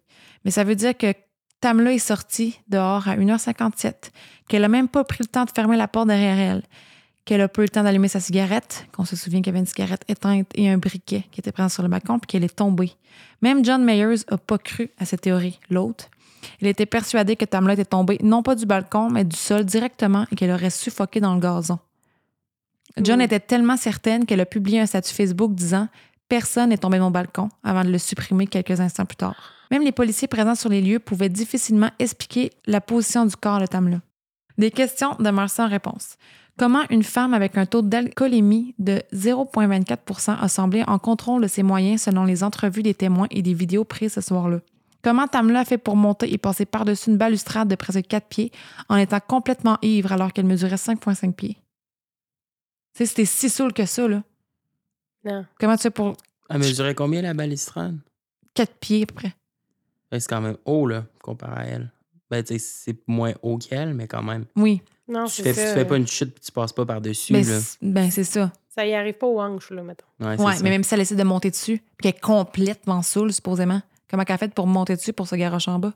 Mais 0.45 0.51
ça 0.51 0.63
veut 0.63 0.77
dire 0.77 0.97
que 0.97 1.13
Tamla 1.61 1.93
est 1.93 1.99
sortie 1.99 2.61
dehors 2.69 3.09
à 3.09 3.17
1h57, 3.17 4.11
qu'elle 4.49 4.65
a 4.65 4.69
même 4.69 4.89
pas 4.89 5.05
pris 5.05 5.19
le 5.21 5.27
temps 5.27 5.45
de 5.45 5.51
fermer 5.51 5.77
la 5.77 5.89
porte 5.89 6.09
derrière 6.09 6.39
elle, 6.39 6.63
qu'elle 7.25 7.41
a 7.41 7.49
pas 7.49 7.63
eu 7.63 7.65
le 7.65 7.71
temps 7.71 7.83
d'allumer 7.83 8.09
sa 8.09 8.21
cigarette, 8.21 8.87
qu'on 8.93 9.05
se 9.05 9.17
souvient 9.17 9.41
qu'il 9.41 9.49
y 9.49 9.51
avait 9.51 9.59
une 9.59 9.67
cigarette 9.67 10.05
éteinte 10.07 10.49
et 10.55 10.71
un 10.71 10.79
briquet 10.79 11.25
qui 11.33 11.41
était 11.41 11.53
présent 11.53 11.69
sur 11.69 11.83
le 11.83 11.89
balcon 11.89 12.19
puis 12.19 12.27
qu'elle 12.29 12.45
est 12.45 12.55
tombée. 12.55 12.93
Même 13.43 13.65
John 13.65 13.83
Mayers 13.85 14.23
a 14.29 14.39
pas 14.39 14.59
cru 14.59 14.91
à 14.99 15.07
cette 15.07 15.23
théorie, 15.23 15.59
l'autre. 15.71 16.09
Il 16.61 16.67
était 16.67 16.87
persuadé 16.87 17.37
que 17.37 17.45
Tamla 17.45 17.75
était 17.75 17.85
tombée 17.85 18.19
non 18.23 18.43
pas 18.43 18.55
du 18.55 18.67
balcon, 18.67 19.11
mais 19.11 19.25
du 19.25 19.37
sol 19.37 19.65
directement 19.65 20.27
et 20.31 20.37
qu'elle 20.37 20.51
aurait 20.51 20.71
suffoqué 20.71 21.21
dans 21.21 21.35
le 21.35 21.41
gazon. 21.41 21.79
John 22.99 23.19
Mm. 23.19 23.23
était 23.23 23.41
tellement 23.41 23.77
certaine 23.77 24.25
qu'elle 24.25 24.41
a 24.41 24.47
publié 24.47 24.81
un 24.81 24.87
statut 24.87 25.15
Facebook 25.15 25.55
disant 25.55 25.89
Personne 26.29 26.71
n'est 26.71 26.79
tombé 26.79 26.99
de 26.99 27.03
mon 27.03 27.11
balcon 27.11 27.49
avant 27.63 27.85
de 27.85 27.91
le 27.91 27.99
supprimer 27.99 28.47
quelques 28.47 28.81
instants 28.81 29.05
plus 29.05 29.17
tard. 29.17 29.37
Même 29.71 29.83
les 29.83 29.93
policiers 29.93 30.29
présents 30.29 30.55
sur 30.55 30.71
les 30.71 30.81
lieux 30.81 30.99
pouvaient 30.99 31.29
difficilement 31.29 31.91
expliquer 31.99 32.51
la 32.67 32.81
position 32.81 33.27
du 33.27 33.37
corps 33.37 33.61
de 33.61 33.67
Tamla. 33.67 34.01
Des 34.59 34.71
questions 34.71 35.15
demeurent 35.21 35.51
sans 35.51 35.69
réponse. 35.69 36.17
Comment 36.59 36.83
une 36.89 37.03
femme 37.03 37.35
avec 37.35 37.59
un 37.59 37.67
taux 37.67 37.83
d'alcoolémie 37.83 38.75
de 38.79 39.03
0,24% 39.13 40.39
a 40.41 40.49
semblé 40.49 40.83
en 40.87 40.99
contrôle 40.99 41.43
de 41.43 41.49
ses 41.49 41.63
moyens 41.63 42.03
selon 42.03 42.25
les 42.25 42.43
entrevues 42.43 42.83
des 42.83 42.95
témoins 42.95 43.27
et 43.31 43.43
des 43.43 43.53
vidéos 43.53 43.85
prises 43.85 44.15
ce 44.15 44.21
soir-là? 44.23 44.61
Comment 45.07 45.29
Tamla 45.29 45.61
a 45.61 45.65
fait 45.65 45.79
pour 45.79 45.95
monter 45.95 46.33
et 46.33 46.37
passer 46.37 46.67
par-dessus 46.67 47.11
une 47.11 47.17
balustrade 47.17 47.69
de 47.69 47.77
presque 47.77 48.03
4 48.09 48.27
pieds 48.27 48.51
en 48.89 48.97
étant 48.97 49.21
complètement 49.21 49.79
ivre 49.81 50.11
alors 50.11 50.33
qu'elle 50.33 50.47
mesurait 50.47 50.75
5,5 50.75 51.33
pieds? 51.33 51.55
Tu 52.93 52.99
sais, 52.99 53.07
c'était 53.07 53.25
si 53.25 53.49
saoul 53.49 53.73
que 53.73 53.87
ça, 53.87 54.09
là. 54.09 54.25
Non. 55.25 55.47
Comment 55.61 55.77
tu 55.77 55.83
fais 55.83 55.91
pour 55.93 56.17
Elle 56.51 56.59
mesurait 56.59 56.97
combien 56.97 57.23
la 57.23 57.35
balustrade? 57.35 57.97
4 58.55 58.75
pieds 58.81 59.05
à 59.05 59.07
peu 59.07 59.15
près? 59.15 59.33
Ben, 60.11 60.19
c'est 60.19 60.29
quand 60.29 60.41
même 60.41 60.57
haut, 60.65 60.89
là, 60.89 61.05
comparé 61.23 61.55
à 61.61 61.67
elle. 61.67 61.93
Ben, 62.29 62.43
tu 62.43 62.55
sais, 62.55 62.59
c'est 62.59 62.99
moins 63.07 63.33
haut 63.43 63.59
qu'elle, 63.59 63.95
mais 63.95 64.09
quand 64.09 64.25
même. 64.25 64.47
Oui. 64.57 64.83
Non, 65.07 65.27
Tu 65.27 65.35
c'est 65.35 65.43
fais, 65.45 65.55
ça. 65.55 65.69
tu 65.69 65.79
fais 65.79 65.85
pas 65.85 65.99
une 65.99 66.09
chute 66.09 66.33
puis 66.35 66.41
tu 66.45 66.51
passes 66.51 66.73
pas 66.73 66.85
par-dessus, 66.85 67.33
Ben, 67.33 67.47
là. 67.47 67.61
c'est- 67.61 67.79
ben, 67.81 68.11
c'est 68.11 68.25
ça. 68.25 68.53
Ça 68.75 68.85
y 68.85 68.93
arrive 68.93 69.15
pas 69.15 69.29
aux 69.29 69.41
hanches, 69.41 69.71
là, 69.71 69.85
mettons. 69.85 70.05
Ouais, 70.19 70.37
mais 70.65 70.71
même 70.71 70.83
si 70.83 70.93
elle 70.95 71.01
essaie 71.01 71.15
de 71.15 71.23
monter 71.23 71.51
dessus, 71.51 71.79
puis 71.79 72.11
qu'elle 72.11 72.17
est 72.17 72.21
complètement 72.21 73.03
saoule, 73.03 73.33
supposément, 73.33 73.81
comment 74.11 74.25
qu'elle 74.25 74.35
a 74.35 74.39
fait 74.39 74.55
pour 74.55 74.67
monter 74.67 74.97
dessus 74.97 75.13
pour 75.13 75.27
se 75.29 75.35
garocher 75.37 75.71
en 75.71 75.79
bas? 75.79 75.93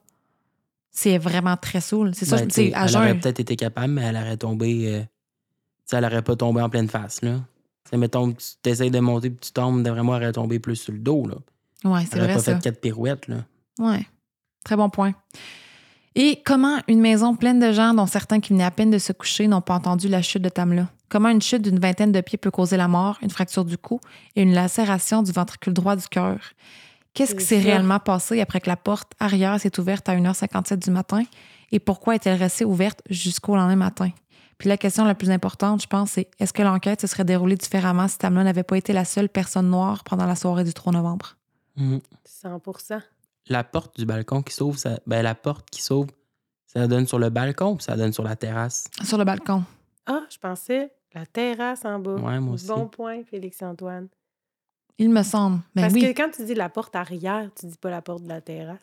C'est 0.90 1.18
vraiment 1.18 1.56
très 1.56 1.80
saoul. 1.80 2.14
C'est 2.14 2.24
ça, 2.24 2.36
Ben, 2.36 2.40
je 2.40 2.44
me 2.44 2.50
tu 2.50 2.54
sais, 2.54 2.64
dis, 2.68 2.74
à 2.74 2.86
elle 2.86 2.96
aurait 2.96 3.18
peut-être 3.20 3.40
été 3.40 3.56
capable, 3.56 3.92
mais 3.94 4.02
elle 4.02 4.16
aurait 4.16 4.36
tombé. 4.36 4.86
euh, 4.94 5.02
elle 5.92 6.04
aurait 6.04 6.22
pas 6.22 6.36
tombé 6.36 6.60
en 6.60 6.68
pleine 6.68 6.88
face, 6.88 7.22
là. 7.22 7.40
Mettons 7.92 8.32
que 8.32 8.40
tu 8.62 8.70
essayes 8.70 8.90
de 8.92 9.00
monter 9.00 9.30
puis 9.30 9.38
tu 9.40 9.52
tombes, 9.52 9.82
d'après 9.82 10.02
moi, 10.04 10.16
elle 10.18 10.22
aurait 10.24 10.32
tombé 10.32 10.58
plus 10.60 10.76
sur 10.76 10.92
le 10.92 11.00
dos, 11.00 11.26
là. 11.26 11.34
Ouais, 11.84 12.04
c'est 12.04 12.14
Elle 12.16 12.18
aurait 12.22 12.26
vrai 12.26 12.34
pas 12.34 12.40
ça. 12.40 12.54
fait 12.54 12.62
quatre 12.62 12.80
pirouettes, 12.80 13.26
là. 13.28 13.38
Ouais. 13.78 14.06
Très 14.64 14.76
bon 14.76 14.90
point. 14.90 15.12
Et 16.14 16.42
comment 16.44 16.78
une 16.88 17.00
maison 17.00 17.34
pleine 17.36 17.58
de 17.60 17.72
gens, 17.72 17.94
dont 17.94 18.06
certains 18.06 18.40
qui 18.40 18.52
venaient 18.52 18.64
à 18.64 18.70
peine 18.70 18.90
de 18.90 18.98
se 18.98 19.12
coucher, 19.12 19.48
n'ont 19.48 19.60
pas 19.60 19.74
entendu 19.74 20.08
la 20.08 20.22
chute 20.22 20.42
de 20.42 20.48
Tamla? 20.48 20.88
Comment 21.08 21.28
une 21.30 21.40
chute 21.42 21.62
d'une 21.62 21.78
vingtaine 21.80 22.12
de 22.12 22.20
pieds 22.20 22.38
peut 22.38 22.50
causer 22.50 22.76
la 22.76 22.86
mort, 22.88 23.18
une 23.22 23.30
fracture 23.30 23.64
du 23.64 23.78
cou 23.78 24.00
et 24.36 24.42
une 24.42 24.52
lacération 24.54 25.22
du 25.22 25.32
ventricule 25.32 25.72
droit 25.72 25.96
du 25.96 26.06
cœur? 26.08 26.38
Qu'est-ce 27.14 27.34
qui 27.34 27.44
s'est 27.44 27.58
réellement 27.58 27.98
passé 27.98 28.40
après 28.40 28.60
que 28.60 28.68
la 28.68 28.76
porte 28.76 29.12
arrière 29.18 29.58
s'est 29.60 29.78
ouverte 29.80 30.08
à 30.08 30.14
1h57 30.14 30.76
du 30.76 30.90
matin? 30.90 31.22
Et 31.72 31.78
pourquoi 31.78 32.14
est-elle 32.14 32.38
restée 32.38 32.64
ouverte 32.64 33.02
jusqu'au 33.08 33.56
lendemain 33.56 33.76
matin? 33.76 34.10
Puis 34.58 34.68
la 34.68 34.76
question 34.76 35.04
la 35.04 35.14
plus 35.14 35.30
importante, 35.30 35.82
je 35.82 35.86
pense, 35.86 36.12
c'est 36.12 36.30
est-ce 36.38 36.52
que 36.52 36.62
l'enquête 36.62 37.00
se 37.00 37.06
serait 37.06 37.24
déroulée 37.24 37.56
différemment 37.56 38.08
si 38.08 38.18
Tamla 38.18 38.44
n'avait 38.44 38.62
pas 38.62 38.76
été 38.76 38.92
la 38.92 39.04
seule 39.04 39.28
personne 39.28 39.70
noire 39.70 40.04
pendant 40.04 40.26
la 40.26 40.36
soirée 40.36 40.64
du 40.64 40.74
3 40.74 40.92
novembre? 40.92 41.36
Mhm. 41.76 42.00
100 42.24 42.60
La 43.48 43.64
porte 43.64 43.98
du 43.98 44.04
balcon 44.04 44.42
qui 44.42 44.54
s'ouvre, 44.54 44.78
ça... 44.78 44.98
ben, 45.06 45.22
la 45.22 45.34
porte 45.34 45.70
qui 45.70 45.82
s'ouvre, 45.82 46.10
ça 46.66 46.86
donne 46.86 47.06
sur 47.06 47.18
le 47.18 47.30
balcon 47.30 47.76
puis 47.76 47.84
ça 47.84 47.96
donne 47.96 48.12
sur 48.12 48.22
la 48.22 48.36
terrasse? 48.36 48.84
Sur 49.02 49.18
le 49.18 49.24
balcon. 49.24 49.64
Ah, 50.06 50.22
je 50.30 50.38
pensais 50.38 50.92
la 51.14 51.26
terrasse 51.26 51.84
en 51.84 51.98
bas. 51.98 52.16
Ouais, 52.16 52.38
moi 52.38 52.54
aussi. 52.54 52.66
Bon 52.66 52.86
point, 52.86 53.24
Félix-Antoine. 53.24 54.08
Il 55.00 55.08
me 55.08 55.22
semble. 55.22 55.60
Ben 55.74 55.82
Parce 55.82 55.94
oui. 55.94 56.02
que 56.02 56.08
quand 56.08 56.28
tu 56.30 56.44
dis 56.44 56.54
la 56.54 56.68
porte 56.68 56.94
arrière, 56.94 57.48
tu 57.58 57.66
dis 57.66 57.76
pas 57.78 57.88
la 57.88 58.02
porte 58.02 58.22
de 58.22 58.28
la 58.28 58.42
terrasse. 58.42 58.76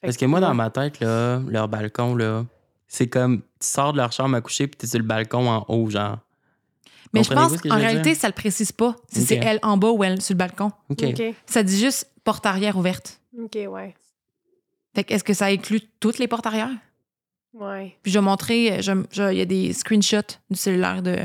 Fait 0.00 0.08
Parce 0.08 0.16
que 0.16 0.26
moi, 0.26 0.40
dans 0.40 0.52
ma 0.52 0.68
tête, 0.68 0.98
là, 0.98 1.38
leur 1.46 1.68
balcon, 1.68 2.16
là, 2.16 2.44
c'est 2.88 3.06
comme 3.06 3.42
tu 3.60 3.68
sors 3.68 3.92
de 3.92 3.98
leur 3.98 4.10
chambre 4.10 4.36
à 4.36 4.40
coucher 4.40 4.66
puis 4.66 4.76
t'es 4.76 4.88
sur 4.88 4.98
le 4.98 5.04
balcon 5.04 5.48
en 5.48 5.64
haut, 5.68 5.88
genre. 5.88 6.18
Mais 7.12 7.22
je 7.22 7.32
pense 7.32 7.56
qu'en 7.58 7.76
réalité, 7.76 8.16
ça 8.16 8.26
le 8.26 8.34
précise 8.34 8.72
pas 8.72 8.96
si 9.08 9.22
c'est 9.22 9.36
elle 9.36 9.60
en 9.62 9.76
bas 9.76 9.90
ou 9.90 10.02
elle 10.02 10.20
sur 10.20 10.34
le 10.34 10.38
balcon. 10.38 10.72
Ça 11.46 11.62
dit 11.62 11.78
juste 11.78 12.10
porte 12.24 12.44
arrière 12.46 12.76
ouverte. 12.76 13.20
OK, 13.38 13.56
ouais. 13.68 13.94
Fait 14.92 15.04
que 15.04 15.14
est-ce 15.14 15.22
que 15.22 15.34
ça 15.34 15.46
inclut 15.46 15.82
toutes 16.00 16.18
les 16.18 16.26
portes 16.26 16.46
arrière? 16.46 16.70
Ouais. 17.54 17.96
Puis 18.02 18.10
je 18.10 18.18
vais 18.18 18.24
montrer, 18.24 18.78
il 18.80 19.36
y 19.36 19.40
a 19.40 19.44
des 19.44 19.72
screenshots 19.72 20.36
du 20.50 20.56
cellulaire 20.56 21.00
de, 21.00 21.16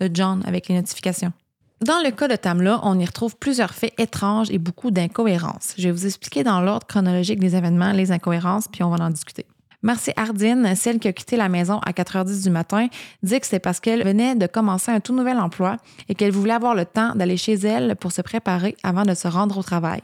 de 0.00 0.10
John 0.12 0.42
avec 0.46 0.68
les 0.68 0.74
notifications. 0.74 1.32
Dans 1.80 2.02
le 2.02 2.10
cas 2.10 2.26
de 2.26 2.34
Tamla, 2.34 2.80
on 2.82 2.98
y 2.98 3.04
retrouve 3.04 3.36
plusieurs 3.36 3.72
faits 3.72 3.94
étranges 3.98 4.50
et 4.50 4.58
beaucoup 4.58 4.90
d'incohérences. 4.90 5.74
Je 5.78 5.84
vais 5.84 5.92
vous 5.92 6.06
expliquer 6.06 6.42
dans 6.42 6.60
l'ordre 6.60 6.86
chronologique 6.86 7.38
des 7.38 7.54
événements 7.54 7.92
les 7.92 8.10
incohérences, 8.10 8.66
puis 8.66 8.82
on 8.82 8.90
va 8.90 9.04
en 9.04 9.10
discuter. 9.10 9.46
Marcy 9.82 10.10
Hardin, 10.16 10.74
celle 10.74 10.98
qui 10.98 11.06
a 11.06 11.12
quitté 11.12 11.36
la 11.36 11.48
maison 11.48 11.78
à 11.86 11.92
4h10 11.92 12.42
du 12.42 12.50
matin, 12.50 12.88
dit 13.22 13.38
que 13.38 13.46
c'est 13.46 13.60
parce 13.60 13.78
qu'elle 13.78 14.02
venait 14.02 14.34
de 14.34 14.48
commencer 14.48 14.90
un 14.90 14.98
tout 14.98 15.14
nouvel 15.14 15.38
emploi 15.38 15.76
et 16.08 16.16
qu'elle 16.16 16.32
voulait 16.32 16.54
avoir 16.54 16.74
le 16.74 16.84
temps 16.84 17.14
d'aller 17.14 17.36
chez 17.36 17.54
elle 17.54 17.94
pour 17.94 18.10
se 18.10 18.22
préparer 18.22 18.76
avant 18.82 19.04
de 19.04 19.14
se 19.14 19.28
rendre 19.28 19.56
au 19.56 19.62
travail. 19.62 20.00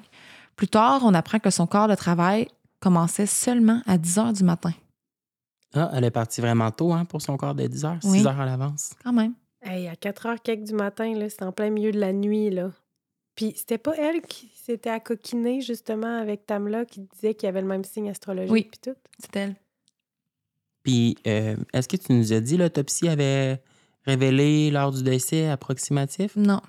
Plus 0.54 0.68
tard, 0.68 1.00
on 1.04 1.12
apprend 1.12 1.40
que 1.40 1.50
son 1.50 1.66
corps 1.66 1.88
de 1.88 1.96
travail 1.96 2.46
commençait 2.78 3.26
seulement 3.26 3.80
à 3.86 3.98
10h 3.98 4.32
du 4.36 4.44
matin. 4.44 4.72
Ah, 5.74 5.90
elle 5.92 6.04
est 6.04 6.12
partie 6.12 6.40
vraiment 6.40 6.70
tôt 6.70 6.92
hein, 6.92 7.04
pour 7.04 7.20
son 7.20 7.36
corps 7.36 7.56
de 7.56 7.66
10 7.66 7.84
heures, 7.84 7.98
6 8.00 8.08
Oui. 8.12 8.24
heures 8.24 8.40
à 8.40 8.46
l'avance. 8.46 8.90
Quand 9.02 9.12
même. 9.12 9.32
Hey, 9.64 9.88
à 9.88 9.96
4 9.96 10.26
heures 10.26 10.42
quelques 10.42 10.64
du 10.64 10.74
matin, 10.74 11.14
là, 11.14 11.28
c'était 11.30 11.44
en 11.44 11.52
plein 11.52 11.70
milieu 11.70 11.90
de 11.90 11.98
la 11.98 12.12
nuit, 12.12 12.50
là. 12.50 12.70
Puis 13.34 13.54
c'était 13.56 13.78
pas 13.78 13.94
elle 13.96 14.20
qui 14.22 14.50
s'était 14.54 14.90
accoquinée, 14.90 15.60
justement, 15.60 16.18
avec 16.20 16.46
Tamla, 16.46 16.84
qui 16.84 17.00
disait 17.00 17.34
qu'il 17.34 17.46
y 17.46 17.48
avait 17.48 17.62
le 17.62 17.66
même 17.66 17.82
signe 17.84 18.10
astrologique 18.10 18.52
Oui. 18.52 18.68
puis 18.70 18.80
tout? 18.92 18.98
C'est 19.18 19.34
elle. 19.36 19.54
Puis, 20.82 21.16
euh, 21.26 21.56
est-ce 21.72 21.88
que 21.88 21.96
tu 21.96 22.12
nous 22.12 22.32
as 22.32 22.40
dit 22.40 22.56
l'autopsie 22.58 23.08
avait 23.08 23.60
révélé 24.06 24.70
lors 24.70 24.92
du 24.92 25.02
décès 25.02 25.48
approximatif? 25.48 26.36
Non. 26.36 26.60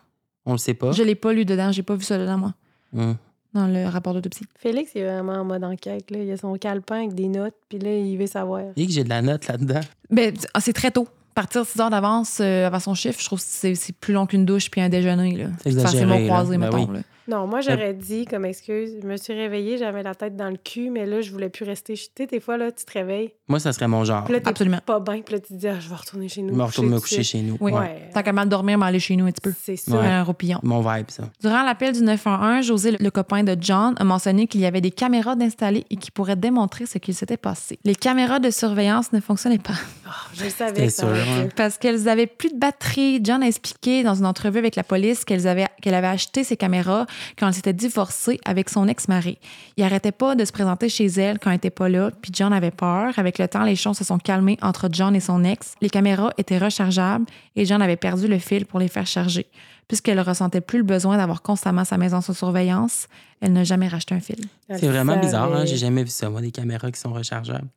On 0.45 0.53
le 0.53 0.57
sait 0.57 0.73
pas. 0.73 0.91
Je 0.93 1.03
l'ai 1.03 1.15
pas 1.15 1.33
lu 1.33 1.43
dedans. 1.43 1.71
J'ai 1.71 1.83
pas 1.83 1.95
vu 1.95 2.03
ça 2.03 2.17
dedans, 2.17 2.37
moi, 2.37 2.53
Hum. 2.95 3.17
dans 3.53 3.67
le 3.67 3.85
rapport 3.87 4.13
d'autopsie. 4.13 4.45
Félix, 4.55 4.91
il 4.95 5.01
est 5.01 5.05
vraiment 5.05 5.33
en 5.33 5.43
mode 5.45 5.63
enquête. 5.65 6.09
Là. 6.11 6.19
Il 6.23 6.31
a 6.31 6.37
son 6.37 6.55
calepin 6.57 6.99
avec 6.99 7.13
des 7.13 7.27
notes, 7.27 7.55
puis 7.67 7.77
là, 7.77 7.93
il 7.97 8.17
veut 8.17 8.27
savoir. 8.27 8.61
Et 8.77 8.85
que 8.87 8.91
j'ai 8.91 9.03
de 9.03 9.09
la 9.09 9.21
note 9.21 9.47
là-dedans. 9.47 9.81
Ben, 10.09 10.33
ah, 10.53 10.61
c'est 10.61 10.73
très 10.73 10.91
tôt. 10.91 11.07
Partir 11.35 11.65
6 11.65 11.79
heures 11.81 11.89
d'avance 11.89 12.39
euh, 12.41 12.65
avant 12.65 12.79
son 12.79 12.93
chiffre, 12.95 13.19
je 13.19 13.25
trouve 13.25 13.39
que 13.39 13.45
c'est 13.75 13.91
plus 13.99 14.13
long 14.13 14.25
qu'une 14.25 14.45
douche 14.45 14.71
puis 14.71 14.79
un 14.81 14.89
déjeuner. 14.89 15.35
Là. 15.35 15.45
C'est 15.61 15.69
exagéré, 15.69 15.91
facilement 15.91 16.15
là. 16.17 16.25
croisé, 16.25 16.57
Ben 16.57 16.65
mettons. 16.65 16.87
oui. 16.89 16.93
là. 16.95 16.99
Non, 17.27 17.47
moi, 17.47 17.61
j'aurais 17.61 17.93
dit 17.93 18.25
comme 18.25 18.45
excuse, 18.45 18.91
je 19.01 19.07
me 19.07 19.17
suis 19.17 19.33
réveillée, 19.33 19.77
j'avais 19.77 20.03
la 20.03 20.13
tête 20.15 20.35
dans 20.35 20.49
le 20.49 20.57
cul, 20.57 20.89
mais 20.89 21.05
là, 21.05 21.21
je 21.21 21.31
voulais 21.31 21.49
plus 21.49 21.65
rester. 21.65 21.93
Tu 21.95 22.05
sais, 22.17 22.25
des 22.27 22.39
fois, 22.39 22.57
là, 22.57 22.71
tu 22.71 22.85
te 22.85 22.91
réveilles, 22.93 23.31
Moi, 23.47 23.59
ça 23.59 23.73
serait 23.73 23.87
mon 23.87 24.03
genre. 24.03 24.23
puis 24.25 24.33
là, 24.33 24.39
t'es 24.39 24.47
Absolument. 24.49 24.79
pas 24.85 24.99
bien, 24.99 25.21
puis 25.21 25.33
là, 25.35 25.39
tu 25.39 25.53
te 25.53 25.53
dis, 25.53 25.67
ah, 25.67 25.79
je 25.79 25.89
vais 25.89 25.95
retourner 25.95 26.27
chez 26.29 26.41
nous. 26.41 26.49
Je 26.53 26.57
me 26.59 26.63
retourne 26.63 26.87
me 26.89 26.99
coucher 26.99 27.23
chez 27.23 27.41
nous. 27.41 27.57
Oui. 27.59 27.71
Ouais. 27.71 28.09
Tant 28.13 28.21
qu'à 28.21 28.33
mal 28.33 28.47
dormir, 28.49 28.77
mais 28.77 28.85
aller 28.85 28.99
chez 28.99 29.15
nous 29.15 29.25
un 29.25 29.31
petit 29.31 29.41
peu. 29.41 29.53
C'est 29.59 29.75
ça. 29.75 29.91
Ouais. 29.97 30.05
Un 30.05 30.23
roupillon. 30.23 30.59
Mon 30.63 30.81
vibe, 30.81 31.09
ça. 31.09 31.23
Durant 31.41 31.63
l'appel 31.63 31.93
du 31.93 32.01
911, 32.01 32.65
José, 32.65 32.91
le- 32.91 32.97
le 32.99 33.11
copain 33.11 33.43
de 33.43 33.55
John, 33.59 33.95
a 33.97 34.03
mentionné 34.03 34.47
qu'il 34.47 34.61
y 34.61 34.65
avait 34.65 34.81
des 34.81 34.91
caméras 34.91 35.35
d'installer 35.35 35.85
et 35.89 35.95
qui 35.95 36.11
pourraient 36.11 36.35
démontrer 36.35 36.85
ce 36.85 36.97
qu'il 36.97 37.13
s'était 37.15 37.37
passé. 37.37 37.79
Les 37.83 37.95
caméras 37.95 38.39
de 38.39 38.49
surveillance 38.51 39.11
ne 39.13 39.19
fonctionnaient 39.19 39.57
pas 39.57 39.73
Ah, 40.07 40.11
je 40.33 40.47
savais 40.49 40.89
ça 40.89 41.03
sûr, 41.07 41.15
hein. 41.15 41.47
parce 41.55 41.77
qu'elles 41.77 42.07
avaient 42.07 42.27
plus 42.27 42.49
de 42.49 42.57
batterie. 42.59 43.19
John 43.23 43.41
a 43.43 43.47
expliqué 43.47 44.03
dans 44.03 44.15
une 44.15 44.25
entrevue 44.25 44.59
avec 44.59 44.75
la 44.75 44.83
police 44.83 45.25
qu'elles 45.25 45.47
avaient, 45.47 45.67
qu'elle 45.81 45.93
avait 45.95 46.07
acheté 46.07 46.43
ces 46.43 46.57
caméras 46.57 47.05
quand 47.37 47.47
elle 47.47 47.53
s'était 47.53 47.73
divorcée 47.73 48.39
avec 48.45 48.69
son 48.69 48.87
ex-mari. 48.87 49.37
Il 49.77 49.83
arrêtait 49.83 50.11
pas 50.11 50.35
de 50.35 50.45
se 50.45 50.51
présenter 50.51 50.89
chez 50.89 51.05
elle 51.05 51.39
quand 51.39 51.49
elle 51.49 51.57
était 51.57 51.69
pas 51.69 51.89
là, 51.89 52.11
puis 52.21 52.31
John 52.33 52.53
avait 52.53 52.71
peur. 52.71 53.17
Avec 53.17 53.39
le 53.39 53.47
temps, 53.47 53.63
les 53.63 53.75
choses 53.75 53.97
se 53.97 54.03
sont 54.03 54.17
calmées 54.17 54.57
entre 54.61 54.89
John 54.91 55.15
et 55.15 55.19
son 55.19 55.43
ex. 55.43 55.75
Les 55.81 55.89
caméras 55.89 56.31
étaient 56.37 56.57
rechargeables 56.57 57.25
et 57.55 57.65
John 57.65 57.81
avait 57.81 57.95
perdu 57.95 58.27
le 58.27 58.39
fil 58.39 58.65
pour 58.65 58.79
les 58.79 58.87
faire 58.87 59.07
charger. 59.07 59.47
Puisqu'elle 59.87 60.17
ne 60.17 60.23
ressentait 60.23 60.61
plus 60.61 60.79
le 60.79 60.83
besoin 60.83 61.17
d'avoir 61.17 61.41
constamment 61.41 61.85
sa 61.85 61.97
maison 61.97 62.19
sous 62.19 62.33
surveillance, 62.33 63.07
elle 63.39 63.53
n'a 63.53 63.63
jamais 63.63 63.87
racheté 63.87 64.15
un 64.15 64.19
fil. 64.19 64.43
C'est 64.69 64.87
vraiment 64.87 65.17
bizarre, 65.17 65.53
hein? 65.53 65.65
J'ai 65.65 65.77
jamais 65.77 66.03
vu 66.03 66.09
ça, 66.09 66.29
moi, 66.29 66.41
des 66.41 66.51
caméras 66.51 66.91
qui 66.91 66.99
sont 66.99 67.13
rechargeables. 67.13 67.67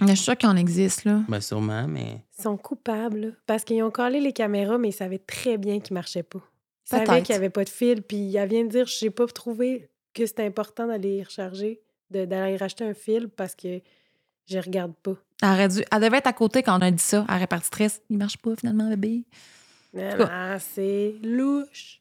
Je 0.00 0.06
suis 0.06 0.16
sûre 0.16 0.36
qu'il 0.36 0.48
en 0.48 0.56
existe, 0.56 1.04
là. 1.04 1.20
Ben, 1.28 1.40
sûrement, 1.40 1.86
mais. 1.88 2.22
Ils 2.38 2.42
sont 2.42 2.56
coupables, 2.56 3.18
là, 3.18 3.26
parce 3.46 3.64
qu'ils 3.64 3.82
ont 3.82 3.90
collé 3.90 4.20
les 4.20 4.32
caméras, 4.32 4.78
mais 4.78 4.90
ils 4.90 4.92
savaient 4.92 5.18
très 5.18 5.58
bien 5.58 5.80
qu'ils 5.80 5.94
marchaient 5.94 6.22
pas. 6.22 6.38
Peut-être. 6.90 7.22
qu'il 7.24 7.32
n'y 7.34 7.36
avait 7.36 7.50
pas 7.50 7.64
de 7.64 7.68
fil, 7.68 8.02
puis 8.02 8.34
elle 8.36 8.48
vient 8.48 8.64
de 8.64 8.68
dire, 8.70 8.86
j'ai 8.86 9.10
pas 9.10 9.26
trouvé 9.26 9.88
que 10.14 10.24
c'était 10.26 10.44
important 10.46 10.86
d'aller 10.86 11.16
y 11.18 11.22
recharger, 11.22 11.80
de- 12.10 12.24
d'aller 12.24 12.56
racheter 12.56 12.84
un 12.84 12.94
fil, 12.94 13.28
parce 13.28 13.54
que 13.54 13.80
je 14.46 14.58
regarde 14.58 14.94
pas. 15.02 15.14
Elle, 15.42 15.48
aurait 15.50 15.68
dû- 15.68 15.84
elle 15.92 16.00
devait 16.00 16.16
être 16.18 16.26
à 16.26 16.32
côté 16.32 16.62
quand 16.62 16.78
on 16.78 16.82
a 16.82 16.90
dit 16.90 17.02
ça 17.02 17.24
à 17.28 17.36
répartitrice. 17.36 18.00
Il 18.10 18.18
marche 18.18 18.38
pas, 18.38 18.56
finalement, 18.56 18.88
bébé. 18.88 19.24
Non, 19.94 20.26
c'est 20.58 21.14
louche. 21.22 21.98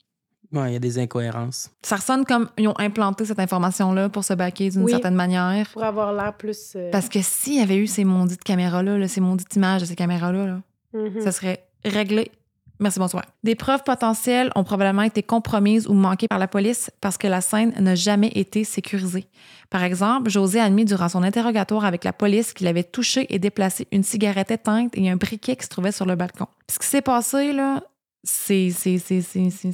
Ouais, 0.53 0.69
il 0.69 0.73
y 0.73 0.75
a 0.77 0.79
des 0.79 0.97
incohérences. 0.97 1.69
Ça 1.81 1.97
ressemble 1.97 2.25
comme 2.25 2.49
ils 2.57 2.67
ont 2.69 2.79
implanté 2.79 3.25
cette 3.25 3.39
information-là 3.39 4.07
pour 4.07 4.23
se 4.23 4.33
baquer 4.33 4.69
d'une 4.69 4.83
Oui. 4.83 4.91
certaine 4.91 5.15
manière. 5.15 5.69
Pour 5.73 5.83
avoir 5.83 6.13
l'air 6.13 6.35
plus... 6.37 6.73
euh, 6.77 6.89
Parce 6.89 7.09
que 7.09 7.19
s'il 7.21 7.55
y 7.57 7.59
avait 7.59 7.75
eu 7.75 7.85
ces 7.87 8.05
maudites 8.05 8.43
caméras-là, 8.43 8.97
là, 8.97 9.07
ces 9.09 9.19
maudites 9.19 9.53
images 9.57 9.81
de 9.81 9.85
ces 9.85 9.95
caméras-là, 9.97 10.45
là, 10.45 10.61
mhm. 10.93 11.19
ça 11.21 11.33
serait 11.33 11.65
réglé. 11.83 12.31
Merci, 12.79 12.99
bonsoir. 12.99 13.25
Des 13.43 13.55
preuves 13.55 13.83
potentielles 13.83 14.51
ont 14.55 14.63
probablement 14.63 15.01
été 15.01 15.23
compromises 15.23 15.87
ou 15.87 15.93
manquées 15.93 16.27
par 16.27 16.37
la 16.37 16.47
police 16.47 16.91
parce 17.01 17.17
que 17.17 17.27
la 17.27 17.41
scène 17.41 17.73
n'a 17.79 17.95
jamais 17.95 18.31
été 18.35 18.63
sécurisée. 18.63 19.25
Par 19.71 19.83
exemple, 19.83 20.29
José 20.29 20.59
a 20.59 20.65
admis 20.65 20.85
durant 20.85 21.09
son 21.09 21.23
interrogatoire 21.23 21.85
avec 21.85 22.03
la 22.03 22.13
police 22.13 22.53
qu'il 22.53 22.67
avait 22.67 22.83
touché 22.83 23.25
et 23.33 23.39
déplacé 23.39 23.87
une 23.91 24.03
cigarette 24.03 24.51
éteinte 24.51 24.95
et 24.95 25.09
un 25.09 25.15
briquet 25.15 25.55
qui 25.55 25.63
se 25.63 25.69
trouvait 25.69 25.91
sur 25.91 26.05
le 26.05 26.15
balcon. 26.15 26.45
Ce 26.69 26.77
qui 26.77 26.85
s'est 26.85 27.01
passé, 27.01 27.51
là, 27.51 27.81
c'est 28.23 28.71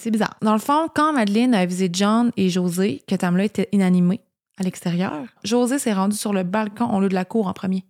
bizarre. 0.06 0.38
Dans 0.41 0.54
le 0.54 0.60
fond, 0.60 0.88
quand 0.95 1.12
Madeleine 1.12 1.54
a 1.56 1.60
avisé 1.60 1.89
John 1.91 2.32
et 2.38 2.49
José 2.49 3.04
que 3.08 3.16
Tamla 3.16 3.43
était 3.43 3.68
inanimée 3.74 4.22
à 4.58 4.64
l'extérieur, 4.64 5.14
José 5.43 5.78
s'est 5.78 5.93
rendu 5.93 6.16
sur 6.16 6.32
le 6.32 6.43
balcon 6.43 6.86
au 6.86 7.01
lieu 7.01 7.10
de 7.10 7.16
la 7.16 7.26
cour 7.26 7.47
en 7.47 7.54
premier. 7.54 7.84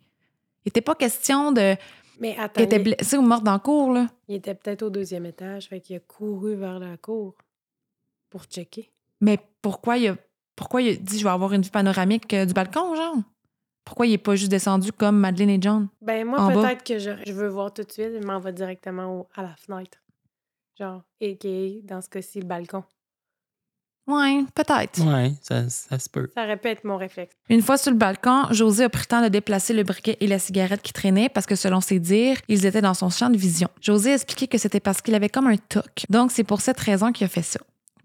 Il 0.66 0.70
n'était 0.70 0.82
pas 0.82 0.96
question 0.96 1.52
de 1.52 1.76
Mais 2.24 2.38
attends, 2.38 2.54
qu'elle 2.54 2.64
était 2.66 2.78
il, 2.78 2.84
blessée 2.84 3.18
ou 3.18 3.22
morte 3.22 3.44
dans 3.44 3.52
la 3.52 3.60
cour, 3.60 3.92
là? 3.92 4.08
il 4.30 4.36
était 4.36 4.56
peut-être 4.56 4.82
au 4.84 4.90
deuxième 4.90 5.26
étage, 5.26 5.68
fait 5.68 5.82
qu'il 5.82 5.98
a 5.98 6.00
couru 6.00 6.56
vers 6.56 6.80
la 6.80 6.96
cour 6.96 7.36
pour 8.30 8.46
checker. 8.46 8.92
Mais 9.20 9.38
pourquoi 9.62 9.98
il 9.98 10.08
a, 10.08 10.16
pourquoi 10.56 10.82
il 10.82 10.90
a 10.90 10.96
dit 10.96 11.20
je 11.20 11.24
vais 11.26 11.30
avoir 11.30 11.52
une 11.54 11.62
vue 11.62 11.70
panoramique 11.70 12.34
euh, 12.34 12.46
du 12.46 12.54
balcon, 12.54 12.96
genre? 12.96 13.18
Pourquoi 13.84 14.08
il 14.08 14.14
est 14.14 14.18
pas 14.18 14.38
juste 14.38 14.50
descendu 14.50 14.94
comme 14.94 15.20
Madeleine 15.20 15.50
et 15.50 15.62
John? 15.62 15.90
Ben 16.02 16.26
moi, 16.26 16.48
peut-être 16.54 16.86
que 16.86 16.98
je, 16.98 17.12
je 17.28 17.34
veux 17.34 17.50
voir 17.50 17.74
tout 17.74 17.84
de 17.84 17.92
suite, 17.92 18.14
je 18.22 18.26
m'en 18.26 18.40
vais 18.40 18.54
directement 18.54 19.20
au- 19.20 19.28
à 19.36 19.44
la 19.44 19.56
fenêtre. 19.58 20.02
Genre, 20.80 21.04
a.k.a. 21.22 21.82
dans 21.84 22.02
ce 22.02 22.08
cas-ci, 22.08 22.40
le 22.40 22.46
balcon. 22.48 22.86
Ouais, 24.06 24.44
peut-être. 24.54 25.00
Ouais, 25.02 25.32
ça, 25.42 25.70
ça 25.70 25.98
se 25.98 26.10
peut. 26.10 26.30
Ça 26.36 26.44
aurait 26.44 26.58
pu 26.58 26.68
être 26.68 26.84
mon 26.84 26.98
réflexe. 26.98 27.34
Une 27.50 27.62
fois 27.62 27.78
sur 27.78 27.92
le 27.92 27.98
balcon, 27.98 28.44
José 28.52 28.84
a 28.84 28.90
pris 28.90 29.04
le 29.04 29.06
temps 29.06 29.22
de 29.22 29.30
déplacer 29.30 29.74
le 29.74 29.84
briquet 29.84 30.18
et 30.20 30.28
la 30.28 30.40
cigarette 30.40 30.82
qui 30.82 30.92
traînaient 30.92 31.30
parce 31.30 31.46
que, 31.46 31.56
selon 31.56 31.80
ses 31.80 32.00
dires, 32.00 32.38
ils 32.50 32.66
étaient 32.66 32.82
dans 32.82 32.94
son 32.94 33.10
champ 33.10 33.30
de 33.30 33.38
vision. 33.38 33.70
José 33.82 34.12
a 34.12 34.16
expliqué 34.16 34.48
que 34.48 34.58
c'était 34.58 34.82
parce 34.82 35.02
qu'il 35.02 35.16
avait 35.16 35.30
comme 35.30 35.48
un 35.48 35.58
toc. 35.58 36.06
Donc, 36.10 36.32
c'est 36.32 36.44
pour 36.44 36.60
cette 36.60 36.80
raison 36.80 37.12
qu'il 37.12 37.26
a 37.26 37.30
fait 37.30 37.42
ça. 37.42 37.60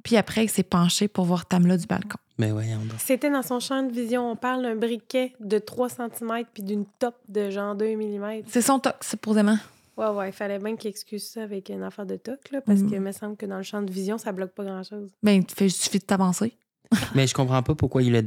Puis 0.05 0.17
après, 0.17 0.45
il 0.45 0.49
s'est 0.49 0.63
penché 0.63 1.09
pour 1.09 1.25
voir 1.25 1.47
Tamla 1.47 1.77
du 1.77 1.87
balcon. 1.87 2.19
Mais 2.39 2.53
voyons 2.53 2.79
donc. 2.79 2.99
C'était 2.99 3.31
dans 3.31 3.43
son 3.43 3.59
champ 3.59 3.83
de 3.83 3.93
vision. 3.93 4.31
On 4.31 4.37
parle 4.37 4.63
d'un 4.63 4.77
briquet 4.77 5.35
de 5.41 5.59
3 5.59 5.89
cm 5.89 6.45
puis 6.55 6.63
d'une 6.63 6.87
top 6.99 7.17
de 7.29 7.51
genre 7.51 7.75
2 7.75 7.97
mm. 7.97 8.43
C'est 8.47 8.63
son 8.63 8.79
toc, 8.79 8.95
supposément. 9.03 9.59
Ouais, 9.99 10.09
ouais, 10.11 10.29
il 10.29 10.33
fallait 10.33 10.59
bien 10.61 10.77
qu'il 10.77 10.89
excuse 10.91 11.29
ça 11.29 11.43
avec 11.43 11.69
une 11.71 11.83
affaire 11.83 12.07
de 12.07 12.17
toc, 12.17 12.39
là, 12.53 12.61
parce 12.61 12.81
Mhm. 12.81 12.91
que 12.91 12.97
me 12.97 13.13
semble 13.13 13.37
que 13.37 13.47
dans 13.47 13.57
le 13.57 13.63
champ 13.65 13.83
de 13.83 13.91
vision, 13.91 14.17
ça 14.17 14.31
bloque 14.33 14.53
pas 14.53 14.65
grand-chose. 14.65 15.11
Ben, 15.23 15.43
il 15.61 15.71
suffit 15.73 15.99
de 15.99 16.05
t'avancer. 16.05 16.53
Mais 17.15 17.27
je 17.27 17.35
comprends 17.35 17.63
pas 17.63 17.75
pourquoi 17.75 18.03
il 18.03 18.15
a, 18.17 18.23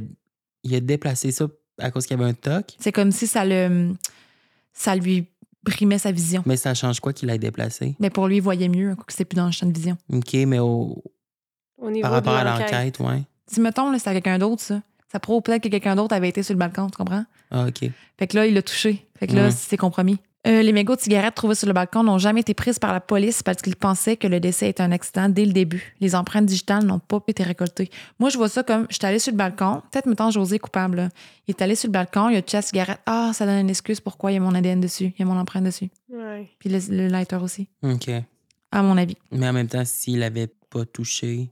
il 0.64 0.74
a 0.74 0.80
déplacé 0.80 1.32
ça 1.32 1.46
à 1.78 1.90
cause 1.90 2.06
qu'il 2.06 2.16
y 2.18 2.20
avait 2.20 2.30
un 2.30 2.34
toc. 2.34 2.76
C'est 2.78 2.92
comme 2.92 3.10
si 3.10 3.26
ça 3.26 3.44
le. 3.44 3.94
ça 4.72 4.94
lui 4.94 5.26
brimait 5.64 5.98
sa 5.98 6.12
vision. 6.12 6.42
Mais 6.46 6.56
ça 6.56 6.74
change 6.74 7.00
quoi 7.00 7.12
qu'il 7.12 7.30
ait 7.30 7.38
déplacé? 7.38 7.96
Mais 8.00 8.10
pour 8.10 8.28
lui, 8.28 8.36
il 8.36 8.42
voyait 8.42 8.68
mieux, 8.68 8.94
que 8.94 9.02
c'était 9.12 9.24
plus 9.24 9.36
dans 9.36 9.46
le 9.46 9.52
champ 9.52 9.66
de 9.66 9.72
vision. 9.72 9.96
OK, 10.12 10.34
mais 10.46 10.58
au, 10.58 11.02
Au 11.78 11.90
niveau 11.90 12.02
par 12.02 12.12
rapport 12.12 12.34
de 12.34 12.38
à 12.38 12.44
l'enquête. 12.58 12.98
ouais. 13.00 13.22
Si, 13.46 13.60
mettons, 13.60 13.90
là, 13.90 13.98
c'était 13.98 14.12
quelqu'un 14.14 14.38
d'autre, 14.38 14.62
ça. 14.62 14.82
Ça 15.10 15.20
prouve 15.20 15.42
peut-être 15.42 15.62
que 15.62 15.68
quelqu'un 15.68 15.94
d'autre 15.96 16.14
avait 16.14 16.28
été 16.28 16.42
sur 16.42 16.54
le 16.54 16.58
balcon, 16.58 16.88
tu 16.88 16.96
comprends? 16.96 17.24
Ah, 17.50 17.66
OK. 17.66 17.90
Fait 18.18 18.26
que 18.26 18.36
là, 18.36 18.46
il 18.46 18.54
l'a 18.54 18.62
touché. 18.62 19.06
Fait 19.18 19.26
que 19.26 19.34
là, 19.34 19.50
c'est 19.50 19.76
compromis. 19.76 20.18
Euh, 20.44 20.60
les 20.62 20.72
mégots 20.72 20.96
de 20.96 21.00
cigarettes 21.00 21.36
trouvés 21.36 21.54
sur 21.54 21.68
le 21.68 21.72
balcon 21.72 22.02
n'ont 22.02 22.18
jamais 22.18 22.40
été 22.40 22.52
prises 22.52 22.80
par 22.80 22.92
la 22.92 22.98
police 23.00 23.44
parce 23.44 23.62
qu'ils 23.62 23.76
pensaient 23.76 24.16
que 24.16 24.26
le 24.26 24.40
décès 24.40 24.68
était 24.68 24.82
un 24.82 24.90
accident 24.90 25.28
dès 25.28 25.44
le 25.44 25.52
début. 25.52 25.94
Les 26.00 26.16
empreintes 26.16 26.46
digitales 26.46 26.84
n'ont 26.84 26.98
pas 26.98 27.20
été 27.28 27.44
récoltées. 27.44 27.90
Moi, 28.18 28.28
je 28.28 28.38
vois 28.38 28.48
ça 28.48 28.64
comme 28.64 28.86
j'étais 28.90 29.06
allée 29.06 29.20
sur 29.20 29.30
le 29.32 29.36
balcon. 29.38 29.82
Peut-être, 29.92 30.06
mettons, 30.06 30.32
José 30.32 30.56
est 30.56 30.58
coupable. 30.58 30.96
là. 30.96 31.08
Il 31.46 31.52
est 31.52 31.62
allé 31.62 31.76
sur 31.76 31.86
le 31.86 31.92
balcon, 31.92 32.28
il 32.28 32.36
a 32.36 32.42
touché 32.42 32.56
la 32.56 32.62
cigarette. 32.62 32.98
Ah, 33.06 33.30
ça 33.32 33.46
donne 33.46 33.60
une 33.60 33.70
excuse 33.70 34.00
pourquoi 34.00 34.32
il 34.32 34.34
y 34.34 34.38
a 34.38 34.40
mon 34.40 34.52
ADN 34.54 34.80
dessus. 34.80 35.12
Il 35.16 35.20
y 35.20 35.22
a 35.22 35.26
mon 35.26 35.38
empreinte 35.38 35.62
dessus. 35.62 35.90
Ouais. 36.10 36.50
Puis 36.58 36.68
le, 36.70 36.78
le 36.90 37.06
lighter 37.06 37.36
aussi, 37.36 37.68
OK. 37.84 38.10
à 38.72 38.82
mon 38.82 38.96
avis. 38.96 39.16
Mais 39.30 39.48
en 39.48 39.52
même 39.52 39.68
temps, 39.68 39.84
s'il 39.84 40.18
l'avait 40.18 40.48
pas 40.70 40.84
touché. 40.84 41.50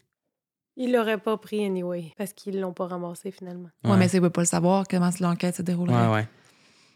Il 0.76 0.92
l'aurait 0.92 1.18
pas 1.18 1.36
pris 1.36 1.64
anyway, 1.64 2.12
parce 2.18 2.32
qu'ils 2.32 2.58
l'ont 2.58 2.72
pas 2.72 2.86
ramassé 2.88 3.30
finalement. 3.30 3.68
Ouais, 3.84 3.96
mais 3.96 4.08
ça, 4.08 4.16
il 4.16 4.20
ne 4.20 4.26
peut 4.26 4.32
pas 4.32 4.40
le 4.40 4.46
savoir 4.46 4.84
comment 4.90 5.10
l'enquête 5.20 5.54
se 5.56 5.62
déroule. 5.62 5.90
Ouais, 5.90 6.08
ouais. 6.08 6.28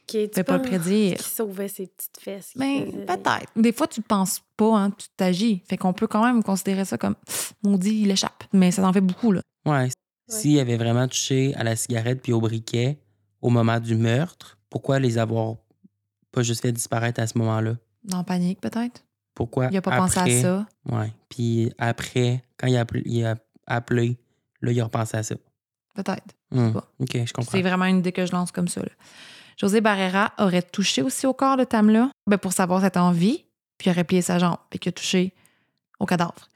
Qui 0.06 0.28
pas 0.28 0.56
le 0.56 0.62
prédire. 0.62 1.16
Qui 1.16 1.22
sauvait 1.28 1.68
ses 1.68 1.86
petites 1.86 2.18
fesses. 2.20 2.50
qui 2.52 2.58
Ben, 2.58 3.06
peut-être. 3.06 3.50
Des 3.56 3.72
fois, 3.72 3.86
tu 3.86 4.02
penses 4.02 4.40
pas, 4.56 4.76
hein, 4.78 4.90
tu 4.90 5.08
t'agis. 5.16 5.62
Fait 5.68 5.76
qu'on 5.76 5.92
peut 5.92 6.06
quand 6.06 6.24
même 6.24 6.42
considérer 6.42 6.84
ça 6.84 6.98
comme 6.98 7.14
pff, 7.14 7.54
maudit, 7.62 8.02
il 8.02 8.10
échappe. 8.10 8.44
Mais 8.52 8.70
ça 8.70 8.86
en 8.86 8.92
fait 8.92 9.00
beaucoup, 9.00 9.32
là. 9.32 9.40
Ouais. 9.64 9.88
S'il 10.28 10.58
avait 10.58 10.76
vraiment 10.76 11.06
touché 11.08 11.54
à 11.54 11.64
la 11.64 11.76
cigarette 11.76 12.22
puis 12.22 12.32
au 12.32 12.40
briquet 12.40 12.98
au 13.42 13.50
moment 13.50 13.78
du 13.78 13.94
meurtre, 13.94 14.58
pourquoi 14.70 14.98
les 14.98 15.18
avoir 15.18 15.56
pas 16.32 16.42
juste 16.42 16.62
fait 16.62 16.72
disparaître 16.72 17.20
à 17.20 17.26
ce 17.26 17.36
moment-là? 17.38 17.76
Dans 18.04 18.24
panique, 18.24 18.60
peut-être. 18.60 19.04
Pourquoi 19.34 19.68
Il 19.70 19.76
a 19.76 19.82
pas 19.82 19.92
après, 19.92 20.22
pensé 20.22 20.38
à 20.38 20.42
ça. 20.42 20.66
Ouais. 20.90 21.12
Puis 21.28 21.72
après, 21.78 22.42
quand 22.56 22.66
il 22.66 22.76
a 22.76 22.80
appelé, 22.80 23.02
il 23.04 23.24
a 23.24 23.36
appelé, 23.66 24.18
là, 24.60 24.72
il 24.72 24.80
a 24.80 24.84
repensé 24.84 25.16
à 25.16 25.22
ça. 25.22 25.34
Peut-être. 25.94 26.34
Pas. 26.50 26.88
OK, 27.00 27.10
je 27.12 27.32
comprends. 27.32 27.50
C'est 27.50 27.62
vraiment 27.62 27.84
une 27.86 27.98
idée 27.98 28.12
que 28.12 28.24
je 28.26 28.32
lance 28.32 28.52
comme 28.52 28.68
ça. 28.68 28.80
là. 28.80 28.88
José 29.60 29.80
Barrera 29.80 30.32
aurait 30.38 30.62
touché 30.62 31.02
aussi 31.02 31.26
au 31.26 31.32
corps 31.32 31.56
de 31.56 31.64
Tamla? 31.64 32.10
Ben, 32.26 32.38
pour 32.38 32.52
savoir 32.52 32.80
si 32.80 32.84
elle 32.84 32.88
était 32.88 32.98
en 32.98 33.12
vie, 33.12 33.44
puis 33.78 33.90
aurait 33.90 34.04
plié 34.04 34.22
sa 34.22 34.38
jambe, 34.38 34.56
puis 34.70 34.78
qu'il 34.78 34.90
a 34.90 34.92
touché 34.92 35.34
au 36.00 36.06
cadavre. 36.06 36.48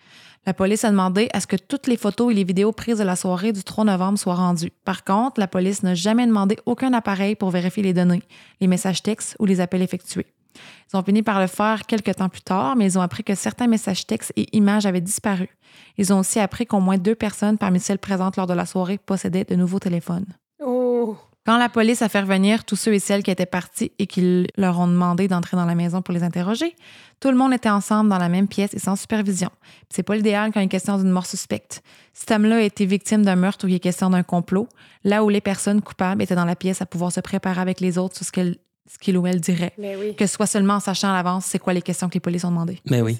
La 0.47 0.55
police 0.55 0.85
a 0.85 0.91
demandé 0.91 1.29
à 1.35 1.41
ce 1.41 1.47
que 1.47 1.57
toutes 1.57 1.87
les 1.87 1.97
photos 1.97 2.33
et 2.33 2.35
les 2.35 2.45
vidéos 2.45 2.73
prises 2.73 2.99
de 2.99 3.05
la 3.05 3.17
soirée 3.17 3.53
du 3.53 3.63
3 3.63 3.85
novembre 3.85 4.19
soient 4.19 4.35
rendues. 4.35 4.73
Par 4.85 5.05
contre, 5.05 5.41
la 5.41 5.49
police 5.49 5.83
n'a 5.83 5.95
jamais 5.95 6.27
demandé 6.27 6.57
aucun 6.65 6.93
appareil 6.95 7.35
pour 7.35 7.51
vérifier 7.51 7.83
les 7.83 7.93
données, 7.93 8.23
les 8.61 8.67
messages 8.67 9.03
textes 9.03 9.37
ou 9.39 9.45
les 9.45 9.61
appels 9.61 9.83
effectués. 9.83 10.27
Ils 10.91 10.97
ont 10.97 11.03
fini 11.03 11.23
par 11.23 11.41
le 11.41 11.47
faire 11.47 11.83
quelques 11.87 12.17
temps 12.17 12.29
plus 12.29 12.41
tard, 12.41 12.77
mais 12.77 12.87
ils 12.87 12.99
ont 12.99 13.03
appris 13.03 13.25
que 13.25 13.35
certains 13.35 13.67
messages 13.67 14.07
textes 14.07 14.33
et 14.37 14.57
images 14.57 14.87
avaient 14.87 15.01
disparu. 15.01 15.49
Ils 15.99 16.13
ont 16.13 16.21
aussi 16.21 16.41
appris 16.41 16.67
qu'au 16.67 16.81
moins 16.81 16.99
deux 16.99 17.15
personnes 17.15 17.59
parmi 17.59 17.79
celles 17.79 17.99
présentes 17.99 18.37
lors 18.37 18.47
de 18.47 18.55
la 18.55 18.67
soirée 18.67 18.99
possédaient 18.99 19.45
de 19.45 19.55
nouveaux 19.55 19.81
téléphones. 19.81 20.27
Quand 21.49 21.57
la 21.57 21.71
police 21.71 22.03
a 22.03 22.11
fait 22.11 22.21
revenir 22.21 22.67
tous 22.67 22.77
ceux 22.77 22.93
et 22.93 22.99
celles 22.99 23.23
qui 23.23 23.31
étaient 23.31 23.47
partis 23.47 23.91
et 23.99 24.07
qui 24.07 24.47
leur 24.59 24.79
ont 24.79 24.87
demandé 24.87 25.29
d'entrer 25.29 25.57
dans 25.57 25.65
la 25.65 25.75
maison 25.75 26.03
pour 26.03 26.13
les 26.13 26.23
interroger, 26.23 26.77
tout 27.21 27.31
le 27.31 27.39
monde 27.39 27.55
était 27.55 27.71
ensemble 27.71 28.11
dans 28.11 28.19
la 28.19 28.29
même 28.29 28.49
pièce 28.49 28.75
et 28.75 28.79
sans 28.79 28.97
supervision. 28.97 29.49
C'est 29.89 30.03
pas 30.03 30.15
l'idéal 30.15 30.51
quand 30.53 30.61
il 30.61 30.65
est 30.65 30.69
question 30.69 30.99
d'une 30.99 31.09
mort 31.09 31.25
suspecte. 31.25 31.83
Cet 32.13 32.33
homme-là 32.33 32.57
a 32.57 32.61
été 32.61 32.85
victime 32.85 33.25
d'un 33.25 33.37
meurtre 33.37 33.65
où 33.65 33.69
il 33.69 33.77
est 33.77 33.81
question 33.81 34.11
d'un 34.11 34.23
complot, 34.23 34.69
là 35.05 35.25
où 35.25 35.31
les 35.31 35.41
personnes 35.41 35.81
coupables 35.81 36.21
étaient 36.21 36.35
dans 36.35 36.45
la 36.45 36.55
pièce 36.55 36.83
à 36.83 36.87
pouvoir 36.87 37.13
se 37.13 37.21
préparer 37.21 37.63
avec 37.63 37.81
les 37.81 37.97
autres 37.97 38.17
sur 38.17 38.27
ce 38.27 38.99
qu'il 39.01 39.17
ou 39.17 39.27
elle 39.27 39.41
dirait. 39.41 39.73
Mais 39.79 39.97
oui. 39.97 40.15
Que 40.17 40.27
ce 40.27 40.35
soit 40.35 40.47
seulement 40.47 40.75
en 40.75 40.81
sachant 40.81 41.09
à 41.09 41.15
l'avance 41.15 41.47
c'est 41.47 41.59
quoi 41.59 41.73
les 41.73 41.81
questions 41.81 42.11
que 42.11 42.15
les 42.15 42.21
polices 42.21 42.45
ont 42.45 42.51
demandées. 42.51 42.81
Mais 42.91 43.01
oui. 43.01 43.17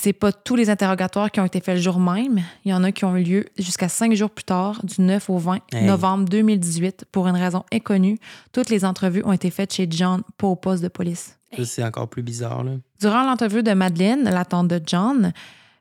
C'est 0.00 0.12
pas 0.12 0.32
tous 0.32 0.56
les 0.56 0.70
interrogatoires 0.70 1.30
qui 1.30 1.40
ont 1.40 1.44
été 1.44 1.60
faits 1.60 1.76
le 1.76 1.80
jour 1.80 2.00
même. 2.00 2.40
Il 2.64 2.70
y 2.70 2.74
en 2.74 2.82
a 2.84 2.90
qui 2.92 3.04
ont 3.04 3.16
eu 3.16 3.22
lieu 3.22 3.44
jusqu'à 3.58 3.88
cinq 3.88 4.12
jours 4.14 4.30
plus 4.30 4.44
tard, 4.44 4.84
du 4.84 5.00
9 5.00 5.30
au 5.30 5.38
20 5.38 5.58
Hey. 5.72 5.84
novembre 5.84 6.24
2018, 6.28 7.06
pour 7.12 7.28
une 7.28 7.36
raison 7.36 7.64
inconnue. 7.72 8.18
Toutes 8.52 8.70
les 8.70 8.84
entrevues 8.84 9.22
ont 9.24 9.32
été 9.32 9.50
faites 9.50 9.72
chez 9.72 9.86
John, 9.88 10.22
pas 10.36 10.48
au 10.48 10.56
poste 10.56 10.82
de 10.82 10.88
police. 10.88 11.38
Ça, 11.56 11.64
c'est 11.64 11.84
encore 11.84 12.08
plus 12.08 12.22
bizarre, 12.22 12.64
là. 12.64 12.72
Durant 13.00 13.22
l'entrevue 13.24 13.62
de 13.62 13.72
Madeleine, 13.72 14.24
la 14.24 14.44
tante 14.44 14.66
de 14.68 14.80
John, 14.84 15.32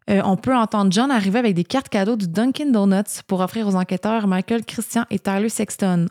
euh, 0.09 0.21
on 0.23 0.37
peut 0.37 0.55
entendre 0.55 0.91
John 0.91 1.09
arriver 1.09 1.39
avec 1.39 1.55
des 1.55 1.63
cartes 1.63 1.89
cadeaux 1.89 2.15
du 2.15 2.27
Dunkin' 2.27 2.71
Donuts 2.71 3.23
pour 3.27 3.39
offrir 3.39 3.67
aux 3.67 3.75
enquêteurs 3.75 4.27
Michael 4.27 4.63
Christian 4.63 5.05
et 5.09 5.17
Tyler 5.17 5.49
Sexton. 5.49 6.07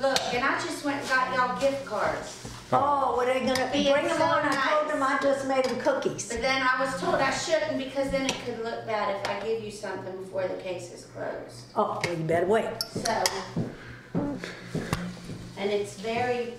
Look, 0.00 0.18
and 0.34 0.42
I 0.44 0.60
just 0.62 0.84
went 0.84 0.96
and 0.96 1.08
got 1.08 1.34
y'all 1.34 1.58
gift 1.60 1.86
cards. 1.86 2.42
Oh, 2.72 3.14
were 3.16 3.24
they 3.26 3.40
gonna 3.40 3.70
bring 3.70 3.84
them 4.08 4.20
on? 4.20 4.42
I 4.44 4.50
told 4.50 4.86
nice. 4.86 4.92
them 4.92 5.02
I 5.02 5.18
just 5.22 5.43
made 5.54 5.64
them 5.64 5.78
cookies. 5.80 6.28
But 6.28 6.40
then 6.42 6.62
I 6.62 6.80
was 6.80 7.00
told 7.00 7.16
I 7.16 7.30
shouldn't 7.30 7.78
because 7.78 8.10
then 8.10 8.26
it 8.26 8.36
could 8.44 8.62
look 8.64 8.86
bad 8.86 9.16
if 9.16 9.28
I 9.28 9.46
give 9.46 9.62
you 9.62 9.70
something 9.70 10.16
before 10.16 10.46
the 10.48 10.60
case 10.62 10.92
is 10.92 11.04
closed. 11.12 11.66
Oh, 11.76 12.00
well, 12.02 12.18
you 12.18 12.24
better 12.24 12.46
wait. 12.46 12.70
So, 12.92 13.12
and 15.58 15.70
it's 15.70 15.94
very, 16.00 16.54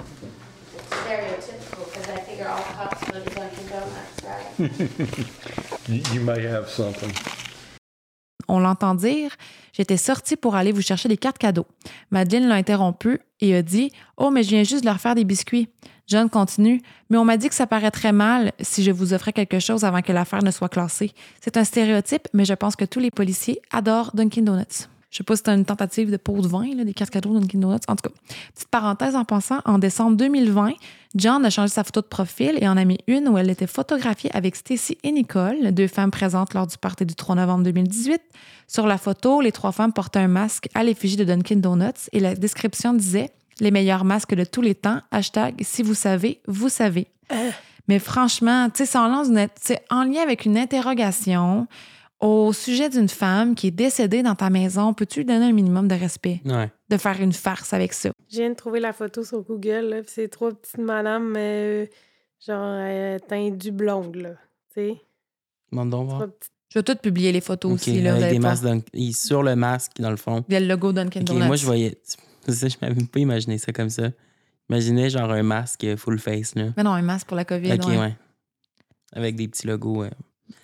it's 0.76 0.90
stereotypical 0.90 1.86
because 1.86 2.10
I 2.10 2.18
figure 2.20 2.48
all 2.48 2.64
cops 2.78 3.04
go 3.10 3.20
to 3.22 3.30
Dunkin' 3.36 3.68
Donuts, 3.68 4.24
right? 4.24 4.52
You, 5.88 6.02
you 6.14 6.22
may 6.22 6.42
have 6.42 6.68
something. 6.68 7.14
On 8.48 8.60
l'entend 8.60 8.96
dire 8.96 9.32
J'étais 9.72 9.98
sortie 9.98 10.36
pour 10.36 10.56
aller 10.56 10.72
vous 10.72 10.82
chercher 10.82 11.10
des 11.10 11.18
cartes 11.18 11.38
cadeaux. 11.38 11.68
Madeleine 12.10 12.48
l'a 12.48 12.56
interrompu 12.56 13.20
et 13.40 13.56
a 13.56 13.62
dit 13.62 13.92
Oh, 14.18 14.32
mais 14.32 14.42
je 14.42 14.50
viens 14.50 14.64
juste 14.64 14.82
de 14.82 14.88
leur 14.88 15.00
faire 15.00 15.14
des 15.14 15.26
biscuits. 15.26 15.70
John 16.08 16.30
continue 16.30 16.82
Mais 17.10 17.18
on 17.18 17.26
m'a 17.26 17.38
dit 17.38 17.50
que 17.50 17.56
ça 17.56 17.68
paraîtrait 17.68 18.12
mal 18.12 18.52
si 18.62 18.84
je 18.84 18.92
vous 18.92 19.14
offrais 19.14 19.34
quelque 19.34 19.60
chose 19.60 19.84
avant 19.84 20.02
que 20.02 20.12
l'affaire 20.12 20.44
ne 20.44 20.52
soit 20.52 20.70
classée. 20.70 21.12
C'est 21.42 21.58
un 21.58 21.64
stéréotype, 21.64 22.28
mais 22.34 22.46
je 22.46 22.54
pense 22.54 22.76
que 22.76 22.86
tous 22.86 23.00
les 23.00 23.12
policiers 23.12 23.62
adorent 23.72 24.12
Dunkin' 24.14 24.44
Donuts. 24.44 24.88
Je 25.16 25.20
sais 25.20 25.24
pas 25.24 25.36
si 25.36 25.38
c'était 25.38 25.54
une 25.54 25.64
tentative 25.64 26.12
de 26.12 26.18
pot 26.18 26.42
de 26.42 26.48
vin, 26.48 26.66
là, 26.76 26.84
des 26.84 26.94
cartes 26.94 27.10
cadeaux 27.10 27.40
Dunkin' 27.40 27.62
Donuts. 27.62 27.80
En 27.88 27.96
tout 27.96 28.10
cas, 28.10 28.16
petite 28.54 28.68
parenthèse 28.68 29.16
en 29.16 29.24
passant, 29.24 29.62
en 29.64 29.80
décembre 29.80 30.18
2020, 30.18 30.74
John 31.16 31.46
a 31.46 31.50
changé 31.50 31.70
sa 31.70 31.86
photo 31.86 32.02
de 32.02 32.08
profil 32.08 32.58
et 32.60 32.68
en 32.68 32.76
a 32.76 32.84
mis 32.84 32.98
une 33.08 33.30
où 33.30 33.38
elle 33.38 33.50
était 33.50 33.66
photographiée 33.66 34.30
avec 34.34 34.58
Stacy 34.58 34.98
et 35.04 35.14
Nicole, 35.14 35.72
deux 35.72 35.88
femmes 35.88 36.12
présentes 36.12 36.54
lors 36.54 36.68
du 36.68 36.78
party 36.78 37.06
du 37.06 37.16
3 37.16 37.36
novembre 37.36 37.64
2018. 37.64 38.22
Sur 38.68 38.88
la 38.88 38.98
photo, 38.98 39.40
les 39.40 39.54
trois 39.54 39.72
femmes 39.72 39.94
portaient 39.94 40.20
un 40.20 40.28
masque 40.28 40.68
à 40.74 40.84
l'effigie 40.84 41.16
de 41.16 41.24
Dunkin' 41.24 41.62
Donuts 41.62 42.10
et 42.12 42.20
la 42.20 42.36
description 42.36 42.94
disait 42.94 43.32
Les 43.62 43.72
meilleurs 43.72 44.04
masques 44.04 44.36
de 44.36 44.44
tous 44.44 44.62
les 44.62 44.76
temps, 44.76 45.02
hashtag 45.12 45.56
si 45.62 45.82
vous 45.84 45.94
savez, 45.94 46.42
vous 46.48 46.70
savez. 46.70 47.08
Mais 47.88 48.00
franchement, 48.00 48.70
tu 48.70 48.80
sais, 48.80 48.86
ça 48.86 49.02
en 49.04 49.08
lance 49.08 49.28
une- 49.28 49.48
c'est 49.62 49.82
en 49.90 50.04
lien 50.04 50.22
avec 50.22 50.46
une 50.46 50.58
interrogation 50.58 51.68
au 52.20 52.52
sujet 52.54 52.90
d'une 52.90 53.08
femme 53.10 53.56
qui 53.56 53.68
est 53.68 53.72
décédée 53.72 54.24
dans 54.24 54.36
ta 54.36 54.50
maison. 54.50 54.94
Peux-tu 54.94 55.20
lui 55.20 55.26
donner 55.26 55.46
un 55.46 55.52
minimum 55.52 55.88
de 55.88 55.96
respect? 55.96 56.42
Ouais. 56.46 56.72
De 56.90 56.98
faire 56.98 57.22
une 57.22 57.34
farce 57.34 57.74
avec 57.74 57.94
ça. 57.94 58.10
Je 58.32 58.38
viens 58.38 58.50
de 58.50 58.56
trouver 58.56 58.80
la 58.80 58.92
photo 58.94 59.24
sur 59.24 59.42
Google, 59.44 59.86
là, 59.90 60.02
puis 60.02 60.12
c'est 60.14 60.28
trois 60.30 60.52
petites 60.52 60.80
madames, 60.80 61.34
euh, 61.38 61.86
genre, 62.46 62.58
euh, 62.80 63.20
teint 63.20 63.52
du 63.52 63.72
blonde, 63.72 64.16
là. 64.16 64.30
Tu 64.74 64.82
sais? 64.82 64.96
Je 65.72 66.80
vais 66.80 66.84
tout 66.84 66.96
publier 66.96 67.32
les 67.32 67.42
photos 67.42 67.74
aussi. 67.74 68.02
Là, 68.02 68.16
avec 68.16 68.32
des 68.32 68.40
masques 68.40 68.66
sur 69.14 69.44
le 69.44 69.56
masque, 69.56 69.92
dans 70.00 70.10
le 70.12 70.18
fond. 70.18 70.44
Il 70.50 70.54
y 70.54 70.58
a 70.58 70.60
le 70.60 70.68
logo 70.68 70.92
Dunkin' 70.92 71.22
OK, 71.22 71.28
Donuts. 71.28 71.46
moi, 71.48 71.56
je 71.56 71.66
voyais... 71.66 71.98
Ça, 72.52 72.68
je 72.68 72.76
m'avais 72.82 73.04
pas 73.04 73.20
imaginé 73.20 73.58
ça 73.58 73.72
comme 73.72 73.90
ça. 73.90 74.10
Imaginez 74.70 75.10
genre 75.10 75.32
un 75.32 75.44
masque 75.44 75.86
full 75.96 76.20
face, 76.20 76.56
là. 76.56 76.66
Mais 76.78 76.84
non, 76.84 76.92
un 76.92 77.02
masque 77.02 77.28
pour 77.28 77.38
la 77.38 77.46
COVID. 77.46 77.74
OK, 77.74 77.86
ouais. 77.88 77.98
ouais. 77.98 78.16
Avec 79.14 79.36
des 79.36 79.48
petits 79.48 79.68
logos. 79.68 80.04
euh, 80.04 80.10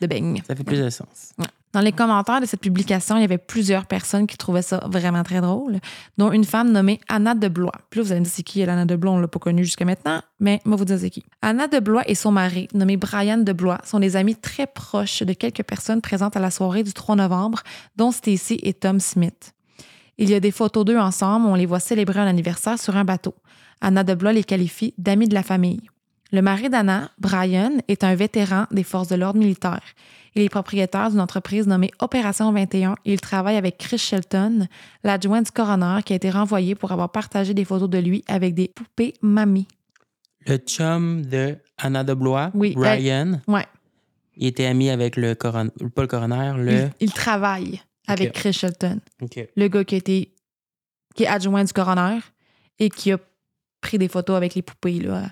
De 0.02 0.08
beigne. 0.08 0.42
Ça 0.48 0.56
fait 0.56 0.64
plus 0.64 0.80
de 0.80 0.90
sens. 0.90 1.34
Dans 1.74 1.80
les 1.80 1.94
commentaires 1.94 2.42
de 2.42 2.46
cette 2.46 2.60
publication, 2.60 3.16
il 3.16 3.22
y 3.22 3.24
avait 3.24 3.38
plusieurs 3.38 3.86
personnes 3.86 4.28
qui 4.28 4.36
trouvaient 4.38 4.62
ça 4.62 4.86
vraiment 4.92 5.24
très 5.24 5.40
drôle, 5.40 5.80
dont 6.18 6.30
une 6.34 6.44
femme 6.44 6.70
nommée 6.74 7.00
Anna 7.08 7.34
de 7.34 7.48
Blois. 7.48 7.72
Puis 7.90 8.00
là, 8.00 8.04
vous 8.04 8.12
allez 8.12 8.20
me 8.20 8.26
dire 8.26 8.34
c'est 8.36 8.44
qui 8.44 8.60
elle, 8.60 8.70
Anna 8.70 8.86
de 8.86 8.96
Blois, 8.98 9.14
on 9.14 9.20
l'a 9.20 9.30
pas 9.30 9.40
connue 9.40 9.64
jusqu'à 9.64 9.86
maintenant, 9.86 10.22
mais 10.42 10.60
moi 10.66 10.76
vous 10.76 10.84
dire 10.84 11.00
c'est 11.00 11.10
qui. 11.10 11.24
Anna 11.42 11.68
de 11.68 11.80
Blois 11.80 12.04
et 12.10 12.16
son 12.16 12.32
mari, 12.32 12.68
nommé 12.74 12.98
Brian 12.98 13.38
de 13.38 13.54
Blois, 13.54 13.78
sont 13.86 14.00
des 14.02 14.18
amis 14.18 14.36
très 14.36 14.68
proches 14.68 15.24
de 15.24 15.32
quelques 15.32 15.64
personnes 15.64 16.02
présentes 16.02 16.36
à 16.36 16.42
la 16.42 16.52
soirée 16.52 16.84
du 16.84 16.92
3 16.92 17.16
novembre, 17.16 17.62
dont 17.96 18.12
Stacy 18.12 18.60
et 18.64 18.74
Tom 18.74 19.00
Smith. 19.00 19.54
Il 20.18 20.30
y 20.30 20.34
a 20.34 20.40
des 20.40 20.52
photos 20.52 20.86
d'eux 20.86 20.98
ensemble 21.00 21.46
où 21.48 21.50
on 21.50 21.56
les 21.56 21.66
voit 21.66 21.80
célébrer 21.80 22.20
un 22.20 22.28
anniversaire 22.28 22.80
sur 22.80 22.96
un 22.96 23.04
bateau. 23.06 23.34
Anna 23.82 24.04
de 24.04 24.14
Blois 24.14 24.34
les 24.34 24.44
qualifie 24.44 24.94
d'amis 24.98 25.28
de 25.28 25.34
la 25.34 25.44
famille. 25.44 25.82
Le 26.32 26.42
mari 26.42 26.70
d'Anna, 26.70 27.10
Brian, 27.18 27.72
est 27.88 28.04
un 28.04 28.16
vétéran 28.16 28.66
des 28.72 28.84
forces 28.84 29.10
de 29.10 29.16
l'ordre 29.16 29.40
militaire. 29.40 29.82
Il 30.36 30.44
est 30.44 30.50
propriétaire 30.50 31.10
d'une 31.10 31.20
entreprise 31.20 31.68
nommée 31.68 31.92
Opération 32.00 32.52
21 32.54 32.94
et 33.04 33.14
il 33.14 33.20
travaille 33.20 33.58
avec 33.58 33.78
Chris 33.78 33.98
Shelton, 33.98 34.68
l'adjoint 35.04 35.42
du 35.42 35.52
coroner 35.52 36.00
qui 36.06 36.14
a 36.14 36.16
été 36.16 36.30
renvoyé 36.30 36.74
pour 36.76 36.92
avoir 36.94 37.10
partagé 37.12 37.54
des 37.54 37.66
photos 37.66 37.90
de 37.90 37.98
lui 37.98 38.24
avec 38.28 38.54
des 38.54 38.70
poupées 38.70 39.14
mamie. 39.22 39.68
Le 40.48 40.56
chum 40.58 41.26
de 41.26 41.58
Anna 41.78 42.04
de 42.06 42.14
Blois, 42.14 42.52
Oui, 42.54 42.74
Ouais. 42.78 43.66
il 44.38 44.48
était 44.48 44.66
ami 44.68 44.90
avec 44.90 45.18
le 45.18 45.36
coroner, 45.36 45.72
pas 45.94 46.02
le 46.04 46.08
coroner, 46.08 46.54
le... 46.58 46.72
Il, 46.74 46.92
il 47.02 47.12
travaille 47.14 47.82
avec. 48.08 48.34
Chris 48.34 48.54
Shelton, 48.54 49.00
OK. 49.22 49.48
le 49.56 49.68
gars 49.68 49.84
qui, 49.84 49.96
a 49.96 49.98
été, 49.98 50.36
qui 51.16 51.24
est 51.24 51.28
adjoint 51.28 51.64
du 51.64 51.74
coroner 51.74 52.20
et 52.80 52.90
qui 52.90 53.12
a 53.12 53.20
pris 53.82 53.98
des 53.98 54.08
photos 54.08 54.36
avec 54.36 54.56
les 54.56 54.62
poupées, 54.62 55.00
là, 55.00 55.30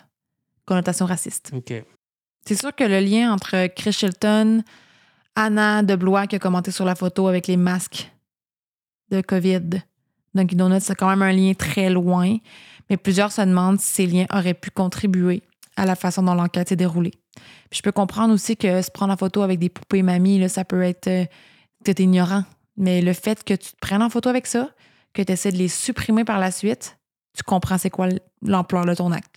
connotation 0.65 1.05
raciste. 1.05 1.51
C'est 2.45 2.55
sûr 2.55 2.75
que 2.75 2.83
le 2.83 2.99
lien 2.99 3.33
entre 3.33 3.67
Chris 3.67 3.93
Shelton, 3.93 4.63
Anna 5.35 5.83
de 5.83 5.95
Blois 5.95 6.27
qui 6.27 6.35
a 6.35 6.39
commenté 6.39 6.71
sur 6.71 6.85
la 6.85 6.95
photo 6.95 7.27
avec 7.27 7.47
les 7.47 7.57
masques 7.57 8.11
de 9.11 9.21
COVID, 9.21 9.81
Dunkin' 10.35 10.57
Donuts, 10.57 10.81
c'est 10.81 10.95
quand 10.95 11.09
même 11.09 11.21
un 11.21 11.31
lien 11.31 11.53
très 11.53 11.89
loin, 11.89 12.37
mais 12.89 12.97
plusieurs 12.97 13.31
se 13.31 13.41
demandent 13.41 13.79
si 13.79 13.93
ces 13.93 14.05
liens 14.05 14.25
auraient 14.31 14.53
pu 14.53 14.69
contribuer 14.69 15.41
à 15.75 15.85
la 15.85 15.95
façon 15.95 16.23
dont 16.23 16.35
l'enquête 16.35 16.69
s'est 16.69 16.75
déroulée. 16.75 17.13
Puis 17.69 17.77
je 17.77 17.81
peux 17.81 17.91
comprendre 17.91 18.33
aussi 18.33 18.57
que 18.57 18.81
se 18.81 18.91
prendre 18.91 19.13
en 19.13 19.17
photo 19.17 19.41
avec 19.41 19.59
des 19.59 19.69
poupées 19.69 20.03
mamies, 20.03 20.39
là, 20.39 20.49
ça 20.49 20.65
peut 20.65 20.81
être 20.81 21.05
que 21.83 21.91
t'es 21.91 22.03
ignorant. 22.03 22.43
Mais 22.79 23.01
le 23.01 23.13
fait 23.13 23.43
que 23.43 23.53
tu 23.53 23.71
te 23.71 23.77
prennes 23.79 24.01
en 24.01 24.09
photo 24.09 24.29
avec 24.29 24.47
ça, 24.47 24.69
que 25.13 25.21
tu 25.21 25.31
essaies 25.31 25.51
de 25.51 25.57
les 25.57 25.67
supprimer 25.67 26.23
par 26.23 26.39
la 26.39 26.49
suite, 26.49 26.97
tu 27.37 27.43
comprends 27.43 27.77
c'est 27.77 27.89
quoi 27.89 28.07
l'ampleur 28.41 28.85
de 28.85 28.95
ton 28.95 29.11
acte. 29.11 29.35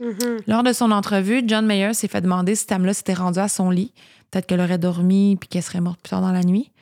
Mhm. 0.00 0.38
Lors 0.46 0.62
de 0.62 0.72
son 0.72 0.90
entrevue, 0.90 1.42
John 1.46 1.66
Mayer 1.66 1.92
s'est 1.92 2.08
fait 2.08 2.20
demander 2.20 2.54
si 2.54 2.66
Tamla 2.66 2.94
s'était 2.94 3.14
rendue 3.14 3.38
à 3.38 3.48
son 3.48 3.70
lit. 3.70 3.92
Peut-être 4.30 4.46
qu'elle 4.46 4.60
aurait 4.60 4.78
dormi 4.78 5.36
puis 5.36 5.48
qu'elle 5.48 5.62
serait 5.62 5.80
morte 5.80 6.00
plus 6.00 6.10
tard 6.10 6.20
dans 6.20 6.32
la 6.32 6.42
nuit. 6.42 6.72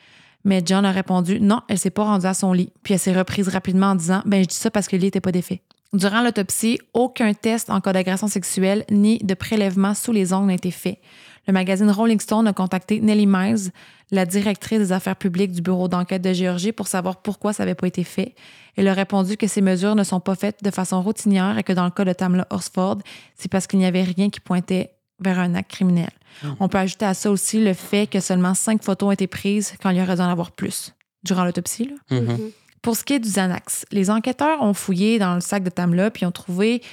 Mais 0.43 0.61
John 0.65 0.85
a 0.85 0.91
répondu 0.91 1.39
non, 1.41 1.61
elle 1.67 1.77
s'est 1.77 1.89
pas 1.89 2.03
rendue 2.03 2.25
à 2.25 2.33
son 2.33 2.53
lit. 2.53 2.71
Puis 2.83 2.93
elle 2.93 2.99
s'est 2.99 3.17
reprise 3.17 3.49
rapidement 3.49 3.87
en 3.87 3.95
disant 3.95 4.21
ben 4.25 4.43
je 4.43 4.47
dis 4.47 4.55
ça 4.55 4.71
parce 4.71 4.87
que 4.87 4.95
le 4.95 5.01
lit 5.01 5.07
n'était 5.07 5.21
pas 5.21 5.31
défait. 5.31 5.61
Durant 5.93 6.21
l'autopsie, 6.21 6.79
aucun 6.93 7.33
test 7.33 7.69
en 7.69 7.81
cas 7.81 7.93
d'agression 7.93 8.27
sexuelle 8.27 8.85
ni 8.91 9.17
de 9.19 9.33
prélèvement 9.33 9.93
sous 9.93 10.11
les 10.11 10.33
ongles 10.33 10.47
n'a 10.47 10.53
été 10.53 10.71
fait. 10.71 10.99
Le 11.47 11.53
magazine 11.53 11.89
Rolling 11.89 12.19
Stone 12.19 12.47
a 12.47 12.53
contacté 12.53 12.99
Nellie 12.99 13.25
Miles, 13.27 13.71
la 14.11 14.25
directrice 14.25 14.79
des 14.79 14.91
affaires 14.91 15.15
publiques 15.15 15.53
du 15.53 15.61
bureau 15.61 15.87
d'enquête 15.87 16.21
de 16.21 16.33
Géorgie, 16.33 16.73
pour 16.73 16.87
savoir 16.87 17.21
pourquoi 17.21 17.53
ça 17.53 17.63
n'avait 17.63 17.75
pas 17.75 17.87
été 17.87 18.03
fait. 18.03 18.35
Elle 18.75 18.87
a 18.87 18.93
répondu 18.93 19.37
que 19.37 19.47
ces 19.47 19.61
mesures 19.61 19.95
ne 19.95 20.03
sont 20.03 20.19
pas 20.19 20.35
faites 20.35 20.63
de 20.63 20.71
façon 20.71 21.01
routinière 21.01 21.57
et 21.57 21.63
que 21.63 21.73
dans 21.73 21.85
le 21.85 21.91
cas 21.91 22.03
de 22.03 22.13
Tamla 22.13 22.47
Horsford, 22.49 22.97
c'est 23.35 23.49
parce 23.49 23.65
qu'il 23.65 23.79
n'y 23.79 23.85
avait 23.85 24.03
rien 24.03 24.29
qui 24.29 24.39
pointait 24.39 24.91
vers 25.19 25.39
un 25.39 25.55
acte 25.55 25.71
criminel. 25.71 26.11
On 26.59 26.67
peut 26.67 26.77
ajouter 26.77 27.05
à 27.05 27.15
ça 27.15 27.31
aussi 27.31 27.63
le 27.63 27.73
fait 27.73 28.07
que 28.07 28.19
seulement 28.19 28.53
cinq 28.53 28.83
photos 28.83 29.07
ont 29.07 29.11
été 29.11 29.25
prises 29.25 29.73
quand 29.81 29.89
il 29.89 29.97
y 29.97 30.01
aurait 30.01 30.15
dû 30.15 30.21
en 30.21 30.29
avoir 30.29 30.51
plus 30.51 30.93
durant 31.23 31.43
l'autopsie. 31.43 31.91
Mhm. 32.11 32.51
Pour 32.81 32.95
ce 32.95 33.03
qui 33.03 33.13
est 33.13 33.19
du 33.19 33.29
Xanax, 33.29 33.85
les 33.91 34.09
enquêteurs 34.11 34.61
ont 34.61 34.73
fouillé 34.73 35.17
dans 35.17 35.33
le 35.35 35.41
sac 35.41 35.63
de 35.63 35.69
Tamla 35.69 36.11
puis 36.11 36.25
ont 36.25 36.31
trouvé 36.31 36.83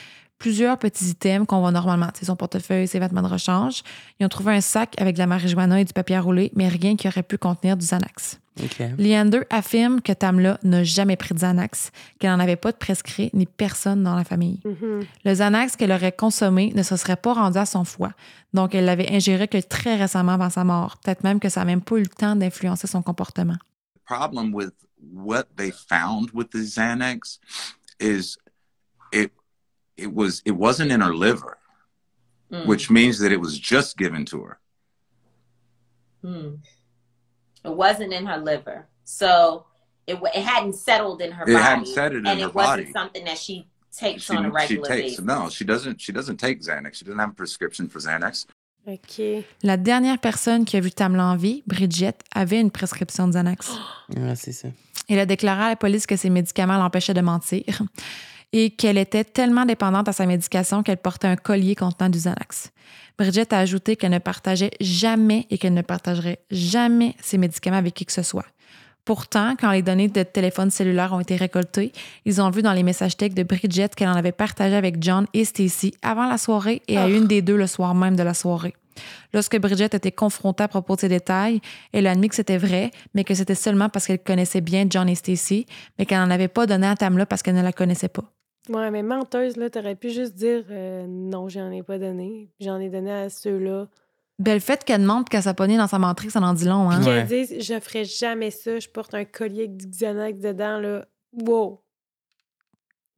plusieurs 0.45 0.79
petits 0.79 1.07
items 1.07 1.47
qu'on 1.47 1.61
voit 1.61 1.71
normalement. 1.71 2.09
Sais, 2.13 2.27
son 2.27 2.37
portefeuille, 2.37 2.87
ses 2.87 2.99
vêtements 2.99 3.23
de 3.23 3.29
rechange. 3.29 3.83
Ils 4.21 4.27
ont 4.27 4.29
trouvé 4.29 4.53
un 4.53 4.61
sac 4.61 4.95
avec 4.99 5.15
de 5.15 5.19
la 5.19 5.27
marijuana 5.27 5.81
et 5.81 5.87
du 5.87 5.95
papier 5.95 6.17
à 6.17 6.21
rouler, 6.21 6.53
mais 6.55 6.69
rien 6.69 6.97
qui 6.97 7.09
aurait 7.09 7.23
pu 7.23 7.39
contenir 7.39 7.79
du 7.79 7.87
Xanax. 7.87 8.39
OK. 8.63 8.83
Leander 8.99 9.41
affirme 9.49 10.03
que 10.03 10.13
Tamla 10.13 10.59
n'a 10.63 10.85
jamais 10.85 11.17
pris 11.17 11.33
de 11.33 11.39
Xanax, 11.39 11.93
qu'elle 12.19 12.31
n'en 12.31 12.41
avait 12.41 12.57
pas 12.57 12.73
de 12.73 12.77
prescrit 12.77 13.31
ni 13.33 13.47
personne 13.47 14.03
dans 14.03 14.15
la 14.15 14.23
famille. 14.23 14.61
Mhm. 14.67 15.05
Le 15.25 15.33
Xanax 15.33 15.77
qu'elle 15.77 15.93
aurait 15.93 16.13
consommé 16.13 16.75
ne 16.77 16.83
se 16.83 16.95
serait 16.99 17.17
pas 17.17 17.33
rendu 17.33 17.57
à 17.57 17.65
son 17.65 17.85
foie, 17.85 18.13
donc 18.53 18.75
elle 18.75 18.85
l'avait 18.85 19.11
ingéré 19.11 19.49
que 19.49 19.57
très 19.57 19.97
récemment 19.97 20.33
avant 20.33 20.51
sa 20.51 20.63
mort. 20.63 20.99
Peut-être 21.03 21.25
même 21.25 21.41
que 21.41 21.49
ça 21.49 21.61
n'a 21.61 21.65
même 21.65 21.81
pas 21.81 21.97
eu 21.97 22.03
le 22.03 22.07
temps 22.09 22.37
d'influencer 22.37 22.87
son 22.87 23.01
comportement. 23.01 23.57
problem 24.07 24.53
with 24.53 24.75
what 25.11 25.57
they 25.57 25.71
found 25.71 26.31
with 26.33 26.51
the 26.51 26.59
Xanax 26.59 27.39
is 27.99 28.37
it 29.11 29.33
it 29.97 30.13
was 30.13 30.43
it 30.45 30.53
wasn't 30.57 30.91
in 30.93 31.01
her 31.01 31.15
liver, 31.15 31.59
Mm. 32.53 32.67
which 32.67 32.91
means 32.91 33.19
that 33.21 33.33
it 33.33 33.41
was 33.41 33.59
just 33.59 33.97
given 33.97 34.25
to 34.27 34.43
her. 34.43 34.59
Hmm. 36.23 36.57
It 37.65 37.75
wasn't 37.75 38.13
in 38.13 38.27
her 38.27 38.39
liver, 38.39 38.87
so 39.05 39.65
it 40.07 40.19
it 40.35 40.43
hadn't 40.45 40.75
settled 40.75 41.21
in 41.23 41.33
her 41.33 41.45
It 41.45 41.53
body, 41.55 41.63
hadn't 41.65 41.87
settled 41.89 42.21
in 42.21 42.27
and 42.27 42.41
her 42.41 42.49
it 42.49 42.55
wasn't 42.55 42.77
body. 42.83 42.93
something 42.93 43.25
that 43.25 43.39
she 43.39 43.67
takes 43.97 44.25
She, 44.25 44.37
on 44.37 44.45
a 44.45 44.49
she 44.49 44.53
regular 44.53 44.89
takes 44.89 45.03
basis. 45.13 45.25
no, 45.25 45.49
she 45.49 45.65
doesn't. 45.65 46.01
She 46.01 46.13
doesn't 46.13 46.37
take 46.37 46.61
Xanax. 46.63 46.95
She 46.97 47.05
doesn't 47.05 47.19
have 47.19 47.31
a 47.31 47.35
prescription 47.35 47.89
for 47.89 47.99
Xanax. 48.01 48.47
OK. 48.87 49.45
La 49.63 49.79
dernière 49.79 50.19
personne 50.19 50.67
qui 50.67 50.77
a 50.77 50.81
vu 50.81 50.91
Tamla 50.91 51.25
en 51.25 51.37
vie, 51.37 51.63
Bridget, 51.67 52.19
avait 52.35 52.61
une 52.61 52.71
prescription 52.71 53.27
de 53.27 53.33
Xanax. 53.33 53.73
C'est 54.37 54.53
ça. 54.53 54.69
Elle 55.09 55.19
a 55.21 55.27
déclaré 55.27 55.63
à 55.65 55.69
la 55.71 55.77
police 55.77 56.07
que 56.07 56.17
ses 56.17 56.29
médicaments 56.31 56.77
l'empêchaient 56.79 57.15
de 57.15 57.23
mentir 57.23 57.65
et 58.57 58.71
qu'elle 58.71 58.99
était 58.99 59.25
tellement 59.25 59.65
dépendante 59.65 60.09
à 60.09 60.13
sa 60.13 60.27
médication 60.27 60.85
qu'elle 60.85 60.99
portait 60.99 61.27
un 61.27 61.35
collier 61.35 61.75
contenant 61.75 62.09
du 62.09 62.19
Xanax. 62.19 62.71
Bridget 63.19 63.53
a 63.53 63.59
ajouté 63.59 63.97
qu'elle 63.97 64.13
ne 64.13 64.21
partageait 64.21 64.71
jamais 64.81 65.49
et 65.51 65.59
qu'elle 65.59 65.75
ne 65.75 65.83
partagerait 65.83 66.39
jamais 66.53 67.17
ses 67.21 67.37
médicaments 67.37 67.79
avec 67.79 67.95
qui 67.95 68.07
que 68.07 68.13
ce 68.13 68.23
soit. 68.23 68.47
Pourtant, 69.05 69.57
quand 69.59 69.73
les 69.73 69.83
données 69.83 70.07
de 70.07 70.23
téléphone 70.23 70.71
cellulaire 70.71 71.13
ont 71.13 71.21
été 71.21 71.35
récoltées, 71.35 71.93
ils 72.25 72.41
ont 72.41 72.49
vu 72.51 72.63
dans 72.63 72.73
les 72.73 72.85
messages 72.85 73.17
textes 73.17 73.37
de 73.37 73.43
Bridget 73.43 73.89
qu'elle 73.89 74.09
en 74.09 74.15
avait 74.15 74.31
partagé 74.31 74.77
avec 74.77 75.03
John 75.03 75.27
et 75.35 75.45
Stacy 75.45 75.93
avant 76.01 76.29
la 76.29 76.39
soirée 76.39 76.81
et 76.87 76.97
à 76.97 77.09
une 77.09 77.27
des 77.27 77.43
deux 77.43 77.57
le 77.57 77.67
soir 77.67 77.93
même 77.97 78.15
de 78.15 78.23
la 78.23 78.35
soirée. 78.35 78.75
Lorsque 79.33 79.59
Bridget 79.59 79.95
a 79.95 79.97
été 79.97 80.13
confrontée 80.13 80.63
à 80.63 80.69
propos 80.69 80.95
de 80.95 81.01
ces 81.01 81.09
détails, 81.09 81.61
elle 81.93 82.07
a 82.07 82.13
admis 82.13 82.29
que 82.29 82.37
c'était 82.37 82.57
vrai, 82.57 82.93
mais 83.15 83.25
que 83.25 83.35
c'était 83.35 83.57
seulement 83.57 83.89
parce 83.89 84.07
qu'elle 84.07 84.23
connaissait 84.23 84.61
bien 84.61 84.87
John 84.89 85.09
et 85.09 85.17
Stacy, 85.17 85.67
mais 85.99 86.07
qu'elle 86.07 86.21
n'en 86.21 86.31
avait 86.31 86.47
pas 86.47 86.67
donné 86.67 86.87
à 86.87 86.95
Tamla 86.95 87.27
parce 87.27 87.43
qu'elle 87.43 87.57
ne 87.57 87.63
la 87.63 87.73
connaissait 87.73 88.07
pas. 88.09 88.31
Ouais, 88.71 88.91
mais 88.91 89.03
menteuse, 89.03 89.57
là, 89.57 89.69
t'aurais 89.69 89.95
pu 89.95 90.11
juste 90.11 90.35
dire 90.35 90.65
euh, 90.71 91.07
non, 91.07 91.49
j'en 91.49 91.71
ai 91.71 91.83
pas 91.83 91.99
donné. 91.99 92.49
J'en 92.61 92.81
ai 92.81 92.89
donné 92.89 93.11
à 93.13 93.29
ceux-là. 93.31 93.89
Ben, 94.39 94.55
le 94.55 94.61
fait 94.61 94.83
qu'elle 94.85 95.03
demande 95.03 95.29
qu'elle 95.29 95.43
s'apponait 95.43 95.77
dans 95.77 95.87
sa 95.87 95.99
menterie, 95.99 96.31
ça 96.31 96.41
en 96.41 96.55
dit 96.55 96.65
long, 96.65 96.91
hein? 96.91 97.03
Qu'elle 97.05 97.27
dise 97.27 97.55
je 97.61 97.79
ferais 97.79 98.05
jamais 98.05 98.51
ça, 98.51 98.79
je 98.81 98.89
porte 98.89 99.15
un 99.15 99.25
collier 99.25 99.65
avec 99.65 99.77
du 99.77 99.87
Xanax 99.87 100.41
dedans, 100.41 100.81
là. 100.81 101.05
Wow! 101.33 101.81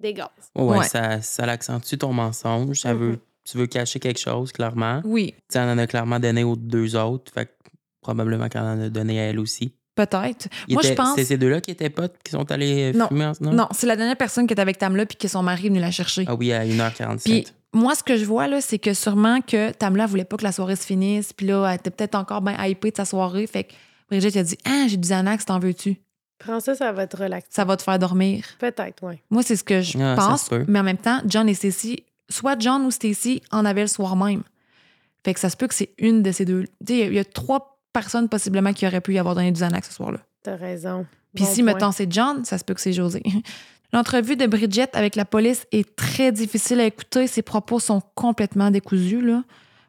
Des 0.01 0.12
gaz. 0.12 0.28
Ouais, 0.55 0.64
ouais, 0.64 0.78
Ouais. 0.78 0.84
ça, 0.84 1.22
ça 1.22 1.47
l'accentue 1.47 1.97
ton 1.97 2.12
mensonge. 2.12 2.80
Ça 2.80 2.92
veut, 2.92 3.18
tu 3.44 3.57
veux 3.57 3.66
cacher 3.66 3.99
quelque 3.99 4.20
chose, 4.20 4.53
clairement. 4.53 5.01
Oui. 5.05 5.34
Tu 5.51 5.59
en 5.59 5.78
as 5.78 5.86
clairement 5.86 6.20
donné 6.20 6.44
aux 6.44 6.57
deux 6.57 6.97
autres. 6.97 7.32
Fait 7.32 7.47
que 7.47 7.53
probablement 8.03 8.49
qu'elle 8.49 8.62
en 8.62 8.80
a 8.80 8.88
donné 8.90 9.18
à 9.20 9.24
elle 9.30 9.38
aussi. 9.38 9.72
Peut-être. 9.97 10.49
Moi, 10.68 10.82
je 10.82 10.88
était- 10.88 10.94
pense. 10.94 11.16
C'est 11.16 11.24
ces 11.24 11.36
deux-là 11.38 11.61
qui 11.61 11.72
étaient 11.72 11.90
potes, 11.90 12.14
qui 12.22 12.30
sont 12.30 12.49
allés 12.53 12.92
euh, 12.94 12.97
Non, 12.97 13.09
fumer 13.09 13.24
ensemble? 13.26 13.57
non, 13.57 13.66
c'est 13.72 13.86
la 13.86 13.97
dernière 13.97 14.16
personne 14.16 14.47
qui 14.47 14.55
est 14.55 14.61
avec 14.61 14.78
Tamla 14.78 15.07
puis 15.07 15.16
que 15.16 15.26
son 15.26 15.42
mari 15.42 15.66
est 15.66 15.68
venu 15.70 15.80
la 15.80 15.90
chercher. 15.90 16.24
Ah 16.28 16.34
oui, 16.34 16.53
à 16.53 16.64
1h47. 16.64 17.22
Puis 17.24 17.47
moi, 17.72 17.94
ce 17.94 18.03
que 18.05 18.16
je 18.16 18.24
vois, 18.26 18.47
là, 18.47 18.61
c'est 18.61 18.78
que 18.78 18.94
sûrement 18.94 19.40
que 19.40 19.72
Tamla 19.72 20.07
voulait 20.07 20.24
pas 20.24 20.36
que 20.36 20.44
la 20.44 20.53
soirée 20.53 20.76
se 20.76 20.84
finisse. 20.86 21.32
Puis 21.32 21.47
là, 21.47 21.66
elle 21.70 21.76
était 21.76 21.90
peut-être 21.90 22.14
encore 22.14 22.42
bien 22.42 22.62
hypée 22.64 22.90
de 22.92 22.97
sa 22.97 23.05
soirée. 23.07 23.47
Fait 23.47 23.64
que 23.64 23.72
Brigitte 24.11 24.36
a 24.36 24.42
dit 24.42 24.59
Ah, 24.66 24.84
j'ai 24.86 24.97
du 24.99 25.09
Xanax, 25.09 25.47
t'en 25.47 25.59
veux-tu? 25.59 25.97
Prends 26.38 26.61
ça, 26.61 26.74
ça 26.74 26.92
va 26.92 27.07
te 27.07 27.16
relaxer. 27.16 27.49
Ça 27.51 27.64
va 27.64 27.78
te 27.78 27.82
faire 27.82 27.99
dormir. 27.99 28.44
Peut-être, 28.59 29.03
oui. 29.03 29.14
Moi, 29.30 29.42
c'est 29.42 29.57
ce 29.57 29.64
que 29.64 29.80
je 29.80 29.97
Ah, 29.99 30.14
pense. 30.16 30.51
Mais 30.68 30.78
en 30.78 30.82
même 30.82 30.99
temps, 30.99 31.20
John 31.24 31.49
et 31.49 31.55
Stacy, 31.55 32.05
soit 32.28 32.61
John 32.61 32.84
ou 32.84 32.90
Stacy 32.90 33.40
en 33.51 33.64
avaient 33.64 33.80
le 33.80 33.86
soir 33.86 34.14
même. 34.16 34.42
Fait 35.24 35.32
que 35.32 35.40
ça 35.40 35.49
se 35.49 35.57
peut 35.57 35.66
que 35.66 35.74
c'est 35.74 35.90
une 35.99 36.22
de 36.22 36.30
ces 36.32 36.44
deux. 36.44 36.64
Tu 36.86 36.94
sais, 36.94 36.99
il 37.07 37.12
y 37.12 37.16
y, 37.16 37.18
a 37.18 37.24
trois 37.24 37.75
personnes 37.97 38.28
possiblement 38.28 38.74
qui 38.74 38.86
auraient 38.86 39.01
pu 39.01 39.14
y 39.14 39.18
avoir 39.18 39.34
donné 39.34 39.51
du 39.53 39.59
Xanax 39.61 39.88
ce 39.88 39.94
soir-là. 39.94 40.18
T'as 40.42 40.57
raison. 40.57 41.07
Puis 41.34 41.44
Bon 41.44 41.51
si, 41.51 41.62
point. 41.62 41.72
mettons, 41.72 41.92
c'est 41.92 42.12
John, 42.12 42.44
ça 42.44 42.59
se 42.59 42.64
peut 42.64 42.74
que 42.74 42.80
c'est 42.80 42.92
José. 42.92 43.22
L'entrevue 43.94 44.36
de 44.36 44.47
Bridget 44.47 44.88
avec 44.92 45.16
la 45.16 45.24
police 45.24 45.66
est 45.72 45.97
très 45.97 46.30
difficile 46.30 46.80
à 46.80 46.84
écouter. 46.84 47.26
Ses 47.26 47.40
propos 47.40 47.78
sont 47.80 48.03
complètement 48.14 48.70
décousus. 48.70 49.22
Là. 49.22 49.44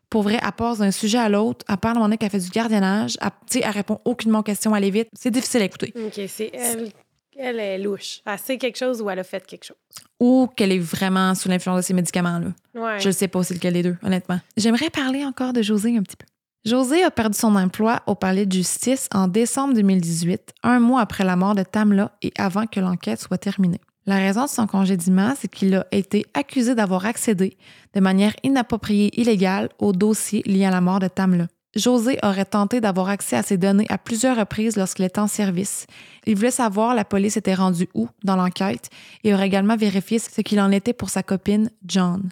Pour 0.09 0.23
vrai, 0.23 0.39
elle 0.41 0.51
passe 0.53 0.77
d'un 0.77 0.91
sujet 0.91 1.17
à 1.17 1.27
l'autre. 1.27 1.65
Elle 1.67 1.77
parle 1.77 1.97
moment 1.97 2.15
qu'elle 2.15 2.29
fait 2.29 2.39
du 2.39 2.49
gardiennage. 2.49 3.17
Elle, 3.21 3.29
tu 3.49 3.59
sais, 3.59 3.65
elle 3.65 3.71
répond 3.71 3.99
aucunement 4.05 4.39
aux 4.39 4.43
questions, 4.43 4.73
elle 4.73 4.85
est 4.85 4.89
vite. 4.89 5.09
C'est 5.13 5.31
difficile 5.31 5.63
à 5.63 5.65
écouter. 5.65 5.93
OK, 5.95 6.21
c'est 6.29 6.51
elle. 6.53 6.91
Elle 7.39 7.59
est 7.59 7.77
louche. 7.77 8.21
Elle 8.25 8.39
sait 8.39 8.57
quelque 8.57 8.77
chose 8.77 9.01
ou 9.01 9.09
elle 9.09 9.19
a 9.19 9.23
fait 9.23 9.45
quelque 9.45 9.65
chose. 9.65 9.77
Ou 10.19 10.47
qu'elle 10.55 10.71
est 10.71 10.79
vraiment 10.79 11.35
sous 11.35 11.49
l'influence 11.49 11.77
de 11.77 11.81
ces 11.81 11.93
médicaments-là. 11.93 12.53
Ouais. 12.73 12.99
Je 12.99 13.07
ne 13.07 13.11
sais 13.11 13.27
pas 13.27 13.43
c'est 13.43 13.53
lequel 13.55 13.73
des 13.73 13.83
deux, 13.83 13.97
honnêtement. 14.01 14.39
J'aimerais 14.55 14.89
parler 14.89 15.25
encore 15.25 15.53
de 15.53 15.61
José 15.61 15.95
un 15.97 16.03
petit 16.03 16.15
peu. 16.15 16.25
José 16.67 17.01
a 17.01 17.11
perdu 17.11 17.37
son 17.37 17.55
emploi 17.55 18.01
au 18.07 18.15
palais 18.15 18.45
de 18.45 18.51
justice 18.51 19.07
en 19.13 19.29
décembre 19.29 19.73
2018, 19.75 20.53
un 20.63 20.81
mois 20.81 20.99
après 20.99 21.23
la 21.23 21.37
mort 21.37 21.55
de 21.55 21.63
Tamla 21.63 22.11
et 22.21 22.33
avant 22.37 22.67
que 22.67 22.81
l'enquête 22.81 23.21
soit 23.21 23.37
terminée. 23.37 23.79
La 24.05 24.17
raison 24.17 24.43
de 24.43 24.49
son 24.49 24.67
congédiement, 24.67 25.33
c'est 25.39 25.47
qu'il 25.47 25.75
a 25.75 25.87
été 25.93 26.25
accusé 26.33 26.75
d'avoir 26.75 27.05
accédé 27.05 27.57
de 27.93 28.01
manière 28.01 28.33
inappropriée 28.43 29.05
et 29.05 29.21
illégale 29.21 29.69
au 29.79 29.93
dossier 29.93 30.43
lié 30.45 30.65
à 30.65 30.71
la 30.71 30.81
mort 30.81 30.99
de 30.99 31.07
Tamla. 31.07 31.47
José 31.73 32.19
aurait 32.21 32.43
tenté 32.43 32.81
d'avoir 32.81 33.07
accès 33.07 33.37
à 33.37 33.43
ces 33.43 33.55
données 33.55 33.87
à 33.87 33.97
plusieurs 33.97 34.35
reprises 34.35 34.75
lorsqu'il 34.75 35.05
était 35.05 35.19
en 35.19 35.27
service. 35.27 35.87
Il 36.25 36.35
voulait 36.35 36.51
savoir 36.51 36.95
la 36.95 37.05
police 37.05 37.37
était 37.37 37.53
rendue 37.53 37.87
où 37.93 38.09
dans 38.25 38.35
l'enquête 38.35 38.89
et 39.23 39.33
aurait 39.33 39.47
également 39.47 39.77
vérifié 39.77 40.19
ce 40.19 40.41
qu'il 40.41 40.59
en 40.59 40.71
était 40.71 40.91
pour 40.91 41.11
sa 41.11 41.23
copine 41.23 41.71
John. 41.85 42.29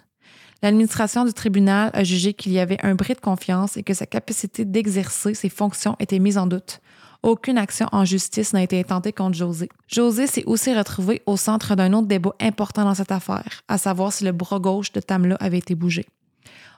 L'administration 0.62 1.24
du 1.24 1.32
tribunal 1.32 1.90
a 1.92 2.02
jugé 2.02 2.32
qu'il 2.32 2.52
y 2.52 2.58
avait 2.58 2.78
un 2.82 2.94
bris 2.94 3.14
de 3.14 3.20
confiance 3.20 3.76
et 3.76 3.82
que 3.82 3.94
sa 3.94 4.06
capacité 4.06 4.64
d'exercer 4.64 5.34
ses 5.34 5.48
fonctions 5.48 5.96
était 6.00 6.18
mise 6.18 6.38
en 6.38 6.46
doute. 6.46 6.80
Aucune 7.22 7.58
action 7.58 7.88
en 7.92 8.04
justice 8.04 8.52
n'a 8.52 8.62
été 8.62 8.78
intentée 8.78 9.12
contre 9.12 9.36
José. 9.36 9.68
José 9.88 10.26
s'est 10.26 10.44
aussi 10.46 10.74
retrouvé 10.74 11.22
au 11.26 11.36
centre 11.36 11.74
d'un 11.74 11.92
autre 11.92 12.06
débat 12.06 12.34
important 12.40 12.84
dans 12.84 12.94
cette 12.94 13.12
affaire, 13.12 13.62
à 13.68 13.78
savoir 13.78 14.12
si 14.12 14.24
le 14.24 14.32
bras 14.32 14.58
gauche 14.58 14.92
de 14.92 15.00
Tamla 15.00 15.36
avait 15.40 15.58
été 15.58 15.74
bougé. 15.74 16.06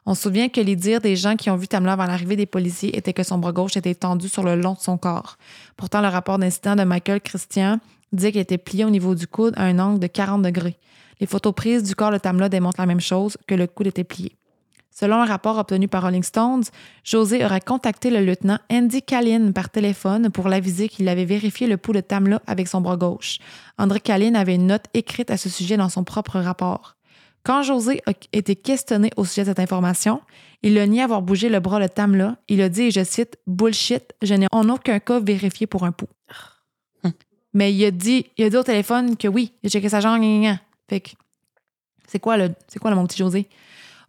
On 0.07 0.15
se 0.15 0.23
souvient 0.23 0.49
que 0.49 0.61
les 0.61 0.75
dires 0.75 1.01
des 1.01 1.17
gens 1.17 1.37
qui 1.37 1.51
ont 1.51 1.57
vu 1.57 1.69
Tamla 1.69 1.93
avant 1.93 2.07
l'arrivée 2.07 2.37
des 2.37 2.47
policiers 2.47 2.97
étaient 2.97 3.13
que 3.13 3.23
son 3.23 3.39
bras 3.39 3.53
gauche 3.53 3.77
était 3.77 3.95
tendu 3.95 4.29
sur 4.29 4.43
le 4.43 4.57
long 4.57 4.73
de 4.73 4.79
son 4.79 4.97
corps. 4.97 5.37
Pourtant, 5.77 6.01
le 6.01 6.09
rapport 6.09 6.39
d'incident 6.39 6.77
de 6.77 6.85
Michael 6.85 7.21
Christian 7.21 7.79
dit 8.13 8.33
qu'il 8.33 8.41
était 8.41 8.59
plié 8.59 8.85
au 8.85 8.91
niveau 8.91 9.15
du 9.15 9.27
coude 9.27 9.53
à 9.57 9.65
un 9.65 9.79
angle 9.79 9.99
de 9.99 10.07
40 10.07 10.43
degrés. 10.43 10.79
Les 11.21 11.27
photos 11.27 11.55
prises 11.55 11.83
du 11.83 11.95
corps 11.95 12.13
de 12.13 12.19
Tamla 12.19 12.49
démontrent 12.49 12.81
la 12.81 12.87
même 12.87 13.01
chose, 13.01 13.37
que 13.47 13.55
le 13.55 13.67
coude 13.67 13.89
était 13.89 14.05
plié. 14.05 14.37
Selon 14.91 15.23
un 15.23 15.27
rapport 15.27 15.59
obtenu 15.59 15.87
par 15.87 16.03
Rolling 16.03 16.25
Stones, 16.25 16.65
José 17.05 17.45
aurait 17.45 17.61
contacté 17.61 18.11
le 18.11 18.21
lieutenant 18.25 18.59
Andy 18.69 19.01
Callin 19.03 19.53
par 19.53 19.71
téléphone 19.71 20.31
pour 20.31 20.49
l'aviser 20.49 20.89
qu'il 20.89 21.09
avait 21.09 21.25
vérifié 21.25 21.69
le 21.69 21.77
pouls 21.77 21.93
de 21.93 22.01
Tamla 22.01 22.43
avec 22.49 22.67
son 22.67 22.81
bras 22.81 22.97
gauche. 22.97 23.39
André 23.79 24.01
Callin 24.01 24.35
avait 24.35 24.57
une 24.57 24.67
note 24.67 24.87
écrite 24.95 25.31
à 25.31 25.37
ce 25.37 25.49
sujet 25.49 25.77
dans 25.77 25.89
son 25.89 26.03
propre 26.03 26.41
rapport. 26.41 26.97
Quand 27.45 27.63
José 27.63 28.03
a 28.07 28.13
été 28.33 28.57
questionné 28.57 29.11
au 29.17 29.25
sujet 29.25 29.43
de 29.43 29.47
cette 29.51 29.61
information, 29.61 30.21
il 30.63 30.77
a 30.79 30.87
nié 30.87 31.03
avoir 31.03 31.23
bougé 31.23 31.49
le 31.49 31.61
bras 31.61 31.81
de 31.81 31.87
Tamla. 31.87 32.37
Il 32.49 32.61
a 32.61 32.69
dit, 32.69 32.83
et 32.83 32.91
je 32.91 33.05
cite, 33.05 33.39
Bullshit, 33.47 34.15
je 34.21 34.35
n'ai 34.35 34.49
en 34.51 34.69
aucun 34.69 34.99
cas 34.99 35.21
vérifié 35.21 35.69
pour 35.69 35.85
un 35.85 35.93
pouls. 35.93 36.09
Mais 37.55 37.73
il 37.73 37.85
a 37.85 37.91
dit, 37.91 38.27
il 38.37 38.45
a 38.45 38.51
dit 38.51 38.57
au 38.57 38.63
téléphone 38.63 39.17
que 39.17 39.29
oui, 39.29 39.53
il 39.63 39.69
a 39.69 39.71
checké 39.71 39.89
sa 39.89 40.01
jambe. 40.01 40.23
Fait 40.89 41.03
c'est 42.07 42.19
quoi 42.19 42.37
le, 42.37 42.55
c'est 42.69 42.79
quoi 42.79 42.91
le 42.91 42.97
mon 42.97 43.07
petit 43.07 43.19
José? 43.19 43.49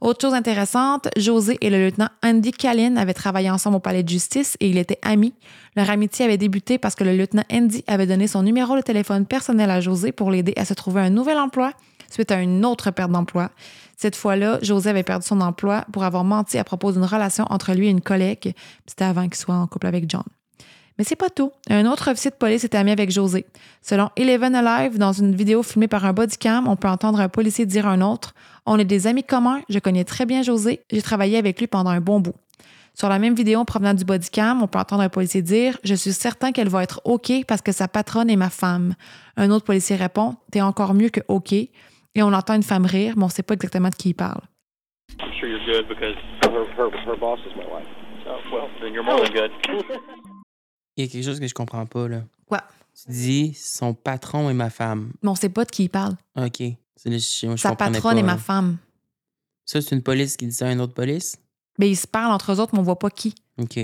Autre 0.02 0.22
chose 0.22 0.34
intéressante, 0.34 1.10
José 1.18 1.58
et 1.60 1.70
le 1.70 1.78
lieutenant 1.78 2.08
Andy 2.24 2.52
Callin 2.52 2.96
avaient 2.96 3.14
travaillé 3.14 3.50
ensemble 3.50 3.76
au 3.76 3.80
palais 3.82 4.02
de 4.02 4.08
justice 4.08 4.56
et 4.62 4.70
ils 4.70 4.78
étaient 4.78 5.00
amis. 5.02 5.34
Leur 5.76 5.90
amitié 5.90 6.24
avait 6.24 6.38
débuté 6.38 6.78
parce 6.78 6.96
que 6.96 7.04
le 7.04 7.18
lieutenant 7.18 7.44
Andy 7.52 7.84
avait 7.86 8.08
donné 8.08 8.28
son 8.28 8.42
numéro 8.42 8.78
de 8.78 8.82
téléphone 8.82 9.26
personnel 9.26 9.70
à 9.70 9.82
José 9.82 10.14
pour 10.14 10.32
l'aider 10.32 10.54
à 10.56 10.64
se 10.64 10.74
trouver 10.74 11.02
un 11.02 11.10
nouvel 11.10 11.38
emploi 11.38 11.74
suite 12.10 12.32
à 12.32 12.42
une 12.42 12.66
autre 12.66 12.92
perte 12.92 13.12
d'emploi. 13.12 13.52
Cette 13.98 14.16
fois-là, 14.16 14.60
José 14.62 14.90
avait 14.90 15.04
perdu 15.04 15.28
son 15.28 15.42
emploi 15.42 15.86
pour 15.92 16.06
avoir 16.06 16.24
menti 16.24 16.58
à 16.58 16.64
propos 16.64 16.94
d'une 16.94 17.04
relation 17.04 17.46
entre 17.50 17.74
lui 17.74 17.88
et 17.88 17.92
une 17.92 18.02
collègue. 18.02 18.54
C'était 18.88 19.04
avant 19.04 19.24
qu'il 19.24 19.36
soit 19.36 19.56
en 19.56 19.68
couple 19.68 19.88
avec 19.88 20.10
John. 20.10 20.24
Mais 21.00 21.06
c'est 21.06 21.16
pas 21.16 21.30
tout. 21.30 21.54
Un 21.70 21.86
autre 21.86 22.12
officier 22.12 22.30
de 22.30 22.36
police 22.36 22.66
était 22.66 22.78
ami 22.78 22.92
avec 22.92 23.10
José. 23.10 23.46
Selon 23.82 24.10
Eleven 24.18 24.54
Alive, 24.54 24.98
dans 24.98 25.14
une 25.14 25.34
vidéo 25.34 25.64
filmée 25.64 25.88
par 25.88 26.04
un 26.04 26.12
bodycam, 26.12 26.68
on 26.68 26.76
peut 26.76 26.90
entendre 26.90 27.22
un 27.22 27.30
policier 27.30 27.66
dire 27.66 27.88
à 27.88 27.92
un 27.92 28.02
autre 28.02 28.34
On 28.66 28.78
est 28.78 28.84
des 28.84 29.08
amis 29.08 29.24
communs, 29.24 29.62
je 29.70 29.80
connais 29.80 30.04
très 30.04 30.26
bien 30.26 30.44
José, 30.44 30.82
j'ai 30.92 31.02
travaillé 31.02 31.38
avec 31.38 31.58
lui 31.58 31.68
pendant 31.68 31.90
un 31.90 32.02
bon 32.02 32.20
bout. 32.20 32.36
Sur 32.94 33.08
la 33.08 33.18
même 33.18 33.34
vidéo 33.34 33.64
provenant 33.64 33.94
du 33.94 34.04
bodycam, 34.04 34.62
on 34.62 34.68
peut 34.68 34.78
entendre 34.78 35.02
un 35.02 35.08
policier 35.08 35.42
dire 35.42 35.78
Je 35.86 35.96
suis 35.96 36.12
certain 36.12 36.52
qu'elle 36.52 36.68
va 36.68 36.84
être 36.84 37.00
OK 37.06 37.32
parce 37.48 37.62
que 37.62 37.72
sa 37.72 37.88
patronne 37.88 38.30
est 38.30 38.36
ma 38.36 38.50
femme. 38.50 38.96
Un 39.38 39.52
autre 39.52 39.64
policier 39.64 39.96
répond 39.96 40.36
T'es 40.52 40.60
encore 40.60 40.94
mieux 40.94 41.10
que 41.10 41.22
OK. 41.30 41.54
Et 41.54 41.70
on 42.18 42.34
entend 42.34 42.56
une 42.56 42.64
femme 42.64 42.86
rire, 42.86 43.14
mais 43.16 43.24
on 43.24 43.28
ne 43.28 43.32
sait 43.32 43.44
pas 43.44 43.54
exactement 43.54 43.88
de 43.88 43.96
qui 43.96 44.10
il 44.10 44.16
parle. 44.16 44.42
I'm 45.22 45.32
sure 45.40 45.48
you're 45.48 45.66
good 45.66 45.88
because 45.88 46.16
her, 46.44 46.66
her, 46.76 46.90
her 47.06 47.18
boss 47.18 47.40
is 47.48 47.56
my 47.56 47.64
wife. 47.64 47.88
So, 48.26 48.32
well, 48.52 48.68
then 48.82 48.94
you're 48.94 49.04
more 49.04 49.24
than 49.24 49.32
good. 49.32 49.52
Il 51.00 51.06
y 51.06 51.08
a 51.08 51.12
quelque 51.12 51.24
chose 51.24 51.40
que 51.40 51.48
je 51.48 51.54
comprends 51.54 51.86
pas, 51.86 52.10
là. 52.10 52.24
Quoi? 52.46 52.62
Tu 53.06 53.12
dis 53.12 53.54
son 53.54 53.94
patron 53.94 54.50
est 54.50 54.54
ma 54.54 54.70
femme. 54.70 55.14
Mais 55.24 55.30
on 55.30 55.34
ne 55.34 55.38
sait 55.38 55.48
pas 55.48 55.64
de 55.64 55.72
qui 55.72 55.84
il 55.86 55.90
parle. 55.90 56.16
OK. 56.36 56.58
C'est 56.98 57.10
le- 57.10 57.18
je- 57.18 57.52
je 57.52 57.56
Sa 57.56 57.70
comprenais 57.70 57.92
patronne 57.94 58.14
pas, 58.16 58.20
est 58.20 58.24
ma 58.24 58.34
là. 58.34 58.38
femme. 58.38 58.78
Ça, 59.66 59.80
c'est 59.80 59.96
une 59.96 60.02
police 60.04 60.36
qui 60.36 60.46
dit 60.48 60.52
ça 60.54 60.68
à 60.68 60.72
une 60.74 60.82
autre 60.82 60.94
police? 60.94 61.38
Mais 61.78 61.90
ils 61.90 61.96
se 61.96 62.06
parlent 62.06 62.34
entre 62.34 62.52
eux 62.52 62.60
autres, 62.60 62.74
mais 62.74 62.80
on 62.80 62.84
voit 62.84 63.00
pas 63.00 63.10
qui. 63.10 63.34
OK. 63.58 63.80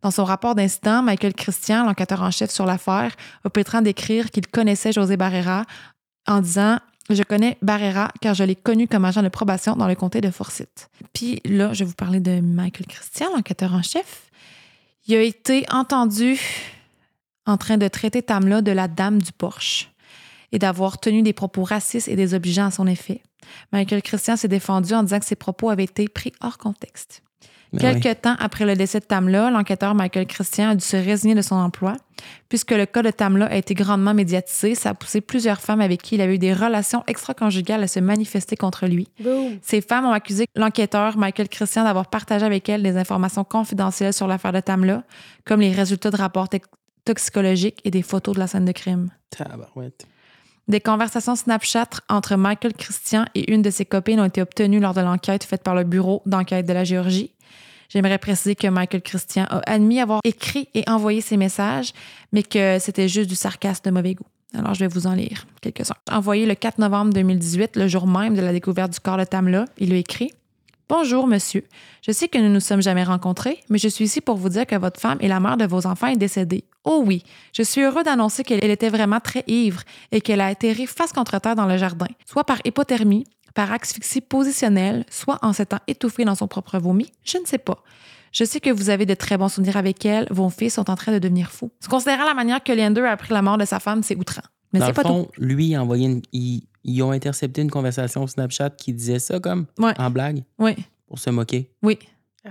Dans 0.00 0.10
son 0.10 0.24
rapport 0.24 0.56
d'incident, 0.56 1.00
Michael 1.02 1.34
Christian, 1.34 1.84
l'enquêteur 1.86 2.22
en 2.22 2.32
chef 2.32 2.50
sur 2.50 2.66
l'affaire, 2.66 3.14
a 3.44 3.50
prétendu 3.50 3.84
d'écrire 3.84 4.32
qu'il 4.32 4.48
connaissait 4.48 4.90
José 4.90 5.16
Barrera 5.16 5.64
en 6.26 6.40
disant 6.40 6.78
Je 7.10 7.22
connais 7.22 7.58
Barrera 7.62 8.10
car 8.20 8.34
je 8.34 8.42
l'ai 8.42 8.56
connu 8.56 8.88
comme 8.88 9.04
agent 9.04 9.22
de 9.22 9.28
probation 9.28 9.76
dans 9.76 9.86
le 9.86 9.94
comté 9.94 10.20
de 10.20 10.30
Forsyth. 10.30 10.88
Puis 11.12 11.40
là, 11.44 11.72
je 11.72 11.80
vais 11.84 11.88
vous 11.88 11.94
parler 11.94 12.18
de 12.20 12.40
Michael 12.40 12.86
Christian, 12.86 13.28
l'enquêteur 13.34 13.74
en 13.74 13.82
chef. 13.82 14.30
Il 15.06 15.16
a 15.16 15.22
été 15.22 15.64
entendu 15.70 16.38
en 17.44 17.56
train 17.56 17.76
de 17.76 17.88
traiter 17.88 18.22
Tamla 18.22 18.62
de 18.62 18.70
la 18.70 18.86
dame 18.86 19.20
du 19.20 19.32
Porsche 19.32 19.90
et 20.52 20.58
d'avoir 20.58 20.98
tenu 20.98 21.22
des 21.22 21.32
propos 21.32 21.64
racistes 21.64 22.08
et 22.08 22.14
désobligeants 22.14 22.66
à 22.66 22.70
son 22.70 22.86
effet. 22.86 23.20
Michael 23.72 24.02
Christian 24.02 24.36
s'est 24.36 24.48
défendu 24.48 24.94
en 24.94 25.02
disant 25.02 25.18
que 25.18 25.26
ses 25.26 25.34
propos 25.34 25.70
avaient 25.70 25.84
été 25.84 26.06
pris 26.08 26.32
hors 26.40 26.58
contexte. 26.58 27.22
Ben 27.72 27.80
Quelques 27.80 28.04
oui. 28.04 28.22
temps 28.22 28.36
après 28.38 28.64
le 28.64 28.76
décès 28.76 29.00
de 29.00 29.04
Tamla, 29.04 29.50
l'enquêteur 29.50 29.94
Michael 29.94 30.26
Christian 30.26 30.70
a 30.70 30.74
dû 30.76 30.84
se 30.84 30.96
résigner 30.96 31.34
de 31.34 31.42
son 31.42 31.56
emploi. 31.56 31.96
Puisque 32.48 32.72
le 32.72 32.86
cas 32.86 33.02
de 33.02 33.10
Tamla 33.10 33.46
a 33.46 33.56
été 33.56 33.74
grandement 33.74 34.14
médiatisé, 34.14 34.74
ça 34.74 34.90
a 34.90 34.94
poussé 34.94 35.20
plusieurs 35.20 35.60
femmes 35.60 35.80
avec 35.80 36.02
qui 36.02 36.16
il 36.16 36.20
avait 36.20 36.34
eu 36.34 36.38
des 36.38 36.52
relations 36.52 37.02
extra-conjugales 37.06 37.82
à 37.82 37.88
se 37.88 38.00
manifester 38.00 38.56
contre 38.56 38.86
lui. 38.86 39.08
Boom. 39.20 39.58
Ces 39.62 39.80
femmes 39.80 40.06
ont 40.06 40.12
accusé 40.12 40.46
l'enquêteur 40.54 41.16
Michael 41.16 41.48
Christian 41.48 41.84
d'avoir 41.84 42.08
partagé 42.08 42.44
avec 42.44 42.68
elles 42.68 42.82
des 42.82 42.96
informations 42.96 43.44
confidentielles 43.44 44.12
sur 44.12 44.26
l'affaire 44.26 44.52
de 44.52 44.60
Tamla, 44.60 45.04
comme 45.44 45.60
les 45.60 45.72
résultats 45.72 46.10
de 46.10 46.16
rapports 46.16 46.48
toxicologiques 47.04 47.80
et 47.84 47.90
des 47.90 48.02
photos 48.02 48.34
de 48.34 48.40
la 48.40 48.46
scène 48.46 48.64
de 48.64 48.72
crime. 48.72 49.10
Tabarouette. 49.30 50.06
Des 50.68 50.80
conversations 50.80 51.34
Snapchat 51.34 51.88
entre 52.08 52.36
Michael 52.36 52.72
Christian 52.74 53.24
et 53.34 53.52
une 53.52 53.62
de 53.62 53.70
ses 53.70 53.84
copines 53.84 54.20
ont 54.20 54.24
été 54.24 54.40
obtenues 54.40 54.78
lors 54.78 54.94
de 54.94 55.00
l'enquête 55.00 55.42
faite 55.42 55.62
par 55.64 55.74
le 55.74 55.82
Bureau 55.82 56.22
d'enquête 56.24 56.66
de 56.66 56.72
la 56.72 56.84
Géorgie. 56.84 57.31
J'aimerais 57.92 58.16
préciser 58.16 58.54
que 58.54 58.68
Michael 58.68 59.02
Christian 59.02 59.44
a 59.50 59.60
admis 59.70 60.00
avoir 60.00 60.20
écrit 60.24 60.66
et 60.72 60.82
envoyé 60.88 61.20
ces 61.20 61.36
messages, 61.36 61.92
mais 62.32 62.42
que 62.42 62.78
c'était 62.78 63.06
juste 63.06 63.28
du 63.28 63.34
sarcasme 63.34 63.82
de 63.84 63.90
mauvais 63.90 64.14
goût. 64.14 64.24
Alors, 64.54 64.72
je 64.72 64.80
vais 64.80 64.88
vous 64.88 65.06
en 65.06 65.12
lire 65.12 65.46
quelques-uns. 65.60 65.94
Envoyé 66.10 66.46
le 66.46 66.54
4 66.54 66.78
novembre 66.78 67.12
2018, 67.12 67.76
le 67.76 67.88
jour 67.88 68.06
même 68.06 68.34
de 68.34 68.40
la 68.40 68.52
découverte 68.52 68.94
du 68.94 69.00
corps 69.00 69.18
de 69.18 69.24
Tamla, 69.24 69.66
il 69.76 69.92
a 69.92 69.96
écrit 69.96 70.32
Bonjour, 70.88 71.26
monsieur. 71.26 71.64
Je 72.06 72.12
sais 72.12 72.28
que 72.28 72.38
nous 72.38 72.48
ne 72.48 72.54
nous 72.54 72.60
sommes 72.60 72.82
jamais 72.82 73.04
rencontrés, 73.04 73.60
mais 73.68 73.78
je 73.78 73.88
suis 73.88 74.06
ici 74.06 74.22
pour 74.22 74.36
vous 74.36 74.48
dire 74.48 74.66
que 74.66 74.76
votre 74.76 75.00
femme 75.00 75.18
et 75.20 75.28
la 75.28 75.40
mère 75.40 75.58
de 75.58 75.66
vos 75.66 75.86
enfants 75.86 76.06
est 76.06 76.16
décédée. 76.16 76.64
Oh 76.84 77.02
oui, 77.04 77.22
je 77.52 77.62
suis 77.62 77.82
heureux 77.82 78.02
d'annoncer 78.02 78.42
qu'elle 78.42 78.60
elle 78.62 78.70
était 78.70 78.90
vraiment 78.90 79.20
très 79.20 79.44
ivre 79.46 79.82
et 80.12 80.22
qu'elle 80.22 80.40
a 80.40 80.46
atterri 80.46 80.86
face 80.86 81.12
contre 81.12 81.38
terre 81.40 81.56
dans 81.56 81.66
le 81.66 81.76
jardin, 81.76 82.08
soit 82.26 82.44
par 82.44 82.58
hypothermie, 82.64 83.24
par 83.54 83.72
asphyxie 83.72 84.20
positionnelle, 84.20 85.04
soit 85.10 85.38
en 85.42 85.52
s'étant 85.52 85.78
étouffée 85.86 86.24
dans 86.24 86.34
son 86.34 86.48
propre 86.48 86.78
vomi. 86.78 87.10
Je 87.24 87.38
ne 87.38 87.44
sais 87.46 87.58
pas. 87.58 87.82
Je 88.32 88.44
sais 88.44 88.60
que 88.60 88.70
vous 88.70 88.88
avez 88.88 89.04
de 89.06 89.14
très 89.14 89.36
bons 89.36 89.48
souvenirs 89.50 89.76
avec 89.76 90.04
elle. 90.06 90.26
Vos 90.30 90.48
fils 90.48 90.74
sont 90.74 90.88
en 90.90 90.94
train 90.96 91.12
de 91.12 91.18
devenir 91.18 91.50
fous. 91.50 91.70
Considérant 91.90 92.24
la 92.24 92.34
manière 92.34 92.62
que 92.64 92.72
Leander 92.72 93.02
a 93.02 93.10
appris 93.12 93.32
la 93.34 93.42
mort 93.42 93.58
de 93.58 93.64
sa 93.66 93.78
femme, 93.78 94.02
c'est 94.02 94.16
outrant. 94.16 94.42
Mais 94.72 94.80
Dans 94.80 94.86
c'est 94.86 94.92
le 94.92 94.94
pas 94.96 95.02
fond, 95.02 95.24
tout. 95.24 95.40
lui, 95.42 95.74
a 95.74 95.82
envoyé 95.82 96.06
une- 96.06 96.22
ils, 96.32 96.62
ils 96.84 97.02
ont 97.02 97.10
intercepté 97.10 97.60
une 97.60 97.70
conversation 97.70 98.26
Snapchat 98.26 98.70
qui 98.70 98.94
disait 98.94 99.18
ça 99.18 99.38
comme 99.38 99.66
Ouais. 99.78 99.92
en 100.00 100.10
blague 100.10 100.44
Oui. 100.58 100.74
pour 101.06 101.18
se 101.18 101.28
moquer. 101.28 101.70
Oui. 101.82 101.98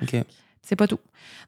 OK. 0.01 0.15
C'est 0.63 0.75
pas 0.75 0.87
tout. 0.87 0.99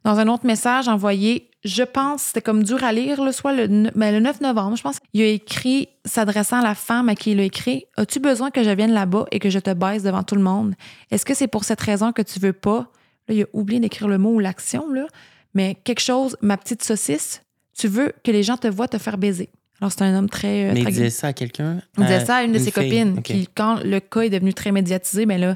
Dans 0.04 0.18
un 0.20 0.28
autre 0.28 0.46
message 0.46 0.88
envoyé, 0.88 1.50
je 1.64 1.84
pense, 1.84 2.24
c'était 2.24 2.42
comme 2.42 2.64
dur 2.64 2.84
à 2.84 2.92
lire, 2.92 3.24
là, 3.24 3.32
soit 3.32 3.54
le, 3.54 3.68
ben, 3.96 4.12
le 4.12 4.20
9 4.20 4.42
novembre, 4.42 4.76
je 4.76 4.82
pense, 4.84 4.98
il 5.14 5.22
a 5.22 5.28
écrit, 5.28 5.88
s'adressant 6.04 6.60
à 6.60 6.64
la 6.64 6.76
femme 6.76 7.08
à 7.10 7.16
qui 7.16 7.32
il 7.32 7.40
a 7.40 7.44
écrit 7.44 7.86
As-tu 7.96 8.20
besoin 8.20 8.50
que 8.52 8.64
je 8.64 8.70
vienne 8.72 8.92
là-bas 8.92 9.26
et 9.32 9.40
que 9.40 9.50
je 9.50 9.60
te 9.60 9.72
baise 9.74 10.04
devant 10.04 10.24
tout 10.24 10.36
le 10.36 10.42
monde? 10.42 10.74
Est-ce 11.12 11.26
que 11.26 11.34
c'est 11.34 11.48
pour 11.48 11.64
cette 11.64 11.80
raison 11.82 12.12
que 12.12 12.22
tu 12.22 12.40
veux 12.40 12.54
pas 12.54 12.88
Là, 13.30 13.36
il 13.36 13.44
a 13.44 13.46
oublié 13.54 13.80
d'écrire 13.80 14.08
le 14.10 14.18
mot 14.18 14.32
ou 14.34 14.40
l'action, 14.40 14.92
là, 14.92 15.06
mais 15.54 15.78
quelque 15.84 16.02
chose, 16.02 16.36
ma 16.42 16.58
petite 16.58 16.84
saucisse, 16.84 17.42
tu 17.78 17.88
veux 17.88 18.12
que 18.24 18.32
les 18.32 18.44
gens 18.44 18.58
te 18.58 18.68
voient 18.68 18.88
te 18.90 18.98
faire 18.98 19.18
baiser. 19.18 19.50
Alors, 19.80 19.92
c'est 19.92 20.02
un 20.04 20.18
homme 20.18 20.30
très. 20.30 20.70
euh, 20.70 20.74
Mais 20.74 20.82
il 20.82 20.86
disait 20.88 21.10
ça 21.10 21.28
à 21.28 21.34
quelqu'un? 21.34 21.80
il 21.98 22.04
disait 22.04 22.26
ça 22.26 22.38
à 22.38 22.44
une 22.44 22.52
de 22.52 22.58
ses 22.60 22.72
fille. 22.72 22.74
copines. 22.90 23.22
Qui, 23.22 23.48
quand 23.56 23.82
le 23.84 24.00
cas 24.00 24.22
est 24.22 24.30
devenu 24.30 24.54
très 24.54 24.72
médiatisé, 24.72 25.26
ben 25.26 25.40
là, 25.40 25.56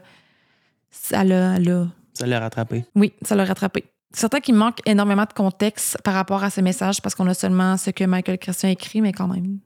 ça 0.91 1.23
l'a. 1.23 1.57
Ça 2.17 2.25
l'a 2.25 2.39
rattrapé. 2.39 2.85
oui, 2.95 3.13
ça 3.21 3.35
l'a 3.35 3.45
rattrapé. 3.45 3.85
Certain 4.13 4.39
qu'il 4.39 4.55
manque 4.55 4.79
énormément 4.85 5.25
de 5.25 5.33
contexte 5.33 6.01
par 6.03 6.13
rapport 6.13 6.43
à 6.43 6.49
ce 6.49 6.61
message 6.61 7.01
parce 7.01 7.13
qu'on 7.13 7.27
a 7.27 7.33
seulement 7.33 7.77
ce 7.77 7.91
que 7.91 8.03
Michael 8.03 8.37
Christian 8.37 8.69
écrit, 8.69 9.01
mais 9.01 9.11
quand 9.11 9.27
même. 9.27 9.59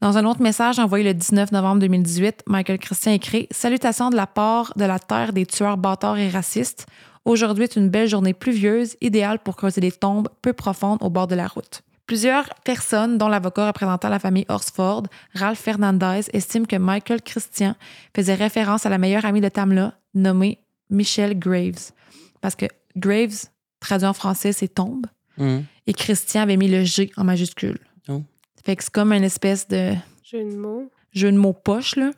Dans 0.00 0.16
un 0.16 0.24
autre 0.24 0.42
message 0.42 0.78
envoyé 0.78 1.04
le 1.04 1.14
19 1.14 1.52
novembre 1.52 1.80
2018, 1.80 2.44
Michael 2.46 2.78
Christian 2.78 3.12
écrit 3.12 3.46
Salutations 3.50 4.10
de 4.10 4.16
la 4.16 4.26
part 4.26 4.72
de 4.76 4.84
la 4.84 4.98
terre 4.98 5.32
des 5.32 5.46
tueurs 5.46 5.76
bâtards 5.76 6.18
et 6.18 6.30
racistes. 6.30 6.86
Aujourd'hui 7.26 7.64
est 7.64 7.76
une 7.76 7.90
belle 7.90 8.08
journée 8.08 8.32
pluvieuse, 8.32 8.96
idéale 9.02 9.38
pour 9.38 9.56
creuser 9.56 9.82
des 9.82 9.92
tombes 9.92 10.28
peu 10.40 10.52
profondes 10.54 10.98
au 11.02 11.10
bord 11.10 11.26
de 11.26 11.34
la 11.34 11.46
route. 11.46 11.82
Plusieurs 12.06 12.48
personnes, 12.64 13.18
dont 13.18 13.28
l'avocat 13.28 13.68
représentant 13.68 14.08
la 14.08 14.18
famille 14.18 14.46
Horsford, 14.48 15.04
Ralph 15.34 15.60
Fernandez, 15.60 16.22
estiment 16.32 16.64
que 16.64 16.76
Michael 16.76 17.22
Christian 17.22 17.76
faisait 18.16 18.34
référence 18.34 18.86
à 18.86 18.88
la 18.88 18.98
meilleure 18.98 19.26
amie 19.26 19.40
de 19.42 19.48
Tamla, 19.48 19.94
nommée 20.14 20.58
Michelle 20.90 21.38
Graves. 21.38 21.92
Parce 22.40 22.56
que 22.56 22.66
Graves, 22.96 23.46
traduit 23.80 24.06
en 24.06 24.12
français, 24.12 24.52
c'est 24.52 24.68
tombe. 24.68 25.06
Mhm. 25.38 25.64
Et 25.86 25.92
Christian 25.92 26.42
avait 26.42 26.56
mis 26.56 26.68
le 26.68 26.84
G 26.84 27.10
en 27.16 27.24
majuscule. 27.24 27.78
Oh. 28.08 28.22
Fait 28.64 28.76
que 28.76 28.84
c'est 28.84 28.92
comme 28.92 29.12
une 29.12 29.24
espèce 29.24 29.66
de 29.68 29.94
Jeu 30.22 30.44
de 30.44 30.56
mots. 30.56 30.90
jeu 31.12 31.32
de 31.32 31.36
mots 31.36 31.52
poche, 31.52 31.96
là. 31.96 32.10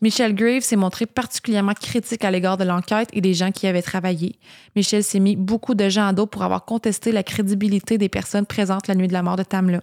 Michelle 0.00 0.34
Graves 0.34 0.62
s'est 0.62 0.74
montrée 0.74 1.06
particulièrement 1.06 1.74
critique 1.74 2.24
à 2.24 2.32
l'égard 2.32 2.56
de 2.56 2.64
l'enquête 2.64 3.08
et 3.12 3.20
des 3.20 3.34
gens 3.34 3.52
qui 3.52 3.66
y 3.66 3.68
avaient 3.68 3.82
travaillé. 3.82 4.34
Michelle 4.74 5.04
s'est 5.04 5.20
mis 5.20 5.36
beaucoup 5.36 5.76
de 5.76 5.88
gens 5.88 6.08
à 6.08 6.12
dos 6.12 6.26
pour 6.26 6.42
avoir 6.42 6.64
contesté 6.64 7.12
la 7.12 7.22
crédibilité 7.22 7.98
des 7.98 8.08
personnes 8.08 8.44
présentes 8.44 8.88
la 8.88 8.96
nuit 8.96 9.06
de 9.06 9.12
la 9.12 9.22
mort 9.22 9.36
de 9.36 9.44
Tamla. 9.44 9.80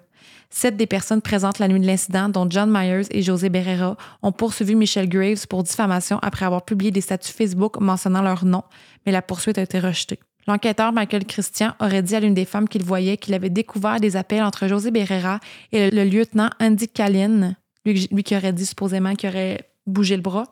Sept 0.50 0.76
des 0.78 0.88
personnes 0.88 1.22
présentes 1.22 1.60
la 1.60 1.68
nuit 1.68 1.80
de 1.80 1.86
l'incident, 1.86 2.28
dont 2.28 2.48
John 2.50 2.72
Myers 2.72 3.08
et 3.12 3.22
José 3.22 3.50
Berrera, 3.50 3.98
ont 4.24 4.32
poursuivi 4.32 4.76
Michelle 4.76 5.08
Graves 5.08 5.48
pour 5.48 5.64
diffamation 5.64 6.18
après 6.22 6.46
avoir 6.46 6.66
publié 6.66 6.92
des 6.92 7.02
statuts 7.02 7.32
Facebook 7.32 7.80
mentionnant 7.80 8.22
leur 8.22 8.46
nom, 8.46 8.64
mais 9.06 9.12
la 9.12 9.22
poursuite 9.22 9.58
a 9.58 9.62
été 9.62 9.80
rejetée. 9.80 10.20
L'enquêteur 10.48 10.92
Michael 10.92 11.26
Christian 11.26 11.76
aurait 11.80 12.02
dit 12.02 12.16
à 12.16 12.20
l'une 12.20 12.34
des 12.34 12.46
femmes 12.46 12.68
qu'il 12.68 12.84
voyait 12.84 13.18
qu'il 13.18 13.36
avait 13.36 13.52
découvert 13.52 14.00
des 14.00 14.16
appels 14.16 14.42
entre 14.42 14.68
José 14.68 14.90
Berrera 14.90 15.40
et 15.72 15.92
le 15.92 16.04
lieutenant 16.04 16.50
Andy 16.60 16.88
Callin, 16.88 17.54
lui, 17.86 18.08
lui 18.12 18.24
qui 18.24 18.36
aurait 18.36 18.54
dit 18.54 18.66
supposément 18.66 19.14
qu'il 19.14 19.30
aurait 19.30 19.70
bougé 19.86 20.16
le 20.16 20.24
bras, 20.24 20.46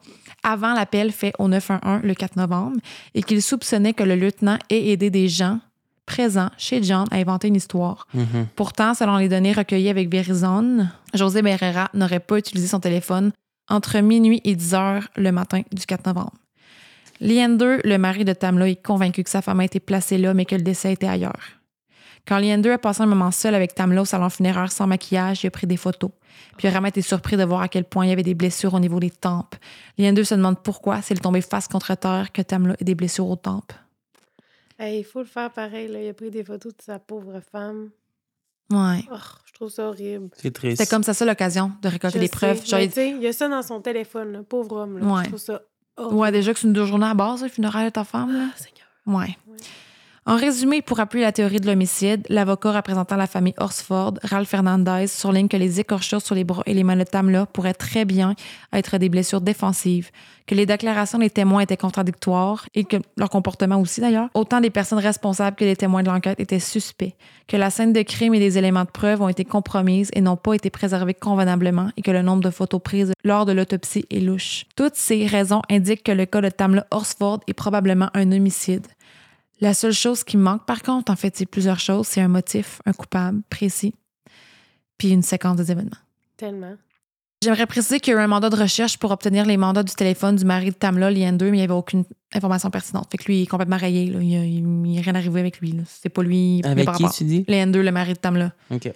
avant 0.44 0.74
l'appel 0.74 1.12
fait 1.12 1.34
au 1.40 1.48
911 1.48 2.02
le 2.04 2.14
4 2.14 2.36
novembre, 2.36 2.78
et 3.16 3.24
qu'il 3.24 3.42
soupçonnait 3.42 3.94
que 3.94 4.04
le 4.04 4.16
lieutenant 4.16 4.58
ait 4.70 4.90
aidé 4.92 5.10
des 5.10 5.28
gens 5.28 5.60
présents 6.08 6.50
chez 6.58 6.82
John 6.82 7.06
à 7.12 7.18
inventer 7.18 7.50
une 7.50 7.56
histoire. 7.56 8.08
Mhm. 8.16 8.48
Pourtant, 8.56 8.96
selon 8.96 9.18
les 9.18 9.30
données 9.30 9.54
recueillies 9.54 9.90
avec 9.90 10.10
Verizon, 10.10 10.88
José 11.14 11.44
Berrera 11.44 11.90
n'aurait 11.94 12.20
pas 12.20 12.40
utilisé 12.40 12.68
son 12.68 12.80
téléphone 12.80 13.32
entre 13.70 14.00
minuit 14.00 14.42
et 14.44 14.56
10 14.56 14.74
heures 14.74 15.08
le 15.16 15.32
matin 15.32 15.62
du 15.72 15.86
4 15.86 16.08
novembre. 16.08 16.34
Leander, 17.20 17.78
le 17.84 17.98
mari 17.98 18.26
de 18.26 18.34
Tamla, 18.34 18.70
est 18.70 18.82
convaincu 18.82 19.24
que 19.24 19.30
sa 19.30 19.42
femme 19.42 19.60
a 19.60 19.66
été 19.66 19.80
placée 19.80 20.18
là, 20.18 20.34
mais 20.34 20.46
que 20.46 20.56
le 20.56 20.62
décès 20.62 20.94
était 20.94 21.08
ailleurs. 21.08 21.58
Quand 22.28 22.40
Leander 22.40 22.72
a 22.72 22.78
passé 22.78 23.02
un 23.02 23.08
moment 23.08 23.32
seul 23.32 23.56
avec 23.56 23.74
Tamla 23.74 24.02
au 24.02 24.06
salon 24.06 24.30
funéraire 24.30 24.72
sans 24.72 24.88
maquillage, 24.88 25.44
il 25.44 25.48
a 25.48 25.52
pris 25.52 25.68
des 25.68 25.78
photos. 25.78 26.12
Puis 26.58 26.66
il 26.66 26.68
a 26.68 26.72
vraiment 26.72 26.88
été 26.88 27.02
surpris 27.02 27.38
de 27.38 27.44
voir 27.44 27.62
à 27.62 27.68
quel 27.68 27.86
point 27.86 28.06
il 28.06 28.10
y 28.10 28.12
avait 28.12 28.24
des 28.24 28.34
blessures 28.34 28.74
au 28.74 28.80
niveau 28.80 29.00
des 29.00 29.10
tempes. 29.10 29.56
Leander 29.98 30.24
se 30.24 30.36
demande 30.36 30.62
pourquoi, 30.62 31.02
s'il 31.02 31.18
est 31.18 31.22
tombé 31.22 31.42
face 31.42 31.68
contre 31.68 31.96
terre, 31.96 32.32
que 32.32 32.42
Tamla 32.42 32.76
ait 32.80 32.84
des 32.84 32.96
blessures 32.96 33.30
aux 33.30 33.36
tempes. 33.36 33.74
Hey, 34.80 35.00
il 35.00 35.04
faut 35.04 35.20
le 35.20 35.26
faire 35.26 35.52
pareil. 35.52 35.88
Là. 35.88 36.02
Il 36.02 36.10
a 36.10 36.14
pris 36.14 36.30
des 36.30 36.44
photos 36.44 36.76
de 36.76 36.82
sa 36.82 37.00
pauvre 37.00 37.40
femme. 37.52 37.90
Ouais. 38.70 39.04
Oh, 39.12 39.16
je 39.46 39.54
trouve 39.54 39.70
ça 39.70 39.88
horrible. 39.88 40.30
C'est 40.36 40.52
triste. 40.54 40.78
C'était 40.78 40.90
comme 40.90 41.04
ça, 41.04 41.14
ça 41.14 41.26
l'occasion 41.26 41.72
de 41.82 41.88
récolter 41.88 42.18
Je 42.20 42.24
des 42.24 42.30
preuves. 42.30 42.66
Genre, 42.66 42.80
il- 42.82 42.90
tu 42.90 42.96
sais, 42.96 43.10
il 43.12 43.22
y 43.22 43.28
a 43.28 43.34
ça 43.34 43.48
dans 43.48 43.64
son 43.64 43.80
téléphone, 43.82 44.34
là, 44.34 44.44
pauvre 44.44 44.76
homme. 44.78 45.00
Là. 45.00 45.06
Ouais. 45.06 45.24
Je 45.24 45.28
trouve 45.30 45.40
ça 45.40 45.62
horrible. 45.96 46.20
Ouais, 46.20 46.32
déjà 46.32 46.54
que 46.54 46.60
c'est 46.60 46.68
une 46.68 46.74
deux 46.74 46.86
journées 46.86 47.06
à 47.08 47.14
base, 47.14 47.44
le 47.44 47.50
funérail 47.50 47.86
de 47.86 47.90
ta 47.92 48.04
femme. 48.04 48.32
Là. 48.34 48.50
Ouais. 49.06 49.38
En 50.30 50.36
résumé, 50.36 50.82
pour 50.82 51.00
appuyer 51.00 51.24
la 51.24 51.32
théorie 51.32 51.62
de 51.62 51.68
l'homicide, 51.68 52.26
l'avocat 52.28 52.74
représentant 52.74 53.16
la 53.16 53.28
famille 53.28 53.54
Horsford, 53.60 54.16
Ralph 54.24 54.50
Fernandez, 54.50 55.08
souligne 55.08 55.48
que 55.48 55.56
les 55.56 55.80
écorchures 55.80 56.22
sur 56.22 56.36
les 56.36 56.44
bras 56.44 56.64
et 56.66 56.74
les 56.74 56.84
mains 56.84 56.98
de 56.98 57.06
Tamla 57.06 57.46
pourraient 57.46 57.74
très 57.74 58.04
bien 58.04 58.36
être 58.74 58.98
des 58.98 59.08
blessures 59.08 59.40
défensives, 59.40 60.12
que 60.46 60.54
les 60.54 60.66
déclarations 60.66 61.20
des 61.20 61.30
témoins 61.30 61.62
étaient 61.62 61.78
contradictoires 61.78 62.66
et 62.76 62.84
que 62.84 62.98
leur 63.16 63.30
comportement 63.30 63.80
aussi 63.80 64.02
d'ailleurs. 64.02 64.28
Autant 64.34 64.60
des 64.60 64.70
personnes 64.70 65.00
responsables 65.00 65.56
que 65.56 65.64
les 65.64 65.78
témoins 65.78 66.04
de 66.04 66.10
l'enquête 66.10 66.42
étaient 66.42 66.60
suspects, 66.60 67.16
que 67.48 67.56
la 67.56 67.70
scène 67.70 67.94
de 67.94 68.02
crime 68.02 68.34
et 68.34 68.40
des 68.40 68.58
éléments 68.58 68.84
de 68.84 68.92
preuve 68.92 69.22
ont 69.22 69.30
été 69.30 69.46
compromises 69.46 70.10
et 70.12 70.20
n'ont 70.20 70.36
pas 70.36 70.56
été 70.56 70.70
préservés 70.70 71.14
convenablement 71.14 71.88
et 71.96 72.02
que 72.02 72.12
le 72.12 72.22
nombre 72.22 72.44
de 72.44 72.50
photos 72.50 72.82
prises 72.84 73.14
lors 73.24 73.46
de 73.46 73.54
l'autopsie 73.54 74.06
est 74.12 74.20
louche. 74.20 74.66
Toutes 74.76 74.96
ces 74.96 75.26
raisons 75.26 75.62
indiquent 75.70 76.04
que 76.04 76.12
le 76.12 76.26
cas 76.26 76.42
de 76.42 76.50
Tamla 76.50 76.86
Horsford 76.92 77.40
est 77.48 77.54
probablement 77.54 78.10
un 78.14 78.30
homicide. 78.34 78.88
La 79.60 79.74
seule 79.74 79.94
chose 79.94 80.24
qui 80.24 80.38
manque, 80.38 80.66
par 80.66 80.84
contre, 80.84 81.12
en 81.12 81.16
fait, 81.16 81.36
c'est 81.36 81.46
plusieurs 81.46 81.80
choses. 81.80 82.08
C'est 82.08 82.22
un 82.22 82.28
motif, 82.28 82.82
un 82.86 82.94
coupable 82.94 83.42
précis, 83.50 83.96
puis 84.98 85.10
une 85.10 85.24
séquence 85.24 85.58
des 85.58 85.72
événements. 85.72 85.98
Tellement. 86.38 86.76
J'aimerais 87.44 87.68
préciser 87.68 88.00
qu'il 88.00 88.14
y 88.14 88.18
a 88.18 88.20
eu 88.20 88.24
un 88.24 88.28
mandat 88.28 88.50
de 88.50 88.56
recherche 88.56 88.98
pour 88.98 89.12
obtenir 89.12 89.46
les 89.46 89.58
mandats 89.58 89.84
du 89.84 89.94
téléphone 89.94 90.36
du 90.36 90.46
mari 90.46 90.72
de 90.72 90.76
Tamla, 90.76 91.12
Lian 91.12 91.34
2, 91.34 91.46
mais 91.46 91.58
il 91.58 91.60
n'y 91.60 91.64
avait 91.64 91.74
aucune 91.74 92.04
information 92.34 92.72
pertinente. 92.72 93.08
Fait 93.12 93.18
que 93.20 93.26
lui, 93.26 93.40
il 93.40 93.44
est 93.44 93.48
complètement 93.48 93.78
rayé. 93.78 94.10
Là. 94.10 94.20
Il 94.22 94.64
n'y 94.64 94.98
a, 94.98 95.02
rien 95.02 95.14
arrivé 95.14 95.40
avec 95.40 95.60
lui. 95.60 95.76
C'est 95.88 96.10
pas 96.10 96.24
lui. 96.24 96.62
Avec 96.64 96.86
qui 96.86 96.92
rapport- 96.92 97.14
tu 97.14 97.24
dis? 97.26 97.46
Lian 97.48 97.68
2, 97.68 97.82
le 97.82 97.92
mari 97.92 98.14
de 98.14 98.18
Tamla. 98.18 98.54
OK. 98.72 98.92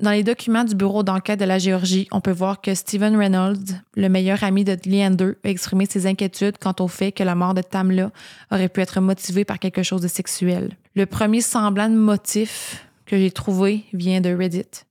Dans 0.00 0.10
les 0.10 0.22
documents 0.22 0.64
du 0.64 0.74
bureau 0.74 1.02
d'enquête 1.02 1.38
de 1.38 1.44
la 1.44 1.58
Géorgie, 1.58 2.08
on 2.10 2.20
peut 2.20 2.32
voir 2.32 2.60
que 2.60 2.74
Stephen 2.74 3.16
Reynolds, 3.16 3.80
le 3.94 4.08
meilleur 4.08 4.42
ami 4.42 4.64
de 4.64 4.76
Leander, 4.86 5.32
a 5.44 5.48
exprimé 5.48 5.86
ses 5.86 6.06
inquiétudes 6.06 6.58
quant 6.58 6.74
au 6.80 6.88
fait 6.88 7.12
que 7.12 7.22
la 7.22 7.34
mort 7.34 7.54
de 7.54 7.62
Tamla 7.62 8.10
aurait 8.50 8.68
pu 8.68 8.80
être 8.80 9.00
motivée 9.00 9.44
par 9.44 9.58
quelque 9.58 9.82
chose 9.82 10.00
de 10.00 10.08
sexuel. 10.08 10.76
Le 10.94 11.06
premier 11.06 11.40
semblant 11.40 11.88
de 11.88 11.94
motif 11.94 12.86
que 13.06 13.16
j'ai 13.16 13.30
trouvé 13.30 13.84
vient 13.92 14.20
de 14.20 14.34
Reddit. 14.34 14.84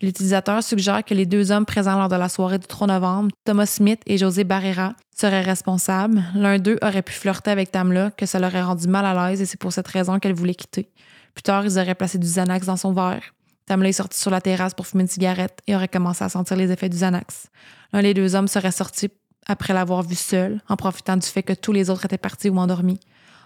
L'utilisateur 0.00 0.64
suggère 0.64 1.04
que 1.04 1.14
les 1.14 1.26
deux 1.26 1.52
hommes 1.52 1.64
présents 1.64 1.96
lors 1.96 2.08
de 2.08 2.16
la 2.16 2.28
soirée 2.28 2.58
du 2.58 2.66
3 2.66 2.88
novembre, 2.88 3.30
Thomas 3.44 3.66
Smith 3.66 4.00
et 4.06 4.18
José 4.18 4.42
Barrera, 4.42 4.94
seraient 5.16 5.42
responsables. 5.42 6.24
L'un 6.34 6.58
d'eux 6.58 6.78
aurait 6.82 7.02
pu 7.02 7.12
flirter 7.12 7.52
avec 7.52 7.70
Tamla, 7.70 8.10
que 8.10 8.26
ça 8.26 8.40
l'aurait 8.40 8.62
rendu 8.62 8.88
mal 8.88 9.06
à 9.06 9.30
l'aise 9.30 9.40
et 9.40 9.46
c'est 9.46 9.60
pour 9.60 9.72
cette 9.72 9.86
raison 9.86 10.18
qu'elle 10.18 10.34
voulait 10.34 10.56
quitter. 10.56 10.88
Plus 11.34 11.42
tard, 11.42 11.64
ils 11.64 11.78
auraient 11.78 11.94
placé 11.94 12.18
du 12.18 12.26
Xanax 12.26 12.66
dans 12.66 12.76
son 12.76 12.92
verre. 12.92 13.22
Tamla 13.72 13.88
est 13.88 13.92
sorti 13.92 14.20
sur 14.20 14.30
la 14.30 14.42
terrasse 14.42 14.74
pour 14.74 14.86
fumer 14.86 15.04
une 15.04 15.08
cigarette 15.08 15.60
et 15.66 15.74
aurait 15.74 15.88
commencé 15.88 16.22
à 16.22 16.28
sentir 16.28 16.58
les 16.58 16.70
effets 16.70 16.90
du 16.90 16.98
Xanax. 16.98 17.46
L'un 17.94 18.02
des 18.02 18.12
deux 18.12 18.34
hommes 18.34 18.46
serait 18.46 18.70
sorti 18.70 19.08
après 19.46 19.72
l'avoir 19.72 20.02
vue 20.02 20.14
seule, 20.14 20.60
en 20.68 20.76
profitant 20.76 21.16
du 21.16 21.26
fait 21.26 21.42
que 21.42 21.54
tous 21.54 21.72
les 21.72 21.88
autres 21.88 22.04
étaient 22.04 22.18
partis 22.18 22.50
ou 22.50 22.58
endormis. 22.58 23.00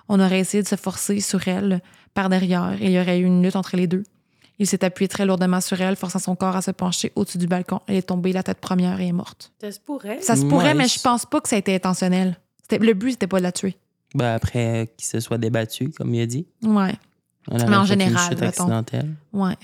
On 0.08 0.18
aurait 0.18 0.40
essayé 0.40 0.64
de 0.64 0.68
se 0.68 0.74
forcer 0.74 1.20
sur 1.20 1.46
elle 1.46 1.80
par 2.12 2.28
derrière 2.28 2.76
et 2.80 2.86
il 2.86 2.90
y 2.90 2.98
aurait 2.98 3.20
eu 3.20 3.24
une 3.24 3.40
lutte 3.40 3.54
entre 3.54 3.76
les 3.76 3.86
deux. 3.86 4.02
Il 4.58 4.66
s'est 4.66 4.84
appuyé 4.84 5.06
très 5.06 5.26
lourdement 5.26 5.60
sur 5.60 5.80
elle, 5.80 5.94
forçant 5.94 6.18
son 6.18 6.34
corps 6.34 6.56
à 6.56 6.62
se 6.62 6.72
pencher 6.72 7.12
au-dessus 7.14 7.38
du 7.38 7.46
balcon. 7.46 7.78
Elle 7.86 7.94
est 7.94 8.08
tombée 8.08 8.32
la 8.32 8.42
tête 8.42 8.58
première 8.58 9.00
et 9.00 9.06
est 9.06 9.12
morte. 9.12 9.52
Ça 9.60 9.70
se 9.70 9.78
pourrait. 9.78 10.20
Ça 10.22 10.34
se 10.34 10.44
pourrait, 10.44 10.64
Ouais, 10.64 10.74
mais 10.74 10.88
je 10.88 10.98
pense 11.00 11.24
pas 11.24 11.40
que 11.40 11.48
ça 11.48 11.54
a 11.54 11.60
été 11.60 11.72
intentionnel. 11.72 12.36
Le 12.72 12.94
but, 12.94 13.12
c'était 13.12 13.28
pas 13.28 13.38
de 13.38 13.44
la 13.44 13.52
tuer. 13.52 13.76
Ben, 14.12 14.34
après 14.34 14.82
euh, 14.82 14.86
qu'il 14.96 15.06
se 15.06 15.20
soit 15.20 15.38
débattu, 15.38 15.90
comme 15.90 16.12
il 16.12 16.20
a 16.20 16.26
dit. 16.26 16.48
Ouais. 16.64 16.94
Mais 17.48 17.62
en 17.62 17.84
fait 17.84 17.94
une 17.94 18.00
général, 18.00 18.28
chute 18.28 18.42
accidentelle. 18.42 19.14
Ouais. 19.32 19.54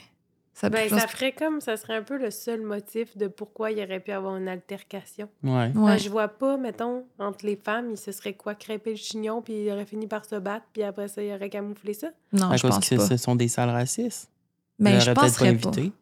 Ça, 0.54 0.68
Ben, 0.68 0.86
ça 0.88 1.06
ferait 1.08 1.32
comme, 1.32 1.60
ça 1.62 1.76
serait 1.78 1.96
un 1.96 2.02
peu 2.02 2.18
le 2.18 2.30
seul 2.30 2.60
motif 2.60 3.16
de 3.16 3.26
pourquoi 3.26 3.70
il 3.70 3.82
aurait 3.82 4.00
pu 4.00 4.12
avoir 4.12 4.36
une 4.36 4.48
altercation. 4.48 5.28
Ouais. 5.42 5.50
Ouais. 5.50 5.70
Ben, 5.74 5.96
je 5.96 6.10
vois 6.10 6.28
pas, 6.28 6.58
mettons, 6.58 7.04
entre 7.18 7.46
les 7.46 7.56
femmes, 7.56 7.90
il 7.92 7.96
se 7.96 8.12
serait 8.12 8.34
quoi, 8.34 8.54
crêpé 8.54 8.90
le 8.90 8.96
chignon, 8.96 9.40
puis 9.40 9.64
il 9.64 9.70
aurait 9.72 9.86
fini 9.86 10.06
par 10.06 10.24
se 10.26 10.34
battre, 10.36 10.66
puis 10.72 10.82
après 10.82 11.08
ça, 11.08 11.22
il 11.22 11.32
aurait 11.32 11.48
camouflé 11.48 11.94
ça? 11.94 12.08
Non, 12.34 12.50
à 12.50 12.56
je 12.56 12.66
pense 12.66 12.86
que 12.86 12.96
pas. 12.96 13.06
ce 13.06 13.16
sont 13.16 13.34
des 13.34 13.48
sales 13.48 13.70
racistes. 13.70 14.28
Ben, 14.78 14.90
Il 14.96 15.00
je 15.00 15.10
penserais 15.12 15.54
pas. 15.56 15.68
invité. 15.68 15.92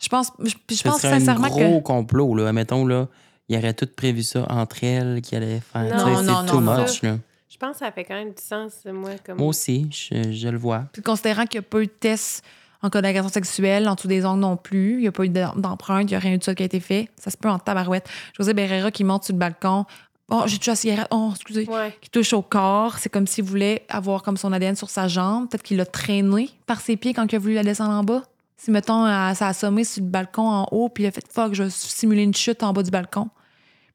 Je 0.00 0.08
pense, 0.08 0.32
je, 0.38 0.54
je 0.70 0.74
Ce 0.74 0.82
pense 0.84 1.00
serait 1.02 1.14
un 1.14 1.18
sincèrement 1.18 1.48
gros 1.48 1.80
que. 1.80 1.84
complot, 1.84 2.34
là. 2.36 2.52
Mettons, 2.52 2.86
là, 2.86 3.08
il 3.48 3.56
aurait 3.58 3.74
tout 3.74 3.88
prévu 3.94 4.22
ça 4.22 4.46
entre 4.48 4.82
elles, 4.84 5.20
qui 5.20 5.36
allait 5.36 5.60
faire. 5.60 5.94
Non, 5.94 6.22
non, 6.22 6.42
non, 6.42 6.46
too 6.46 6.60
non. 6.60 6.80
much, 6.82 7.02
là. 7.02 7.18
Je 7.50 7.56
pense 7.56 7.72
que 7.72 7.78
ça 7.80 7.92
fait 7.92 8.04
quand 8.04 8.14
même 8.14 8.32
du 8.32 8.42
sens, 8.42 8.72
moi, 8.86 9.10
comme... 9.26 9.38
Moi 9.38 9.48
aussi, 9.48 9.88
je, 9.90 10.30
je 10.32 10.48
le 10.48 10.56
vois. 10.58 10.84
Puis 10.92 11.02
considérant 11.02 11.44
qu'il 11.44 11.58
n'y 11.60 11.66
a 11.66 11.68
pas 11.68 11.80
eu 11.82 11.86
de 11.86 11.90
test 11.92 12.44
en 12.82 12.90
cas 12.90 13.02
d'agression 13.02 13.28
sexuelle, 13.28 13.88
en 13.88 13.94
dessous 13.94 14.08
des 14.08 14.24
ongles 14.24 14.40
non 14.40 14.56
plus, 14.56 14.94
il 14.94 15.00
n'y 15.00 15.08
a 15.08 15.12
pas 15.12 15.24
eu 15.24 15.28
d'em- 15.28 15.52
d'empreinte, 15.56 16.04
il 16.04 16.12
n'y 16.12 16.16
a 16.16 16.18
rien 16.20 16.34
eu 16.34 16.38
de 16.38 16.44
ça 16.44 16.54
qui 16.54 16.62
a 16.62 16.66
été 16.66 16.80
fait, 16.80 17.08
ça 17.16 17.30
se 17.30 17.36
peut 17.36 17.48
en 17.48 17.58
tabarouette. 17.58 18.08
José 18.36 18.54
Berrera 18.54 18.90
qui 18.90 19.04
monte 19.04 19.24
sur 19.24 19.34
le 19.34 19.38
balcon. 19.38 19.84
Oh, 20.30 20.42
j'ai 20.46 20.58
touché 20.58 20.70
la 20.72 20.76
cigarette. 20.76 21.08
Oh, 21.10 21.30
excusez. 21.34 21.66
Ouais. 21.68 21.96
Qui 22.02 22.10
touche 22.10 22.32
au 22.34 22.42
corps. 22.42 22.98
C'est 22.98 23.08
comme 23.08 23.26
s'il 23.26 23.44
voulait 23.44 23.86
avoir 23.88 24.22
comme 24.22 24.36
son 24.36 24.52
ADN 24.52 24.76
sur 24.76 24.90
sa 24.90 25.08
jambe. 25.08 25.48
Peut-être 25.48 25.62
qu'il 25.62 25.78
l'a 25.78 25.86
traîné 25.86 26.50
par 26.66 26.82
ses 26.82 26.96
pieds 26.98 27.14
quand 27.14 27.24
il 27.32 27.36
a 27.36 27.38
voulu 27.38 27.54
la 27.54 27.62
descendre 27.62 27.92
en 27.92 28.04
bas. 28.04 28.22
Si, 28.58 28.70
mettons, 28.70 29.06
elle 29.06 29.34
s'est 29.34 29.44
assommée 29.46 29.84
sur 29.84 30.02
le 30.02 30.08
balcon 30.10 30.42
en 30.46 30.66
haut, 30.70 30.90
puis 30.90 31.04
il 31.04 31.06
a 31.06 31.12
fait 31.12 31.24
fuck, 31.32 31.54
je 31.54 31.62
vais 31.62 31.70
simuler 31.70 32.24
une 32.24 32.34
chute 32.34 32.62
en 32.62 32.72
bas 32.74 32.82
du 32.82 32.90
balcon. 32.90 33.30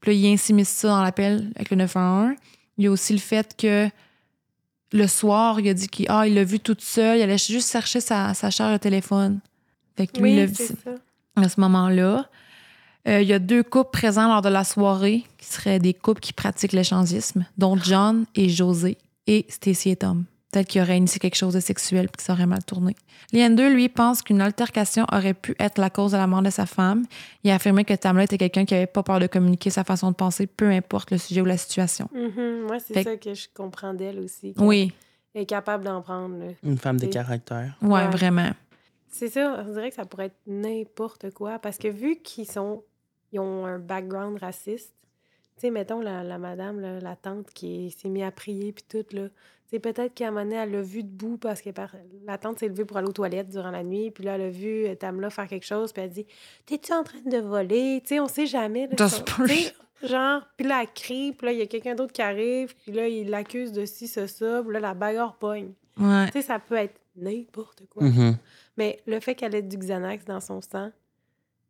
Puis 0.02 0.12
là, 0.12 0.18
il 0.18 0.34
insimise 0.34 0.70
ça 0.70 0.88
dans 0.88 1.04
l'appel 1.04 1.52
avec 1.56 1.70
le 1.70 1.76
911. 1.78 2.36
Il 2.80 2.86
y 2.86 2.88
a 2.88 2.92
aussi 2.92 3.14
le 3.14 3.20
fait 3.20 3.56
que 3.56 3.88
le 4.94 5.08
soir, 5.08 5.60
il 5.60 5.68
a 5.68 5.74
dit 5.74 5.88
qu'il 5.88 6.06
ah, 6.08 6.28
il 6.28 6.36
l'a 6.36 6.44
vu 6.44 6.60
toute 6.60 6.82
seule. 6.82 7.18
Il 7.18 7.22
allait 7.24 7.38
juste 7.38 7.72
chercher 7.72 8.00
sa, 8.00 8.34
sa 8.34 8.50
charge 8.50 8.74
de 8.74 8.78
téléphone. 8.78 9.40
Fait 9.98 10.08
que 10.08 10.22
lui, 10.22 10.32
il 10.32 10.38
l'a 10.38 10.46
Oui, 10.46 10.52
vu 10.52 10.66
à 11.36 11.50
ce 11.50 11.60
moment-là. 11.60 12.30
Euh, 13.08 13.22
il 13.22 13.28
y 13.28 13.34
a 13.34 13.40
deux 13.40 13.64
couples 13.64 13.90
présents 13.92 14.30
lors 14.30 14.42
de 14.42 14.50
la 14.50 14.64
soirée 14.64 15.24
qui 15.38 15.48
seraient 15.48 15.80
des 15.80 15.94
couples 15.94 16.22
qui 16.22 16.32
pratiquent 16.32 16.72
l'échangisme, 16.72 17.46
dont 17.58 17.76
John 17.76 18.26
et 18.36 18.48
José 18.48 18.98
et 19.28 19.46
Stacy 19.50 19.90
et 19.90 19.96
Tom. 19.98 20.24
Peut-être 20.54 20.68
qu'il 20.68 20.82
aurait 20.82 20.98
initié 20.98 21.20
quelque 21.20 21.36
chose 21.36 21.54
de 21.56 21.60
sexuel 21.60 22.08
puis 22.10 22.18
que 22.18 22.24
ça 22.24 22.34
aurait 22.34 22.46
mal 22.46 22.64
tourné. 22.64 22.96
Liane 23.32 23.56
2, 23.56 23.74
lui, 23.74 23.90
pense 23.90 24.22
qu'une 24.22 24.40
altercation 24.40 25.06
aurait 25.12 25.34
pu 25.34 25.56
être 25.60 25.80
la 25.80 25.90
cause 25.90 26.12
de 26.12 26.18
la 26.18 26.28
mort 26.28 26.44
de 26.44 26.52
sa 26.52 26.66
femme. 26.68 27.06
Il 27.44 27.50
a 27.50 27.56
affirmé 27.56 27.84
que 27.86 27.94
Tamla 27.96 28.26
était 28.26 28.38
quelqu'un 28.38 28.64
qui 28.64 28.76
avait 28.76 28.86
pas 28.86 29.02
peur 29.02 29.20
de 29.20 29.26
communiquer 29.28 29.72
sa 29.72 29.84
façon 29.84 30.12
de 30.12 30.16
penser, 30.16 30.46
peu 30.46 30.70
importe 30.70 31.10
le 31.10 31.18
sujet 31.18 31.42
ou 31.42 31.46
la 31.46 31.58
situation. 31.58 32.08
Mhm, 32.14 32.68
Moi, 32.68 32.78
c'est 32.80 32.94
Fait- 32.94 33.04
ça 33.04 33.18
que 33.18 33.34
je 33.34 33.48
comprends 33.54 33.94
d'elle 33.96 34.20
aussi. 34.20 34.54
Oui. 34.58 34.94
Elle 35.34 35.42
est 35.42 35.46
capable 35.48 35.84
d'en 35.84 36.02
prendre. 36.04 36.38
là. 36.38 36.52
Une 36.64 36.78
femme 36.78 37.00
de 37.00 37.08
caractère. 37.08 37.76
Ouais, 37.82 37.90
Ouais. 37.94 38.08
vraiment. 38.10 38.52
C'est 39.10 39.30
ça, 39.30 39.64
on 39.68 39.72
dirait 39.74 39.90
que 39.90 39.96
ça 39.96 40.06
pourrait 40.06 40.28
être 40.28 40.40
n'importe 40.46 41.32
quoi. 41.32 41.58
Parce 41.60 41.78
que 41.80 41.88
vu 41.88 42.18
qu'ils 42.24 42.46
sont 42.50 42.84
ils 43.32 43.40
ont 43.40 43.66
un 43.66 43.80
background 43.80 44.38
raciste, 44.40 44.94
tu 45.56 45.62
sais, 45.62 45.72
mettons 45.72 46.02
la, 46.02 46.24
la 46.24 46.38
madame, 46.38 46.80
là, 46.80 47.00
la 47.00 47.16
tante 47.16 47.48
qui 47.54 47.90
s'est 47.92 48.10
mise 48.10 48.24
à 48.24 48.32
prier 48.32 48.72
puis 48.74 48.84
tout, 48.88 49.06
là. 49.16 49.28
C'est 49.74 49.80
peut-être 49.80 50.14
qu'à 50.14 50.28
un 50.28 50.32
moment 50.32 50.44
donné, 50.44 50.58
elle 50.58 50.72
l'a 50.72 50.82
vu 50.84 51.02
debout 51.02 51.38
parce 51.38 51.60
que 51.64 51.72
par- 51.72 51.96
la 52.28 52.38
tante 52.38 52.60
s'est 52.60 52.68
levée 52.68 52.86
pour 52.86 52.96
aller 52.98 53.08
aux 53.08 53.12
toilettes 53.12 53.50
durant 53.50 53.72
la 53.72 53.84
nuit, 53.84 54.12
puis 54.12 54.24
là, 54.24 54.36
elle 54.36 54.42
a 54.44 54.50
vu 54.52 54.86
euh, 54.86 54.94
Tamla 54.94 55.32
faire 55.32 55.48
quelque 55.48 55.66
chose, 55.66 55.92
puis 55.92 56.04
elle 56.04 56.12
a 56.12 56.14
dit 56.14 56.28
T'es-tu 56.68 56.94
en 56.94 57.04
train 57.04 57.18
de 57.26 57.38
voler 57.40 58.00
Tu 58.04 58.10
sais, 58.10 58.20
on 58.20 58.28
sait 58.28 58.46
jamais. 58.46 58.86
là, 58.86 58.94
Ça 59.00 59.10
ça- 59.10 59.24
Genre, 60.04 60.44
puis 60.58 60.68
là, 60.68 60.82
elle 60.84 60.94
crie, 60.94 61.32
puis 61.32 61.48
là, 61.48 61.54
il 61.54 61.58
y 61.58 61.62
a 61.64 61.66
quelqu'un 61.66 61.96
d'autre 61.96 62.14
qui 62.14 62.22
arrive, 62.22 62.76
puis 62.84 62.92
là, 62.92 63.08
il 63.08 63.32
l'accuse 63.32 63.72
de 63.72 63.84
ci, 63.86 64.08
ce, 64.08 64.28
ça, 64.28 64.62
puis 64.64 64.72
là, 64.74 64.80
la 64.80 64.94
bagarre 64.94 65.38
pogne. 65.38 65.72
Ouais. 66.00 66.28
Tu 66.28 66.34
sais, 66.34 66.42
ça 66.44 66.60
peut 66.60 66.76
être 66.76 67.00
n'importe 67.16 67.84
quoi. 67.90 68.04
Mhm. 68.04 68.38
Mais 68.78 69.00
le 69.08 69.20
fait 69.22 69.34
qu'elle 69.34 69.56
ait 69.56 69.62
du 69.64 69.78
Xanax 69.78 70.24
dans 70.26 70.40
son 70.40 70.62
sang, 70.62 70.92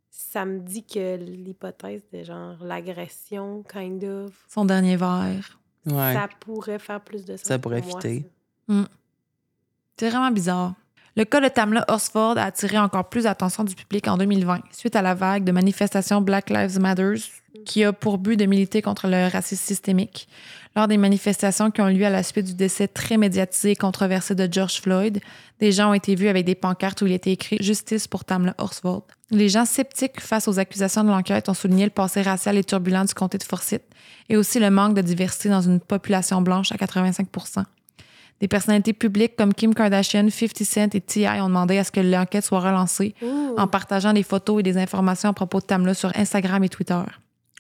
ça 0.10 0.44
me 0.44 0.60
dit 0.60 0.84
que 0.84 1.16
l'hypothèse 1.16 2.02
de 2.12 2.22
genre 2.24 2.58
l'agression, 2.66 3.64
kind 3.64 4.04
of, 4.04 4.34
Son 4.50 4.66
dernier 4.66 4.98
verre. 4.98 5.58
Ouais. 5.86 6.14
ça 6.14 6.30
pourrait 6.40 6.80
faire 6.80 7.02
plus 7.02 7.26
de 7.26 7.36
sens. 7.38 7.46
Ça 7.46 7.60
pourrait 7.60 7.82
fitter. 7.82 8.26
Mm. 8.68 8.84
C'est 9.98 10.10
vraiment 10.10 10.32
bizarre. 10.32 10.74
Le 11.16 11.26
cas 11.26 11.40
de 11.40 11.48
Tamla 11.48 11.86
Horsford 11.90 12.40
a 12.40 12.46
attiré 12.46 12.80
encore 12.80 13.08
plus 13.08 13.26
l'attention 13.26 13.64
du 13.64 13.76
public 13.76 14.08
en 14.08 14.18
2020, 14.18 14.62
suite 14.72 14.96
à 14.96 15.04
la 15.04 15.14
vague 15.14 15.44
de 15.44 15.52
manifestations 15.52 16.22
Black 16.22 16.50
Lives 16.50 16.80
Matter 16.80 17.14
qui 17.66 17.84
a 17.84 17.94
pour 17.94 18.18
but 18.18 18.36
de 18.36 18.46
militer 18.46 18.82
contre 18.82 19.08
le 19.08 19.32
racisme 19.32 19.64
systémique. 19.64 20.28
Lors 20.76 20.88
des 20.88 20.98
manifestations 20.98 21.70
qui 21.70 21.82
ont 21.82 21.88
lieu 21.88 22.04
à 22.04 22.10
la 22.10 22.24
suite 22.24 22.48
du 22.48 22.56
décès 22.56 22.88
très 22.88 23.18
médiatisé 23.18 23.72
et 23.72 23.76
controversé 23.76 24.34
de 24.34 24.52
George 24.52 24.82
Floyd, 24.82 25.20
des 25.60 25.72
gens 25.72 25.92
ont 25.92 25.94
été 25.94 26.16
vus 26.16 26.30
avec 26.30 26.46
des 26.46 26.56
pancartes 26.56 27.04
où 27.04 27.06
il 27.06 27.14
était 27.14 27.32
écrit 27.32 27.58
Justice 27.60 28.08
pour 28.08 28.26
Tamla 28.26 28.56
Horsford. 28.58 29.04
Les 29.30 29.50
gens 29.50 29.66
sceptiques 29.66 30.20
face 30.20 30.48
aux 30.48 30.58
accusations 30.58 31.04
de 31.04 31.10
l'enquête 31.10 31.48
ont 31.48 31.54
souligné 31.54 31.86
le 31.86 31.92
passé 31.92 32.24
racial 32.24 32.58
et 32.58 32.64
turbulent 32.64 33.06
du 33.06 33.14
comté 33.14 33.38
de 33.38 33.44
Forsyth 33.44 33.84
et 34.30 34.36
aussi 34.36 34.60
le 34.60 34.72
manque 34.72 34.96
de 34.96 35.02
diversité 35.02 35.50
dans 35.50 35.62
une 35.62 35.80
population 35.80 36.42
blanche 36.42 36.72
à 36.72 36.78
85 36.78 37.28
des 38.44 38.50
personnalités 38.50 38.92
publiques 38.92 39.38
comme 39.38 39.54
Kim 39.54 39.74
Kardashian, 39.74 40.30
50 40.30 40.64
Cent 40.66 40.96
et 40.96 41.00
T.I. 41.00 41.40
ont 41.40 41.48
demandé 41.48 41.78
à 41.78 41.86
ce 41.86 41.94
que 41.94 42.02
l'enquête 42.02 42.44
soit 42.44 42.60
relancée 42.60 43.16
en 43.56 43.68
partageant 43.68 44.12
des 44.12 44.22
photos 44.22 44.60
et 44.60 44.64
des 44.64 44.78
informations 44.78 45.30
à 45.30 45.34
propos 45.34 45.62
de 45.62 45.66
Tamla 45.66 45.94
sur 45.94 46.12
Instagram 46.18 46.62
et 46.62 46.68
Twitter. 46.68 47.02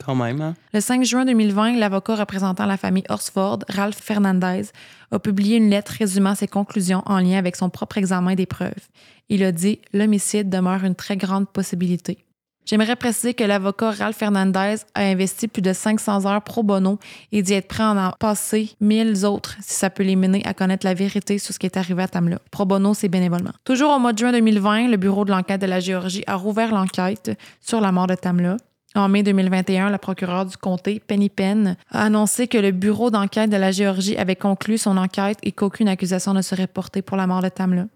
Quand 0.06 0.16
même, 0.16 0.42
hein? 0.42 0.56
Le 0.74 0.82
5 0.82 1.06
juin 1.06 1.24
2020, 1.24 1.78
l'avocat 1.78 2.16
représentant 2.16 2.66
la 2.66 2.76
famille 2.76 3.06
Horsford, 3.08 3.60
Ralph 3.70 3.98
Fernandez, 3.98 4.64
a 5.12 5.20
publié 5.20 5.56
une 5.56 5.70
lettre 5.70 5.94
résumant 5.98 6.36
ses 6.36 6.48
conclusions 6.50 7.02
en 7.06 7.20
lien 7.20 7.38
avec 7.38 7.56
son 7.56 7.70
propre 7.70 7.98
examen 7.98 8.36
des 8.36 8.46
preuves. 8.46 8.90
Il 9.30 9.42
a 9.46 9.54
dit 9.54 9.80
L'homicide 9.94 10.50
demeure 10.50 10.84
une 10.84 10.96
très 10.96 11.16
grande 11.16 11.48
possibilité. 11.48 12.26
J'aimerais 12.66 12.96
préciser 12.96 13.34
que 13.34 13.44
l'avocat 13.44 13.92
Ralph 13.92 14.16
Fernandez 14.16 14.76
a 14.96 15.02
investi 15.02 15.48
plus 15.50 15.62
de 15.62 15.74
500 15.74 16.26
heures 16.26 16.42
pro 16.42 16.64
bono 16.64 16.98
et 17.32 17.42
dit 17.42 17.54
être 17.54 17.68
prêt 17.68 17.84
à 17.84 17.92
en 17.92 18.12
passer 18.18 18.72
1000 18.80 19.26
autres 19.26 19.58
si 19.62 19.74
ça 19.74 19.90
peut 19.90 20.04
les 20.04 20.16
mener 20.16 20.42
à 20.46 20.54
connaître 20.54 20.86
la 20.86 20.94
vérité 20.94 21.40
sur 21.40 21.54
ce 21.54 21.60
qui 21.60 21.66
est 21.66 21.76
arrivé 21.76 22.04
à 22.04 22.08
Tamla. 22.08 22.40
Pro 22.52 22.66
bono, 22.66 22.94
c'est 22.94 23.10
bénévolement. 23.10 23.52
Toujours 23.66 23.92
au 23.92 24.00
mois 24.00 24.14
de 24.14 24.18
juin 24.18 24.32
2020, 24.32 24.88
le 24.88 24.98
bureau 24.98 25.26
de 25.26 25.32
l'enquête 25.32 25.60
de 25.60 25.66
la 25.66 25.82
Géorgie 25.82 26.24
a 26.26 26.36
rouvert 26.36 26.74
l'enquête 26.74 27.38
sur 27.60 27.82
la 27.82 27.92
mort 27.92 28.08
de 28.08 28.16
Tamla. 28.16 28.58
En 28.96 29.10
mai 29.10 29.24
2021, 29.24 29.90
la 29.90 29.98
procureure 29.98 30.46
du 30.46 30.56
comté, 30.56 31.02
Penny 31.06 31.30
Penn, 31.30 31.76
a 31.90 32.04
annoncé 32.04 32.48
que 32.48 32.60
le 32.60 32.72
bureau 32.72 33.10
d'enquête 33.10 33.50
de 33.50 33.58
la 33.58 33.72
Géorgie 33.72 34.16
avait 34.18 34.36
conclu 34.36 34.78
son 34.78 34.98
enquête 34.98 35.40
et 35.44 35.52
qu'aucune 35.52 35.90
accusation 35.90 36.34
ne 36.34 36.42
serait 36.42 36.68
portée 36.68 37.02
pour 37.02 37.18
la 37.18 37.28
mort 37.28 37.42
de 37.42 37.50
Tamla. 37.50 37.88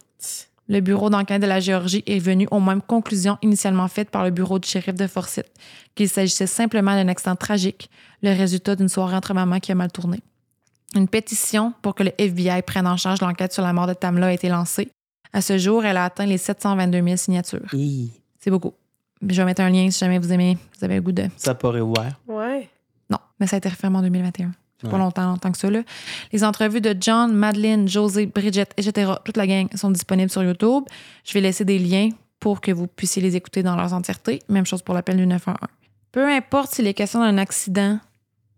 Le 0.69 0.81
bureau 0.81 1.09
d'enquête 1.09 1.41
de 1.41 1.47
la 1.47 1.59
Géorgie 1.59 2.03
est 2.05 2.19
venu 2.19 2.47
aux 2.51 2.59
mêmes 2.59 2.81
conclusions 2.81 3.37
initialement 3.41 3.87
faites 3.87 4.09
par 4.09 4.23
le 4.23 4.31
bureau 4.31 4.59
du 4.59 4.67
shérif 4.67 4.95
de 4.95 5.07
Forsyth, 5.07 5.49
qu'il 5.95 6.09
s'agissait 6.09 6.47
simplement 6.47 6.93
d'un 6.93 7.07
accident 7.07 7.35
tragique, 7.35 7.89
le 8.21 8.35
résultat 8.35 8.75
d'une 8.75 8.89
soirée 8.89 9.15
entre 9.15 9.33
mamans 9.33 9.59
qui 9.59 9.71
a 9.71 9.75
mal 9.75 9.91
tourné. 9.91 10.19
Une 10.95 11.07
pétition 11.07 11.73
pour 11.81 11.95
que 11.95 12.03
le 12.03 12.11
FBI 12.17 12.61
prenne 12.63 12.87
en 12.87 12.97
charge 12.97 13.21
l'enquête 13.21 13.53
sur 13.53 13.63
la 13.63 13.71
mort 13.71 13.87
de 13.87 13.93
Tamla 13.93 14.27
a 14.27 14.31
été 14.33 14.49
lancée. 14.49 14.89
À 15.33 15.41
ce 15.41 15.57
jour, 15.57 15.85
elle 15.85 15.97
a 15.97 16.05
atteint 16.05 16.25
les 16.25 16.37
722 16.37 17.03
000 17.03 17.17
signatures. 17.17 17.73
Hi. 17.73 18.11
C'est 18.39 18.51
beaucoup. 18.51 18.73
Je 19.21 19.35
vais 19.35 19.45
mettre 19.45 19.61
un 19.61 19.69
lien 19.69 19.89
si 19.89 19.99
jamais 19.99 20.19
vous 20.19 20.31
aimez, 20.31 20.57
vous 20.77 20.85
avez 20.85 20.95
le 20.95 21.01
goût 21.01 21.11
de. 21.11 21.27
Ça 21.37 21.55
pourrait 21.55 21.81
ouvert. 21.81 22.19
Ouais. 22.27 22.69
Non, 23.09 23.17
mais 23.39 23.47
ça 23.47 23.55
a 23.55 23.59
été 23.59 23.69
refermé 23.69 23.97
en 23.97 24.01
2021. 24.01 24.51
C'est 24.81 24.89
pas 24.89 24.97
Ouais. 24.97 25.01
longtemps, 25.03 25.25
longtemps 25.25 25.51
que 25.51 25.57
ça. 25.57 25.69
Là. 25.71 25.81
Les 26.31 26.43
entrevues 26.43 26.81
de 26.81 26.95
John, 26.99 27.33
Madeleine, 27.33 27.87
José, 27.87 28.25
Bridget, 28.27 28.67
etc., 28.77 29.11
toute 29.25 29.37
la 29.37 29.47
gang 29.47 29.67
sont 29.75 29.89
disponibles 29.91 30.29
sur 30.29 30.43
YouTube. 30.43 30.83
Je 31.25 31.33
vais 31.33 31.41
laisser 31.41 31.65
des 31.65 31.79
liens 31.79 32.09
pour 32.39 32.61
que 32.61 32.71
vous 32.71 32.85
puissiez 32.87 33.21
les 33.21 33.35
écouter 33.35 33.63
dans 33.63 33.75
leur 33.75 33.91
entièreté. 33.93 34.39
Même 34.49 34.65
chose 34.65 34.83
pour 34.83 34.93
l'appel 34.93 35.17
du 35.17 35.25
911. 35.25 35.57
Peu 36.11 36.27
importe 36.31 36.75
s'il 36.75 36.85
est 36.87 36.93
question 36.93 37.19
d'un 37.21 37.37
accident 37.39 37.99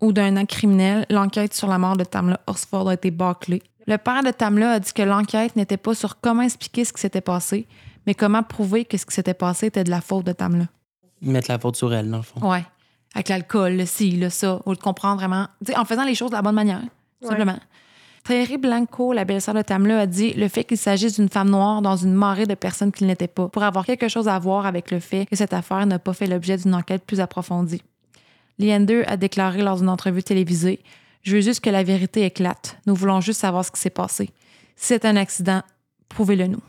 ou 0.01 0.11
d'un 0.13 0.35
acte 0.37 0.51
criminel, 0.51 1.05
l'enquête 1.09 1.53
sur 1.53 1.67
la 1.67 1.77
mort 1.77 1.95
de 1.97 2.03
Tamla 2.03 2.39
Horsford 2.47 2.89
a 2.89 2.93
été 2.95 3.11
bâclée. 3.11 3.63
Le 3.87 3.97
père 3.97 4.21
de 4.23 4.31
Tamla 4.31 4.73
a 4.73 4.79
dit 4.79 4.91
que 4.93 5.01
l'enquête 5.01 5.55
n'était 5.55 5.77
pas 5.77 5.95
sur 5.95 6.19
comment 6.19 6.41
expliquer 6.43 6.85
ce 6.85 6.93
qui 6.93 7.01
s'était 7.01 7.21
passé, 7.21 7.67
mais 8.05 8.13
comment 8.13 8.43
prouver 8.43 8.85
que 8.85 8.97
ce 8.97 9.05
qui 9.05 9.13
s'était 9.15 9.33
passé 9.33 9.67
était 9.67 9.83
de 9.83 9.89
la 9.89 9.99
faute 10.01 10.25
de 10.25 10.31
Tamla. 10.33 10.65
Mettre 11.21 11.49
la 11.51 11.59
faute 11.59 11.75
sur 11.75 11.93
elle, 11.93 12.09
dans 12.09 12.17
le 12.17 12.23
fond. 12.23 12.39
Ouais. 12.49 12.63
Avec 13.15 13.29
l'alcool, 13.29 13.73
le 13.77 13.85
ci, 13.85 14.11
le 14.11 14.29
ça, 14.29 14.61
ou 14.65 14.71
le 14.71 14.77
comprendre 14.77 15.17
vraiment. 15.19 15.47
En 15.75 15.85
faisant 15.85 16.03
les 16.05 16.15
choses 16.15 16.29
de 16.31 16.35
la 16.35 16.41
bonne 16.41 16.55
manière, 16.55 16.81
Ouais. 17.21 17.27
simplement. 17.29 17.57
Thierry 18.25 18.57
Blanco, 18.57 19.13
la 19.13 19.25
belle-sœur 19.25 19.55
de 19.55 19.61
Tamla, 19.61 20.01
a 20.01 20.05
dit 20.05 20.33
le 20.33 20.47
fait 20.47 20.63
qu'il 20.63 20.77
s'agisse 20.77 21.15
d'une 21.15 21.29
femme 21.29 21.49
noire 21.49 21.81
dans 21.81 21.95
une 21.95 22.13
marée 22.13 22.45
de 22.45 22.53
personnes 22.53 22.91
qui 22.91 23.03
ne 23.03 23.09
l'étaient 23.09 23.27
pas, 23.27 23.47
pour 23.47 23.63
avoir 23.63 23.85
quelque 23.85 24.07
chose 24.07 24.27
à 24.27 24.37
voir 24.37 24.65
avec 24.65 24.91
le 24.91 24.99
fait 24.99 25.25
que 25.25 25.35
cette 25.35 25.53
affaire 25.53 25.85
n'a 25.87 25.97
pas 25.99 26.13
fait 26.13 26.27
l'objet 26.27 26.57
d'une 26.57 26.75
enquête 26.75 27.03
plus 27.05 27.19
approfondie. 27.19 27.81
Leander 28.59 29.03
a 29.07 29.17
déclaré 29.17 29.61
lors 29.61 29.77
d'une 29.77 29.89
entrevue 29.89 30.21
télévisée 30.23 30.79
Je 31.21 31.35
veux 31.35 31.41
juste 31.41 31.61
que 31.63 31.69
la 31.69 31.83
vérité 31.83 32.23
éclate. 32.25 32.77
Nous 32.85 32.93
voulons 32.95 33.19
juste 33.21 33.39
savoir 33.41 33.65
ce 33.65 33.71
qui 33.71 33.79
s'est 33.79 33.89
passé. 33.89 34.27
Si 34.75 34.87
c'est 34.87 35.05
un 35.05 35.15
accident, 35.15 35.61
prouvez-le 36.09 36.47
nous. 36.47 36.61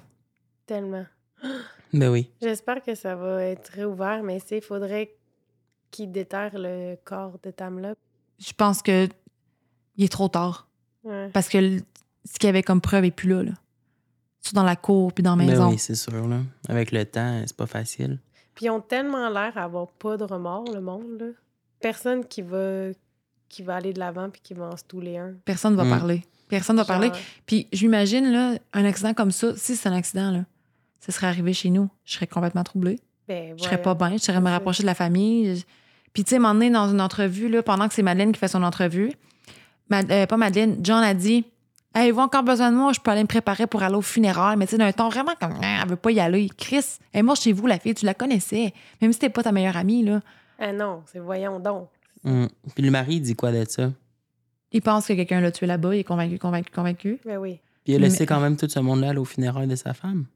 Tellement. 0.66 1.04
Ben 1.92 2.08
oui. 2.10 2.30
J'espère 2.42 2.82
que 2.82 2.94
ça 2.94 3.14
va 3.16 3.42
être 3.44 3.68
réouvert, 3.72 4.22
mais 4.22 4.38
il 4.50 4.60
faudrait 4.60 5.10
qu'il 5.90 6.10
déterre 6.12 6.52
le 6.54 6.96
corps 7.04 7.38
de 7.42 7.50
Tamla? 7.50 7.94
Je 8.38 8.52
pense 8.52 8.82
que 8.82 9.08
il 9.96 10.04
est 10.04 10.08
trop 10.12 10.28
tard. 10.28 10.68
Ouais. 11.04 11.28
Parce 11.32 11.48
que 11.48 11.58
le- 11.58 11.80
ce 12.24 12.38
qu'il 12.38 12.46
y 12.46 12.50
avait 12.50 12.62
comme 12.62 12.80
preuve 12.80 13.04
est 13.04 13.10
plus 13.10 13.28
là. 13.28 13.42
là. 13.42 13.52
Surtout 14.42 14.56
dans 14.56 14.64
la 14.64 14.76
cour 14.76 15.12
puis 15.12 15.22
dans 15.22 15.36
la 15.36 15.44
Ben 15.44 15.50
maison. 15.50 15.68
oui, 15.70 15.78
c'est 15.78 15.94
sûr. 15.94 16.26
Là. 16.26 16.38
Avec 16.68 16.92
le 16.92 17.04
temps, 17.04 17.42
c'est 17.46 17.56
pas 17.56 17.66
facile. 17.66 18.18
Puis 18.54 18.66
ils 18.66 18.70
ont 18.70 18.80
tellement 18.80 19.28
l'air 19.28 19.52
d'avoir 19.54 19.88
pas 19.88 20.16
de 20.16 20.24
remords, 20.24 20.70
le 20.72 20.80
monde. 20.80 21.18
Là. 21.20 21.26
Personne 21.80 22.24
qui 22.24 22.42
va 22.42 22.88
qui 23.48 23.62
va 23.64 23.74
aller 23.76 23.92
de 23.92 23.98
l'avant 23.98 24.30
puis 24.30 24.40
qui 24.40 24.54
va 24.54 24.66
en 24.68 24.76
stouler 24.76 25.16
un. 25.18 25.32
Personne 25.44 25.74
va 25.74 25.82
Mm. 25.84 25.90
parler. 25.90 26.24
Personne 26.48 26.76
va 26.76 26.82
Genre- 26.82 26.86
parler. 26.86 27.10
Puis 27.46 27.66
j'imagine, 27.72 28.30
là, 28.30 28.54
un 28.72 28.84
accident 28.84 29.12
comme 29.12 29.32
ça, 29.32 29.56
si 29.56 29.74
c'est 29.74 29.88
un 29.88 29.92
accident, 29.92 30.30
là, 30.30 30.44
ça 31.00 31.10
serait 31.10 31.26
arrivé 31.26 31.52
chez 31.52 31.68
nous, 31.70 31.88
je 32.04 32.14
serais 32.14 32.28
complètement 32.28 32.62
troublée. 32.62 33.00
Ben, 33.26 33.54
Je 33.58 33.64
serais 33.64 33.82
pas 33.82 33.94
bien, 33.96 34.12
je 34.12 34.18
serais 34.18 34.40
me 34.40 34.48
rapprocher 34.50 34.84
de 34.84 34.86
la 34.86 34.94
famille. 34.94 35.56
Je- 35.56 35.64
Puis, 36.12 36.24
tu 36.24 36.31
sais, 36.31 36.39
m'en 36.39 36.55
dans 36.55 36.89
une 36.91 37.01
entrevue, 37.01 37.49
là, 37.49 37.62
pendant 37.62 37.89
que 37.89 37.95
c'est 37.95 38.03
Madeleine 38.03 38.32
qui 38.32 38.39
fait 38.41 38.49
son 38.49 38.62
entrevue, 38.62 39.12
euh, 39.93 40.27
pas 40.27 40.37
Madeleine, 40.37 40.78
John 40.82 41.03
a 41.03 41.15
dit 41.15 41.45
Avez-vous 41.95 42.20
encore 42.20 42.45
besoin 42.45 42.70
de 42.70 42.77
moi 42.77 42.93
Je 42.93 43.01
peux 43.01 43.11
aller 43.11 43.23
me 43.23 43.27
préparer 43.28 43.66
pour 43.66 43.82
aller 43.82 43.97
au 43.97 44.03
funérail. 44.03 44.57
Mais 44.57 44.66
tu 44.66 44.73
sais, 44.73 44.78
d'un 44.78 44.93
ton 44.93 45.09
vraiment 45.09 45.35
comme 45.41 45.55
Ah, 45.62 45.81
Elle 45.82 45.89
veut 45.89 45.97
pas 45.97 46.12
y 46.12 46.20
aller. 46.20 46.49
Chris, 46.57 46.85
elle 47.12 47.20
est 47.20 47.23
morte 47.23 47.41
chez 47.43 47.53
vous, 47.53 47.66
la 47.66 47.78
fille, 47.81 47.95
tu 47.95 48.07
la 48.07 48.15
connaissais. 48.15 48.73
Même 49.03 49.12
si 49.12 49.19
t'es 49.19 49.28
pas 49.28 49.43
ta 49.43 49.51
meilleure 49.53 49.77
amie, 49.77 50.05
là. 50.05 50.20
Ah 50.59 50.73
non, 50.73 51.03
c'est 51.07 51.19
voyons 51.19 51.59
donc. 51.59 51.89
Hum. 52.24 52.49
Puis 52.74 52.85
le 52.85 52.91
mari, 52.91 53.15
il 53.16 53.20
dit 53.23 53.35
quoi 53.35 53.51
de 53.51 53.65
ça? 53.69 53.91
Il 54.73 54.82
pense 54.82 55.07
que 55.09 55.15
quelqu'un 55.15 55.41
l'a 55.41 55.51
tué 55.51 55.66
là-bas, 55.66 55.97
il 55.97 56.01
est 56.01 56.05
convaincu, 56.05 56.39
convaincu, 56.39 56.70
convaincu. 56.70 57.19
Ben 57.24 57.39
oui. 57.39 57.59
Puis 57.82 57.93
il 57.93 57.97
a 57.97 57.99
Mais- 57.99 58.05
laissé 58.09 58.24
quand 58.27 58.39
même 58.41 58.57
tout 58.57 58.69
ce 58.69 58.78
monde-là 58.78 59.09
aller 59.11 59.19
au 59.19 59.24
funérailles 59.24 59.66
de 59.66 59.74
sa 59.74 59.95
femme? 59.95 60.27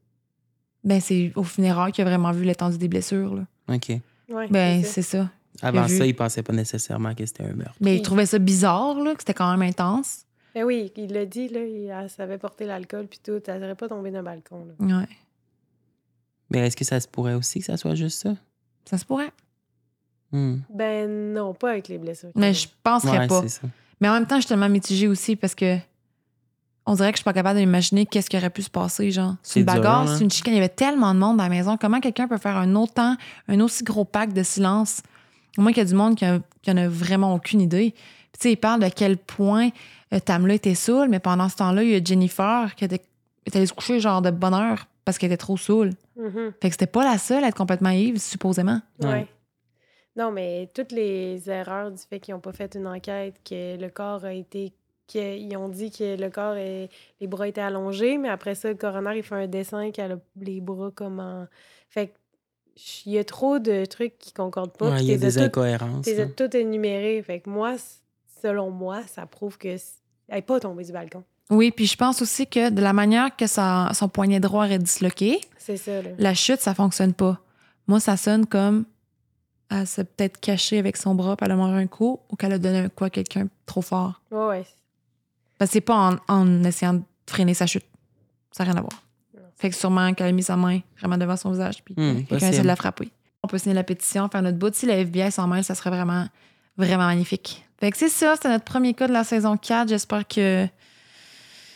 Ben, 0.83 0.99
c'est 0.99 1.31
au 1.35 1.43
funérail 1.43 1.91
qu'il 1.93 2.05
a 2.05 2.09
vraiment 2.09 2.31
vu 2.31 2.43
l'étendue 2.43 2.77
des 2.77 2.87
blessures, 2.89 3.33
là. 3.35 3.43
OK. 3.73 3.91
Ouais, 4.29 4.47
Ben, 4.49 4.83
c'est 4.83 5.01
ça. 5.03 5.29
Avant 5.61 5.87
ça, 5.87 6.05
il 6.05 6.15
pensait 6.15 6.43
pas 6.43 6.53
nécessairement 6.53 7.13
que 7.15 7.25
c'était 7.25 7.43
un 7.43 7.53
meurtre. 7.53 7.75
Mais 7.79 7.95
il 7.97 8.01
trouvait 8.01 8.25
ça 8.25 8.39
bizarre, 8.39 8.99
là, 8.99 9.13
que 9.13 9.21
c'était 9.21 9.33
quand 9.33 9.49
même 9.55 9.67
intense. 9.67 10.25
Ben 10.53 10.63
oui, 10.63 10.91
il 10.95 11.11
l'a 11.11 11.25
dit, 11.25 11.49
là, 11.49 11.59
il 11.63 11.87
elle 11.87 12.09
savait 12.09 12.37
porter 12.37 12.65
l'alcool 12.65 13.07
puis 13.07 13.19
tout. 13.23 13.41
Elle 13.47 13.61
serait 13.61 13.75
pas 13.75 13.89
tombée 13.89 14.11
d'un 14.11 14.23
balcon. 14.23 14.65
Là. 14.79 14.99
Ouais. 14.99 15.07
Mais 16.49 16.59
est-ce 16.67 16.77
que 16.77 16.85
ça 16.85 16.99
se 16.99 17.07
pourrait 17.07 17.33
aussi 17.33 17.59
que 17.59 17.65
ça 17.65 17.75
soit 17.77 17.95
juste 17.95 18.21
ça? 18.21 18.35
Ça 18.85 18.97
se 18.97 19.05
pourrait. 19.05 19.31
Hum. 20.31 20.61
Ben 20.69 21.33
non, 21.33 21.53
pas 21.53 21.71
avec 21.71 21.87
les 21.87 21.97
blessures. 21.97 22.31
Mais 22.35 22.53
je 22.53 22.67
penserais 22.83 23.19
Ouais, 23.19 23.27
pas. 23.27 23.43
Mais 23.99 24.09
en 24.09 24.13
même 24.13 24.27
temps, 24.27 24.35
je 24.35 24.41
suis 24.41 24.49
tellement 24.49 24.69
mitigée 24.69 25.07
aussi 25.07 25.35
parce 25.35 25.55
que 25.55 25.77
on 26.85 26.93
dirait 26.93 27.11
que 27.11 27.17
je 27.17 27.21
suis 27.21 27.25
pas 27.25 27.33
capable 27.33 27.59
d'imaginer 27.59 28.05
qu'est-ce 28.05 28.29
qui 28.29 28.37
aurait 28.37 28.49
pu 28.49 28.61
se 28.61 28.69
passer, 28.69 29.09
genre. 29.11 29.35
C'est 29.41 29.53
C'est 29.53 29.59
une 29.61 29.65
bagarre, 29.65 30.01
hein? 30.07 30.15
c'est 30.15 30.23
une 30.23 30.29
chicane. 30.29 30.53
Il 30.53 30.57
y 30.57 30.59
avait 30.59 30.69
tellement 30.69 31.13
de 31.13 31.19
monde 31.19 31.37
dans 31.37 31.43
la 31.43 31.49
maison. 31.49 31.77
Comment 31.77 31.99
quelqu'un 31.99 32.27
peut 32.27 32.37
faire 32.37 32.57
un 32.57 32.75
autant, 32.75 33.15
un 33.47 33.59
aussi 33.59 33.83
gros 33.83 34.05
pacte 34.05 34.33
de 34.35 34.43
silence? 34.43 35.01
Au 35.57 35.61
moins 35.61 35.71
qu'il 35.71 35.83
y 35.83 35.85
a 35.85 35.89
du 35.89 35.95
monde 35.95 36.15
qui, 36.15 36.25
a- 36.25 36.39
qui 36.61 36.71
en 36.71 36.77
a 36.77 36.87
vraiment 36.87 37.33
aucune 37.33 37.61
idée. 37.61 37.91
Puis, 37.91 38.39
tu 38.39 38.39
sais, 38.41 38.51
il 38.53 38.57
parle 38.57 38.81
de 38.81 38.89
quel 38.89 39.17
point 39.17 39.69
euh, 40.13 40.19
Tamla 40.19 40.53
était 40.55 40.75
saoule, 40.75 41.07
mais 41.09 41.19
pendant 41.19 41.47
ce 41.49 41.55
temps-là, 41.57 41.83
il 41.83 41.89
y 41.91 41.95
a 41.95 42.03
Jennifer 42.03 42.75
qui 42.75 42.85
était, 42.85 43.01
est 43.45 43.55
allée 43.55 43.65
se 43.65 43.73
coucher, 43.73 43.99
genre, 43.99 44.21
de 44.21 44.31
bonne 44.31 44.53
heure 44.53 44.87
parce 45.05 45.17
qu'elle 45.17 45.31
était 45.31 45.37
trop 45.37 45.55
saoule. 45.57 45.91
Mhm. 46.17 46.53
Fait 46.61 46.69
que 46.69 46.73
c'était 46.73 46.87
pas 46.87 47.03
la 47.03 47.17
seule 47.17 47.43
à 47.43 47.47
être 47.47 47.55
complètement 47.55 47.91
ivre, 47.91 48.19
supposément. 48.19 48.81
Ouais. 49.01 49.27
Non, 50.17 50.31
mais 50.31 50.69
toutes 50.73 50.91
les 50.93 51.49
erreurs 51.49 51.91
du 51.91 51.97
fait 52.09 52.19
qu'ils 52.19 52.33
n'ont 52.33 52.39
pas 52.41 52.53
fait 52.53 52.73
une 52.75 52.87
enquête, 52.87 53.35
que 53.47 53.77
le 53.79 53.89
corps 53.89 54.25
a 54.25 54.33
été. 54.33 54.73
qu'ils 55.07 55.55
ont 55.57 55.69
dit 55.69 55.91
que 55.91 56.19
le 56.19 56.29
corps, 56.31 56.55
est, 56.55 56.89
les 57.21 57.27
bras 57.27 57.47
étaient 57.47 57.61
allongés, 57.61 58.17
mais 58.17 58.29
après 58.29 58.55
ça, 58.55 58.69
le 58.69 58.75
coroner, 58.75 59.17
il 59.17 59.21
fait 59.23 59.35
un 59.35 59.45
dessin 59.47 59.91
qui 59.91 60.01
a 60.01 60.07
le- 60.07 60.19
les 60.41 60.61
bras 60.61 60.89
comme 60.95 61.19
en. 61.19 61.45
Fait 61.89 62.07
que 62.07 62.13
il 63.05 63.11
y 63.13 63.17
a 63.17 63.23
trop 63.23 63.59
de 63.59 63.85
trucs 63.85 64.17
qui 64.19 64.33
concordent 64.33 64.73
pas. 64.77 64.91
Ouais, 64.91 65.01
il 65.03 65.05
y 65.09 65.13
a 65.13 65.17
des 65.17 65.33
tout- 65.33 65.39
incohérences, 65.39 66.05
t'es 66.05 66.15
là. 66.15 66.25
tout 66.27 66.55
énuméré. 66.57 67.21
Fait 67.21 67.39
que 67.39 67.49
moi, 67.49 67.75
selon 68.41 68.69
moi, 68.71 69.01
ça 69.07 69.25
prouve 69.25 69.57
que 69.57 69.67
elle 69.69 69.79
n'est 70.35 70.41
pas 70.41 70.59
tombée 70.59 70.83
du 70.83 70.91
balcon. 70.91 71.23
Oui, 71.51 71.71
puis 71.71 71.85
je 71.85 71.95
pense 71.95 72.21
aussi 72.21 72.47
que 72.47 72.69
de 72.71 72.81
la 72.81 72.91
manière 72.93 73.35
que 73.35 73.45
son 73.47 74.09
poignet 74.11 74.39
droit 74.39 74.67
est 74.67 74.79
disloqué, 74.79 75.39
ça, 75.57 75.73
la 76.17 76.33
chute, 76.33 76.59
ça 76.59 76.73
fonctionne 76.73 77.13
pas. 77.13 77.39
Moi, 77.87 77.99
ça 77.99 78.17
sonne 78.17 78.45
comme 78.47 78.85
elle 79.69 79.85
s'est 79.87 80.03
peut-être 80.03 80.39
cachée 80.39 80.79
avec 80.79 80.97
son 80.97 81.13
bras, 81.15 81.35
puis 81.35 81.45
elle 81.45 81.51
a 81.51 81.55
mangé 81.55 81.75
un 81.81 81.87
coup, 81.87 82.19
ou 82.31 82.35
qu'elle 82.35 82.53
a 82.53 82.57
donné 82.59 82.79
un 82.79 82.89
coup 82.89 83.03
à 83.03 83.09
quelqu'un 83.11 83.47
trop 83.67 83.81
fort. 83.81 84.21
Ouais, 84.31 84.45
ouais. 84.47 84.65
Parce 85.57 85.69
que 85.69 85.73
c'est 85.73 85.81
pas 85.81 85.95
en, 86.27 86.33
en 86.33 86.63
essayant 86.63 86.95
de 86.95 87.01
freiner 87.27 87.53
sa 87.53 87.65
chute. 87.67 87.85
Ça 88.51 88.63
n'a 88.65 88.71
rien 88.71 88.79
à 88.79 88.81
voir. 88.81 89.03
Fait 89.57 89.69
que 89.69 89.75
sûrement 89.75 90.13
qu'elle 90.13 90.27
a 90.27 90.31
mis 90.31 90.43
sa 90.43 90.57
main 90.57 90.79
vraiment 90.99 91.17
devant 91.17 91.37
son 91.37 91.51
visage, 91.51 91.83
puis 91.83 91.93
Hmm, 91.97 92.23
quelqu'un 92.25 92.49
essaie 92.49 92.61
de 92.61 92.67
la 92.67 92.75
frapper. 92.75 93.09
On 93.43 93.47
peut 93.47 93.57
signer 93.57 93.75
la 93.75 93.83
pétition, 93.83 94.27
faire 94.29 94.41
notre 94.41 94.57
bout. 94.57 94.73
Si 94.73 94.85
la 94.85 94.97
FBI 94.97 95.31
s'en 95.31 95.47
mêle, 95.47 95.63
ça 95.63 95.75
serait 95.75 95.91
vraiment, 95.91 96.27
vraiment 96.77 97.05
magnifique. 97.05 97.63
Fait 97.79 97.91
que 97.91 97.97
c'est 97.97 98.09
ça, 98.09 98.33
c'était 98.35 98.49
notre 98.49 98.63
premier 98.65 98.93
cas 98.93 99.07
de 99.07 99.13
la 99.13 99.23
saison 99.23 99.55
4. 99.57 99.89
J'espère 99.89 100.27
que. 100.27 100.67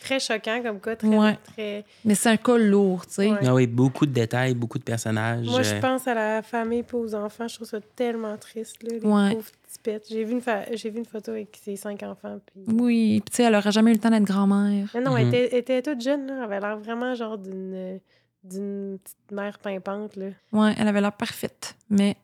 Très 0.02 0.18
choquant 0.18 0.62
comme 0.62 0.80
cas, 0.80 0.96
très. 0.96 1.08
Ouais. 1.08 1.38
très... 1.54 1.84
Mais 2.04 2.14
c'est 2.14 2.30
un 2.30 2.36
cas 2.36 2.56
lourd, 2.56 3.06
tu 3.06 3.12
sais. 3.14 3.30
Ouais. 3.30 3.38
Ah 3.46 3.54
oui, 3.54 3.66
beaucoup 3.66 4.06
de 4.06 4.12
détails, 4.12 4.54
beaucoup 4.54 4.78
de 4.78 4.84
personnages. 4.84 5.46
Moi, 5.46 5.62
je 5.62 5.74
euh, 5.74 5.80
pense 5.80 6.08
à 6.08 6.14
la 6.14 6.42
famille 6.42 6.80
et 6.80 6.94
aux 6.96 7.14
enfants. 7.14 7.46
Je 7.48 7.56
trouve 7.56 7.68
ça 7.68 7.78
tellement 7.96 8.36
triste, 8.38 8.82
là, 8.82 8.90
les 8.94 9.00
Ouais. 9.00 9.34
pauvres 9.34 9.50
petits 9.50 9.78
pets. 9.82 10.04
J'ai 10.08 10.24
vu, 10.24 10.32
une 10.32 10.40
fa- 10.40 10.64
j'ai 10.74 10.88
vu 10.90 10.98
une 10.98 11.04
photo 11.04 11.32
avec 11.32 11.58
ses 11.62 11.76
cinq 11.76 12.02
enfants. 12.02 12.38
Puis... 12.46 12.64
Oui, 12.74 13.20
puis 13.20 13.30
tu 13.30 13.36
sais, 13.36 13.42
elle 13.44 13.54
aurait 13.54 13.72
jamais 13.72 13.90
eu 13.90 13.94
le 13.94 14.00
temps 14.00 14.10
d'être 14.10 14.24
grand-mère. 14.24 14.88
Mais 14.94 15.00
non, 15.00 15.16
elle, 15.16 15.26
Mhm. 15.26 15.34
était, 15.34 15.48
elle 15.52 15.58
était 15.58 15.82
toute 15.82 16.00
jeune. 16.00 16.26
Là. 16.26 16.34
Elle 16.38 16.42
avait 16.44 16.60
l'air 16.60 16.78
vraiment 16.78 17.14
genre 17.14 17.36
d'une, 17.36 18.00
d'une 18.42 18.98
petite 19.04 19.32
mère 19.32 19.58
pimpante. 19.58 20.16
Là. 20.16 20.26
Ouais, 20.52 20.74
elle 20.78 20.88
avait 20.88 21.00
l'air 21.02 21.12
parfaite. 21.12 21.76
Mais 21.90 22.16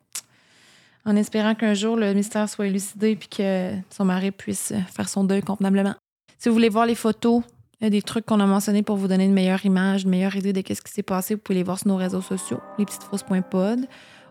en 1.05 1.15
espérant 1.15 1.53
qu'un 1.55 1.73
jour 1.75 1.95
le 1.95 2.13
mystère 2.13 2.49
soit 2.49 2.65
élucidé 2.67 3.15
puis 3.15 3.29
que 3.29 3.71
son 3.91 4.03
mari 4.03 4.31
puisse 4.31 4.73
faire 4.93 5.07
son 5.07 5.23
deuil 5.23 5.41
convenablement. 5.41 5.93
Si 6.39 6.49
vous 6.49 6.53
voulez 6.55 6.69
voir 6.69 6.85
les 6.85 6.95
photos, 6.95 7.43
il 7.79 7.83
y 7.83 7.87
a 7.87 7.89
des 7.89 8.01
trucs 8.01 8.25
qu'on 8.25 8.39
a 8.39 8.45
mentionnés 8.45 8.81
pour 8.83 8.97
vous 8.97 9.07
donner 9.07 9.25
une 9.25 9.33
meilleure 9.33 9.63
image, 9.65 10.03
une 10.03 10.09
meilleure 10.09 10.35
idée 10.35 10.53
de 10.53 10.59
ce 10.61 10.81
qui 10.81 10.91
s'est 10.91 11.03
passé. 11.03 11.35
Vous 11.35 11.41
pouvez 11.41 11.59
les 11.59 11.63
voir 11.63 11.77
sur 11.77 11.87
nos 11.89 11.95
réseaux 11.95 12.21
sociaux, 12.21 12.59
lespetitesfrousses.pod 12.79 13.85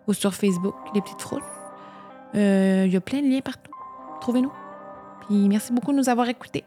ou 0.09 0.13
sur 0.13 0.35
Facebook, 0.35 0.75
Les 0.95 1.01
Petites 1.01 1.21
Frousses. 1.21 1.43
Euh, 2.35 2.85
Il 2.87 2.93
y 2.93 2.97
a 2.97 3.01
plein 3.01 3.23
de 3.23 3.29
liens 3.29 3.41
partout. 3.41 3.71
Trouvez-nous. 4.21 4.53
Puis 5.27 5.49
merci 5.49 5.73
beaucoup 5.73 5.93
de 5.93 5.97
nous 5.97 6.09
avoir 6.09 6.29
écoutés. 6.29 6.65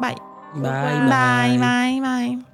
Bye. 0.00 0.14
Bye, 0.54 0.62
Bye, 0.62 1.58
bye, 1.58 2.00
bye. 2.00 2.49